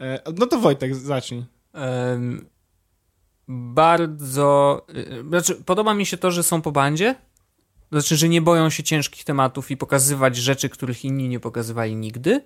E, 0.01 0.23
No 0.39 0.47
to 0.47 0.59
Wojtek, 0.61 0.95
zacznij. 0.95 1.45
Em, 1.73 2.47
bardzo. 3.49 4.83
y, 4.97 5.25
Znaczy, 5.29 5.55
podoba 5.55 5.95
mi 5.95 6.07
się 6.07 6.17
to, 6.17 6.31
że 6.31 6.43
są 6.43 6.63
po 6.63 6.73
bandzie. 6.73 7.15
Znaczy, 7.93 8.17
że 8.17 8.29
nie 8.29 8.43
boją 8.43 8.71
się 8.71 8.83
ciężkich 8.83 9.25
tematów 9.25 9.71
i 9.71 9.77
pokazywać 9.77 10.37
rzeczy, 10.37 10.69
których 10.69 11.05
inni 11.05 11.29
nie 11.29 11.41
pokazywali 11.41 11.97
nigdy. 11.97 12.41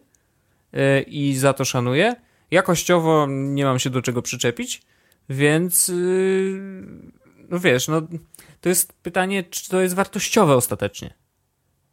Y, 0.74 1.00
I 1.06 1.36
za 1.36 1.52
to 1.52 1.64
szanuję. 1.64 2.16
Jakościowo 2.50 3.26
nie 3.28 3.64
mam 3.64 3.78
się 3.78 3.90
do 3.90 4.02
czego 4.02 4.22
przyczepić, 4.22 4.82
więc. 5.28 5.88
y, 5.88 6.82
No 7.50 7.58
wiesz, 7.58 7.88
no. 7.88 8.02
To 8.60 8.68
jest 8.68 8.92
pytanie, 8.92 9.44
czy 9.44 9.68
to 9.70 9.80
jest 9.80 9.94
wartościowe 9.94 10.54
ostatecznie. 10.54 11.14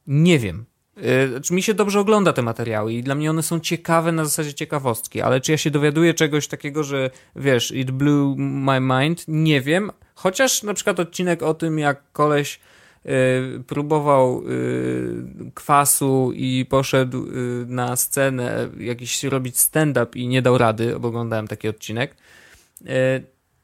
Nie 0.07 0.39
wiem. 0.39 0.65
Y, 0.97 1.27
Znaczy, 1.29 1.53
mi 1.53 1.63
się 1.63 1.73
dobrze 1.73 1.99
ogląda 1.99 2.33
te 2.33 2.41
materiały 2.41 2.93
i 2.93 3.03
dla 3.03 3.15
mnie 3.15 3.29
one 3.29 3.43
są 3.43 3.59
ciekawe 3.59 4.11
na 4.11 4.25
zasadzie 4.25 4.53
ciekawostki, 4.53 5.21
ale 5.21 5.41
czy 5.41 5.51
ja 5.51 5.57
się 5.57 5.71
dowiaduję 5.71 6.13
czegoś 6.13 6.47
takiego, 6.47 6.83
że 6.83 7.09
wiesz, 7.35 7.71
it 7.71 7.91
blew 7.91 8.37
my 8.37 8.79
mind? 8.81 9.23
Nie 9.27 9.61
wiem. 9.61 9.91
Chociaż 10.15 10.63
na 10.63 10.73
przykład 10.73 10.99
odcinek 10.99 11.43
o 11.43 11.53
tym, 11.53 11.79
jak 11.79 12.11
koleś 12.11 12.59
y, 13.05 13.63
próbował 13.67 14.43
y, 14.49 15.51
kwasu 15.53 16.31
i 16.35 16.65
poszedł 16.69 17.25
y, 17.27 17.65
na 17.67 17.95
scenę 17.95 18.69
jakiś 18.79 19.23
robić 19.23 19.59
stand-up 19.59 20.19
i 20.19 20.27
nie 20.27 20.41
dał 20.41 20.57
rady, 20.57 20.99
bo 20.99 21.07
oglądałem 21.07 21.47
taki 21.47 21.67
odcinek. 21.67 22.15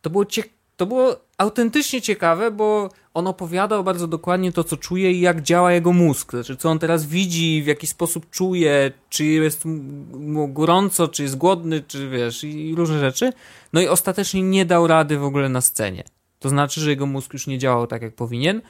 To 0.02 0.10
było 0.10 0.26
cie- 0.26 0.44
to 0.82 0.86
było 0.86 1.16
autentycznie 1.38 2.02
ciekawe, 2.02 2.52
bo 2.52 2.90
on 3.14 3.28
opowiadał 3.28 3.84
bardzo 3.84 4.08
dokładnie 4.08 4.52
to, 4.52 4.64
co 4.64 4.78
czuje 4.78 5.12
i 5.12 5.20
jak 5.20 5.42
działa 5.42 5.72
jego 5.72 5.94
mózg. 5.94 6.32
Znaczy, 6.32 6.56
co 6.56 6.70
on 6.70 6.80
teraz 6.80 7.06
widzi, 7.06 7.64
w 7.64 7.68
jaki 7.68 7.88
sposób 7.88 8.30
czuje, 8.30 8.92
czy 9.10 9.26
jest 9.26 9.66
mu 9.66 10.48
gorąco, 10.48 11.08
czy 11.08 11.24
jest 11.24 11.38
głodny, 11.38 11.84
czy 11.88 12.10
wiesz, 12.10 12.44
i 12.44 12.76
różne 12.76 13.00
rzeczy. 13.00 13.34
No 13.74 13.82
i 13.82 13.88
ostatecznie 13.88 14.42
nie 14.42 14.66
dał 14.66 14.88
rady 14.88 15.18
w 15.18 15.24
ogóle 15.24 15.50
na 15.50 15.62
scenie. 15.62 16.04
To 16.40 16.50
znaczy, 16.50 16.82
że 16.82 16.90
jego 16.90 17.06
mózg 17.06 17.34
już 17.34 17.48
nie 17.48 17.58
działał 17.58 17.88
tak, 17.88 18.02
jak 18.02 18.16
powinien, 18.16 18.62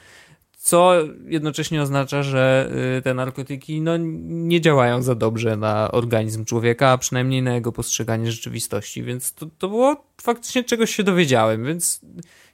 co 0.62 0.92
jednocześnie 1.26 1.82
oznacza, 1.82 2.22
że 2.22 2.70
y, 2.98 3.02
te 3.02 3.14
narkotyki 3.14 3.80
no, 3.80 3.92
nie 4.22 4.60
działają 4.60 5.02
za 5.02 5.14
dobrze 5.14 5.56
na 5.56 5.90
organizm 5.90 6.44
człowieka, 6.44 6.88
a 6.90 6.98
przynajmniej 6.98 7.42
na 7.42 7.54
jego 7.54 7.72
postrzeganie 7.72 8.32
rzeczywistości, 8.32 9.02
więc 9.02 9.32
to, 9.32 9.46
to 9.58 9.68
było 9.68 10.04
faktycznie 10.22 10.64
czegoś 10.64 10.94
się 10.96 11.02
dowiedziałem, 11.02 11.64
więc 11.64 12.00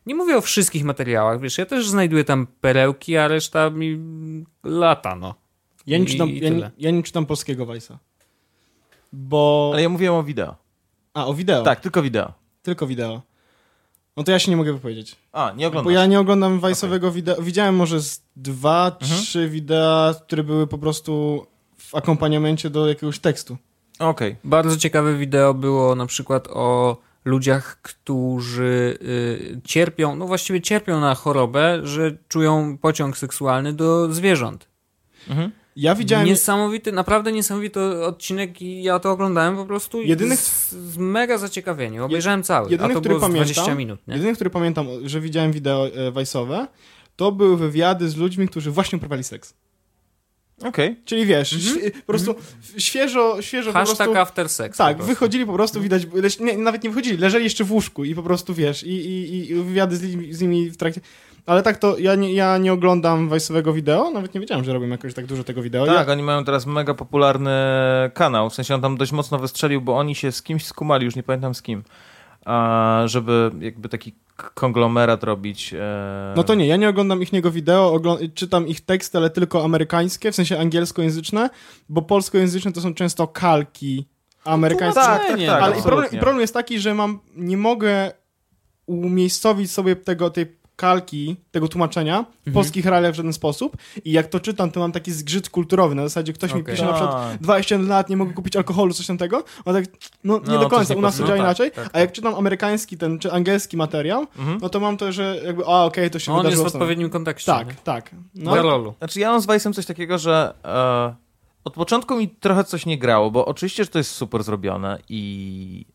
nie 0.06 0.14
mówię 0.14 0.36
o 0.36 0.40
wszystkich 0.40 0.84
materiałach, 0.84 1.40
wiesz, 1.40 1.58
ja 1.58 1.66
też 1.66 1.88
znajduję 1.88 2.24
tam 2.24 2.46
perełki, 2.60 3.16
a 3.16 3.28
reszta 3.28 3.70
mi 3.70 3.98
lata, 4.64 5.16
no. 5.16 5.34
Ja 5.86 5.98
nie 5.98 6.06
czytam, 6.06 6.28
ja, 6.30 6.50
nie- 6.50 6.70
ja 6.78 6.90
nie 6.90 7.02
czytam 7.02 7.26
polskiego 7.26 7.66
Vice'a. 7.66 7.96
Bo... 9.12 9.70
Ale 9.72 9.82
ja 9.82 9.88
mówiłem 9.88 10.14
o 10.14 10.22
wideo. 10.22 10.56
A, 11.14 11.26
o 11.26 11.34
wideo. 11.34 11.62
Tak, 11.62 11.80
tylko 11.80 12.02
wideo. 12.02 12.32
Tylko 12.62 12.86
wideo. 12.86 13.22
No 14.18 14.24
to 14.24 14.32
ja 14.32 14.38
się 14.38 14.50
nie 14.50 14.56
mogę 14.56 14.72
wypowiedzieć. 14.72 15.16
A, 15.32 15.52
nie 15.56 15.64
Bo 15.64 15.68
oglądasz. 15.68 15.94
ja 15.94 16.06
nie 16.06 16.20
oglądam 16.20 16.60
Vice'owego 16.60 17.12
wideo. 17.12 17.42
Widziałem 17.42 17.76
może 17.76 18.00
z 18.02 18.22
dwa, 18.36 18.96
Mhm. 19.02 19.20
trzy 19.22 19.48
wideo, 19.48 20.14
które 20.26 20.44
były 20.44 20.66
po 20.66 20.78
prostu 20.78 21.46
w 21.78 21.94
akompaniamencie 21.94 22.70
do 22.70 22.88
jakiegoś 22.88 23.18
tekstu. 23.18 23.56
Okej. 23.98 24.36
Bardzo 24.44 24.76
ciekawe 24.76 25.14
wideo 25.16 25.54
było 25.54 25.94
na 25.94 26.06
przykład 26.06 26.48
o 26.50 26.96
ludziach, 27.24 27.82
którzy 27.82 28.98
y, 29.02 29.60
cierpią, 29.64 30.16
no 30.16 30.26
właściwie 30.26 30.60
cierpią 30.60 31.00
na 31.00 31.14
chorobę, 31.14 31.80
że 31.82 32.16
czują 32.28 32.78
pociąg 32.78 33.18
seksualny 33.18 33.72
do 33.72 34.12
zwierząt. 34.12 34.68
Mhm. 35.28 35.50
Ja 35.80 35.94
widziałem... 35.94 36.26
Niesamowity, 36.26 36.92
naprawdę 36.92 37.32
niesamowity 37.32 37.80
odcinek 38.04 38.62
i 38.62 38.82
ja 38.82 38.98
to 38.98 39.10
oglądałem 39.10 39.56
po 39.56 39.66
prostu 39.66 40.02
Jedynych- 40.02 40.36
z, 40.40 40.70
z 40.72 40.96
mega 40.98 41.38
zaciekawieniem. 41.38 42.02
Obejrzałem 42.02 42.42
cały, 42.42 42.70
jedyny, 42.70 42.90
a 42.90 42.94
to 42.94 43.00
który 43.00 43.14
było 43.14 43.28
pamiętam- 43.28 43.44
20 43.54 43.74
minut. 43.74 44.00
Nie? 44.08 44.14
Jedyny, 44.14 44.34
który 44.34 44.50
pamiętam, 44.50 44.86
że 45.04 45.20
widziałem 45.20 45.52
wideo 45.52 45.86
e, 45.88 46.12
Vice'owe, 46.12 46.66
to 47.16 47.32
były 47.32 47.56
wywiady 47.56 48.08
z 48.08 48.16
ludźmi, 48.16 48.48
którzy 48.48 48.70
właśnie 48.70 48.96
uprawiali 48.96 49.24
seks. 49.24 49.54
Okej. 50.64 50.96
Czyli 51.04 51.26
wiesz, 51.26 51.52
świe- 51.52 51.90
po 51.90 52.06
prostu 52.06 52.34
świeżo, 52.78 53.42
świeżo 53.42 53.64
po 53.72 53.78
Mhm. 53.78 53.86
Hashtag 53.86 54.06
prostu... 54.06 54.20
after 54.22 54.48
sex. 54.48 54.78
po 54.78 54.84
Tak, 54.84 54.96
prostu. 54.96 55.12
wychodzili 55.14 55.46
po 55.46 55.52
prostu, 55.52 55.80
widać, 55.80 56.02
leż, 56.14 56.40
nie, 56.40 56.58
nawet 56.58 56.84
nie 56.84 56.90
wychodzili, 56.90 57.16
leżeli 57.16 57.44
jeszcze 57.44 57.64
w 57.64 57.72
łóżku 57.72 58.04
i 58.04 58.14
po 58.14 58.22
prostu, 58.22 58.54
wiesz, 58.54 58.82
i, 58.84 58.90
i, 58.90 59.50
i 59.50 59.54
wywiady 59.54 59.96
z, 59.96 60.02
nimi- 60.02 60.32
z 60.32 60.40
nimi 60.40 60.70
w 60.70 60.76
trakcie... 60.76 61.00
Ale 61.46 61.62
tak 61.62 61.78
to, 61.78 61.98
ja 61.98 62.14
nie, 62.14 62.32
ja 62.34 62.58
nie 62.58 62.72
oglądam 62.72 63.28
Vice'owego 63.30 63.74
wideo, 63.74 64.10
nawet 64.10 64.34
nie 64.34 64.40
wiedziałem, 64.40 64.64
że 64.64 64.72
robią 64.72 64.88
jakoś 64.88 65.14
tak 65.14 65.26
dużo 65.26 65.44
tego 65.44 65.62
wideo. 65.62 65.86
Tak, 65.86 66.06
ja, 66.06 66.12
oni 66.12 66.22
mają 66.22 66.44
teraz 66.44 66.66
mega 66.66 66.94
popularny 66.94 67.50
kanał. 68.14 68.50
W 68.50 68.54
sensie 68.54 68.74
on 68.74 68.80
tam 68.80 68.96
dość 68.96 69.12
mocno 69.12 69.38
wystrzelił, 69.38 69.80
bo 69.80 69.96
oni 69.98 70.14
się 70.14 70.32
z 70.32 70.42
kimś 70.42 70.66
skumali, 70.66 71.04
już 71.04 71.16
nie 71.16 71.22
pamiętam 71.22 71.54
z 71.54 71.62
kim. 71.62 71.82
A, 72.44 73.02
żeby 73.06 73.50
jakby 73.60 73.88
taki 73.88 74.12
konglomerat 74.54 75.24
robić. 75.24 75.74
E... 75.74 76.34
No 76.36 76.44
to 76.44 76.54
nie, 76.54 76.66
ja 76.66 76.76
nie 76.76 76.88
oglądam 76.88 77.22
ich 77.22 77.32
niego 77.32 77.50
wideo, 77.50 78.00
czytam 78.34 78.68
ich 78.68 78.80
teksty, 78.80 79.18
ale 79.18 79.30
tylko 79.30 79.64
amerykańskie, 79.64 80.32
w 80.32 80.34
sensie 80.34 80.58
angielskojęzyczne, 80.58 81.50
bo 81.88 82.02
polskojęzyczne 82.02 82.72
to 82.72 82.80
są 82.80 82.94
często 82.94 83.28
kalki 83.28 84.08
amerykańskie. 84.44 85.00
tak, 85.00 85.26
tak, 85.26 85.38
Nie, 85.38 85.46
tak, 85.46 85.62
ale 85.62 85.78
i 85.78 85.82
problem, 85.82 86.08
i 86.12 86.18
problem 86.18 86.40
jest 86.40 86.54
taki, 86.54 86.80
że 86.80 86.94
mam, 86.94 87.20
nie 87.36 87.56
mogę 87.56 88.12
umiejscowić 88.86 89.70
sobie 89.70 89.96
tego, 89.96 90.30
tej 90.30 90.57
kalki, 90.78 91.36
tego 91.50 91.68
tłumaczenia 91.68 92.24
w 92.46 92.52
polskich 92.52 92.86
realiach 92.86 93.12
w 93.12 93.16
żaden 93.16 93.32
sposób 93.32 93.76
i 94.04 94.12
jak 94.12 94.26
to 94.26 94.40
czytam, 94.40 94.70
to 94.70 94.80
mam 94.80 94.92
taki 94.92 95.12
zgrzyt 95.12 95.50
kulturowy, 95.50 95.94
na 95.94 96.02
zasadzie 96.02 96.32
ktoś 96.32 96.54
mi 96.54 96.64
pisze 96.64 96.84
na 96.84 96.92
przykład 96.92 97.12
Tak. 97.12 97.38
21 97.40 97.88
lat, 97.88 98.08
nie 98.10 98.16
mogę 98.16 98.32
kupić 98.32 98.56
alkoholu, 98.56 98.94
coś 98.94 99.06
tam 99.06 99.18
tego, 99.18 99.44
on 99.64 99.74
tak, 99.74 99.84
no 100.24 100.34
nie 100.38 100.44
No, 100.54 100.58
do 100.58 100.68
końca, 100.68 100.94
u 100.94 101.00
nas 101.00 101.16
to 101.16 101.22
działa 101.24 101.30
No 101.30 101.36
tak, 101.36 101.46
inaczej, 101.46 101.70
tak, 101.70 101.90
a 101.92 101.98
jak 102.00 102.12
czytam 102.12 102.34
amerykański 102.34 102.96
ten, 102.98 103.18
czy 103.18 103.32
angielski 103.32 103.76
materiał, 103.76 104.26
Mhm. 104.38 104.58
no 104.62 104.68
to 104.68 104.80
mam 104.80 104.96
to, 104.96 105.12
że 105.12 105.40
jakby, 105.44 105.64
a 105.66 105.84
okej, 105.84 106.10
to 106.10 106.18
się 106.18 106.32
On 106.32 106.36
jest 106.38 106.44
wydarzyło 106.44 106.70
w 106.70 106.74
odpowiednim 106.74 107.10
kontekście. 107.10 107.52
nie? 107.52 107.58
Tak, 107.58 107.80
tak. 107.80 108.10
No. 108.34 108.54
No, 108.56 108.62
Lolu. 108.62 108.94
Znaczy 108.98 109.20
ja 109.20 109.30
mam 109.30 109.40
z 109.40 109.46
Vice'em 109.46 109.72
coś 109.74 109.86
takiego, 109.86 110.18
że 110.18 110.54
e, 110.64 111.14
od 111.64 111.74
początku 111.74 112.16
mi 112.16 112.28
trochę 112.28 112.64
coś 112.64 112.86
nie 112.86 112.98
grało, 112.98 113.30
bo 113.30 113.46
oczywiście, 113.46 113.84
że 113.84 113.90
to 113.90 113.98
jest 113.98 114.10
super 114.10 114.42
zrobione 114.42 114.98
i 115.08 115.86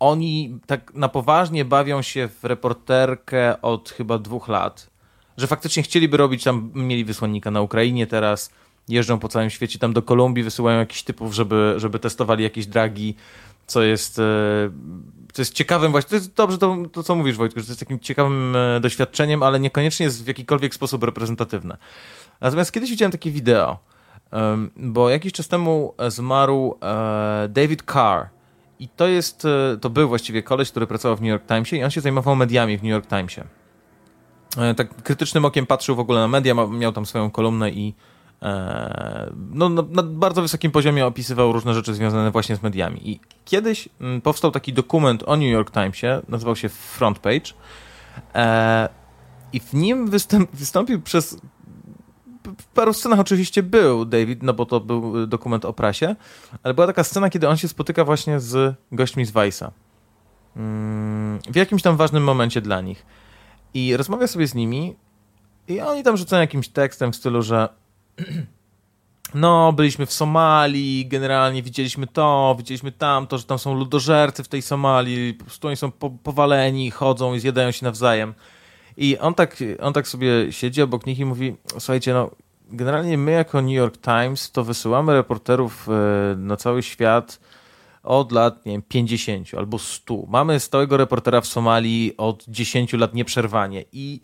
oni 0.00 0.58
tak 0.66 0.94
na 0.94 1.08
poważnie 1.08 1.64
bawią 1.64 2.02
się 2.02 2.28
w 2.28 2.44
reporterkę 2.44 3.62
od 3.62 3.90
chyba 3.90 4.18
dwóch 4.18 4.48
lat, 4.48 4.90
że 5.36 5.46
faktycznie 5.46 5.82
chcieliby 5.82 6.16
robić 6.16 6.44
tam, 6.44 6.70
mieli 6.74 7.04
wysłannika 7.04 7.50
na 7.50 7.60
Ukrainie 7.60 8.06
teraz, 8.06 8.50
jeżdżą 8.88 9.18
po 9.18 9.28
całym 9.28 9.50
świecie, 9.50 9.78
tam 9.78 9.92
do 9.92 10.02
Kolumbii 10.02 10.44
wysyłają 10.44 10.78
jakichś 10.78 11.02
typów, 11.02 11.34
żeby, 11.34 11.74
żeby 11.76 11.98
testowali 11.98 12.42
jakieś 12.44 12.66
dragi, 12.66 13.14
co 13.66 13.82
jest, 13.82 14.18
e, 14.18 14.22
co 15.32 15.42
jest 15.42 15.54
ciekawym 15.54 15.92
właśnie, 15.92 16.10
to 16.10 16.16
jest 16.16 16.34
dobrze 16.34 16.58
to, 16.58 16.76
to 16.92 17.02
co 17.02 17.14
mówisz 17.14 17.36
Wojtku, 17.36 17.60
że 17.60 17.66
to 17.66 17.70
jest 17.70 17.80
takim 17.80 18.00
ciekawym 18.00 18.56
e, 18.56 18.80
doświadczeniem, 18.80 19.42
ale 19.42 19.60
niekoniecznie 19.60 20.04
jest 20.06 20.24
w 20.24 20.26
jakikolwiek 20.26 20.74
sposób 20.74 21.02
reprezentatywne. 21.02 21.76
Natomiast 22.40 22.72
kiedyś 22.72 22.90
widziałem 22.90 23.12
takie 23.12 23.30
wideo, 23.30 23.78
bo 24.76 25.10
jakiś 25.10 25.32
czas 25.32 25.48
temu 25.48 25.94
zmarł 26.08 26.78
e, 26.82 27.48
David 27.48 27.82
Carr 27.92 28.35
i 28.78 28.88
to 28.88 29.06
jest, 29.06 29.44
e, 29.44 29.76
to 29.80 29.90
był 29.90 30.08
właściwie 30.08 30.42
koleś, 30.42 30.70
który 30.70 30.86
pracował 30.86 31.16
w 31.16 31.20
New 31.20 31.28
York 31.28 31.46
Timesie 31.46 31.76
i 31.76 31.84
on 31.84 31.90
się 31.90 32.00
zajmował 32.00 32.36
mediami 32.36 32.78
w 32.78 32.82
New 32.82 32.90
York 32.90 33.06
Timesie. 33.06 33.44
E, 34.58 34.74
Tak 34.74 35.02
krytycznym 35.02 35.44
okiem 35.44 35.66
patrzył 35.66 35.96
w 35.96 36.00
ogóle 36.00 36.20
na 36.20 36.28
media, 36.28 36.54
miał 36.54 36.92
tam 36.92 37.06
swoją 37.06 37.30
kolumnę 37.30 37.70
i 37.70 37.94
e, 38.42 39.32
no, 39.50 39.68
na, 39.68 40.02
bardzo 40.02 40.42
wysokim 40.42 40.70
poziomie 40.70 41.06
opisywał 41.06 41.52
różne 41.52 41.74
rzeczy 41.74 41.94
związane 41.94 42.30
właśnie 42.30 42.56
z 42.56 42.62
mediami. 42.62 43.10
I 43.10 43.20
kiedyś 43.44 43.88
powstał 44.22 44.50
taki 44.50 44.72
dokument 44.72 45.22
o 45.26 45.36
New 45.36 45.50
York 45.50 45.70
Timesie, 45.70 46.22
nazywał 46.28 46.56
się 46.56 46.68
Front 46.68 47.18
Page 47.18 47.52
i 49.52 49.60
w 49.60 49.74
nim 49.74 50.10
wystąpił 50.52 51.02
przez 51.02 51.40
w 52.60 52.64
paru 52.64 52.92
scenach 52.92 53.18
oczywiście 53.18 53.62
był 53.62 54.04
David, 54.04 54.42
no 54.42 54.54
bo 54.54 54.66
to 54.66 54.80
był 54.80 55.22
y, 55.22 55.26
dokument 55.26 55.64
o 55.64 55.72
prasie, 55.72 56.16
ale 56.62 56.74
była 56.74 56.86
taka 56.86 57.04
scena, 57.04 57.30
kiedy 57.30 57.48
on 57.48 57.56
się 57.56 57.68
spotyka 57.68 58.04
właśnie 58.04 58.40
z 58.40 58.74
gośćmi 58.92 59.24
z 59.24 59.32
Vice'a. 59.32 59.70
Mm, 60.56 61.38
W 61.50 61.56
jakimś 61.56 61.82
tam 61.82 61.96
ważnym 61.96 62.24
momencie 62.24 62.60
dla 62.60 62.80
nich. 62.80 63.06
I 63.74 63.96
rozmawia 63.96 64.26
sobie 64.26 64.46
z 64.46 64.54
nimi 64.54 64.96
i 65.68 65.80
oni 65.80 66.02
tam 66.02 66.16
rzucają 66.16 66.40
jakimś 66.40 66.68
tekstem 66.68 67.12
w 67.12 67.16
stylu, 67.16 67.42
że 67.42 67.68
no, 69.34 69.72
byliśmy 69.72 70.06
w 70.06 70.12
Somalii, 70.12 71.06
generalnie 71.06 71.62
widzieliśmy 71.62 72.06
to, 72.06 72.54
widzieliśmy 72.58 72.92
tamto, 72.92 73.38
że 73.38 73.44
tam 73.44 73.58
są 73.58 73.74
ludożercy 73.74 74.42
w 74.44 74.48
tej 74.48 74.62
Somalii, 74.62 75.34
po 75.34 75.44
prostu 75.44 75.68
oni 75.68 75.76
są 75.76 75.90
po, 75.90 76.10
powaleni, 76.10 76.90
chodzą 76.90 77.34
i 77.34 77.40
zjadają 77.40 77.70
się 77.70 77.84
nawzajem. 77.84 78.34
I 78.96 79.18
on 79.18 79.34
tak, 79.34 79.56
on 79.80 79.92
tak 79.92 80.08
sobie 80.08 80.52
siedzi 80.52 80.82
obok 80.82 81.06
nich 81.06 81.18
i 81.18 81.24
mówi, 81.24 81.56
słuchajcie, 81.78 82.14
no 82.14 82.30
generalnie 82.70 83.18
my 83.18 83.30
jako 83.30 83.62
New 83.62 83.74
York 83.74 83.96
Times 83.96 84.50
to 84.52 84.64
wysyłamy 84.64 85.14
reporterów 85.14 85.88
e, 85.88 86.36
na 86.36 86.56
cały 86.56 86.82
świat 86.82 87.40
od 88.02 88.32
lat, 88.32 88.66
nie 88.66 88.72
wiem, 88.72 88.82
50 88.88 89.54
albo 89.54 89.78
100. 89.78 90.24
Mamy 90.28 90.60
stałego 90.60 90.96
reportera 90.96 91.40
w 91.40 91.46
Somalii 91.46 92.14
od 92.16 92.44
10 92.48 92.92
lat 92.92 93.14
nieprzerwanie 93.14 93.84
i 93.92 94.20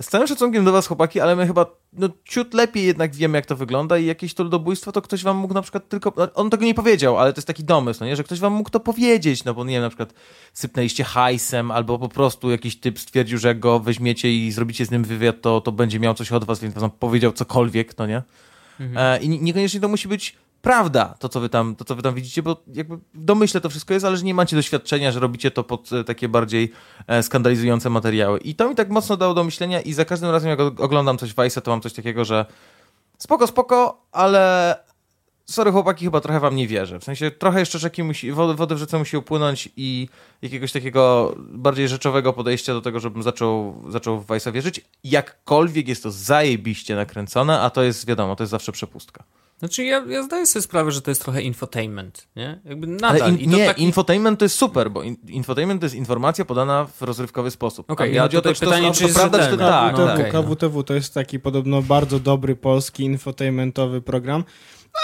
z 0.00 0.06
całym 0.06 0.26
szacunkiem 0.26 0.64
do 0.64 0.72
was, 0.72 0.86
chłopaki, 0.86 1.20
ale 1.20 1.36
my 1.36 1.46
chyba 1.46 1.66
no, 1.92 2.08
ciut 2.24 2.54
lepiej 2.54 2.84
jednak 2.86 3.14
wiemy, 3.14 3.38
jak 3.38 3.46
to 3.46 3.56
wygląda 3.56 3.98
i 3.98 4.06
jakieś 4.06 4.34
to 4.34 4.42
ludobójstwo, 4.42 4.92
to 4.92 5.02
ktoś 5.02 5.22
wam 5.22 5.36
mógł 5.36 5.54
na 5.54 5.62
przykład 5.62 5.88
tylko... 5.88 6.12
no, 6.16 6.28
On 6.34 6.50
tego 6.50 6.64
nie 6.64 6.74
powiedział, 6.74 7.18
ale 7.18 7.32
to 7.32 7.38
jest 7.38 7.46
taki 7.46 7.64
domysł, 7.64 8.00
no 8.00 8.06
nie? 8.06 8.16
że 8.16 8.24
ktoś 8.24 8.40
wam 8.40 8.52
mógł 8.52 8.70
to 8.70 8.80
powiedzieć, 8.80 9.44
no 9.44 9.54
bo 9.54 9.64
nie 9.64 9.72
wiem, 9.72 9.82
na 9.82 9.88
przykład 9.88 10.14
sypnęliście 10.52 11.04
hajsem, 11.04 11.70
albo 11.70 11.98
po 11.98 12.08
prostu 12.08 12.50
jakiś 12.50 12.80
typ 12.80 12.98
stwierdził, 12.98 13.38
że 13.38 13.48
jak 13.48 13.58
go 13.60 13.80
weźmiecie 13.80 14.32
i 14.32 14.52
zrobicie 14.52 14.86
z 14.86 14.90
nim 14.90 15.04
wywiad, 15.04 15.40
to, 15.40 15.60
to 15.60 15.72
będzie 15.72 16.00
miał 16.00 16.14
coś 16.14 16.32
od 16.32 16.44
was, 16.44 16.60
więc 16.60 16.74
wam 16.74 16.90
powiedział 16.90 17.32
cokolwiek, 17.32 17.98
no 17.98 18.06
nie? 18.06 18.22
E, 18.96 19.18
I 19.22 19.28
nie- 19.28 19.38
niekoniecznie 19.38 19.80
to 19.80 19.88
musi 19.88 20.08
być 20.08 20.36
prawda, 20.62 21.14
to 21.18 21.28
co, 21.28 21.40
wy 21.40 21.48
tam, 21.48 21.76
to 21.76 21.84
co 21.84 21.96
wy 21.96 22.02
tam 22.02 22.14
widzicie, 22.14 22.42
bo 22.42 22.56
jakby 22.74 22.96
w 22.96 23.24
domyśle 23.24 23.60
to 23.60 23.70
wszystko 23.70 23.94
jest, 23.94 24.06
ale 24.06 24.16
że 24.16 24.24
nie 24.24 24.34
macie 24.34 24.56
doświadczenia, 24.56 25.12
że 25.12 25.20
robicie 25.20 25.50
to 25.50 25.64
pod 25.64 25.92
e, 25.92 26.04
takie 26.04 26.28
bardziej 26.28 26.72
e, 27.06 27.22
skandalizujące 27.22 27.90
materiały. 27.90 28.38
I 28.38 28.54
to 28.54 28.68
mi 28.68 28.74
tak 28.74 28.88
mocno 28.90 29.16
dało 29.16 29.34
do 29.34 29.44
myślenia 29.44 29.80
i 29.80 29.92
za 29.92 30.04
każdym 30.04 30.30
razem 30.30 30.50
jak 30.50 30.60
oglądam 30.60 31.18
coś 31.18 31.34
Vice'a, 31.34 31.60
to 31.60 31.70
mam 31.70 31.80
coś 31.80 31.92
takiego, 31.92 32.24
że 32.24 32.46
spoko, 33.18 33.46
spoko, 33.46 34.06
ale 34.12 34.76
sorry 35.46 35.72
chłopaki, 35.72 36.04
chyba 36.04 36.20
trochę 36.20 36.40
wam 36.40 36.56
nie 36.56 36.68
wierzę. 36.68 37.00
W 37.00 37.04
sensie 37.04 37.30
trochę 37.30 37.60
jeszcze 37.60 37.78
rzeki 37.78 38.02
musi, 38.02 38.32
wody, 38.32 38.54
wody 38.54 38.74
w 38.74 38.78
rzece 38.78 38.98
musi 38.98 39.16
upłynąć 39.16 39.68
i 39.76 40.08
jakiegoś 40.42 40.72
takiego 40.72 41.34
bardziej 41.38 41.88
rzeczowego 41.88 42.32
podejścia 42.32 42.72
do 42.72 42.80
tego, 42.80 43.00
żebym 43.00 43.22
zaczął, 43.22 43.82
zaczął 43.88 44.20
w 44.20 44.26
Vice'a 44.26 44.52
wierzyć. 44.52 44.80
Jakkolwiek 45.04 45.88
jest 45.88 46.02
to 46.02 46.10
zajebiście 46.10 46.96
nakręcone, 46.96 47.60
a 47.60 47.70
to 47.70 47.82
jest 47.82 48.06
wiadomo, 48.06 48.36
to 48.36 48.42
jest 48.42 48.50
zawsze 48.50 48.72
przepustka. 48.72 49.24
Znaczy 49.62 49.84
ja, 49.84 50.04
ja 50.08 50.22
zdaję 50.22 50.46
sobie 50.46 50.62
sprawę, 50.62 50.92
że 50.92 51.02
to 51.02 51.10
jest 51.10 51.22
trochę 51.22 51.42
infotainment, 51.42 52.28
nie? 52.36 52.60
Jakby 52.64 52.86
nadal. 52.86 53.22
Ale 53.22 53.30
in, 53.30 53.38
I 53.38 53.44
to 53.50 53.56
nie, 53.56 53.66
taki... 53.66 53.82
infotainment 53.82 54.38
to 54.38 54.44
jest 54.44 54.54
super, 54.56 54.90
bo 54.90 55.02
in, 55.02 55.16
infotainment 55.28 55.80
to 55.80 55.86
jest 55.86 55.94
informacja 55.96 56.44
podana 56.44 56.84
w 56.84 57.02
rozrywkowy 57.02 57.50
sposób. 57.50 57.90
Okej, 57.90 58.06
A 58.06 58.10
mi 58.10 58.16
ja 58.16 58.22
chodzi 58.22 58.36
o 58.36 58.40
tutaj 58.40 58.54
to, 58.54 58.60
czy 58.60 58.66
pytanie, 58.66 58.88
to, 58.88 58.94
czy 58.94 59.00
to 59.00 59.06
jest 59.06 59.18
prawda, 59.18 59.38
czy 59.38 59.50
to 59.50 59.56
tak, 59.56 59.98
No, 59.98 60.06
tak. 60.06 60.18
okej. 60.20 60.32
KWTW 60.32 60.82
to 60.82 60.94
jest 60.94 61.14
taki 61.14 61.40
podobno 61.40 61.82
bardzo 61.82 62.18
dobry 62.20 62.56
polski 62.56 63.04
infotainmentowy 63.04 64.00
program. 64.00 64.44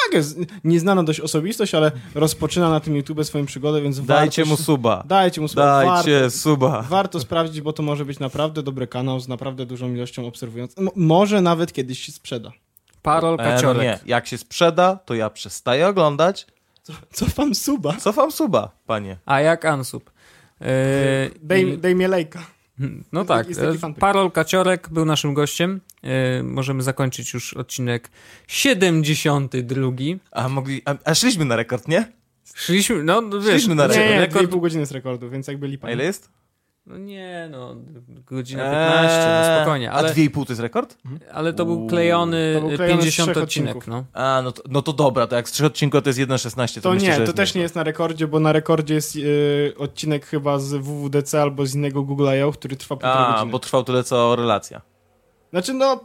Tak, 0.05 0.15
jest 0.15 0.39
nieznana 0.65 1.03
dość 1.05 1.21
osobistość, 1.21 1.75
ale 1.75 1.93
rozpoczyna 2.15 2.71
na 2.71 2.81
tym 2.81 2.97
YouTube 2.97 3.25
swoją 3.25 3.47
przygodę, 3.47 3.83
więc 3.83 4.01
Dajcie 4.07 4.43
warto, 4.43 4.51
mu 4.51 4.57
suba. 4.65 5.05
Dajcie 5.07 5.41
mu 5.41 5.49
suba. 5.49 5.85
Dajcie 5.85 6.21
Warto, 6.21 6.31
suba. 6.31 6.83
warto 6.89 7.21
sprawdzić, 7.21 7.61
bo 7.61 7.73
to 7.73 7.83
może 7.83 8.05
być 8.05 8.19
naprawdę 8.19 8.63
dobry 8.63 8.87
kanał 8.87 9.21
z 9.21 9.29
naprawdę 9.29 9.67
dużą 9.67 9.95
ilością 9.95 10.27
obserwujących. 10.27 10.79
Mo- 10.85 10.93
może 10.97 11.41
nawet 11.41 11.73
kiedyś 11.73 11.99
się 11.99 12.13
sprzeda. 12.13 12.53
Parol 13.03 13.35
E, 13.35 13.37
no 13.37 13.51
kaciorek. 13.51 13.83
nie, 13.83 13.99
jak 14.07 14.27
się 14.27 14.39
sprzeda, 14.39 14.97
to 15.05 15.15
ja 15.15 15.31
przestaję 15.31 15.89
oglądać. 15.89 16.47
Cofam 17.13 17.55
suba. 17.55 17.97
Cofam 17.97 18.33
suba, 18.33 18.71
panie. 18.87 19.17
A 19.27 19.41
jak 19.41 19.65
Ansub? 19.65 20.11
I- 21.57 21.79
daj 21.79 21.95
mnie 21.95 22.09
lejka. 22.09 22.47
No 23.13 23.21
Jest 23.21 23.61
tak, 23.61 23.91
e. 23.91 23.95
Parol 24.01 24.31
Kaciorek 24.31 24.89
był 24.91 25.05
naszym 25.05 25.35
gościem. 25.35 25.81
E, 26.03 26.43
Możemy 26.43 26.83
zakończyć 26.83 27.35
już 27.35 27.55
odcinek 27.55 28.11
72. 28.47 29.91
A 30.33 30.49
mogli. 30.49 30.83
A, 30.85 30.95
a 31.05 31.15
szliśmy 31.15 31.45
na 31.45 31.57
rekord, 31.57 31.89
nie? 31.89 32.13
Szliśmy, 32.55 33.03
no 33.05 33.23
wiesz, 33.41 33.45
Szliśmy 33.45 33.75
na 33.75 33.83
Nie, 33.87 33.89
rekord. 33.89 34.11
nie, 34.11 34.21
rekord 34.21 34.51
2,5 34.51 34.61
godziny 34.61 34.87
z 34.87 34.93
rekordu, 34.93 35.31
więc 35.31 35.49
jakby 35.49 35.69
lipa. 35.69 35.89
A 35.89 35.91
ile 35.91 36.05
jest? 36.05 36.31
No 36.89 36.99
nie, 36.99 37.49
no, 37.51 37.75
godzina 38.27 38.63
15, 38.71 39.27
no 39.51 39.57
spokojnie, 39.57 39.93
ale, 39.93 40.09
A 40.09 40.13
2,5 40.13 40.47
to 40.47 40.53
jest 40.53 40.61
rekord? 40.61 40.97
ale 41.33 41.53
to 41.53 41.65
był 41.65 41.87
klejony 41.87 42.53
To 42.55 42.69
był 42.69 42.77
klejony 42.77 43.03
z 43.03 43.05
50 43.05 43.31
trzech 43.33 43.43
odcinek, 43.45 43.77
odcinków. 43.77 43.89
no. 43.89 44.05
A, 44.23 44.41
no 44.45 44.53
to, 44.53 44.63
no 44.69 44.83
to 44.83 44.93
dobra, 44.93 45.27
to 45.27 45.37
jak 45.37 45.49
z 45.49 45.53
3 45.53 45.67
odcinków 45.67 46.03
to 46.03 46.09
jest 46.09 46.19
1,16, 46.19 46.75
to, 46.75 46.81
To 46.81 46.91
myślę, 46.95 47.19
nie, 47.19 47.27
to 47.27 47.33
też 47.33 47.55
nie 47.55 47.63
jest 47.63 47.75
na 47.75 47.83
rekordzie, 47.85 48.27
bo 48.27 48.41
na 48.41 48.53
rekordzie 48.53 48.95
jest 48.95 49.17
yy, 49.17 49.75
odcinek 49.79 50.27
chyba 50.27 50.59
z 50.59 50.75
WWDC 50.75 51.43
albo 51.43 51.67
z 51.67 51.75
innego 51.75 52.03
Google 52.03 52.29
I.O., 52.41 52.53
który 52.53 52.77
trwa 52.77 52.97
półtorej 52.97 53.25
A, 53.27 53.33
godziny. 53.33 53.53
bo 53.53 53.59
trwał 53.59 53.85
tyle 53.85 54.05
co 54.05 54.37
relacja. 54.37 54.81
Znaczy 55.51 55.75
no, 55.75 56.01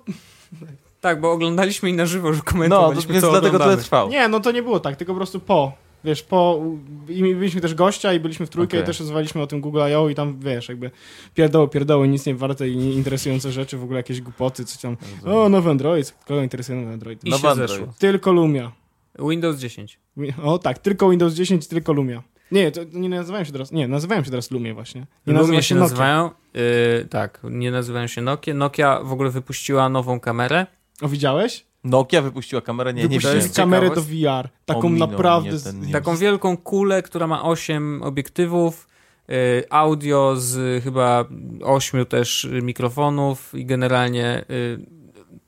Tak, 1.01 1.21
bo 1.21 1.31
oglądaliśmy 1.31 1.89
i 1.89 1.93
na 1.93 2.05
żywo 2.05 2.27
już 2.27 2.37
No, 2.37 2.43
to, 2.43 2.51
komentowaliśmy, 2.51 3.13
więc 3.13 3.25
co 3.25 3.31
dlatego 3.31 3.47
oglądamy. 3.47 3.71
tyle 3.75 3.83
trwał. 3.83 4.09
nie, 4.09 4.27
no 4.27 4.39
to 4.39 4.51
nie 4.51 4.63
było 4.63 4.79
tak, 4.79 4.95
tylko 4.95 5.13
po 5.13 5.17
prostu 5.17 5.39
po. 5.39 5.71
Wiesz, 6.05 6.23
po. 6.23 6.61
I 7.09 7.21
byliśmy 7.35 7.61
też 7.61 7.75
gościa 7.75 8.13
i 8.13 8.19
byliśmy 8.19 8.45
w 8.45 8.49
trójkę 8.49 8.77
Okej. 8.77 8.83
i 8.83 8.85
też 8.87 8.99
rozmawialiśmy 8.99 9.41
o 9.41 9.47
tym 9.47 9.61
Google 9.61 9.79
I.O. 9.91 10.09
i 10.09 10.15
tam 10.15 10.39
wiesz, 10.39 10.69
jakby 10.69 10.91
pierdoły, 11.33 11.67
pierdoły, 11.69 12.07
nic 12.07 12.25
nie 12.25 12.35
warte 12.35 12.69
i 12.69 12.77
nie 12.77 12.91
interesujące 12.91 13.51
rzeczy, 13.51 13.77
w 13.77 13.83
ogóle 13.83 13.99
jakieś 13.99 14.21
głupoty, 14.21 14.65
coś 14.65 14.81
tam. 14.81 14.97
O, 15.25 15.49
nowy 15.49 15.69
Android. 15.69 16.15
Kogo 16.27 16.43
interesuje 16.43 16.77
nowy 16.79 16.93
Android? 16.93 17.23
I 17.23 17.29
Nowy 17.29 17.41
się 17.41 17.49
Android. 17.49 17.71
zeszło. 17.71 17.87
Tylko 17.99 18.31
Lumia. 18.31 18.71
Windows 19.19 19.57
10. 19.59 19.99
O 20.43 20.57
tak, 20.59 20.77
tylko 20.79 21.09
Windows 21.09 21.33
10 21.33 21.65
i 21.65 21.69
tylko 21.69 21.93
Lumia. 21.93 22.23
Nie, 22.51 22.71
to 22.71 22.81
nie 22.93 23.09
nazywają 23.09 23.43
się 23.45 23.51
teraz. 23.51 23.71
Nie, 23.71 23.87
nazywają 23.87 24.23
się 24.23 24.29
teraz 24.29 24.51
Lumie 24.51 24.73
właśnie. 24.73 25.05
Nie 25.27 25.33
Lumie 25.33 25.63
się 25.63 25.75
Nokia. 25.75 25.83
nazywają, 25.83 26.29
yy, 26.53 26.61
tak, 27.09 27.39
nie 27.43 27.71
nazywają 27.71 28.07
się 28.07 28.21
Nokia. 28.21 28.53
Nokia 28.53 28.99
w 29.03 29.11
ogóle 29.11 29.29
wypuściła 29.29 29.89
nową 29.89 30.19
kamerę. 30.19 30.65
O, 31.01 31.07
widziałeś? 31.07 31.65
Nokia 31.83 32.21
wypuściła 32.21 32.61
kamerę? 32.61 32.93
Nie, 32.93 33.07
nie 33.07 33.19
wiem. 33.19 33.35
jest 33.35 33.55
kamerę 33.55 33.89
do. 33.89 34.01
VR. 34.01 34.49
Taką 34.65 34.79
Ominął 34.79 35.07
naprawdę. 35.07 35.57
z-. 35.57 35.91
Taką 35.91 36.17
wielką 36.17 36.57
kulę, 36.57 37.01
która 37.01 37.27
ma 37.27 37.43
8 37.43 38.03
obiektywów, 38.03 38.87
yy, 39.27 39.35
audio 39.69 40.35
z 40.35 40.83
chyba 40.83 41.25
8 41.63 42.05
też 42.05 42.45
y, 42.45 42.61
mikrofonów 42.61 43.53
i 43.55 43.65
generalnie 43.65 44.45
yy, 44.49 44.85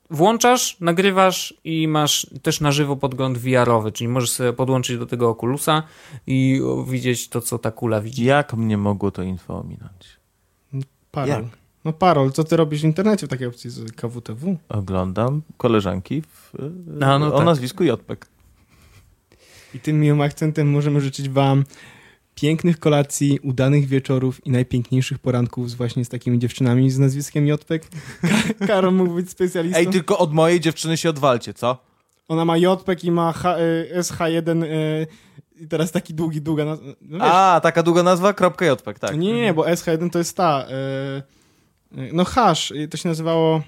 włączasz, 0.10 0.78
nagrywasz 0.80 1.53
i 1.64 1.88
masz 1.88 2.28
też 2.41 2.62
na 2.62 2.72
żywo 2.72 2.95
podgląd 2.95 3.38
VR-owy, 3.38 3.91
czyli 3.91 4.07
możesz 4.07 4.32
sobie 4.32 4.53
podłączyć 4.53 4.98
do 4.98 5.06
tego 5.06 5.30
Oculusa 5.30 5.84
i 6.28 6.62
widzieć 6.88 7.30
to, 7.30 7.41
co 7.41 7.60
ta 7.60 7.72
kula 7.72 8.02
widzi. 8.02 8.26
Jak 8.26 8.53
mnie 8.53 8.78
mogło 8.78 9.12
to 9.12 9.24
info 9.24 9.60
ominąć? 9.60 10.20
Parol. 11.12 11.30
Jak? 11.30 11.65
No 11.86 11.94
Parol, 11.94 12.32
co 12.32 12.44
ty 12.44 12.57
robisz 12.57 12.82
w 12.82 12.86
internecie 12.86 13.28
w 13.28 13.30
takiej 13.30 13.48
opcji 13.48 13.70
z 13.70 13.91
KWTW? 13.91 14.57
Oglądam 14.70 15.41
koleżanki 15.57 16.22
w, 16.22 16.52
A, 17.02 17.20
no 17.20 17.34
o 17.34 17.38
tak. 17.38 17.45
nazwisku 17.45 17.84
Jotpek. 17.84 18.28
I 19.74 19.80
tym 19.80 19.99
miłym 19.99 20.22
akcentem 20.22 20.70
możemy 20.72 21.02
życzyć 21.02 21.30
wam 21.30 21.64
pięknych 22.36 22.80
kolacji, 22.80 23.40
udanych 23.44 23.86
wieczorów 23.88 24.45
i 24.48 24.52
najpiękniejszych 24.52 25.20
poranków 25.20 25.70
z 25.70 25.74
właśnie 25.74 26.06
z 26.06 26.10
takimi 26.10 26.40
dziewczynami 26.40 26.91
z 26.91 26.99
nazwiskiem 26.99 27.48
Jotpek. 27.48 27.84
Ka- 28.60 28.68
Karol 28.68 28.94
mógł 28.94 29.14
być 29.16 29.30
specjalistą. 29.30 29.80
Ej, 29.80 29.88
tylko 29.88 30.18
od 30.18 30.34
mojej 30.34 30.60
dziewczyny 30.60 30.98
się 30.98 31.10
odwalcie, 31.10 31.53
co? 31.53 31.78
Ona 32.28 32.45
ma 32.45 32.57
Jotpek 32.57 33.03
i 33.03 33.12
ma 33.12 33.32
H, 33.34 33.57
y, 33.60 33.90
SH1 33.99 34.64
y, 34.64 35.07
i 35.60 35.68
teraz 35.68 35.91
taki 35.91 36.14
długi, 36.14 36.41
długa 36.41 36.64
naz- 36.66 36.80
no 37.02 37.26
A, 37.26 37.60
taka 37.64 37.84
długa 37.84 38.03
nazwa? 38.03 38.34
Kropka 38.34 38.66
Jotpek, 38.66 38.99
tak. 38.99 39.18
Nie, 39.18 39.34
nie, 39.34 39.53
bo 39.53 39.64
SH1 39.64 40.10
to 40.10 40.18
jest 40.20 40.38
ta. 40.38 40.66
y, 41.20 41.44
no 42.13 42.26
hash, 42.26 42.73
to 42.89 42.97
się 42.97 43.09
nazywało. 43.09 43.61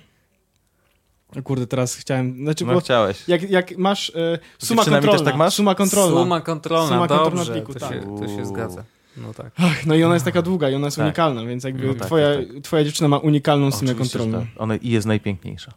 Kurde, 1.44 1.68
teraz 1.68 1.96
chciałem. 1.96 2.38
Znaczy, 2.44 2.66
No 2.66 2.74
bo 2.74 2.80
chciałeś. 2.80 3.28
jak, 3.28 3.50
jak 3.50 3.78
masz. 3.78 4.10
Y, 4.10 4.40
suma 4.58 4.86
kontrolna. 4.86 5.26
tak 5.26 5.36
masz? 5.36 5.54
Suma 5.54 5.76
kontrolna. 5.76 6.22
Suma 6.22 6.42
kontrolna, 6.42 6.88
Suma 6.88 7.08
kontrolna 7.08 7.36
dobrze, 7.38 7.54
pliku, 7.54 7.74
to, 7.74 7.80
tak. 7.80 7.94
się, 7.94 8.18
to 8.20 8.28
się 8.28 8.46
zgadza. 8.46 8.84
No 9.18 9.34
tak. 9.34 9.52
Ach, 9.58 9.86
no 9.86 9.96
i 9.96 10.04
ona 10.04 10.14
jest 10.14 10.26
taka 10.26 10.42
długa 10.42 10.70
i 10.70 10.76
ona 10.76 10.88
jest 10.88 10.98
Tak. 10.98 11.06
unikalna, 11.06 11.46
więc 11.46 11.64
jakby 11.64 11.88
No 11.88 11.94
tak, 11.94 12.08
twoja, 12.08 12.28
tak, 12.36 12.46
twoja 12.64 12.84
dziewczyna 12.84 13.08
ma 13.08 13.18
unikalną 13.18 13.72
sumę 13.72 13.96
kontrolną. 13.96 14.40
tak. 14.40 14.48
Ona 14.58 14.76
i 14.76 14.90
jest 14.90 15.08
najpiękniejsza. 15.08 15.72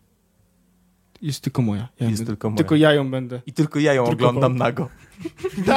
Jest 1.23 1.41
tylko 1.41 1.63
moja. 1.63 1.89
Ja 2.01 2.07
Jest 2.09 2.21
będę- 2.23 2.27
tylko 2.33 2.51
moja. 2.51 2.57
tylko 2.57 2.77
ja 2.77 2.93
ją 2.93 3.11
będę. 3.11 3.43
I 3.47 3.53
tylko 3.53 3.79
ja 3.79 3.95
ją 3.95 4.07
Tylko 4.07 4.29
oglądam 4.29 4.53
bo- 4.53 4.59
nago. 4.59 4.89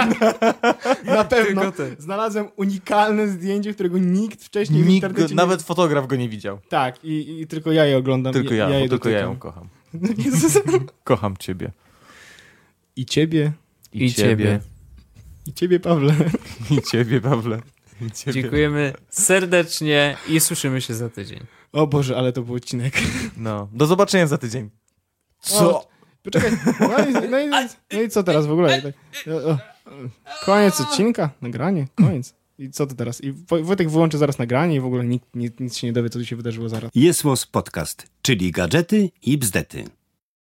Na 1.06 1.24
pewno. 1.34 1.62
Znalazłem 2.00 2.48
unikalne 2.56 3.28
zdjęcie, 3.28 3.74
którego 3.74 3.98
nikt 3.98 4.44
wcześniej 4.44 4.84
w 4.84 4.88
Nikt, 4.88 4.96
internecie 4.96 5.24
go, 5.24 5.30
nie... 5.30 5.36
nawet 5.36 5.62
fotograf 5.62 6.08
go 6.08 6.16
nie 6.16 6.30
widział. 6.30 6.60
Tak, 6.70 7.04
i, 7.06 7.42
i 7.42 7.48
tylko 7.48 7.72
ja 7.72 7.86
je 7.86 7.98
oglądam. 7.98 8.34
Tylko 8.34 8.54
ja, 8.54 8.70
ja 8.70 8.80
bo 8.84 8.90
tylko 8.90 9.10
ja 9.10 9.20
ją 9.20 9.36
kocham. 9.38 9.68
Jezus. 10.26 10.60
Kocham 11.04 11.38
ciebie. 11.38 11.72
I 12.96 13.06
ciebie. 13.06 13.52
I, 13.94 14.06
I 14.06 14.14
ciebie. 14.14 14.60
I 15.46 15.54
ciebie, 15.54 15.80
Pawle. 15.80 16.14
I 16.72 16.82
ciebie, 16.92 17.22
Pawle. 17.22 17.60
I 18.08 18.12
ciebie. 18.12 18.34
Dziękujemy 18.42 18.94
serdecznie 19.10 20.18
i 20.30 20.40
słyszymy 20.40 20.82
się 20.82 20.94
za 20.94 21.10
tydzień. 21.10 21.40
O 21.72 21.88
Boże, 21.88 22.18
ale 22.18 22.34
to 22.34 22.42
był 22.42 22.56
odcinek. 22.56 22.94
No. 23.38 23.68
Do 23.74 23.86
zobaczenia 23.86 24.28
za 24.28 24.38
tydzień. 24.38 24.70
Co? 25.44 25.88
Poczekaj. 26.24 26.52
No 26.80 27.06
i, 27.08 27.30
no, 27.30 27.40
i, 27.40 27.48
no 27.94 28.02
i 28.02 28.10
co 28.10 28.24
teraz 28.24 28.46
w 28.46 28.52
ogóle? 28.52 28.82
Tak, 28.82 28.94
koniec 30.46 30.82
odcinka? 30.82 31.30
Nagranie? 31.42 31.88
Koniec. 31.96 32.34
I 32.58 32.70
co 32.70 32.88
to 32.88 32.96
teraz? 32.96 33.22
I 33.22 33.34
Woj- 33.34 33.64
Wojtek 33.64 33.90
wyłączy 33.90 34.18
zaraz 34.18 34.38
nagranie 34.40 34.76
i 34.76 34.80
w 34.80 34.86
ogóle 34.86 35.06
nikt, 35.06 35.36
nic, 35.36 35.54
nic 35.60 35.78
się 35.78 35.88
nie 35.88 35.94
dowie, 35.94 36.10
co 36.10 36.20
tu 36.20 36.26
się 36.26 36.36
wydarzyło 36.36 36.70
zaraz. 36.70 36.92
Jest 36.96 37.24
Podcast, 37.52 38.06
czyli 38.22 38.52
gadżety 38.52 39.10
i 39.24 39.38
bzdety. 39.38 39.84